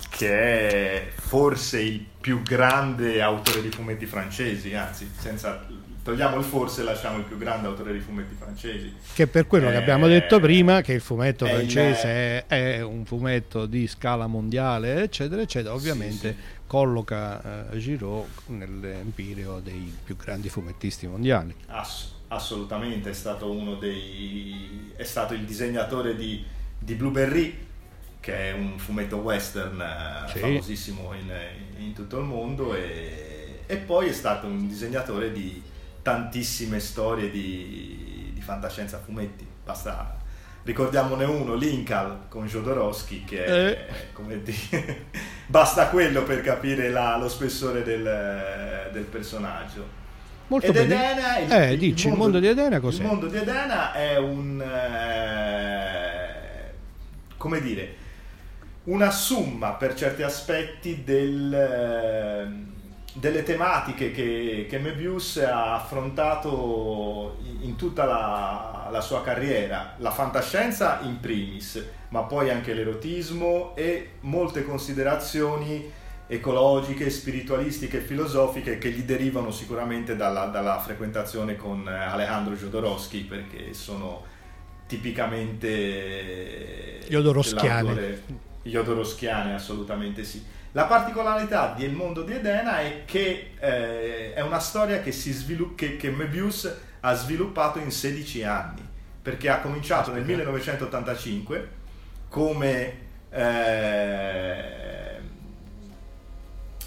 che 0.10 0.30
è 0.30 1.12
forse 1.14 1.82
il 1.82 2.06
più 2.22 2.42
grande 2.42 3.22
autore 3.22 3.62
di 3.62 3.70
fumetti 3.70 4.06
francesi, 4.06 4.74
anzi, 4.74 5.12
senza 5.20 5.68
togliamo 6.10 6.38
il 6.38 6.44
forse 6.44 6.82
e 6.82 6.84
lasciamo 6.84 7.18
il 7.20 7.24
più 7.24 7.38
grande 7.38 7.68
autore 7.68 7.94
di 7.94 8.00
fumetti 8.00 8.36
francesi. 8.36 8.94
Che 9.14 9.28
per 9.28 9.46
quello 9.46 9.68
eh, 9.68 9.72
che 9.72 9.78
abbiamo 9.78 10.08
detto 10.08 10.40
prima, 10.40 10.82
che 10.82 10.94
il 10.94 11.02
fumetto 11.02 11.46
è 11.46 11.54
francese 11.54 12.46
il... 12.48 12.56
è, 12.58 12.82
un 12.82 13.06
fumetto 13.06 13.66
di 13.66 13.88
scala 13.88 14.26
mondiale, 14.26 15.04
eccetera, 15.04 15.42
eccetera, 15.42 15.74
ovviamente 15.74 16.30
sì, 16.30 16.36
sì. 16.36 16.60
colloca 16.66 17.68
uh, 17.72 17.78
Giraud 17.78 18.26
nell'empireo 18.48 19.60
dei 19.60 19.96
più 20.04 20.16
grandi 20.16 20.50
fumettisti 20.50 21.06
mondiali. 21.06 21.54
Ass- 21.68 22.12
assolutamente, 22.30 23.12
è 23.12 23.14
stato 23.14 23.52
uno 23.52 23.76
dei... 23.76 24.92
è 24.96 25.04
stato 25.04 25.36
il 25.36 25.42
disegnatore 25.42 26.16
di, 26.16 26.44
di 26.78 26.96
Blueberry, 26.96 27.68
che 28.20 28.50
è 28.50 28.52
un 28.52 28.80
fumetto 28.80 29.18
western 29.18 29.80
eh, 29.80 30.30
sì. 30.32 30.40
famosissimo 30.40 31.14
in, 31.14 31.32
in, 31.78 31.94
tutto 31.94 32.18
il 32.18 32.26
mondo 32.26 32.76
e, 32.76 33.62
e 33.66 33.78
poi 33.78 34.10
è 34.10 34.12
stato 34.12 34.46
un 34.46 34.68
disegnatore 34.68 35.32
di 35.32 35.64
tantissime 36.10 36.80
storie 36.80 37.30
di, 37.30 38.32
di 38.34 38.42
fantascienza 38.42 38.98
a 38.98 39.00
fumetti. 39.00 39.46
Basta, 39.64 40.18
ricordiamone 40.64 41.24
uno, 41.24 41.54
Linkal 41.54 42.22
con 42.28 42.48
Jodorowsky, 42.48 43.24
che 43.26 43.46
è, 43.46 43.68
eh. 43.68 44.12
come 44.12 44.42
dire, 44.42 45.06
basta 45.46 45.90
quello 45.90 46.24
per 46.24 46.42
capire 46.42 46.90
la, 46.90 47.16
lo 47.18 47.30
spessore 47.30 47.84
del, 47.84 48.90
del 48.92 49.04
personaggio. 49.04 49.98
Molto 50.48 50.66
Ed 50.66 50.74
bene. 50.74 51.12
Edena, 51.12 51.38
il, 51.38 51.52
eh, 51.52 51.74
il, 51.74 51.80
dici, 51.80 52.08
mondo, 52.08 52.26
il 52.26 52.32
mondo 52.32 52.40
di 52.40 52.48
Edena 52.48 52.80
cos'è? 52.80 53.02
Il 53.02 53.08
mondo 53.08 53.28
di 53.28 53.38
Edena 53.38 53.94
è 53.94 54.18
un... 54.18 54.60
Eh, 54.60 56.28
come 57.38 57.62
dire, 57.62 57.96
una 58.86 59.12
summa 59.12 59.74
per 59.74 59.94
certi 59.94 60.24
aspetti 60.24 61.04
del... 61.04 62.68
Delle 63.20 63.44
tematiche 63.44 64.12
che, 64.12 64.66
che 64.70 64.80
Mebius 64.80 65.38
ha 65.38 65.76
affrontato 65.76 67.38
in, 67.62 67.76
tutta 67.76 68.06
la, 68.06 68.88
la, 68.90 69.02
sua 69.02 69.22
carriera, 69.22 69.96
la 69.98 70.12
fantascienza 70.12 71.02
in 71.04 71.20
primis, 71.20 71.86
ma 72.10 72.22
poi 72.22 72.50
anche 72.50 72.74
l'erotismo 72.74 73.76
e 73.76 74.12
molte 74.22 74.64
considerazioni 74.64 75.92
ecologiche, 76.28 77.10
spiritualistiche 77.10 77.98
e 77.98 78.02
filosofiche 78.02 78.78
che 78.78 78.92
gli 78.92 79.02
derivano 79.02 79.52
sicuramente 79.52 80.16
dalla, 80.16 80.46
dalla 80.46 80.80
frequentazione 80.80 81.58
con 81.58 81.86
Alejandro 81.88 82.56
Jodorowsky 82.56 83.24
perché 83.24 83.74
sono 83.74 84.24
tipicamente 84.86 87.00
Jodorowskiane. 87.08 88.22
Jodorowskiane, 88.64 89.56
assolutamente 89.56 90.24
sì. 90.24 90.58
La 90.74 90.86
particolarità 90.86 91.74
del 91.76 91.92
mondo 91.92 92.22
di 92.22 92.34
Edena 92.34 92.80
è 92.80 93.04
che 93.06 93.54
eh, 93.60 94.34
è 94.34 94.42
una 94.42 94.60
storia 94.60 95.02
che, 95.02 95.12
svilupp- 95.12 95.76
che, 95.76 95.98
che 95.98 96.12
Möbius 96.12 96.72
ha 97.00 97.14
sviluppato 97.16 97.80
in 97.80 97.92
16 97.92 98.44
anni, 98.44 98.88
perché 99.22 99.50
ha 99.50 99.62
cominciato 99.62 100.12
nel 100.12 100.24
1985 100.24 101.70
come 102.30 102.98
eh, 103.32 104.78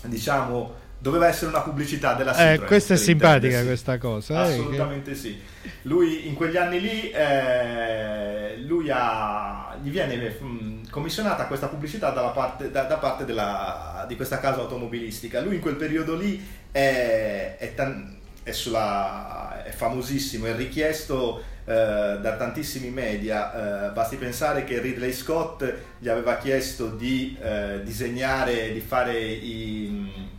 diciamo 0.02 0.80
doveva 1.02 1.26
essere 1.26 1.50
una 1.50 1.62
pubblicità 1.62 2.14
della 2.14 2.32
Citroen. 2.32 2.62
Eh, 2.62 2.66
questa 2.66 2.94
è 2.94 2.96
simpatica 2.96 3.58
sì. 3.58 3.64
questa 3.66 3.98
cosa. 3.98 4.46
Eh, 4.46 4.52
Assolutamente 4.52 5.10
che... 5.10 5.16
sì. 5.16 5.40
Lui 5.82 6.28
in 6.28 6.34
quegli 6.34 6.56
anni 6.56 6.80
lì 6.80 7.10
eh, 7.10 8.58
lui 8.58 8.88
ha, 8.88 9.76
gli 9.82 9.90
viene 9.90 10.16
mh, 10.16 10.44
mm, 10.44 10.71
commissionata 10.92 11.46
questa 11.46 11.68
pubblicità 11.68 12.10
parte, 12.10 12.70
da, 12.70 12.82
da, 12.82 12.98
parte 12.98 13.24
della, 13.24 14.04
di 14.06 14.14
questa 14.14 14.38
casa 14.38 14.60
automobilistica. 14.60 15.40
Lui 15.40 15.54
in 15.54 15.60
quel 15.62 15.76
periodo 15.76 16.14
lì 16.14 16.44
è, 16.70 17.56
è, 17.58 17.74
tan, 17.74 18.14
è, 18.42 18.52
sulla, 18.52 19.64
è 19.64 19.70
famosissimo, 19.70 20.44
è 20.44 20.54
richiesto 20.54 21.42
eh, 21.64 22.18
da 22.20 22.36
tantissimi 22.36 22.90
media. 22.90 23.88
Eh, 23.88 23.92
basti 23.92 24.16
pensare 24.16 24.64
che 24.64 24.80
Ridley 24.80 25.14
Scott 25.14 25.64
gli 25.98 26.10
aveva 26.10 26.36
chiesto 26.36 26.88
di 26.88 27.38
eh, 27.40 27.80
disegnare, 27.82 28.70
di 28.74 28.80
fare 28.80 29.18
i 29.18 30.30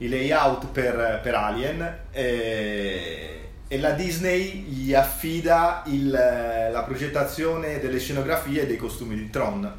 i 0.00 0.08
layout 0.08 0.66
per, 0.68 1.20
per 1.22 1.34
Alien 1.34 1.98
e, 2.10 3.39
e, 3.72 3.78
la 3.78 3.92
Disney 3.92 4.64
gli 4.64 4.92
affida 4.92 5.84
il, 5.86 6.10
la 6.10 6.82
progettazione 6.82 7.78
delle 7.78 7.98
scenografie 7.98 8.62
e 8.62 8.66
dei 8.66 8.76
costumi 8.76 9.14
di 9.14 9.30
Tron. 9.30 9.72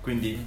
Quindi 0.00 0.46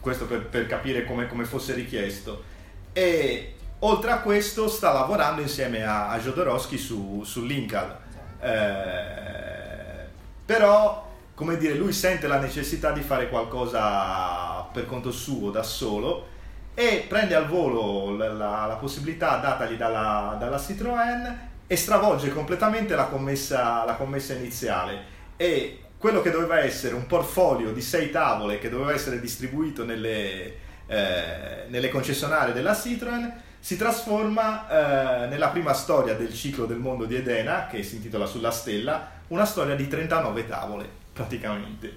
questo 0.00 0.26
per, 0.26 0.46
per 0.46 0.66
capire 0.66 1.04
come, 1.04 1.26
come 1.26 1.44
fosse 1.44 1.72
richiesto. 1.72 2.52
E 2.92 3.54
Oltre 3.84 4.12
a 4.12 4.20
questo 4.20 4.66
sta 4.66 4.92
lavorando 4.92 5.42
insieme 5.42 5.84
a, 5.84 6.08
a 6.08 6.18
Jodorowsky 6.18 6.78
su, 6.78 7.22
su 7.22 7.44
Lincoln. 7.44 7.94
Eh, 8.40 10.06
però, 10.42 11.10
come 11.34 11.58
dire, 11.58 11.74
lui 11.74 11.92
sente 11.92 12.26
la 12.26 12.38
necessità 12.38 12.92
di 12.92 13.02
fare 13.02 13.28
qualcosa 13.28 14.62
per 14.72 14.86
conto 14.86 15.10
suo, 15.10 15.50
da 15.50 15.62
solo, 15.62 16.28
e 16.72 17.04
prende 17.06 17.34
al 17.34 17.46
volo 17.46 18.16
la, 18.16 18.32
la, 18.32 18.64
la 18.64 18.76
possibilità 18.76 19.36
datagli 19.36 19.76
dalla, 19.76 20.34
dalla, 20.38 20.56
Citroën 20.56 21.52
e 21.66 21.76
stravolge 21.76 22.32
completamente 22.32 22.94
la 22.94 23.06
commessa, 23.06 23.84
la 23.84 23.94
commessa 23.94 24.34
iniziale. 24.34 25.12
E 25.36 25.80
quello 25.98 26.20
che 26.20 26.30
doveva 26.30 26.58
essere 26.58 26.94
un 26.94 27.06
portfolio 27.06 27.72
di 27.72 27.80
sei 27.80 28.10
tavole 28.10 28.58
che 28.58 28.68
doveva 28.68 28.92
essere 28.92 29.20
distribuito 29.20 29.84
nelle, 29.84 30.54
eh, 30.86 31.64
nelle 31.68 31.88
concessionarie 31.88 32.52
della 32.52 32.72
Citroën 32.72 33.32
si 33.58 33.78
trasforma 33.78 35.24
eh, 35.24 35.26
nella 35.28 35.48
prima 35.48 35.72
storia 35.72 36.14
del 36.14 36.34
ciclo 36.34 36.66
del 36.66 36.76
mondo 36.76 37.06
di 37.06 37.14
Edena, 37.16 37.66
che 37.66 37.82
si 37.82 37.96
intitola 37.96 38.26
Sulla 38.26 38.50
Stella, 38.50 39.10
una 39.28 39.46
storia 39.46 39.74
di 39.74 39.88
39 39.88 40.46
tavole, 40.46 40.86
praticamente. 41.10 41.96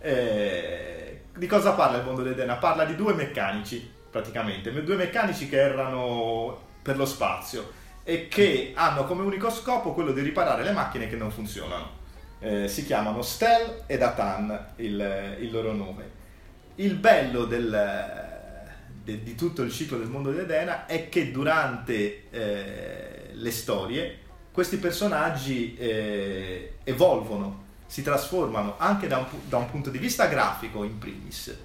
Eh, 0.00 1.20
di 1.32 1.46
cosa 1.46 1.74
parla 1.74 1.98
il 1.98 2.04
mondo 2.04 2.24
di 2.24 2.30
Edena? 2.30 2.56
Parla 2.56 2.84
di 2.84 2.96
due 2.96 3.14
meccanici, 3.14 3.88
praticamente, 4.10 4.72
due 4.82 4.96
meccanici 4.96 5.48
che 5.48 5.60
erano 5.60 6.60
per 6.82 6.96
lo 6.96 7.06
spazio 7.06 7.78
e 8.02 8.28
che 8.28 8.72
hanno 8.74 9.04
come 9.04 9.22
unico 9.22 9.50
scopo 9.50 9.92
quello 9.92 10.12
di 10.12 10.20
riparare 10.20 10.64
le 10.64 10.72
macchine 10.72 11.08
che 11.08 11.16
non 11.16 11.30
funzionano. 11.30 11.98
Eh, 12.40 12.68
si 12.68 12.86
chiamano 12.86 13.22
Stel 13.22 13.82
ed 13.86 14.02
Atan, 14.02 14.72
il, 14.76 15.36
il 15.40 15.50
loro 15.50 15.72
nome. 15.72 16.18
Il 16.76 16.94
bello 16.94 17.44
del, 17.44 18.30
de, 19.02 19.22
di 19.22 19.34
tutto 19.34 19.62
il 19.62 19.70
ciclo 19.70 19.98
del 19.98 20.08
mondo 20.08 20.30
di 20.30 20.38
Edena 20.38 20.86
è 20.86 21.08
che 21.08 21.30
durante 21.30 22.30
eh, 22.30 23.30
le 23.32 23.50
storie 23.50 24.18
questi 24.52 24.78
personaggi 24.78 25.76
eh, 25.76 26.78
evolvono, 26.84 27.64
si 27.86 28.02
trasformano 28.02 28.74
anche 28.78 29.06
da 29.06 29.18
un, 29.18 29.26
da 29.48 29.58
un, 29.58 29.70
punto 29.70 29.90
di 29.90 29.98
vista 29.98 30.26
grafico 30.26 30.82
in 30.84 30.98
primis, 30.98 31.56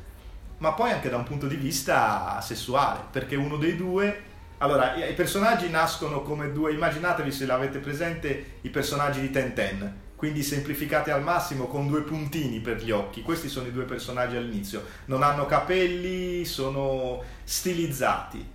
ma 0.59 0.73
poi 0.73 0.91
anche 0.91 1.09
da 1.09 1.17
un 1.17 1.23
punto 1.23 1.47
di 1.47 1.55
vista 1.55 2.39
sessuale, 2.41 2.99
perché 3.11 3.35
uno 3.35 3.57
dei 3.57 3.75
due... 3.75 4.33
Allora, 4.59 4.95
i, 4.95 5.13
personaggi 5.13 5.69
nascono 5.69 6.21
come 6.21 6.51
due, 6.51 6.71
immaginatevi 6.71 7.31
se 7.31 7.45
l'avete 7.45 7.79
presente 7.79 8.45
i 8.61 8.69
personaggi 8.69 9.19
di 9.19 9.29
Tenten, 9.29 9.93
quindi 10.15 10.43
semplificati 10.43 11.09
al 11.09 11.21
massimo 11.21 11.67
con 11.67 11.87
due 11.87 12.01
puntini 12.01 12.59
per 12.59 12.81
gli 12.81 12.91
occhi. 12.91 13.21
Questi 13.21 13.49
sono 13.49 13.67
i 13.67 13.71
due 13.71 13.83
personaggi 13.83 14.37
all'inizio. 14.37 14.83
Non 15.05 15.23
hanno 15.23 15.45
capelli, 15.45 16.45
sono 16.45 17.21
stilizzati. 17.43 18.53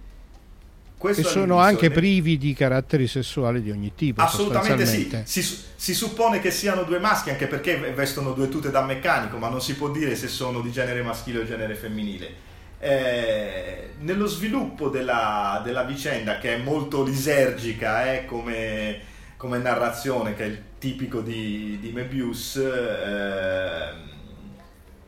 Questo 1.01 1.23
e 1.23 1.31
sono 1.31 1.59
anche 1.59 1.89
ne... 1.89 1.95
privi 1.95 2.37
di 2.37 2.53
caratteri 2.53 3.07
sessuali 3.07 3.63
di 3.63 3.71
ogni 3.71 3.93
tipo. 3.95 4.21
Assolutamente 4.21 4.85
sì. 4.85 5.11
Si, 5.25 5.43
si, 5.75 5.95
suppone 5.95 6.41
che 6.41 6.51
siano 6.51 6.83
due 6.83 6.99
maschi, 6.99 7.31
anche 7.31 7.47
perché 7.47 7.77
vestono 7.95 8.33
due 8.33 8.51
tute 8.51 8.71
da 8.71 8.83
meccanico, 8.83 9.39
ma 9.39 9.49
non 9.49 9.63
si 9.63 9.77
può 9.77 9.91
dire 9.91 10.15
se 10.15 10.29
sono 10.29 10.61
di 10.61 10.71
genere 10.71 11.03
maschile 11.03 11.39
o 11.39 11.45
genere 11.47 11.75
femminile. 11.75 12.49
Eh, 12.81 13.91
nello 13.99 14.27
sviluppo 14.27 14.89
della, 14.89 15.61
della, 15.63 15.85
vicenda, 15.85 16.39
che 16.39 16.55
è 16.55 16.59
molto 16.59 17.05
lisergica, 17.05 18.13
eh, 18.13 18.25
come 18.25 19.09
come 19.41 19.57
narrazione 19.57 20.35
che 20.35 20.45
è 20.45 20.47
il 20.49 20.63
tipico 20.77 21.23
di, 21.23 21.79
di 21.81 21.93
Mebius, 21.93 22.57
eh, 22.57 23.91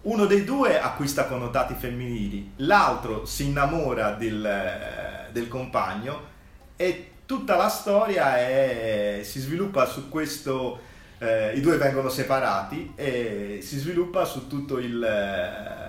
uno 0.01 0.25
dei 0.25 0.43
due 0.45 0.81
acquista 0.81 1.27
connotati 1.27 1.75
femminili, 1.75 2.53
l'altro 2.57 3.27
si 3.27 3.45
innamora 3.45 4.13
del, 4.13 5.29
del 5.33 5.49
compagno 5.49 6.31
e 6.77 7.11
tutta 7.27 7.57
la 7.57 7.69
storia 7.69 8.39
è, 8.39 9.21
si 9.23 9.39
sviluppa 9.39 9.85
su 9.85 10.09
questo, 10.09 10.81
eh, 11.19 11.53
i 11.55 11.61
due 11.61 11.77
vengono 11.77 12.09
separati 12.09 12.95
e 12.97 13.59
si 13.61 13.77
sviluppa 13.77 14.25
su 14.25 14.47
tutto 14.47 14.79
il... 14.79 15.82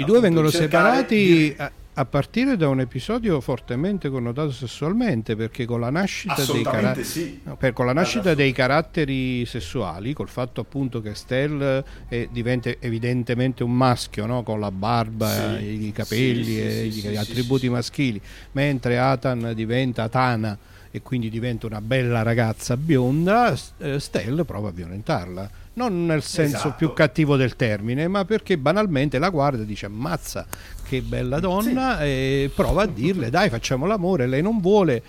Eh, 0.00 0.02
I 0.02 0.06
due 0.06 0.20
vengono 0.20 0.50
separati 0.50 1.16
di 1.16 1.56
a 2.00 2.04
partire 2.06 2.56
da 2.56 2.68
un 2.68 2.80
episodio 2.80 3.40
fortemente 3.40 4.08
connotato 4.08 4.52
sessualmente, 4.52 5.36
perché 5.36 5.66
con 5.66 5.80
la 5.80 5.90
nascita, 5.90 6.42
dei, 6.50 6.62
cara- 6.62 6.94
sì. 7.02 7.40
per, 7.58 7.74
con 7.74 7.84
la 7.84 7.92
nascita 7.92 8.32
dei, 8.32 8.52
caratteri 8.52 9.44
sessuali, 9.44 10.14
col 10.14 10.28
fatto 10.28 10.62
appunto 10.62 11.02
che 11.02 11.14
Stell 11.14 11.84
è, 12.08 12.28
diventa 12.30 12.70
evidentemente 12.78 13.62
un 13.62 13.72
maschio, 13.72 14.24
no? 14.24 14.42
con 14.42 14.60
la 14.60 14.70
barba, 14.70 15.58
sì. 15.58 15.86
i 15.86 15.92
capelli 15.92 16.44
sì, 16.44 16.60
e 16.60 16.86
gli 16.86 17.16
attributi 17.16 17.68
maschili, 17.68 18.20
mentre 18.52 18.98
Atan 18.98 19.52
diventa 19.54 20.04
Atana 20.04 20.56
e 20.92 21.02
quindi 21.02 21.28
diventa 21.28 21.66
una 21.66 21.80
bella 21.80 22.22
ragazza 22.22 22.76
bionda, 22.76 23.54
eh, 23.78 24.00
Stell 24.00 24.44
prova 24.44 24.68
a 24.68 24.72
violentarla 24.72 25.50
non 25.80 26.04
nel 26.04 26.22
senso 26.22 26.56
esatto. 26.56 26.74
più 26.76 26.92
cattivo 26.92 27.36
del 27.36 27.56
termine, 27.56 28.06
ma 28.06 28.26
perché 28.26 28.58
banalmente 28.58 29.18
la 29.18 29.30
guarda 29.30 29.62
e 29.62 29.66
dice 29.66 29.86
ammazza 29.86 30.46
che 30.90 31.02
bella 31.02 31.38
donna 31.38 31.98
sì. 31.98 32.02
e 32.02 32.50
prova 32.52 32.82
a 32.82 32.86
dirle 32.86 33.30
dai 33.30 33.48
facciamo 33.48 33.86
l'amore, 33.86 34.26
lei 34.26 34.42
non 34.42 34.58
vuole, 34.58 35.00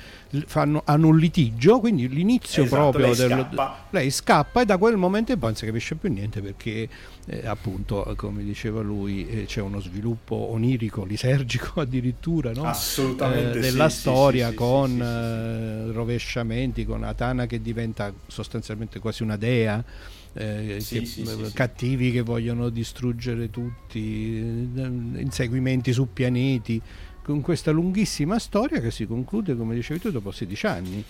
fanno, 0.45 0.83
hanno 0.85 1.07
un 1.07 1.17
litigio, 1.17 1.79
quindi 1.79 2.07
l'inizio 2.07 2.63
esatto, 2.63 2.91
proprio 2.91 3.07
lei, 3.07 3.15
del, 3.15 3.29
scappa. 3.29 3.85
lei 3.89 4.11
scappa 4.11 4.61
e 4.61 4.65
da 4.65 4.77
quel 4.77 4.95
momento 4.95 5.31
in 5.31 5.39
poi 5.39 5.49
non 5.49 5.57
si 5.57 5.65
capisce 5.65 5.95
più 5.95 6.11
niente 6.11 6.39
perché 6.39 6.87
eh, 7.25 7.47
appunto 7.47 8.13
come 8.15 8.43
diceva 8.43 8.81
lui 8.81 9.27
eh, 9.27 9.45
c'è 9.45 9.59
uno 9.59 9.79
sviluppo 9.79 10.35
onirico, 10.35 11.03
lisergico 11.03 11.81
addirittura 11.81 12.51
no? 12.51 12.63
Assolutamente 12.65 13.57
eh, 13.57 13.61
della 13.61 13.89
sì, 13.89 13.99
storia 14.01 14.49
sì, 14.49 14.55
con 14.55 15.01
eh, 15.01 15.91
rovesciamenti, 15.91 16.85
con 16.85 17.03
Atana 17.03 17.47
che 17.47 17.59
diventa 17.59 18.13
sostanzialmente 18.27 18.99
quasi 18.99 19.23
una 19.23 19.35
dea 19.35 19.83
eh, 20.33 20.77
sì, 20.79 20.99
che, 20.99 21.05
sì, 21.05 21.25
sì, 21.25 21.51
cattivi 21.53 22.11
che 22.11 22.21
vogliono 22.21 22.69
distruggere 22.69 23.49
tutti, 23.49 24.69
eh, 24.75 24.85
inseguimenti 25.21 25.91
su 25.91 26.11
pianeti, 26.13 26.81
con 27.21 27.41
questa 27.41 27.71
lunghissima 27.71 28.39
storia 28.39 28.79
che 28.79 28.91
si 28.91 29.05
conclude, 29.05 29.55
come 29.55 29.75
dicevi 29.75 29.99
tu, 29.99 30.11
dopo 30.11 30.31
16 30.31 30.65
anni. 30.67 31.03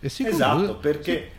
E 0.00 0.08
si 0.08 0.26
esatto, 0.26 0.56
conclude, 0.56 0.78
perché... 0.80 1.30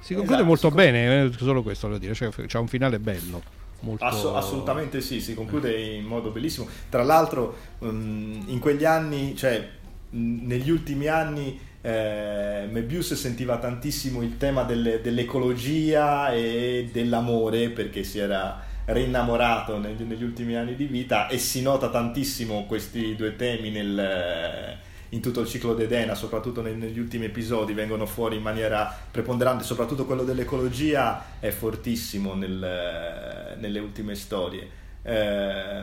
Si, 0.00 0.14
conclude 0.14 0.34
esatto, 0.34 0.48
molto 0.48 0.68
si 0.68 0.74
bene, 0.74 1.24
eh, 1.24 1.32
solo 1.36 1.62
questo 1.62 1.88
voglio 1.88 1.98
dire, 1.98 2.14
cioè, 2.14 2.30
c'è 2.30 2.58
un 2.58 2.68
finale 2.68 2.98
bello. 2.98 3.42
Molto... 3.80 4.04
Ass- 4.04 4.24
assolutamente 4.24 5.00
sì, 5.00 5.20
si 5.20 5.34
conclude 5.34 5.76
in 5.76 6.04
modo 6.04 6.30
bellissimo. 6.30 6.68
Tra 6.88 7.02
l'altro, 7.02 7.56
um, 7.78 8.44
in 8.46 8.58
quegli 8.58 8.84
anni, 8.84 9.36
cioè 9.36 9.68
negli 10.10 10.70
ultimi 10.70 11.06
anni, 11.06 11.58
eh, 11.80 12.66
Mebius 12.70 13.14
sentiva 13.14 13.58
tantissimo 13.58 14.22
il 14.22 14.36
tema 14.36 14.64
delle, 14.64 15.00
dell'ecologia 15.00 16.32
e 16.32 16.88
dell'amore 16.92 17.70
perché 17.70 18.02
si 18.02 18.18
era 18.18 18.64
rinnamorato 18.86 19.78
negli, 19.78 20.02
negli, 20.02 20.24
ultimi 20.24 20.56
anni 20.56 20.74
di 20.74 20.86
vita 20.86 21.28
e 21.28 21.38
si 21.38 21.62
nota 21.62 21.90
tantissimo 21.90 22.64
questi 22.66 23.14
due 23.14 23.36
temi 23.36 23.70
nel, 23.70 24.76
in 25.10 25.20
tutto 25.20 25.40
il 25.40 25.46
ciclo 25.46 25.74
d'Edena, 25.74 26.14
soprattutto 26.14 26.62
negli 26.62 26.98
ultimi 26.98 27.26
episodi, 27.26 27.74
vengono 27.74 28.06
fuori 28.06 28.36
in 28.36 28.42
maniera 28.42 28.92
preponderante, 29.10 29.62
soprattutto 29.62 30.06
quello 30.06 30.24
dell'ecologia 30.24 31.38
è 31.38 31.50
fortissimo 31.50 32.34
nel, 32.34 33.56
nelle 33.58 33.78
ultime 33.78 34.14
storie. 34.14 34.68
Eh, 35.02 35.82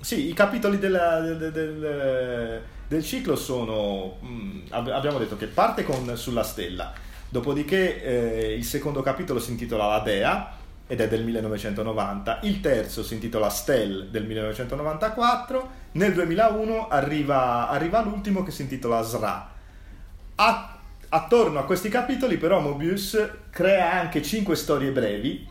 sì, 0.00 0.28
i 0.28 0.32
capitoli 0.34 0.78
della, 0.78 1.20
del, 1.20 1.50
del 1.50 1.52
del 1.52 2.62
ciclo 2.98 3.36
sono, 3.36 4.16
mh, 4.20 4.26
mm, 4.26 4.60
abbiamo 4.70 5.18
detto 5.18 5.36
che 5.36 5.46
parte 5.46 5.84
con 5.84 6.16
Sulla 6.16 6.42
Stella, 6.42 6.92
dopodiché 7.28 8.02
eh, 8.02 8.54
il 8.54 8.64
secondo 8.64 9.00
capitolo 9.00 9.38
si 9.38 9.52
intitola 9.52 9.86
La 9.86 10.00
Dea 10.00 10.56
ed 10.88 11.00
è 11.00 11.06
del 11.06 11.22
1990, 11.22 12.40
il 12.42 12.60
terzo 12.60 13.04
si 13.04 13.14
intitola 13.14 13.48
Stel 13.48 14.08
del 14.10 14.26
1994, 14.26 15.70
nel 15.92 16.12
2001 16.12 16.88
arriva, 16.88 17.68
arriva 17.68 18.02
l'ultimo 18.02 18.42
che 18.42 18.50
si 18.50 18.62
intitola 18.62 19.00
Sra. 19.02 19.52
A, 20.34 20.78
attorno 21.08 21.60
a 21.60 21.64
questi 21.64 21.88
capitoli 21.88 22.38
però 22.38 22.58
Mobius 22.58 23.30
crea 23.50 23.92
anche 23.92 24.20
cinque 24.22 24.56
storie 24.56 24.90
brevi 24.90 25.48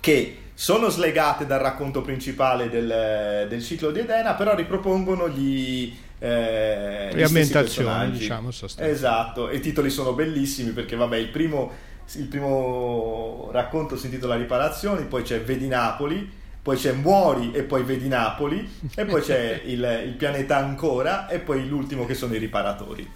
che 0.00 0.38
sono 0.54 0.88
slegate 0.88 1.46
dal 1.46 1.60
racconto 1.60 2.02
principale 2.02 2.68
del, 2.68 3.46
del 3.48 3.62
ciclo 3.62 3.92
di 3.92 4.00
Edena, 4.00 4.34
però 4.34 4.54
ripropongono 4.54 5.28
gli, 5.28 5.96
eh, 6.20 7.12
riambientazione, 7.14 8.10
diciamo, 8.10 8.50
Esatto, 8.76 9.48
e 9.48 9.56
i 9.56 9.60
titoli 9.60 9.88
sono 9.88 10.12
bellissimi 10.12 10.72
perché 10.72 10.94
vabbè, 10.94 11.16
il 11.16 11.28
primo, 11.28 11.72
il 12.12 12.26
primo 12.26 13.48
racconto 13.52 13.96
si 13.96 14.06
intitola 14.06 14.36
Riparazioni, 14.36 15.06
poi 15.06 15.22
c'è 15.22 15.40
Vedi 15.40 15.66
Napoli, 15.66 16.30
poi 16.62 16.76
c'è 16.76 16.92
Muori 16.92 17.52
e 17.52 17.62
poi 17.62 17.84
Vedi 17.84 18.06
Napoli, 18.06 18.68
e 18.94 19.04
poi 19.06 19.22
c'è 19.22 19.62
il, 19.64 20.02
il 20.08 20.12
pianeta 20.12 20.58
Ancora 20.58 21.26
e 21.26 21.38
poi 21.38 21.66
l'ultimo 21.66 22.04
che 22.04 22.12
sono 22.12 22.34
i 22.34 22.38
riparatori. 22.38 23.10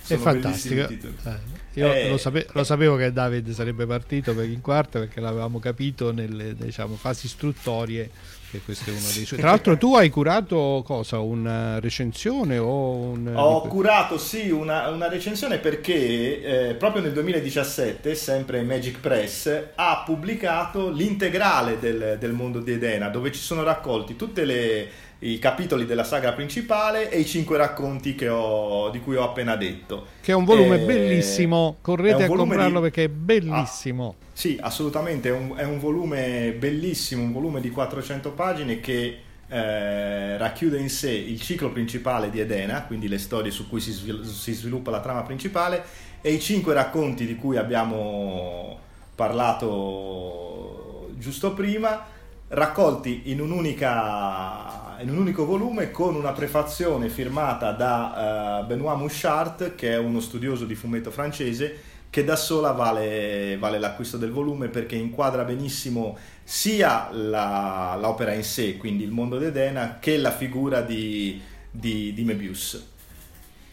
Sono 0.00 0.18
È 0.18 0.22
fantastico. 0.22 0.88
Eh. 0.88 1.38
io 1.74 1.92
eh, 1.92 2.08
lo, 2.08 2.16
sape- 2.16 2.46
lo, 2.52 2.64
sapevo 2.64 2.96
che 2.96 3.12
David 3.12 3.50
sarebbe 3.50 3.84
partito 3.84 4.34
per 4.34 4.48
in 4.48 4.62
quarta 4.62 4.98
perché 4.98 5.20
l'avevamo 5.20 5.58
capito 5.58 6.10
nelle 6.10 6.54
diciamo, 6.54 6.96
fasi 6.96 7.26
istruttorie 7.26 8.10
che 8.50 8.60
questo 8.60 8.90
è 8.90 8.92
uno 8.92 9.06
dei 9.14 9.24
suoi. 9.24 9.38
Tra 9.38 9.50
l'altro, 9.50 9.76
tu 9.76 9.94
hai 9.94 10.10
curato 10.10 10.82
cosa? 10.84 11.20
Una 11.20 11.78
recensione 11.78 12.58
o 12.58 12.96
un. 12.96 13.32
Ho 13.34 13.62
curato 13.62 14.18
sì 14.18 14.50
una, 14.50 14.88
una 14.88 15.08
recensione 15.08 15.58
perché 15.58 16.70
eh, 16.70 16.74
proprio 16.74 17.02
nel 17.02 17.12
2017, 17.12 18.14
sempre 18.14 18.62
Magic 18.62 18.98
Press, 18.98 19.68
ha 19.74 20.02
pubblicato 20.04 20.90
l'integrale 20.90 21.78
del, 21.78 22.16
del 22.18 22.32
mondo 22.32 22.60
di 22.60 22.72
Edena, 22.72 23.08
dove 23.08 23.32
ci 23.32 23.40
sono 23.40 23.62
raccolti 23.62 24.16
tutte 24.16 24.44
le 24.44 24.88
i 25.22 25.38
capitoli 25.38 25.84
della 25.84 26.04
saga 26.04 26.32
principale 26.32 27.10
e 27.10 27.20
i 27.20 27.26
cinque 27.26 27.58
racconti 27.58 28.16
ho, 28.26 28.88
di 28.90 29.00
cui 29.00 29.16
ho 29.16 29.24
appena 29.24 29.56
detto. 29.56 30.06
Che 30.20 30.32
è 30.32 30.34
un 30.34 30.44
volume 30.44 30.82
e... 30.82 30.84
bellissimo, 30.86 31.76
correte 31.82 32.24
a 32.24 32.26
comprarlo 32.26 32.76
di... 32.76 32.84
perché 32.84 33.04
è 33.04 33.08
bellissimo. 33.08 34.14
Ah, 34.18 34.28
sì, 34.40 34.56
assolutamente, 34.58 35.28
è 35.28 35.32
un, 35.32 35.52
è 35.54 35.64
un, 35.64 35.78
volume 35.78 36.52
bellissimo, 36.52 37.22
un 37.22 37.30
volume 37.30 37.60
di 37.60 37.68
400 37.68 38.32
pagine 38.32 38.80
che 38.80 39.18
eh, 39.46 40.38
racchiude 40.38 40.78
in 40.78 40.88
sé 40.88 41.10
il 41.10 41.38
ciclo 41.42 41.70
principale 41.70 42.30
di 42.30 42.40
Edena, 42.40 42.84
quindi 42.84 43.06
le 43.06 43.18
storie 43.18 43.50
su 43.50 43.68
cui 43.68 43.80
si, 43.80 43.92
svil- 43.92 44.24
si 44.24 44.54
sviluppa 44.54 44.90
la 44.90 45.00
trama 45.00 45.24
principale, 45.24 45.84
e 46.22 46.32
i 46.32 46.40
cinque 46.40 46.72
racconti 46.72 47.26
di 47.26 47.36
cui 47.36 47.58
abbiamo 47.58 48.78
parlato 49.14 51.10
giusto 51.18 51.52
prima, 51.52 52.06
raccolti 52.48 53.24
in 53.24 53.40
in 53.40 55.10
un 55.10 55.18
unico 55.18 55.44
volume 55.44 55.90
con 55.90 56.14
una 56.14 56.32
prefazione 56.32 57.10
firmata 57.10 57.72
da 57.72 58.62
uh, 58.62 58.66
Benoît 58.66 58.96
Mouchard, 58.96 59.74
che 59.74 59.92
è 59.92 59.98
uno 59.98 60.20
studioso 60.20 60.64
di 60.64 60.74
fumetto 60.74 61.10
francese, 61.10 61.89
che 62.10 62.24
da 62.24 62.36
sola 62.36 62.72
vale, 62.72 63.56
vale 63.58 63.78
l'acquisto 63.78 64.16
del 64.16 64.32
volume 64.32 64.68
perché 64.68 64.96
inquadra 64.96 65.44
benissimo 65.44 66.18
sia 66.42 67.08
la, 67.12 67.96
l'opera 68.00 68.34
in 68.34 68.42
sé, 68.42 68.76
quindi 68.76 69.04
il 69.04 69.12
mondo 69.12 69.38
di 69.38 69.44
Edena, 69.44 69.98
che 70.00 70.18
la 70.18 70.32
figura 70.32 70.80
di, 70.82 71.40
di, 71.70 72.12
di 72.12 72.24
Mebius. 72.24 72.88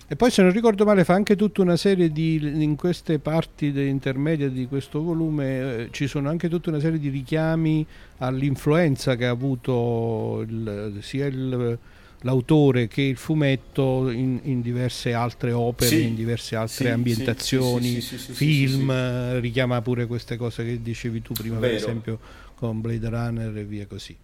E 0.10 0.16
poi 0.16 0.32
se 0.32 0.42
non 0.42 0.54
ricordo 0.54 0.86
male 0.86 1.04
fa 1.04 1.16
anche 1.16 1.36
tutta 1.36 1.62
una 1.62 1.76
serie 1.76 2.12
di, 2.12 2.36
in 2.36 2.78
queste 2.78 3.20
parti 3.20 3.68
intermedie 3.76 4.52
di 4.52 4.66
questo 4.66 5.02
volume, 5.02 5.60
eh, 5.60 5.88
ci 5.92 6.08
sono 6.08 6.30
anche 6.30 6.48
tutta 6.48 6.70
una 6.70 6.80
serie 6.80 6.98
di 6.98 7.10
richiami 7.10 7.86
all'influenza 8.20 9.16
che 9.16 9.26
ha 9.26 9.32
avuto 9.32 10.46
il, 10.48 11.00
sia 11.02 11.26
il, 11.26 11.78
l'autore 12.22 12.88
che 12.88 13.02
il 13.02 13.18
fumetto 13.18 14.10
in, 14.10 14.40
in 14.44 14.62
diverse 14.62 15.14
altre 15.14 15.52
opere, 15.52 15.90
sì, 15.90 16.04
in 16.04 16.16
diverse 16.16 16.56
altre 16.56 16.86
sì, 16.86 16.92
ambientazioni, 16.92 18.02
sì, 18.02 18.18
film, 18.18 19.40
richiama 19.40 19.82
pure 19.82 20.08
queste 20.08 20.38
cose 20.38 20.64
che 20.64 20.82
dicevi 20.82 21.22
tu 21.22 21.34
prima, 21.34 21.60
Vero. 21.60 21.74
per 21.74 21.82
esempio 21.82 22.20
con 22.56 22.82
Blade 22.82 23.10
Runner 23.10 23.58
e 23.58 23.64
via 23.64 23.86
così. 23.86 24.18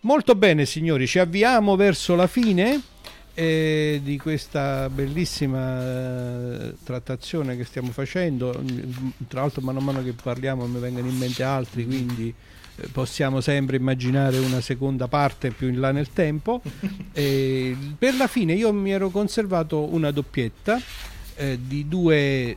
Molto 0.00 0.34
bene 0.34 0.66
signori, 0.66 1.06
ci 1.06 1.18
avviamo 1.18 1.76
verso 1.76 2.14
la 2.14 2.26
fine 2.26 2.82
eh, 3.34 4.00
di 4.02 4.16
questa 4.18 4.88
bellissima 4.88 5.80
eh, 5.82 6.74
trattazione 6.82 7.56
che 7.56 7.64
stiamo 7.64 7.90
facendo. 7.90 8.62
Tra 9.28 9.40
l'altro 9.40 9.60
mano 9.62 9.80
a 9.80 9.82
mano 9.82 10.02
che 10.02 10.12
parliamo 10.12 10.66
mi 10.66 10.78
vengono 10.78 11.08
in 11.08 11.16
mente 11.16 11.42
altri, 11.42 11.84
quindi 11.84 12.32
eh, 12.76 12.88
possiamo 12.88 13.40
sempre 13.40 13.76
immaginare 13.76 14.38
una 14.38 14.60
seconda 14.60 15.08
parte 15.08 15.50
più 15.50 15.68
in 15.68 15.80
là 15.80 15.90
nel 15.90 16.10
tempo. 16.12 16.62
per 17.12 18.16
la 18.16 18.26
fine 18.26 18.54
io 18.54 18.72
mi 18.72 18.92
ero 18.92 19.10
conservato 19.10 19.92
una 19.92 20.10
doppietta 20.10 20.80
eh, 21.36 21.58
di 21.60 21.88
due 21.88 22.56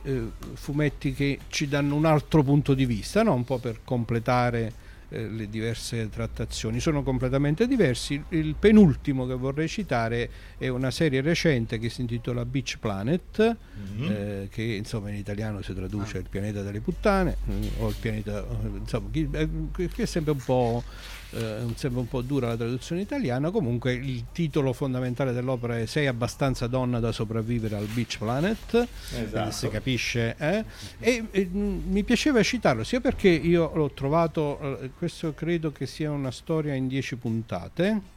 fumetti 0.54 1.12
che 1.12 1.40
ci 1.48 1.68
danno 1.68 1.96
un 1.96 2.04
altro 2.04 2.42
punto 2.42 2.74
di 2.74 2.86
vista, 2.86 3.22
no? 3.22 3.34
un 3.34 3.44
po' 3.44 3.58
per 3.58 3.80
completare 3.84 4.86
eh, 5.10 5.26
le 5.28 5.48
diverse 5.48 6.08
trattazioni. 6.08 6.80
Sono 6.80 7.02
completamente 7.02 7.66
diversi. 7.66 8.22
Il 8.30 8.54
penultimo 8.58 9.26
che 9.26 9.34
vorrei 9.34 9.68
citare 9.68 10.30
è 10.58 10.68
una 10.68 10.90
serie 10.90 11.20
recente 11.20 11.78
che 11.78 11.88
si 11.88 12.02
intitola 12.02 12.44
Beach 12.44 12.78
Planet, 12.78 13.56
mm-hmm. 13.78 14.46
che 14.50 14.62
insomma 14.62 15.10
in 15.10 15.16
italiano 15.16 15.62
si 15.62 15.74
traduce 15.74 16.18
ah. 16.18 16.20
il 16.20 16.28
pianeta 16.28 16.62
delle 16.62 16.80
puttane, 16.80 17.36
o 17.78 17.88
il 17.88 17.96
pianeta, 17.98 18.44
insomma, 18.78 19.08
che 19.10 19.90
è 19.94 20.06
sempre 20.06 20.32
un 20.32 20.42
po' 20.44 20.82
eh, 21.30 21.66
sembra 21.74 22.00
un 22.00 22.08
po' 22.08 22.22
dura 22.22 22.48
la 22.48 22.56
traduzione 22.56 23.02
italiana, 23.02 23.50
comunque 23.50 23.92
il 23.92 24.26
titolo 24.32 24.72
fondamentale 24.72 25.32
dell'opera 25.32 25.78
è 25.78 25.86
Sei 25.86 26.06
abbastanza 26.06 26.66
donna 26.66 27.00
da 27.00 27.12
sopravvivere 27.12 27.76
al 27.76 27.86
Beach 27.86 28.18
Planet, 28.18 28.88
esatto. 29.16 29.50
si 29.50 29.68
capisce, 29.68 30.34
eh? 30.38 30.64
e, 30.98 31.24
e 31.30 31.48
mm, 31.50 31.90
mi 31.90 32.02
piaceva 32.02 32.42
citarlo 32.42 32.84
sia 32.84 33.00
perché 33.00 33.28
io 33.28 33.70
l'ho 33.74 33.90
trovato, 33.90 34.80
eh, 34.80 34.90
questo 34.96 35.34
credo 35.34 35.70
che 35.72 35.86
sia 35.86 36.10
una 36.10 36.30
storia 36.30 36.74
in 36.74 36.88
dieci 36.88 37.16
puntate, 37.16 38.16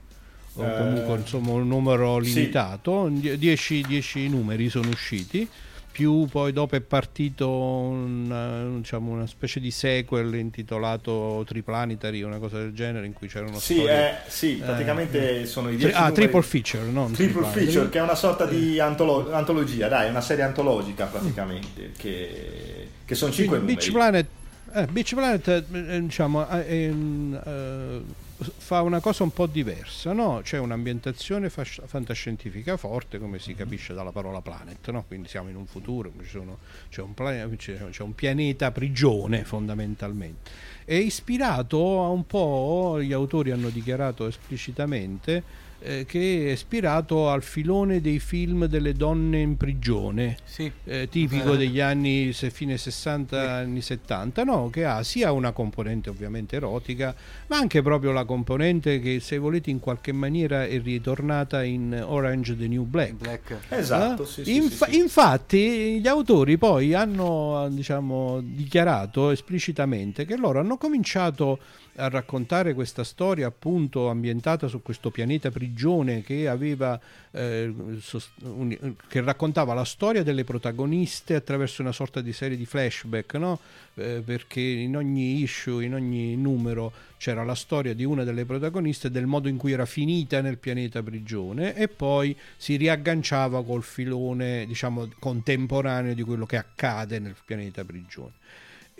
o 0.54 0.76
comunque 0.78 1.16
eh, 1.16 1.20
insomma 1.20 1.52
un 1.52 1.68
numero 1.68 2.18
limitato, 2.18 3.08
10 3.10 4.02
sì. 4.02 4.28
numeri 4.28 4.70
sono 4.70 4.90
usciti 4.90 5.48
più 5.92 6.26
poi 6.28 6.54
dopo 6.54 6.76
è 6.76 6.82
partito 6.82 7.50
una, 7.50 8.64
diciamo, 8.78 9.12
una 9.12 9.28
specie 9.28 9.60
di 9.60 9.72
sequel 9.72 10.34
intitolato 10.36 11.44
Triplanetary, 11.46 12.22
una 12.22 12.38
cosa 12.38 12.58
del 12.58 12.74
genere 12.74 13.06
in 13.06 13.14
cui 13.14 13.28
c'erano 13.28 13.60
sì, 13.60 13.76
storie, 13.76 14.10
eh, 14.10 14.16
sì 14.30 14.58
eh, 14.60 14.64
praticamente 14.64 15.42
eh, 15.42 15.46
sono 15.46 15.70
i 15.70 15.76
10 15.76 15.94
Ah, 15.94 16.00
numeri. 16.00 16.16
Triple 16.16 16.42
Feature, 16.42 16.86
non 16.86 17.12
Triple 17.12 17.46
Feature, 17.48 17.90
che 17.90 18.00
è 18.00 18.02
una 18.02 18.16
sorta 18.16 18.46
di 18.46 18.80
antolo- 18.80 19.34
antologia, 19.34 19.88
dai, 19.88 20.10
una 20.10 20.22
serie 20.22 20.44
antologica 20.44 21.06
praticamente, 21.06 21.92
che, 21.98 22.88
che 23.06 23.16
sono 23.16 23.32
5 23.32 23.58
numeri. 23.58 23.76
Beach 23.76 23.92
Planet, 23.92 24.28
eh, 24.74 24.86
Beach 24.88 25.14
Planet 25.14 25.48
eh, 25.48 26.02
diciamo, 26.02 26.48
è, 26.48 26.66
è, 26.66 26.90
è, 26.90 28.00
fa 28.58 28.82
una 28.82 29.00
cosa 29.00 29.24
un 29.24 29.32
po' 29.32 29.46
diversa, 29.46 30.14
no? 30.14 30.42
C'è 30.44 30.58
un'ambientazione 30.58 31.50
fasc- 31.50 31.86
fantascientifica 31.86 32.78
forte, 32.78 33.20
come 33.20 33.40
si 33.40 33.54
capisce 33.54 33.94
dalla 33.94 34.12
parola 34.12 34.42
planet, 34.42 34.90
no? 34.90 35.04
Quindi 35.08 35.28
siamo 35.28 35.50
in 35.50 35.56
un 35.56 35.68
futuro, 35.68 36.12
sono, 36.24 36.60
c'è, 36.90 37.02
un 37.02 37.14
plan- 37.14 37.56
c'è, 37.56 38.02
un 38.02 38.16
pianeta 38.16 38.72
prigione 38.72 39.44
fondamentalmente. 39.44 40.50
È 40.86 40.96
ispirato 40.96 42.04
a 42.04 42.10
un 42.10 42.26
po', 42.26 43.00
gli 43.02 43.14
autori 43.14 43.52
hanno 43.52 43.70
dichiarato 43.70 44.26
esplicitamente, 44.26 45.44
eh, 45.82 46.06
che 46.06 46.48
è 46.48 46.52
ispirato 46.52 47.30
al 47.30 47.42
filone 47.44 48.02
dei 48.02 48.20
film 48.20 48.66
delle 48.66 48.94
donne 48.94 49.40
in 49.40 49.58
prigione, 49.58 50.38
sì. 50.44 50.72
eh, 50.84 51.08
tipico 51.10 51.54
eh. 51.54 51.58
degli 51.58 51.80
anni 51.80 52.34
se, 52.34 52.50
fine 52.50 52.78
60, 52.78 53.42
sì. 53.42 53.50
anni 53.50 53.82
70, 53.82 54.44
no? 54.44 54.70
che 54.70 54.86
ha 54.86 55.02
sia 55.04 55.32
una 55.32 55.52
componente 55.52 56.10
ovviamente 56.10 56.56
erotica, 56.56 57.16
ma 57.48 57.58
anche 57.58 57.82
proprio 57.82 58.12
la 58.12 58.26
componente 58.26 59.00
che 59.00 59.20
se 59.20 59.38
volete 59.38 59.70
in 59.70 59.80
qualche 59.80 60.12
maniera 60.12 60.66
è 60.66 60.80
ritornata 60.82 61.64
in 61.64 62.00
Orange 62.06 62.56
the 62.56 62.68
New 62.68 62.84
Black. 62.84 63.14
Black. 63.14 63.58
Esatto, 63.70 64.26
sì, 64.26 64.56
Inf- 64.56 64.94
infatti 64.94 66.00
gli 66.00 66.08
autori 66.08 66.58
poi 66.58 66.94
hanno 66.94 67.68
diciamo, 67.72 68.40
dichiarato 68.42 69.32
esplicitamente 69.32 70.26
che 70.26 70.38
loro 70.38 70.60
hanno 70.60 70.78
cominciato 70.78 71.60
a 71.96 72.08
raccontare 72.10 72.74
questa 72.74 73.04
storia 73.04 73.48
appunto 73.48 74.10
ambientata 74.10 74.68
su 74.68 74.82
questo 74.82 75.10
pianeta 75.10 75.52
prigione 75.52 76.22
che 76.22 76.48
aveva 76.48 77.00
eh, 77.32 77.74
un- 78.44 78.96
che 79.08 79.22
raccontava 79.22 79.74
la 79.74 79.84
storia 79.84 80.24
delle 80.24 80.44
protagoniste 80.44 81.36
attraverso 81.36 81.82
una 81.82 81.92
sorta 81.92 82.22
di 82.22 82.32
serie 82.34 82.56
di 82.58 82.66
flashback 82.66 83.34
no? 83.36 83.60
eh, 83.96 84.22
perché 84.26 84.62
in 84.62 84.96
ogni 84.96 85.42
issue 85.42 85.84
in 85.84 85.94
ogni 85.94 86.36
numero 86.36 86.92
c'era 87.18 87.44
la 87.44 87.56
storia 87.56 87.94
di 87.94 88.04
una 88.04 88.24
delle 88.24 88.46
protagoniste 88.46 89.12
del 89.12 89.28
modo 89.28 89.48
in 89.48 89.58
cui 89.58 89.74
era 89.74 89.86
finita 89.86 90.42
nel 90.42 90.58
pianeta 90.58 91.04
prigione 91.04 91.76
e 91.76 91.88
poi 91.88 92.36
si 92.58 92.78
riagganciava 92.78 93.64
col 93.64 93.84
filone 93.84 94.66
diciamo 94.66 95.10
contemporaneo 95.20 96.14
di 96.14 96.24
quello 96.24 96.46
che 96.46 96.58
accade 96.58 97.20
nel 97.20 97.36
pianeta 97.46 97.84
prigione 97.84 98.34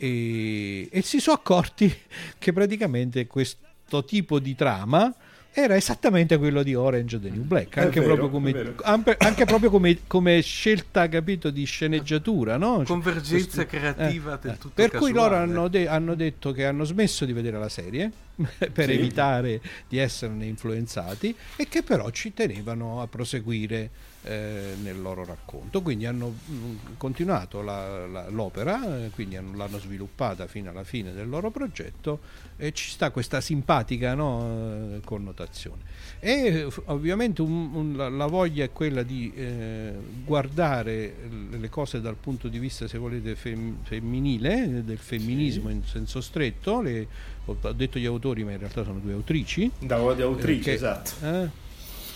e, 0.02 0.90
e 0.92 1.02
si 1.04 1.20
sono 1.20 1.38
accorti 1.38 1.94
che 2.40 2.52
praticamente 2.52 3.28
questo 3.28 4.04
tipo 4.04 4.40
di 4.40 4.56
trama 4.56 5.14
era 5.54 5.76
esattamente 5.76 6.38
quello 6.38 6.64
di 6.64 6.74
Orange 6.74 7.20
the 7.20 7.30
New 7.30 7.44
Black, 7.44 7.78
anche 7.78 8.00
vero, 8.00 8.16
proprio, 8.16 8.30
come, 8.30 8.74
anche 9.18 9.44
proprio 9.44 9.70
come, 9.70 10.00
come, 10.08 10.42
scelta 10.42 11.10
capito, 11.10 11.50
di 11.50 11.66
sceneggiatura. 11.66 12.56
No? 12.56 12.78
Cioè, 12.78 12.86
Convergenza 12.86 13.66
Questo, 13.66 13.66
creativa 13.66 14.36
eh, 14.36 14.48
del 14.48 14.58
tutto 14.58 14.72
Per 14.74 14.92
casuale. 14.92 15.12
cui 15.12 15.22
loro 15.22 15.36
hanno, 15.36 15.68
de- 15.68 15.90
hanno, 15.90 16.16
detto 16.16 16.54
che 16.54 16.66
hanno 16.66 16.86
smesso 16.86 17.26
di 17.26 17.34
vedere 17.34 17.60
la 17.60 17.68
serie 17.68 18.10
per 18.72 18.86
sì. 18.86 18.94
evitare 18.94 19.62
di 19.90 19.98
esserne 19.98 20.46
influenzati 20.46 21.36
e 21.58 21.68
che 21.68 21.84
però 21.84 22.10
ci 22.12 22.34
tenevano 22.34 23.02
a 23.02 23.08
proseguire 23.08 23.90
eh, 24.24 24.76
nel 24.82 25.02
loro 25.02 25.26
racconto. 25.26 25.82
Quindi 25.82 26.06
hanno 26.06 26.34
mm, 26.50 26.76
continuato 26.98 27.62
la, 27.62 28.06
la, 28.08 28.30
l'opera, 28.30 29.06
eh, 29.06 29.10
quindi 29.10 29.36
hanno, 29.36 29.56
l'hanno 29.56 29.80
sviluppata 29.80 30.48
fino 30.48 30.70
alla 30.70 30.84
fine 30.84 31.12
del 31.14 31.28
loro 31.28 31.50
progetto 31.50 32.20
e 32.58 32.72
ci 32.74 32.90
sta 32.92 33.10
questa 33.10 33.42
simpatica 33.42 34.14
no, 34.14 34.96
eh, 34.96 35.02
connotazione. 35.04 35.82
E 36.20 36.68
ovviamente 36.86 37.42
un, 37.42 37.74
un, 37.74 37.96
la, 37.96 38.10
la, 38.10 38.28
voglia 38.28 38.64
è 38.64 38.72
quella 38.72 39.02
di 39.02 39.32
eh, 39.36 39.94
guardare 40.24 41.16
le 41.50 41.70
cose 41.70 42.00
dal 42.00 42.16
punto 42.16 42.48
di 42.48 42.60
vista, 42.60 42.88
se 42.88 42.98
volete, 42.98 43.36
fem, 43.36 43.78
femminile, 43.82 44.84
del 44.84 45.00
femminismo 45.00 45.70
sì. 45.70 45.76
in 45.76 45.84
senso 45.84 46.22
stretto. 46.22 46.82
Le, 46.82 47.08
ho 47.46 47.58
detto 47.74 47.98
gli 47.98 48.06
autori, 48.06 48.44
ma 48.44 48.52
in 48.52 48.60
realtà 48.60 48.84
sono 48.84 49.00
due 49.00 49.14
autrici. 49.14 49.72
Da, 49.80 49.96
autrici, 49.96 50.62
che, 50.62 50.74
esatto. 50.74 51.12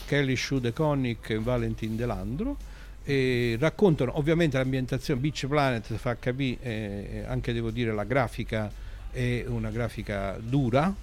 Eh, 0.05 0.07
Kelly 0.07 0.35
Schude 0.35 0.73
Connick 0.73 1.31
e 1.31 1.39
Valentin 1.39 1.95
Delandro 1.95 2.57
e 3.03 3.57
raccontano 3.59 4.17
ovviamente 4.17 4.57
l'ambientazione 4.57 5.19
Beach 5.19 5.45
Planet 5.47 5.93
fa 5.93 6.15
capire 6.15 6.57
eh, 6.63 7.23
anche 7.27 7.53
devo 7.53 7.69
dire 7.69 7.93
la 7.93 8.03
grafica 8.03 8.71
è 9.11 9.45
una 9.47 9.69
grafica 9.69 10.37
dura 10.39 10.93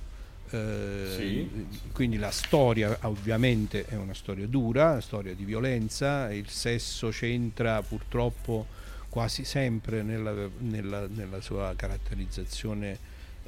eh, 0.50 1.06
sì. 1.16 1.66
quindi 1.92 2.18
la 2.18 2.32
storia 2.32 2.98
ovviamente 3.02 3.84
è 3.86 3.94
una 3.94 4.14
storia 4.14 4.46
dura 4.46 4.90
una 4.90 5.00
storia 5.00 5.32
di 5.34 5.44
violenza 5.44 6.32
il 6.32 6.48
sesso 6.48 7.10
c'entra 7.10 7.80
purtroppo 7.82 8.66
quasi 9.08 9.44
sempre 9.44 10.02
nella, 10.02 10.34
nella, 10.58 11.06
nella 11.06 11.40
sua 11.40 11.72
caratterizzazione 11.76 12.98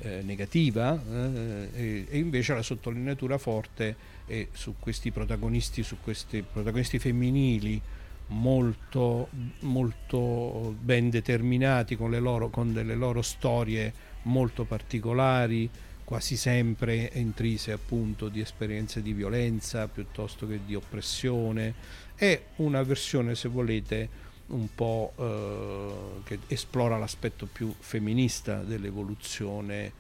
eh, 0.05 0.21
negativa 0.23 1.01
eh, 1.11 2.07
e, 2.09 2.19
invece 2.19 2.55
la 2.55 2.63
sottolineatura 2.63 3.39
forte 3.39 3.97
è 4.27 4.47
su 4.53 4.75
questi 4.79 5.11
protagonisti, 5.11 5.83
su 5.83 5.97
questi 6.03 6.43
protagonisti 6.43 6.99
femminili 6.99 7.81
molto, 8.29 9.29
molto 9.61 10.75
ben 10.79 11.11
determinati 11.11 11.97
con, 11.97 12.11
loro, 12.11 12.51
con 12.51 12.73
delle 12.73 12.95
loro 12.95 13.23
storie 13.23 13.93
molto 14.23 14.65
particolari 14.65 15.69
quasi 16.05 16.37
sempre 16.37 17.11
intrise 17.15 17.73
appunto 17.73 18.29
di 18.29 18.41
esperienze 18.41 19.01
di 19.01 19.15
violenza 19.15 19.89
piuttosto 19.89 20.47
che 20.47 20.61
di 20.65 20.75
oppressione. 20.75 21.75
È 22.15 22.41
una 22.57 22.83
versione 22.83 23.35
se 23.35 23.49
volete 23.49 24.09
un 24.47 24.69
po' 24.75 25.13
eh, 25.17 26.23
che 26.25 26.39
esplora 26.49 26.99
l'aspetto 26.99 27.47
più 27.47 27.75
femminista 27.79 28.63
dell'evoluzione, 28.63 29.93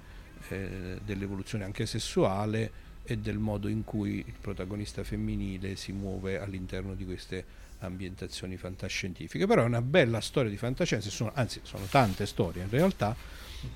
eh, 0.48 0.98
dell'evoluzione 1.04 1.64
anche 1.64 1.86
sessuale 1.86 2.82
e 3.04 3.18
del 3.18 3.38
modo 3.38 3.68
in 3.68 3.84
cui 3.84 4.24
il 4.26 4.34
protagonista 4.40 5.04
femminile 5.04 5.76
si 5.76 5.92
muove 5.92 6.38
all'interno 6.38 6.94
di 6.94 7.04
queste 7.04 7.44
ambientazioni 7.80 8.56
fantascientifiche. 8.56 9.46
Però 9.46 9.62
è 9.62 9.66
una 9.66 9.82
bella 9.82 10.20
storia 10.20 10.50
di 10.50 10.56
fantascienza, 10.56 11.10
sono, 11.10 11.30
anzi 11.34 11.60
sono 11.62 11.84
tante 11.86 12.26
storie 12.26 12.62
in 12.62 12.70
realtà 12.70 13.14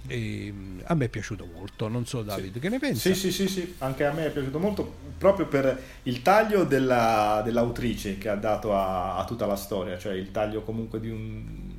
e 0.07 0.53
a 0.85 0.95
me 0.95 1.05
è 1.05 1.09
piaciuto 1.09 1.47
molto, 1.53 1.89
non 1.89 2.07
so 2.07 2.23
David 2.23 2.55
sì. 2.55 2.59
che 2.59 2.69
ne 2.69 2.79
pensi? 2.79 3.15
Sì, 3.15 3.31
sì, 3.31 3.33
sì, 3.33 3.49
sì, 3.49 3.75
anche 3.79 4.05
a 4.05 4.13
me 4.13 4.27
è 4.27 4.31
piaciuto 4.31 4.59
molto 4.59 4.95
proprio 5.19 5.47
per 5.47 5.81
il 6.05 6.23
taglio 6.23 6.65
della, 6.65 7.43
dell'autrice 7.45 8.19
che 8.19 8.29
ha 8.29 8.37
dato 8.37 8.75
a, 8.75 9.17
a, 9.17 9.25
tutta 9.25 9.47
la 9.47 9.57
storia, 9.57 9.99
cioè 9.99 10.15
il 10.15 10.31
taglio 10.31 10.63
comunque 10.63 11.01
di 11.01 11.11
un 11.11 11.77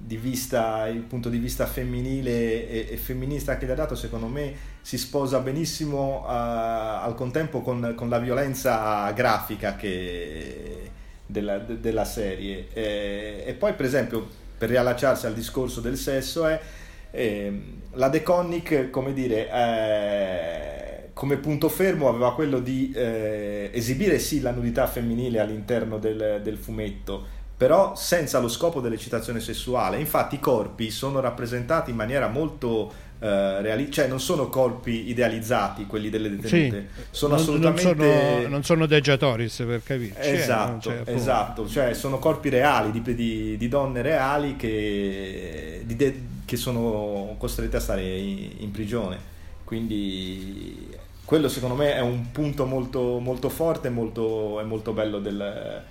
di 0.00 0.16
vista, 0.16 0.86
il 0.86 1.00
punto 1.00 1.28
di 1.28 1.38
vista 1.38 1.66
femminile 1.66 2.68
e, 2.68 2.86
e 2.90 2.96
femminista 2.96 3.58
che 3.58 3.66
gli 3.66 3.70
ha 3.70 3.74
dato 3.74 3.94
secondo 3.94 4.26
me 4.26 4.54
si 4.80 4.96
sposa 4.96 5.40
benissimo 5.40 6.20
uh, 6.20 7.04
al 7.04 7.14
contempo 7.14 7.60
con, 7.60 7.92
con, 7.94 8.08
la 8.08 8.18
violenza 8.18 9.10
grafica 9.10 9.76
che, 9.76 10.90
della, 11.26 11.58
de, 11.58 11.80
della 11.80 12.04
serie 12.04 12.68
e, 12.72 13.42
e 13.44 13.54
poi 13.54 13.74
per 13.74 13.84
esempio 13.84 14.46
per 14.58 14.68
riallacciarsi 14.68 15.26
al 15.26 15.34
discorso 15.34 15.80
del 15.80 15.96
sesso 15.96 16.46
è 16.46 16.60
eh, 17.10 17.62
la 17.92 18.08
De 18.08 18.22
Connick, 18.22 18.90
come 18.90 19.12
dire, 19.12 19.50
eh, 19.50 21.08
come 21.14 21.36
punto 21.36 21.68
fermo 21.68 22.08
aveva 22.08 22.34
quello 22.34 22.60
di 22.60 22.92
eh, 22.94 23.70
esibire 23.72 24.18
sì 24.18 24.40
la 24.40 24.50
nudità 24.50 24.86
femminile 24.86 25.40
all'interno 25.40 25.98
del, 25.98 26.40
del 26.42 26.56
fumetto, 26.56 27.24
però 27.56 27.94
senza 27.96 28.38
lo 28.38 28.48
scopo 28.48 28.80
dell'eccitazione 28.80 29.40
sessuale. 29.40 29.98
Infatti 29.98 30.36
i 30.36 30.40
corpi 30.40 30.90
sono 30.90 31.20
rappresentati 31.20 31.90
in 31.90 31.96
maniera 31.96 32.28
molto 32.28 32.92
Uh, 33.20 33.60
reali- 33.62 33.90
cioè 33.90 34.06
non 34.06 34.20
sono 34.20 34.48
corpi 34.48 35.08
idealizzati 35.08 35.86
quelli 35.86 36.08
delle 36.08 36.30
detenute. 36.30 36.88
Sì, 36.94 37.04
sono 37.10 37.32
non, 37.32 37.42
assolutamente 37.42 37.82
non 37.82 37.96
sono, 37.96 38.48
non 38.48 38.64
sono 38.64 38.86
per 39.66 39.82
capirci 39.82 40.20
eh, 40.20 40.34
esatto, 40.34 40.92
eh, 40.92 41.14
esatto. 41.14 41.68
Cioè 41.68 41.94
sono 41.94 42.20
corpi 42.20 42.48
reali 42.48 42.92
di, 42.92 43.14
di, 43.16 43.56
di 43.56 43.68
donne 43.68 44.02
reali 44.02 44.54
che, 44.54 45.82
di 45.84 45.96
de- 45.96 46.22
che, 46.44 46.56
sono 46.56 47.34
costrette 47.38 47.78
a 47.78 47.80
stare 47.80 48.06
in, 48.06 48.50
in, 48.58 48.70
prigione. 48.70 49.18
Quindi 49.64 50.88
quello 51.24 51.48
secondo 51.48 51.74
me 51.74 51.96
è 51.96 52.00
un 52.00 52.30
punto 52.30 52.66
molto, 52.66 53.18
molto 53.18 53.48
forte 53.48 53.88
e 53.88 53.90
molto, 53.90 54.62
molto 54.64 54.92
bello 54.92 55.18
del, 55.18 55.84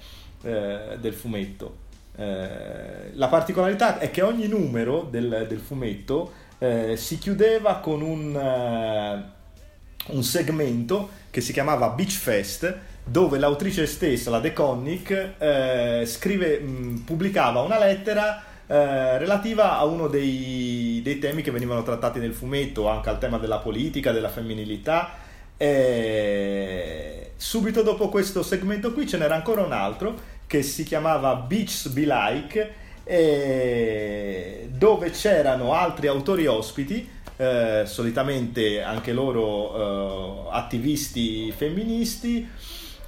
eh, 0.43 0.97
del 0.97 1.13
fumetto. 1.13 1.85
Eh, 2.15 3.11
la 3.13 3.27
particolarità 3.27 3.99
è 3.99 4.09
che 4.11 4.21
ogni 4.21 4.47
numero 4.47 5.05
del, 5.11 5.45
del 5.47 5.59
fumetto 5.59 6.45
eh, 6.59 6.95
si 6.97 7.17
chiudeva 7.17 7.75
con 7.75 8.01
un, 8.01 8.33
uh, 8.35 10.13
un, 10.15 10.23
segmento 10.23 11.09
che 11.29 11.41
si 11.41 11.53
chiamava 11.53 11.89
Beach 11.89 12.11
Fest 12.11 12.75
dove 13.03 13.37
l'autrice 13.37 13.85
stessa, 13.85 14.29
la 14.29 14.39
De 14.39 14.53
Connick, 14.53 15.35
eh, 15.37 16.03
scrive, 16.05 16.59
mh, 16.59 17.03
pubblicava 17.05 17.61
una 17.61 17.79
lettera 17.79 18.43
eh, 18.67 19.17
relativa 19.17 19.77
a 19.77 19.85
uno 19.85 20.07
dei, 20.07 20.99
dei, 21.01 21.19
temi 21.19 21.41
che 21.41 21.51
venivano 21.51 21.83
trattati 21.83 22.19
nel 22.19 22.33
fumetto, 22.33 22.89
anche 22.89 23.09
al 23.09 23.17
tema 23.17 23.37
della 23.37 23.59
politica, 23.59 24.11
della 24.11 24.27
femminilità. 24.27 25.25
E 25.55 27.31
subito 27.37 27.81
dopo 27.81 28.09
questo 28.09 28.43
segmento 28.43 28.91
qui 28.93 29.07
ce 29.07 29.17
n'era 29.17 29.35
ancora 29.35 29.61
un 29.63 29.71
altro 29.71 30.35
che 30.45 30.61
si 30.63 30.83
chiamava 30.83 31.35
Beach 31.35 31.89
Be 31.89 32.05
Like 32.05 32.73
dove 33.07 35.09
c'erano 35.11 35.73
altri 35.73 36.07
autori 36.07 36.45
ospiti, 36.45 37.09
eh, 37.37 37.83
solitamente 37.85 38.81
anche 38.81 39.13
loro 39.13 40.49
eh, 40.49 40.51
attivisti 40.51 41.51
femministi, 41.51 42.47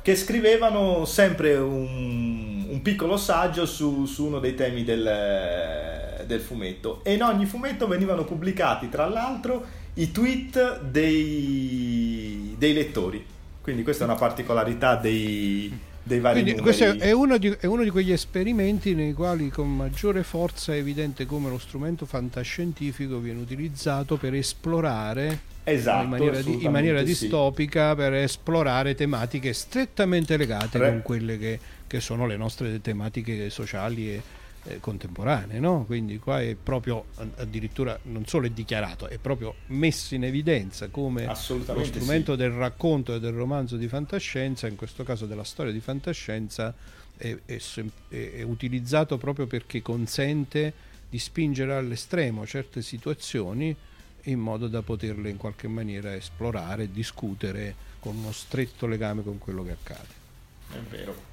che 0.02 0.16
scrivevano 0.16 1.06
sempre 1.06 1.56
un, 1.56 2.66
un 2.70 2.82
piccolo 2.82 3.18
saggio 3.18 3.66
su, 3.66 4.06
su, 4.06 4.26
uno 4.26 4.40
dei 4.40 4.56
temi 4.56 4.84
del, 4.84 6.24
del 6.26 6.40
fumetto 6.40 7.02
e 7.04 7.14
in 7.14 7.24
ogni 7.24 7.46
fumetto 7.46 7.88
venivano 7.88 8.24
pubblicati 8.24 8.90
tra 8.90 9.08
l'altro 9.08 9.66
i 9.96 10.12
tweet 10.12 10.82
dei, 10.82 12.56
dei 12.58 12.74
lettori. 12.74 13.26
Quindi 13.62 13.84
questa 13.84 14.06
è 14.06 14.08
una 14.08 14.18
particolarità 14.18 14.96
dei, 14.96 15.78
dei 16.04 16.20
vari 16.20 16.42
Quindi 16.42 16.60
numeri. 16.60 16.78
Questo 16.78 17.04
è 17.04 17.12
uno, 17.12 17.38
di, 17.38 17.56
è 17.60 17.66
uno, 17.66 17.84
di, 17.84 17.90
quegli 17.90 18.12
esperimenti 18.12 18.96
nei 18.96 19.14
quali 19.14 19.50
con 19.50 19.76
maggiore 19.76 20.24
forza 20.24 20.74
è 20.74 20.78
evidente 20.78 21.26
come 21.26 21.50
lo 21.50 21.58
strumento 21.58 22.06
fantascientifico 22.06 23.20
viene 23.20 23.40
utilizzato 23.40 24.18
per 24.18 24.34
esplorare 24.34 25.40
esatto, 25.64 26.04
in 26.04 26.10
maniera, 26.10 26.42
di, 26.42 26.64
in 26.66 26.72
maniera 26.72 27.02
distopica, 27.02 27.96
per 27.96 28.14
esplorare 28.14 28.96
tematiche 28.96 29.54
strettamente 29.54 30.38
legate 30.38 30.78
Re. 30.78 30.90
con 30.90 31.02
quelle 31.02 31.38
che, 31.38 31.60
che 31.86 32.00
sono 32.00 32.26
le 32.26 32.38
nostre 32.38 32.82
tematiche 32.82 33.50
sociali 33.50 34.14
e, 34.14 34.22
eh, 34.64 34.80
contemporanee, 34.80 35.60
no? 35.60 35.86
quindi 35.86 36.20
qua 36.20 36.42
è 36.42 36.56
proprio 36.56 37.06
addirittura 37.38 37.98
non 38.04 38.26
solo 38.26 38.46
è 38.46 38.50
dichiarato, 38.50 39.08
è 39.08 39.18
proprio 39.18 39.56
messo 39.68 40.16
in 40.16 40.24
evidenza 40.24 40.90
come 40.90 41.26
lo 41.26 41.84
strumento 41.84 42.34
sì. 42.34 42.38
del 42.38 42.52
racconto 42.52 43.16
e 43.16 43.20
del 43.20 43.34
romanzo 43.34 43.78
di 43.78 43.88
fantascienza, 43.88 44.68
in 44.68 44.76
questo 44.76 45.04
caso 45.04 45.26
della 45.26 45.44
storia 45.44 45.72
di 45.72 45.80
fantascienza, 45.80 46.74
è, 47.16 47.38
è, 47.46 47.60
è 48.10 48.42
utilizzato 48.42 49.18
proprio 49.18 49.48
perché 49.48 49.82
consente 49.82 50.74
di 51.10 51.20
spingere 51.20 51.74
all'estremo 51.74 52.46
certe 52.46 52.82
situazioni 52.82 53.76
in 54.24 54.40
modo 54.40 54.68
da 54.68 54.82
poterle 54.82 55.30
in 55.30 55.38
qualche 55.38 55.68
maniera 55.68 56.14
esplorare 56.14 56.92
discutere 56.92 57.88
con 58.00 58.16
uno 58.16 58.32
stretto 58.32 58.86
legame 58.86 59.24
con 59.24 59.38
quello 59.38 59.64
che 59.64 59.72
accade. 59.72 60.18
È 60.72 60.78
vero. 60.90 61.29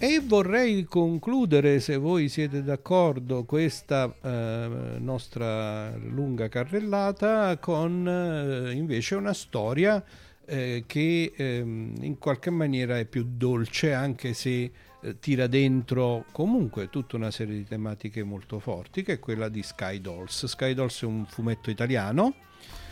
E 0.00 0.20
vorrei 0.24 0.84
concludere, 0.84 1.80
se 1.80 1.96
voi 1.96 2.28
siete 2.28 2.62
d'accordo, 2.62 3.42
questa 3.42 4.14
eh, 4.22 4.96
nostra 5.00 5.96
lunga 5.96 6.48
carrellata 6.48 7.58
con 7.58 8.06
eh, 8.06 8.70
invece 8.74 9.16
una 9.16 9.34
storia 9.34 10.00
eh, 10.44 10.84
che 10.86 11.32
ehm, 11.36 11.94
in 12.00 12.16
qualche 12.18 12.50
maniera 12.50 12.96
è 12.96 13.06
più 13.06 13.26
dolce 13.28 13.92
anche 13.92 14.34
se 14.34 14.70
eh, 15.00 15.18
tira 15.18 15.48
dentro 15.48 16.26
comunque 16.30 16.90
tutta 16.90 17.16
una 17.16 17.32
serie 17.32 17.56
di 17.56 17.64
tematiche 17.64 18.22
molto 18.22 18.60
forti 18.60 19.02
che 19.02 19.14
è 19.14 19.18
quella 19.18 19.48
di 19.48 19.64
Sky 19.64 20.00
Dolls. 20.00 20.46
Sky 20.46 20.74
Dolls 20.74 21.02
è 21.02 21.06
un 21.06 21.26
fumetto 21.26 21.70
italiano 21.70 22.34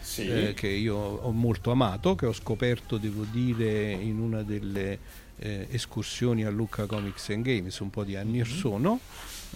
sì. 0.00 0.28
eh, 0.28 0.54
che 0.54 0.68
io 0.68 0.96
ho 0.96 1.30
molto 1.30 1.70
amato, 1.70 2.16
che 2.16 2.26
ho 2.26 2.32
scoperto, 2.32 2.96
devo 2.96 3.24
dire, 3.30 3.92
in 3.92 4.18
una 4.18 4.42
delle 4.42 5.24
eh, 5.38 5.66
escursioni 5.70 6.44
a 6.44 6.50
Lucca 6.50 6.86
Comics 6.86 7.30
and 7.30 7.44
Games 7.44 7.78
un 7.80 7.90
po' 7.90 8.04
di 8.04 8.16
anni 8.16 8.40
or 8.40 8.46
mm-hmm. 8.46 8.58
sono, 8.58 9.00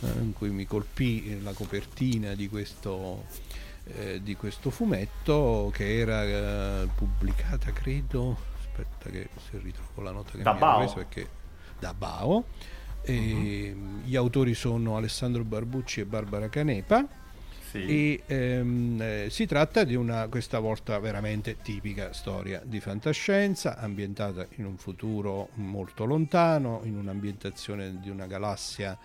eh, 0.02 0.20
in 0.20 0.32
cui 0.32 0.50
mi 0.50 0.66
colpì 0.66 1.40
la 1.42 1.52
copertina 1.52 2.34
di 2.34 2.48
questo, 2.48 3.24
eh, 3.84 4.20
di 4.22 4.36
questo 4.36 4.70
fumetto 4.70 5.70
che 5.72 5.98
era 5.98 6.24
eh, 6.24 6.88
pubblicata, 6.94 7.72
credo, 7.72 8.36
aspetta 8.58 9.10
che 9.10 9.28
se 9.50 9.58
ritrovo 9.58 10.02
la 10.02 10.12
nota 10.12 10.32
che 10.32 10.42
da 10.42 10.52
mi 10.52 10.58
Bao. 10.58 10.78
preso 10.78 10.94
perché 10.94 11.28
da 11.78 11.94
Bao. 11.94 12.44
Uh-huh. 13.06 14.02
Gli 14.04 14.14
autori 14.14 14.52
sono 14.52 14.96
Alessandro 14.96 15.42
Barbucci 15.42 16.00
e 16.00 16.04
Barbara 16.04 16.50
Canepa 16.50 17.08
sì. 17.70 17.86
E 17.86 18.22
ehm, 18.26 19.00
eh, 19.00 19.26
si 19.30 19.46
tratta 19.46 19.84
di 19.84 19.94
una, 19.94 20.26
questa 20.26 20.58
volta 20.58 20.98
veramente 20.98 21.58
tipica 21.62 22.12
storia 22.12 22.60
di 22.64 22.80
fantascienza, 22.80 23.78
ambientata 23.78 24.44
in 24.56 24.64
un 24.64 24.76
futuro 24.76 25.50
molto 25.54 26.04
lontano, 26.04 26.80
in 26.82 26.96
un'ambientazione 26.96 28.00
di 28.00 28.10
una 28.10 28.26
galassia 28.26 28.98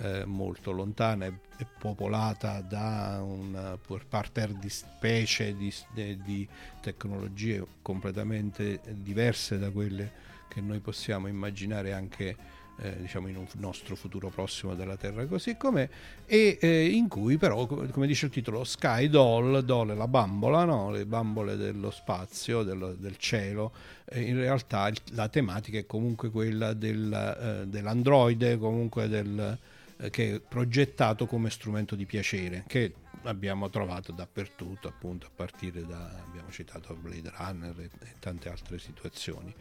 eh, 0.00 0.24
molto 0.24 0.72
lontana 0.72 1.26
e, 1.26 1.32
e, 1.58 1.66
popolata 1.78 2.60
da 2.60 3.20
un 3.22 3.78
parterre 4.08 4.56
di 4.58 4.68
specie, 4.68 5.56
di, 5.56 5.72
di 5.94 6.48
tecnologie 6.80 7.64
completamente 7.82 8.80
diverse 8.90 9.58
da 9.58 9.70
quelle 9.70 10.26
che 10.48 10.60
noi 10.60 10.80
possiamo 10.80 11.28
immaginare 11.28 11.92
anche 11.92 12.36
eh, 12.80 12.96
diciamo 13.00 13.28
in 13.28 13.36
un 13.36 13.46
nostro 13.58 13.96
futuro 13.96 14.28
prossimo 14.28 14.74
della 14.74 14.96
Terra 14.96 15.26
così 15.26 15.56
com'è 15.56 15.88
e 16.26 16.58
eh, 16.60 16.86
in 16.86 17.08
cui 17.08 17.36
però 17.36 17.66
come 17.66 18.06
dice 18.06 18.26
il 18.26 18.32
titolo 18.32 18.64
Sky 18.64 19.08
Doll, 19.08 19.60
Doll 19.60 19.92
è 19.92 19.94
la 19.94 20.08
bambola 20.08 20.64
no? 20.64 20.90
le 20.90 21.04
bambole 21.04 21.56
dello 21.56 21.90
spazio 21.90 22.62
dello, 22.62 22.94
del 22.94 23.16
cielo 23.16 23.72
eh, 24.04 24.20
in 24.20 24.36
realtà 24.36 24.90
la 25.12 25.28
tematica 25.28 25.78
è 25.78 25.86
comunque 25.86 26.30
quella 26.30 26.72
del, 26.72 27.12
eh, 27.12 27.66
dell'androide 27.66 28.58
comunque 28.58 29.08
del, 29.08 29.58
eh, 29.98 30.10
che 30.10 30.34
è 30.36 30.40
progettato 30.40 31.26
come 31.26 31.50
strumento 31.50 31.94
di 31.94 32.06
piacere 32.06 32.64
che 32.66 32.94
abbiamo 33.22 33.68
trovato 33.70 34.12
dappertutto 34.12 34.88
appunto 34.88 35.26
a 35.26 35.30
partire 35.34 35.86
da 35.86 36.22
abbiamo 36.26 36.50
citato 36.50 36.94
Blade 36.94 37.32
Runner 37.36 37.80
e, 37.80 37.90
e 38.00 38.14
tante 38.18 38.48
altre 38.48 38.78
situazioni 38.78 39.54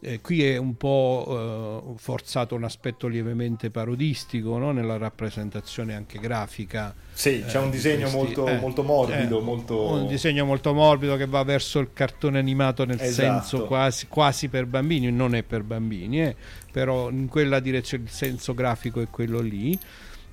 eh, 0.00 0.20
qui 0.20 0.44
è 0.44 0.56
un 0.56 0.76
po' 0.76 1.94
eh, 1.96 1.98
forzato 1.98 2.54
un 2.54 2.62
aspetto 2.62 3.08
lievemente 3.08 3.70
parodistico 3.70 4.56
no? 4.56 4.70
nella 4.70 4.96
rappresentazione 4.96 5.94
anche 5.94 6.20
grafica. 6.20 6.94
Sì, 7.12 7.42
c'è 7.44 7.58
un 7.58 7.68
eh, 7.68 7.70
disegno 7.70 8.08
questi, 8.08 8.16
molto, 8.16 8.46
eh, 8.46 8.58
molto, 8.58 8.82
morbido. 8.84 9.40
Eh, 9.40 9.42
molto... 9.42 9.92
Un 9.92 10.06
disegno 10.06 10.44
molto 10.44 10.72
morbido 10.72 11.16
che 11.16 11.26
va 11.26 11.42
verso 11.42 11.80
il 11.80 11.90
cartone 11.92 12.38
animato 12.38 12.84
nel 12.84 13.00
esatto. 13.00 13.40
senso 13.42 13.66
quasi, 13.66 14.06
quasi, 14.06 14.48
per 14.48 14.66
bambini, 14.66 15.10
non 15.10 15.34
è 15.34 15.42
per 15.42 15.64
bambini, 15.64 16.32
però 16.70 17.10
in 17.10 17.26
quella 17.26 17.58
direzione 17.58 18.04
il 18.04 18.10
senso 18.10 18.54
grafico 18.54 19.00
è 19.00 19.08
quello 19.08 19.40
lì. 19.40 19.76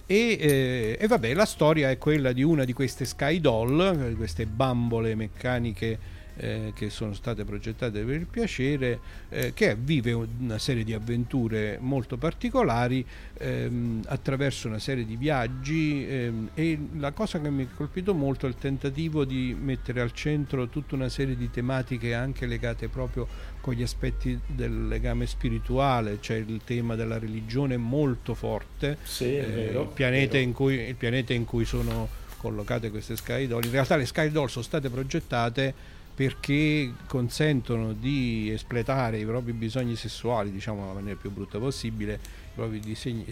E, 0.07 0.37
eh, 0.39 0.97
e, 0.99 1.07
vabbè, 1.07 1.33
la 1.33 1.45
storia 1.45 1.89
è 1.89 1.97
quella 1.97 2.31
di 2.31 2.43
una 2.43 2.63
di 2.63 2.73
queste 2.73 3.05
Sky 3.05 3.41
Doll, 3.41 4.15
queste 4.15 4.45
bambole 4.45 5.15
meccaniche 5.15 6.13
eh, 6.37 6.71
che 6.75 6.89
sono 6.89 7.13
state 7.13 7.43
progettate 7.43 8.03
per 8.03 8.15
il 8.15 8.25
piacere, 8.25 8.99
eh, 9.29 9.53
che 9.53 9.75
vive 9.75 10.13
una 10.13 10.57
serie 10.57 10.83
di 10.83 10.93
avventure 10.93 11.77
molto 11.79 12.17
particolari 12.17 13.05
ehm, 13.37 14.03
attraverso 14.07 14.67
una 14.67 14.79
serie 14.79 15.05
di 15.05 15.15
viaggi 15.15 16.05
ehm, 16.07 16.49
e 16.53 16.79
la 16.97 17.11
cosa 17.11 17.39
che 17.39 17.49
mi 17.49 17.63
ha 17.63 17.75
colpito 17.75 18.13
molto 18.13 18.45
è 18.45 18.49
il 18.49 18.55
tentativo 18.55 19.25
di 19.25 19.55
mettere 19.59 20.01
al 20.01 20.13
centro 20.13 20.67
tutta 20.67 20.95
una 20.95 21.09
serie 21.09 21.35
di 21.35 21.49
tematiche 21.49 22.13
anche 22.13 22.45
legate 22.45 22.87
proprio 22.87 23.27
con 23.61 23.73
gli 23.73 23.81
aspetti 23.81 24.39
del 24.45 24.87
legame 24.87 25.25
spirituale, 25.25 26.19
cioè 26.21 26.37
il 26.37 26.61
tema 26.63 26.95
della 26.95 27.17
religione 27.17 27.77
molto 27.77 28.35
forte, 28.35 28.97
sì, 29.01 29.37
eh, 29.37 29.41
vero, 29.41 29.81
il, 29.81 29.87
pianeta 29.87 30.37
cui, 30.53 30.75
il, 30.75 30.95
pianeta 30.95 31.33
in 31.33 31.45
cui, 31.45 31.65
sono 31.65 32.07
collocate 32.37 32.91
queste 32.91 33.15
Sky 33.15 33.47
Doll. 33.47 33.63
In 33.63 33.71
realtà 33.71 33.95
le 33.95 34.05
Sky 34.05 34.29
Doll 34.29 34.47
sono 34.47 34.63
state 34.63 34.89
progettate 34.89 35.73
perché 36.15 36.93
consentono 37.07 37.91
di 37.91 38.49
espletare 38.49 39.19
i 39.19 39.25
propri 39.25 39.51
bisogni 39.51 39.97
sessuali, 39.97 40.49
diciamo 40.49 40.79
nella 40.79 40.93
maniera 40.93 41.19
più 41.19 41.29
brutta 41.29 41.59
possibile, 41.59 42.13
i 42.13 42.55
propri 42.55 42.79
disegni, 42.79 43.25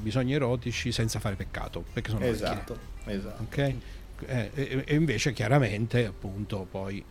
bisogni 0.00 0.34
erotici 0.34 0.92
senza 0.92 1.18
fare 1.18 1.34
peccato, 1.34 1.82
perché 1.92 2.10
sono 2.10 2.24
esatto, 2.26 2.78
esatto. 3.06 3.42
Okay? 3.44 3.80
Eh, 4.26 4.50
e, 4.54 4.84
e, 4.86 4.94
invece 4.94 5.32
chiaramente 5.32 6.04
appunto 6.04 6.66
poi 6.70 7.02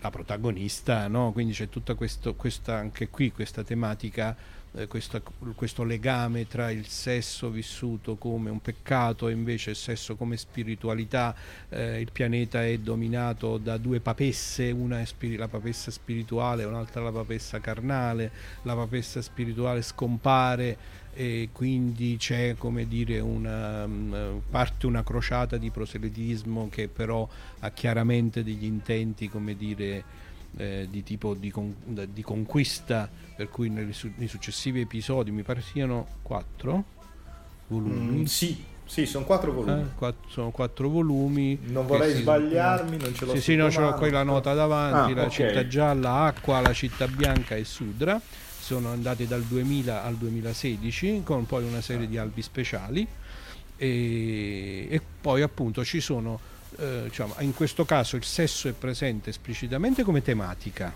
la 0.00 0.10
protagonista, 0.10 1.06
no? 1.06 1.32
quindi 1.32 1.52
c'è 1.52 1.68
tutta 1.68 1.92
questo, 1.94 2.34
questa, 2.34 2.76
anche 2.76 3.08
qui 3.08 3.30
questa 3.32 3.62
tematica 3.62 4.34
eh, 4.72 4.86
questo, 4.86 5.20
questo, 5.54 5.82
legame 5.82 6.46
tra 6.46 6.70
il 6.70 6.86
sesso 6.86 7.50
vissuto 7.50 8.16
come 8.16 8.50
un 8.50 8.60
peccato 8.60 9.28
e 9.28 9.32
invece 9.32 9.70
il 9.70 9.76
sesso 9.76 10.16
come 10.16 10.36
spiritualità. 10.36 11.34
Eh, 11.68 12.00
il 12.00 12.10
pianeta 12.12 12.64
è 12.64 12.78
dominato 12.78 13.58
da 13.58 13.76
due 13.76 14.00
papesse, 14.00 14.70
una 14.70 15.00
è 15.00 15.04
spir- 15.04 15.38
la 15.38 15.48
papessa 15.48 15.90
spirituale, 15.90 16.64
un'altra 16.64 17.02
la 17.02 17.12
papessa 17.12 17.58
carnale. 17.60 18.30
La 18.62 18.74
papessa 18.74 19.20
spirituale 19.22 19.82
scompare 19.82 20.98
e 21.12 21.48
quindi 21.52 22.16
c'è 22.16 22.54
come 22.56 22.86
dire 22.86 23.18
una 23.18 23.84
um, 23.84 24.40
parte 24.48 24.86
una 24.86 25.02
crociata 25.02 25.56
di 25.56 25.70
proselitismo 25.70 26.68
che 26.70 26.86
però 26.86 27.28
ha 27.58 27.70
chiaramente 27.70 28.44
degli 28.44 28.64
intenti 28.64 29.28
come 29.28 29.56
dire 29.56 30.04
eh, 30.56 30.86
di 30.90 31.02
tipo 31.02 31.34
di, 31.34 31.50
con, 31.50 31.74
di, 31.84 32.22
conquista, 32.22 33.08
per 33.36 33.48
cui 33.48 33.68
nei, 33.68 33.94
nei, 34.16 34.28
successivi 34.28 34.80
episodi 34.80 35.30
mi 35.30 35.42
pare 35.42 35.62
siano 35.62 36.06
quattro 36.22 36.84
volumi. 37.68 38.20
Mm, 38.20 38.24
sì, 38.24 38.64
sì, 38.84 39.06
sono 39.06 39.24
quattro 39.24 39.52
volumi. 39.52 39.82
Eh, 39.82 39.94
quattro, 39.96 40.28
sono 40.28 40.50
quattro 40.50 40.88
volumi. 40.88 41.58
Non 41.62 41.86
vorrei 41.86 42.14
si, 42.14 42.22
sbagliarmi, 42.22 42.96
non 42.96 43.14
ce 43.14 43.24
l'ho 43.24 43.34
Sì, 43.34 43.40
sì, 43.40 43.56
no, 43.56 43.70
ce 43.70 43.80
l'ho 43.80 43.94
qui 43.94 44.10
la 44.10 44.22
nota 44.22 44.52
davanti, 44.52 45.12
ah, 45.12 45.14
la 45.14 45.22
okay. 45.22 45.30
città 45.30 45.66
gialla, 45.66 46.24
acqua, 46.24 46.60
la 46.60 46.72
città 46.72 47.06
bianca 47.06 47.54
e 47.54 47.64
Sudra. 47.64 48.20
Sono 48.60 48.90
andati 48.90 49.26
dal 49.26 49.42
2000 49.42 50.04
al 50.04 50.16
2016 50.16 51.22
con 51.24 51.46
poi 51.46 51.64
una 51.64 51.80
serie 51.80 52.06
di 52.06 52.18
albi 52.18 52.40
speciali 52.40 53.04
e, 53.76 54.86
e 54.90 55.00
poi 55.20 55.42
appunto 55.42 55.84
ci 55.84 56.00
sono 56.00 56.38
eh, 56.78 57.02
diciamo, 57.04 57.34
in 57.40 57.54
questo 57.54 57.84
caso 57.84 58.16
il 58.16 58.24
sesso 58.24 58.68
è 58.68 58.72
presente 58.72 59.30
esplicitamente 59.30 60.02
come 60.02 60.22
tematica, 60.22 60.92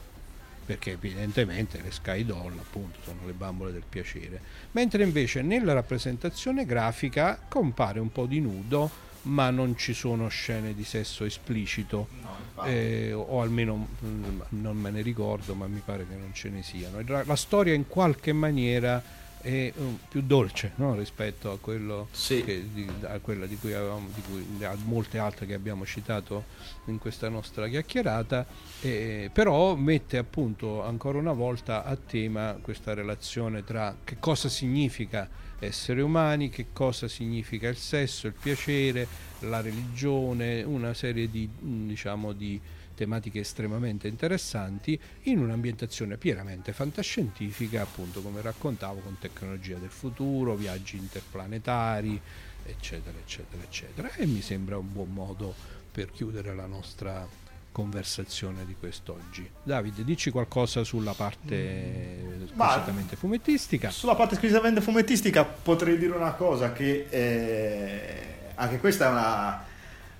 perché 0.64 0.92
evidentemente 0.92 1.80
le 1.82 1.90
Sky 1.90 2.24
Doll 2.24 2.58
appunto 2.58 2.98
sono 3.02 3.20
le 3.26 3.32
bambole 3.32 3.72
del 3.72 3.84
piacere, 3.88 4.40
mentre 4.72 5.02
invece 5.02 5.42
nella 5.42 5.72
rappresentazione 5.72 6.64
grafica 6.64 7.38
compare 7.48 8.00
un 8.00 8.10
po' 8.10 8.26
di 8.26 8.40
nudo, 8.40 9.02
ma 9.22 9.50
non 9.50 9.76
ci 9.76 9.94
sono 9.94 10.28
scene 10.28 10.74
di 10.74 10.84
sesso 10.84 11.24
esplicito, 11.24 12.08
no, 12.20 12.64
eh, 12.64 13.12
o 13.12 13.40
almeno 13.40 13.74
mh, 13.76 14.06
mm, 14.06 14.40
non 14.50 14.76
me 14.76 14.90
ne 14.90 15.02
ricordo, 15.02 15.54
ma 15.54 15.66
mi 15.66 15.80
pare 15.84 16.06
che 16.06 16.14
non 16.14 16.32
ce 16.34 16.50
ne 16.50 16.62
siano. 16.62 17.02
La 17.24 17.36
storia 17.36 17.74
in 17.74 17.86
qualche 17.86 18.32
maniera 18.32 19.02
è 19.44 19.70
um, 19.76 19.98
più 20.08 20.22
dolce 20.22 20.72
no? 20.76 20.94
rispetto 20.94 21.50
a, 21.50 21.58
quello 21.58 22.08
sì. 22.12 22.42
che, 22.42 22.66
di, 22.72 22.88
a 23.02 23.18
quella 23.18 23.44
di 23.44 23.58
cui 23.58 23.74
avevamo, 23.74 24.08
di 24.14 24.22
cui, 24.22 24.64
a 24.64 24.74
molte 24.84 25.18
altre 25.18 25.44
che 25.44 25.52
abbiamo 25.52 25.84
citato 25.84 26.44
in 26.86 26.98
questa 26.98 27.28
nostra 27.28 27.68
chiacchierata, 27.68 28.46
eh, 28.80 29.28
però 29.30 29.74
mette 29.74 30.16
appunto 30.16 30.82
ancora 30.82 31.18
una 31.18 31.34
volta 31.34 31.84
a 31.84 31.94
tema 31.94 32.56
questa 32.62 32.94
relazione 32.94 33.62
tra 33.64 33.94
che 34.02 34.16
cosa 34.18 34.48
significa 34.48 35.28
essere 35.58 36.00
umani, 36.00 36.48
che 36.48 36.66
cosa 36.72 37.06
significa 37.06 37.68
il 37.68 37.76
sesso, 37.76 38.26
il 38.26 38.34
piacere, 38.40 39.06
la 39.40 39.60
religione, 39.60 40.62
una 40.62 40.94
serie 40.94 41.28
di, 41.30 41.46
diciamo, 41.60 42.32
di 42.32 42.58
tematiche 42.94 43.40
estremamente 43.40 44.08
interessanti 44.08 44.98
in 45.22 45.38
un'ambientazione 45.38 46.16
pienamente 46.16 46.72
fantascientifica, 46.72 47.82
appunto 47.82 48.22
come 48.22 48.40
raccontavo, 48.40 49.00
con 49.00 49.18
tecnologia 49.18 49.76
del 49.76 49.90
futuro, 49.90 50.54
viaggi 50.54 50.96
interplanetari, 50.96 52.20
eccetera, 52.64 53.18
eccetera, 53.18 53.62
eccetera. 53.62 54.12
E 54.14 54.26
mi 54.26 54.40
sembra 54.40 54.78
un 54.78 54.92
buon 54.92 55.12
modo 55.12 55.54
per 55.90 56.10
chiudere 56.10 56.54
la 56.54 56.66
nostra 56.66 57.26
conversazione 57.74 58.64
di 58.64 58.76
quest'oggi. 58.78 59.50
Davide, 59.64 60.04
dici 60.04 60.30
qualcosa 60.30 60.84
sulla 60.84 61.12
parte 61.12 62.46
squisitamente 62.46 63.16
fumettistica? 63.16 63.90
Sulla 63.90 64.14
parte 64.14 64.36
squisitamente 64.36 64.80
fumettistica 64.80 65.44
potrei 65.44 65.98
dire 65.98 66.14
una 66.14 66.34
cosa 66.34 66.72
che 66.72 67.06
eh, 67.10 68.22
anche 68.54 68.78
questa 68.78 69.06
è 69.06 69.10
una 69.10 69.64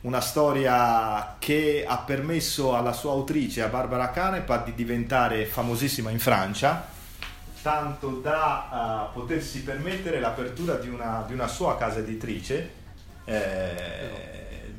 una 0.04 0.20
storia 0.20 1.36
che 1.38 1.84
ha 1.86 1.98
permesso 1.98 2.76
alla 2.76 2.92
sua 2.92 3.12
autrice, 3.12 3.62
a 3.62 3.68
Barbara 3.68 4.10
Canepa, 4.10 4.58
di 4.58 4.74
diventare 4.74 5.46
famosissima 5.46 6.10
in 6.10 6.18
Francia, 6.18 6.86
tanto 7.62 8.20
da 8.20 9.08
uh, 9.10 9.14
potersi 9.14 9.62
permettere 9.62 10.20
l'apertura 10.20 10.74
di 10.74 10.88
una, 10.88 11.24
di 11.26 11.32
una, 11.32 11.46
sua 11.46 11.78
casa 11.78 12.00
editrice, 12.00 12.70
eh, 13.24 14.72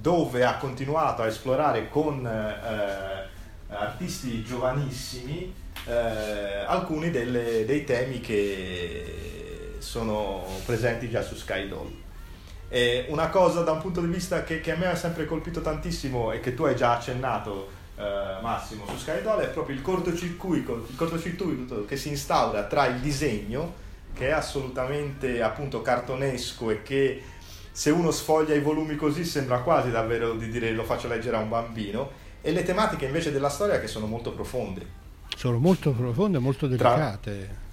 dove 0.00 0.44
ha 0.44 0.56
continuato 0.56 1.20
a 1.20 1.26
esplorare 1.26 1.90
con 1.90 2.26
eh, 2.26 3.28
artisti 3.68 4.42
giovanissimi 4.42 5.52
eh, 5.84 6.64
alcuni 6.66 7.10
delle, 7.10 7.66
dei 7.66 7.84
temi 7.84 8.20
che 8.20 9.74
sono 9.78 10.46
presenti 10.64 11.10
già 11.10 11.20
su 11.20 11.34
Skydoll. 11.34 12.04
E 12.68 13.06
una 13.08 13.28
cosa 13.28 13.62
da 13.62 13.72
un 13.72 13.80
punto 13.80 14.00
di 14.00 14.08
vista 14.08 14.42
che, 14.42 14.60
che, 14.60 14.72
a 14.72 14.76
me 14.76 14.86
ha 14.86 14.96
sempre 14.96 15.24
colpito 15.24 15.60
tantissimo 15.60 16.32
e 16.32 16.40
che 16.40 16.54
tu 16.54 16.64
hai 16.64 16.74
già 16.74 16.96
accennato 16.96 17.68
eh, 17.96 18.40
Massimo 18.42 18.84
su 18.86 18.96
Skydoll 18.96 19.40
è 19.40 19.48
proprio 19.48 19.76
il 19.76 19.82
cortocircuito, 19.82 20.86
il 20.88 20.96
cortocircuito 20.96 21.84
che 21.84 21.96
si 21.96 22.08
instaura 22.08 22.64
tra 22.64 22.86
il 22.86 23.00
disegno 23.00 23.84
che 24.12 24.28
è 24.28 24.32
assolutamente 24.32 25.42
appunto 25.42 25.82
cartonesco 25.82 26.70
e 26.70 26.82
che 26.82 27.22
se 27.70 27.90
uno 27.90 28.10
sfoglia 28.10 28.54
i 28.54 28.60
volumi 28.60 28.96
così 28.96 29.24
sembra 29.24 29.60
quasi 29.60 29.90
davvero 29.90 30.32
di 30.32 30.48
dire 30.48 30.72
lo 30.72 30.84
faccio 30.84 31.08
leggere 31.08 31.36
a 31.36 31.40
un 31.40 31.50
bambino 31.50 32.10
e 32.40 32.50
le 32.52 32.62
tematiche 32.62 33.04
invece 33.04 33.30
della 33.30 33.50
storia 33.50 33.78
che 33.78 33.86
sono 33.86 34.06
molto 34.06 34.32
profonde. 34.32 35.04
Sono 35.36 35.58
molto 35.58 35.90
profonde 35.92 36.38
e 36.38 36.40
molto 36.40 36.66
delicate. 36.66 37.30
Tra 37.30 37.65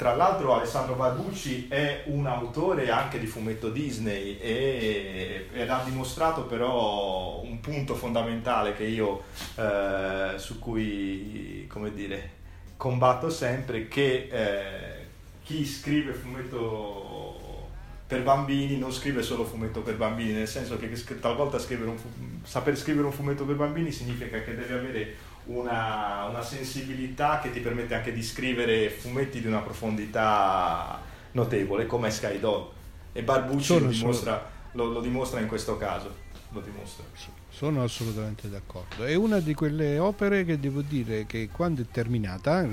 tra 0.00 0.14
l'altro 0.14 0.54
Alessandro 0.54 0.94
Barbucci 0.94 1.68
è 1.68 2.04
un 2.06 2.26
autore 2.26 2.88
anche 2.88 3.18
di 3.18 3.26
fumetto 3.26 3.68
Disney 3.68 4.38
e, 4.38 5.48
ed 5.52 5.68
ha 5.68 5.82
dimostrato 5.84 6.44
però 6.44 7.42
un 7.42 7.60
punto 7.60 7.94
fondamentale 7.94 8.72
che 8.72 8.84
io 8.84 9.24
eh, 9.56 10.38
su 10.38 10.58
cui 10.58 11.66
come 11.68 11.92
dire, 11.92 12.30
combatto 12.78 13.28
sempre 13.28 13.88
che 13.88 14.28
eh, 14.32 15.06
chi 15.42 15.66
scrive 15.66 16.14
fumetto 16.14 17.68
per 18.06 18.22
bambini 18.22 18.78
non 18.78 18.92
scrive 18.92 19.22
solo 19.22 19.44
fumetto 19.44 19.82
per 19.82 19.96
bambini, 19.96 20.32
nel 20.32 20.48
senso 20.48 20.78
che 20.78 20.90
talvolta 21.20 21.58
scrivere 21.58 21.90
un, 21.90 21.96
saper 22.42 22.74
scrivere 22.74 23.04
un 23.04 23.12
fumetto 23.12 23.44
per 23.44 23.56
bambini 23.56 23.92
significa 23.92 24.40
che 24.40 24.56
deve 24.56 24.74
avere 24.74 25.16
una, 25.50 26.26
una, 26.28 26.42
sensibilità 26.42 27.40
che 27.40 27.50
ti 27.50 27.60
permette 27.60 27.94
anche 27.94 28.12
di 28.12 28.22
scrivere 28.22 28.88
fumetti 28.90 29.40
di 29.40 29.46
una 29.46 29.60
profondità 29.60 31.00
notevole 31.32 31.86
come 31.86 32.10
Sky 32.10 32.38
Dog 32.38 32.68
e 33.12 33.22
Barbucci 33.22 33.80
lo 33.80 33.88
dimostra, 33.88 34.50
lo, 34.72 34.86
lo 34.86 35.00
dimostra, 35.00 35.40
in 35.40 35.48
questo 35.48 35.76
caso 35.76 36.28
lo 36.50 36.60
dimostra. 36.60 37.04
sono 37.48 37.82
assolutamente 37.82 38.48
d'accordo 38.48 39.04
è 39.04 39.14
una 39.14 39.38
di 39.38 39.54
quelle 39.54 39.98
opere 39.98 40.44
che 40.44 40.58
devo 40.58 40.82
dire 40.82 41.26
che 41.26 41.48
quando 41.50 41.82
è 41.82 41.86
terminata 41.90 42.66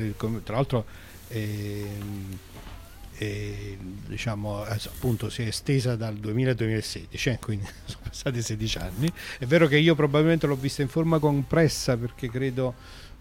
tra 0.44 0.56
l'altro 0.56 0.86
eh, 1.30 1.88
e, 3.20 3.78
diciamo, 4.06 4.62
appunto 4.64 5.30
si 5.30 5.42
è 5.42 5.48
estesa 5.48 5.96
dal 5.96 6.16
2000 6.16 6.52
al 6.52 6.56
2016, 6.56 7.30
eh, 7.30 7.40
quindi 7.40 7.68
passati 8.18 8.42
16 8.42 8.78
anni. 8.80 9.12
È 9.38 9.46
vero 9.46 9.68
che 9.68 9.78
io 9.78 9.94
probabilmente 9.94 10.48
l'ho 10.48 10.56
vista 10.56 10.82
in 10.82 10.88
forma 10.88 11.20
compressa 11.20 11.96
perché 11.98 12.30
credo, 12.30 12.74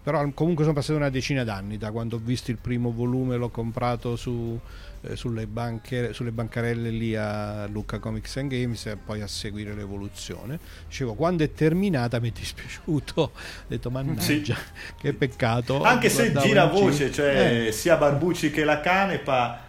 però 0.03 0.27
comunque 0.33 0.65
sono 0.65 0.75
passati 0.75 0.97
una 0.97 1.11
decina 1.11 1.45
d'anni 1.45 1.77
da 1.77 1.91
quando 1.91 2.17
ho 2.17 2.21
visto 2.23 2.51
il 2.51 2.57
primo 2.57 2.91
volume, 2.91 3.37
l'ho 3.37 3.51
comprato 3.51 4.17
su, 4.17 4.59
eh, 5.03 5.17
sulle, 5.17 5.47
banche, 5.47 6.15
sulle, 6.15 6.31
bancarelle 6.31 6.89
lì 6.89 7.15
a 7.15 7.67
Lucca 7.67 7.99
Comics 7.99 8.39
and 8.39 8.49
Games 8.49 8.87
e 8.87 8.97
poi 8.97 9.21
a 9.21 9.27
seguire 9.27 9.75
l'evoluzione. 9.75 10.59
Dicevo, 10.89 11.13
quando 11.15 11.45
è 11.45 11.53
terminata 11.53 12.19
mi 12.19 12.31
è 12.31 12.33
dispiaciuto, 12.33 13.21
ho 13.21 13.31
detto 13.67 13.91
mannaggia, 13.91 14.55
sì. 14.55 14.55
che 14.99 15.13
peccato. 15.13 15.83
Anche 15.83 16.09
se 16.09 16.33
gira 16.33 16.65
voce, 16.67 17.13
cioè 17.13 17.67
eh. 17.67 17.73
sia 17.73 17.97
Barbucci 17.97 18.51
che 18.51 18.65
la 18.65 18.81
Canepa 18.81 19.65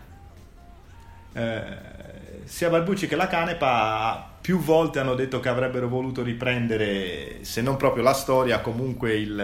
eh, 1.34 1.96
sia 2.46 2.70
Barbucci 2.70 3.08
che 3.08 3.16
la 3.16 3.28
Canepa 3.28 4.37
più 4.48 4.60
volte 4.60 5.00
hanno 5.00 5.14
detto 5.14 5.42
che 5.42 5.50
avrebbero 5.50 5.90
voluto 5.90 6.24
riprendere, 6.24 7.40
se 7.42 7.62
non 7.62 7.76
proprio 7.76 8.02
la 8.02 8.14
storia, 8.14 8.62
comunque 8.62 9.14
il, 9.14 9.36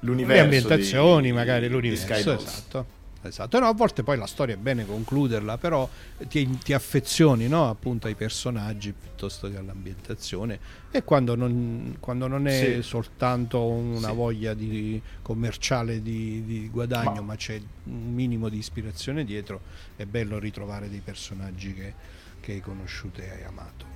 l'universo. 0.00 0.32
Le 0.32 0.40
ambientazioni, 0.40 1.26
di, 1.26 1.32
magari 1.32 1.68
l'universo. 1.68 2.32
Esatto. 2.32 2.86
Esatto, 3.20 3.58
no, 3.58 3.66
a 3.66 3.74
volte 3.74 4.02
poi 4.02 4.16
la 4.16 4.26
storia 4.26 4.54
è 4.54 4.56
bene 4.56 4.86
concluderla, 4.86 5.58
però 5.58 5.86
ti, 6.26 6.58
ti 6.58 6.72
affezioni 6.72 7.48
no? 7.48 7.68
appunto 7.68 8.06
ai 8.06 8.14
personaggi 8.14 8.92
piuttosto 8.92 9.50
che 9.50 9.58
all'ambientazione 9.58 10.58
e 10.90 11.04
quando 11.04 11.34
non, 11.34 11.96
quando 12.00 12.26
non 12.26 12.46
è 12.46 12.76
sì. 12.76 12.82
soltanto 12.82 13.62
una 13.62 14.08
sì. 14.08 14.14
voglia 14.14 14.54
di, 14.54 15.00
commerciale 15.20 16.00
di, 16.00 16.44
di 16.46 16.68
guadagno, 16.70 17.20
ma... 17.20 17.32
ma... 17.32 17.36
c'è 17.36 17.60
un 17.84 18.14
minimo 18.14 18.48
di 18.48 18.56
ispirazione 18.56 19.24
dietro, 19.24 19.60
è 19.96 20.06
bello 20.06 20.38
ritrovare 20.38 20.88
dei 20.88 21.02
personaggi 21.04 21.74
che, 21.74 21.92
che 22.40 22.52
hai 22.52 22.60
conosciuto 22.60 23.20
e 23.20 23.30
hai 23.30 23.44
amato. 23.44 23.93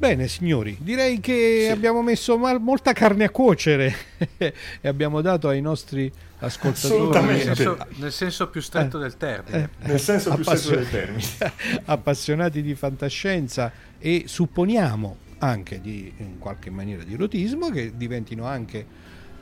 Bene 0.00 0.28
signori, 0.28 0.78
direi 0.80 1.20
che 1.20 1.64
sì. 1.66 1.70
abbiamo 1.70 2.00
messo 2.00 2.38
mal- 2.38 2.58
molta 2.58 2.94
carne 2.94 3.24
a 3.24 3.28
cuocere 3.28 3.94
e 4.38 4.54
abbiamo 4.88 5.20
dato 5.20 5.46
ai 5.48 5.60
nostri 5.60 6.10
ascoltatori 6.38 7.26
nel 7.26 7.54
senso, 7.54 7.86
nel 7.96 8.10
senso 8.10 8.48
più 8.48 8.62
stretto 8.62 8.96
eh, 8.96 9.02
del 9.02 9.18
termine. 9.18 9.70
Eh, 9.78 9.86
nel 9.88 10.00
senso 10.00 10.34
più 10.36 10.42
stretto 10.42 10.70
del 10.70 10.88
termine. 10.88 11.22
appassionati 11.84 12.62
di 12.62 12.74
fantascienza 12.74 13.70
e 13.98 14.22
supponiamo 14.24 15.16
anche 15.40 15.82
di, 15.82 16.10
in 16.16 16.38
qualche 16.38 16.70
maniera 16.70 17.02
di 17.02 17.12
erotismo 17.12 17.68
che 17.68 17.92
diventino 17.94 18.46
anche 18.46 18.86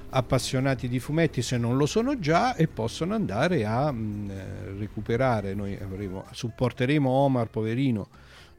appassionati 0.09 0.89
di 0.89 0.99
fumetti 0.99 1.41
se 1.41 1.57
non 1.57 1.77
lo 1.77 1.87
sono 1.87 2.19
già 2.19 2.57
e 2.57 2.67
possono 2.67 3.15
andare 3.15 3.65
a 3.65 3.93
mh, 3.93 3.97
mm, 3.97 4.79
recuperare 4.81 5.55
noi 5.55 5.79
avremo, 5.81 6.25
supporteremo 6.33 7.09
Omar 7.09 7.47
poverino 7.47 8.09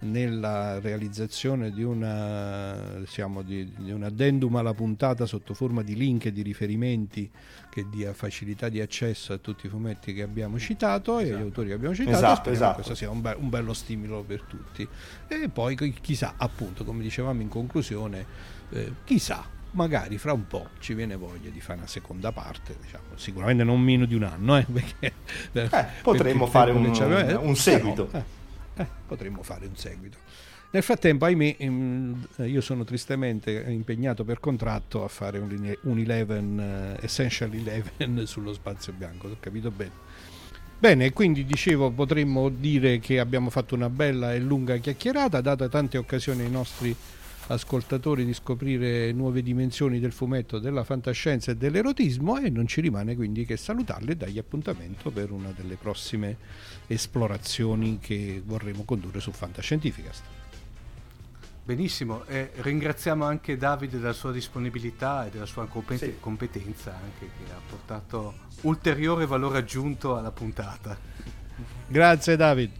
nella 0.02 0.80
realizzazione 0.80 1.72
di, 1.72 1.84
una, 1.84 2.96
diciamo, 3.00 3.42
di, 3.42 3.72
di 3.78 3.92
un 3.92 4.04
addendum 4.04 4.56
alla 4.56 4.74
puntata 4.74 5.26
sotto 5.26 5.54
forma 5.54 5.82
di 5.82 5.96
link 5.96 6.26
e 6.26 6.32
di 6.32 6.42
riferimenti 6.42 7.30
che 7.70 7.86
dia 7.90 8.14
facilità 8.14 8.70
di 8.70 8.80
accesso 8.80 9.34
a 9.34 9.38
tutti 9.38 9.66
i 9.66 9.70
fumetti 9.70 10.14
che 10.14 10.22
abbiamo 10.22 10.58
citato 10.58 11.20
esatto. 11.20 11.34
e 11.34 11.36
agli 11.36 11.44
autori 11.44 11.68
che 11.68 11.74
abbiamo 11.74 11.96
citato. 11.96 12.18
Esatto, 12.18 12.50
esatto. 12.50 12.74
questo 12.76 12.96
sia 12.96 13.10
un, 13.10 13.22
be- 13.22 13.36
un, 13.38 13.50
bello 13.50 13.74
stimolo 13.74 14.24
per 14.24 14.42
tutti. 14.44 14.88
E 15.28 15.50
poi 15.50 15.76
chissà, 16.02 16.36
appunto, 16.38 16.84
come 16.84 17.04
dicevamo 17.04 17.42
in 17.42 17.50
conclusione, 17.50 18.26
eh, 18.70 18.94
chissà, 19.04 19.46
magari 19.72 20.18
fra 20.18 20.34
un 20.34 20.48
po' 20.48 20.70
ci 20.80 20.94
viene 20.94 21.16
voglia 21.16 21.50
di 21.50 21.60
fare 21.60 21.80
una 21.80 21.88
seconda 21.88 22.32
parte, 22.32 22.76
diciamo, 22.82 23.16
sicuramente 23.16 23.64
non 23.64 23.82
meno 23.82 24.06
di 24.06 24.16
un 24.16 24.24
anno, 24.24 24.58
eh, 24.58 24.66
perché, 24.72 25.14
eh, 25.52 25.86
potremmo 26.02 26.48
fare 26.48 26.72
un, 26.72 26.86
un, 26.86 27.56
seguito. 27.56 28.06
Però, 28.06 28.24
eh, 28.80 28.84
eh, 28.84 28.88
potremmo 29.08 29.44
fare 29.44 29.66
un 29.66 29.76
seguito. 29.76 30.18
Nel 30.72 30.84
frattempo, 30.84 31.26
ahimè, 31.26 31.56
ehm, 31.58 32.28
io 32.46 32.62
sono 32.62 32.84
tristemente 32.84 33.66
impegnato 33.68 34.24
per 34.24 34.40
contratto 34.40 35.04
a 35.04 35.08
fare 35.08 35.40
un, 35.40 35.76
un 35.84 35.98
Eleven, 35.98 36.96
uh, 37.00 37.04
Essential 37.04 37.52
Eleven 37.52 38.26
sullo 38.28 38.54
spazio 38.54 38.94
bianco, 38.94 39.28
ho 39.28 39.38
capito 39.40 39.72
bene. 39.72 40.08
Bene, 40.78 41.12
quindi 41.12 41.44
dicevo, 41.44 41.90
potremmo 41.90 42.50
dire 42.50 43.00
che 43.00 43.20
abbiamo 43.20 43.50
fatto 43.50 43.76
una 43.76 43.90
bella 43.90 44.34
e 44.34 44.40
lunga 44.40 44.78
chiacchierata, 44.78 45.42
data 45.42 45.68
tante 45.68 45.98
occasioni 45.98 46.44
ai 46.44 46.52
nostri 46.52 46.96
ascoltatori 47.50 48.26
di 48.26 48.34
scoprire 48.34 49.12
nuove 49.12 49.42
dimensioni 49.42 50.00
del 50.00 50.12
fumetto, 50.12 50.60
della 50.60 50.84
fantascienza 50.84 51.52
e 51.52 51.56
dell'erotismo 51.56 52.38
e 52.38 52.50
non 52.50 52.68
ci 52.68 52.82
rimane 52.82 53.16
quindi 53.16 53.46
che 53.46 53.58
salutarli 53.58 54.12
e 54.12 54.16
dargli 54.16 54.38
appuntamento 54.38 55.10
per 55.10 55.32
una 55.32 55.52
delle 55.56 55.76
prossime 55.76 56.38
esplorazioni 56.88 58.00
che 58.00 58.42
vorremo 58.46 58.84
condurre 58.84 59.20
su 59.20 59.32
Fantascientificast. 59.32 60.24
Benissimo, 61.64 62.26
e 62.26 62.52
ringraziamo 62.56 63.26
anche 63.26 63.58
Davide 63.58 64.00
della 64.00 64.14
sua 64.14 64.32
disponibilità 64.32 65.28
e 65.28 65.30
della 65.30 65.46
sua 65.46 65.68
compet- 65.68 66.04
sì. 66.04 66.16
competenza 66.20 66.96
anche 66.96 67.30
che 67.38 67.52
ha 67.52 67.60
portato 67.68 68.34
ulteriore 68.62 69.28
valore 69.28 69.60
aggiunto 69.60 70.18
alla 70.18 70.32
puntata. 70.32 70.98
Grazie 71.88 72.36
David. 72.36 72.72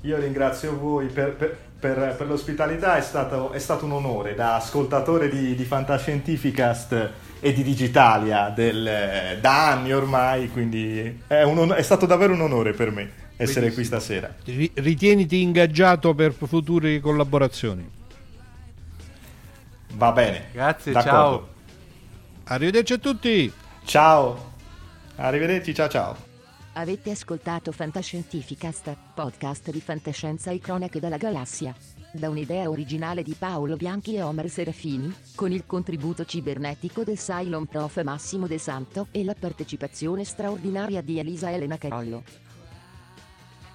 Io 0.00 0.18
ringrazio 0.18 0.76
voi 0.76 1.06
per, 1.06 1.34
per, 1.36 1.58
per, 1.84 2.14
per 2.16 2.26
l'ospitalità, 2.26 2.96
è 2.96 3.02
stato, 3.02 3.52
è 3.52 3.58
stato, 3.58 3.84
un 3.84 3.92
onore 3.92 4.34
da 4.34 4.56
ascoltatore 4.56 5.28
di, 5.28 5.54
di 5.54 5.64
Fantascientificast 5.64 7.10
e 7.40 7.52
di 7.52 7.62
Digitalia 7.62 8.48
del, 8.48 9.36
da 9.38 9.72
anni 9.72 9.92
ormai, 9.92 10.48
quindi 10.48 11.20
è, 11.26 11.42
un, 11.42 11.74
è, 11.76 11.82
stato 11.82 12.06
davvero 12.06 12.32
un 12.32 12.40
onore 12.40 12.72
per 12.72 12.90
me 12.90 13.10
essere 13.36 13.68
Benissimo. 13.68 13.74
qui 13.74 13.84
stasera. 13.84 14.34
Ritieniti 14.82 15.42
ingaggiato 15.42 16.14
per 16.14 16.32
future 16.32 17.00
collaborazioni. 17.00 17.86
Va 19.92 20.12
bene. 20.12 20.46
Grazie, 20.52 20.92
D'accordo. 20.92 21.10
ciao. 21.10 21.48
Arrivederci 22.44 22.92
a 22.94 22.98
tutti. 22.98 23.52
Ciao. 23.84 24.52
Arrivederci, 25.16 25.74
ciao 25.74 25.88
ciao. 25.88 26.32
Avete 26.76 27.12
ascoltato 27.12 27.70
Fantascientificast, 27.70 28.96
podcast 29.14 29.70
di 29.70 29.80
fantascienza 29.80 30.50
e 30.50 30.58
cronache 30.58 30.98
dalla 30.98 31.18
galassia. 31.18 31.72
Da 32.12 32.28
un'idea 32.28 32.68
originale 32.68 33.22
di 33.22 33.36
Paolo 33.38 33.76
Bianchi 33.76 34.16
e 34.16 34.22
Omer 34.22 34.50
Serafini, 34.50 35.14
con 35.36 35.52
il 35.52 35.66
contributo 35.66 36.24
cibernetico 36.24 37.04
del 37.04 37.16
Cylon 37.16 37.66
Prof 37.66 38.02
Massimo 38.02 38.48
De 38.48 38.58
Santo 38.58 39.06
e 39.12 39.22
la 39.22 39.36
partecipazione 39.38 40.24
straordinaria 40.24 41.00
di 41.00 41.20
Elisa 41.20 41.52
Elena 41.52 41.78
Carollo. 41.78 42.43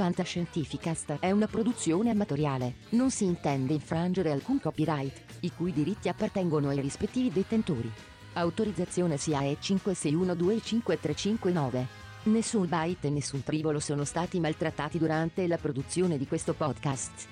Fantascientificast 0.00 1.18
è 1.20 1.30
una 1.30 1.46
produzione 1.46 2.08
amatoriale, 2.08 2.76
non 2.92 3.10
si 3.10 3.24
intende 3.24 3.74
infrangere 3.74 4.30
alcun 4.30 4.58
copyright, 4.58 5.20
i 5.40 5.52
cui 5.52 5.74
diritti 5.74 6.08
appartengono 6.08 6.70
ai 6.70 6.80
rispettivi 6.80 7.30
detentori. 7.30 7.92
Autorizzazione 8.32 9.18
SIAE 9.18 9.58
56125359. 9.60 11.84
Nessun 12.22 12.66
byte 12.66 13.08
e 13.08 13.10
nessun 13.10 13.42
tribolo 13.42 13.78
sono 13.78 14.04
stati 14.04 14.40
maltrattati 14.40 14.96
durante 14.96 15.46
la 15.46 15.58
produzione 15.58 16.16
di 16.16 16.26
questo 16.26 16.54
podcast. 16.54 17.28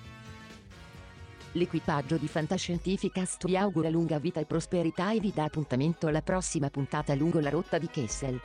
L'equipaggio 1.53 2.19
di 2.19 2.29
Fantascientificast 2.29 3.47
vi 3.47 3.57
augura 3.57 3.89
lunga 3.89 4.19
vita 4.19 4.41
e 4.41 4.45
prosperità 4.45 5.13
e 5.13 5.21
vi 5.21 5.33
dà 5.35 5.45
appuntamento 5.45 6.07
alla 6.07 6.21
prossima 6.21 6.69
puntata 6.69 7.15
lungo 7.15 7.41
la 7.41 7.49
rotta 7.49 7.79
di 7.79 7.89
Kessel. 7.89 8.39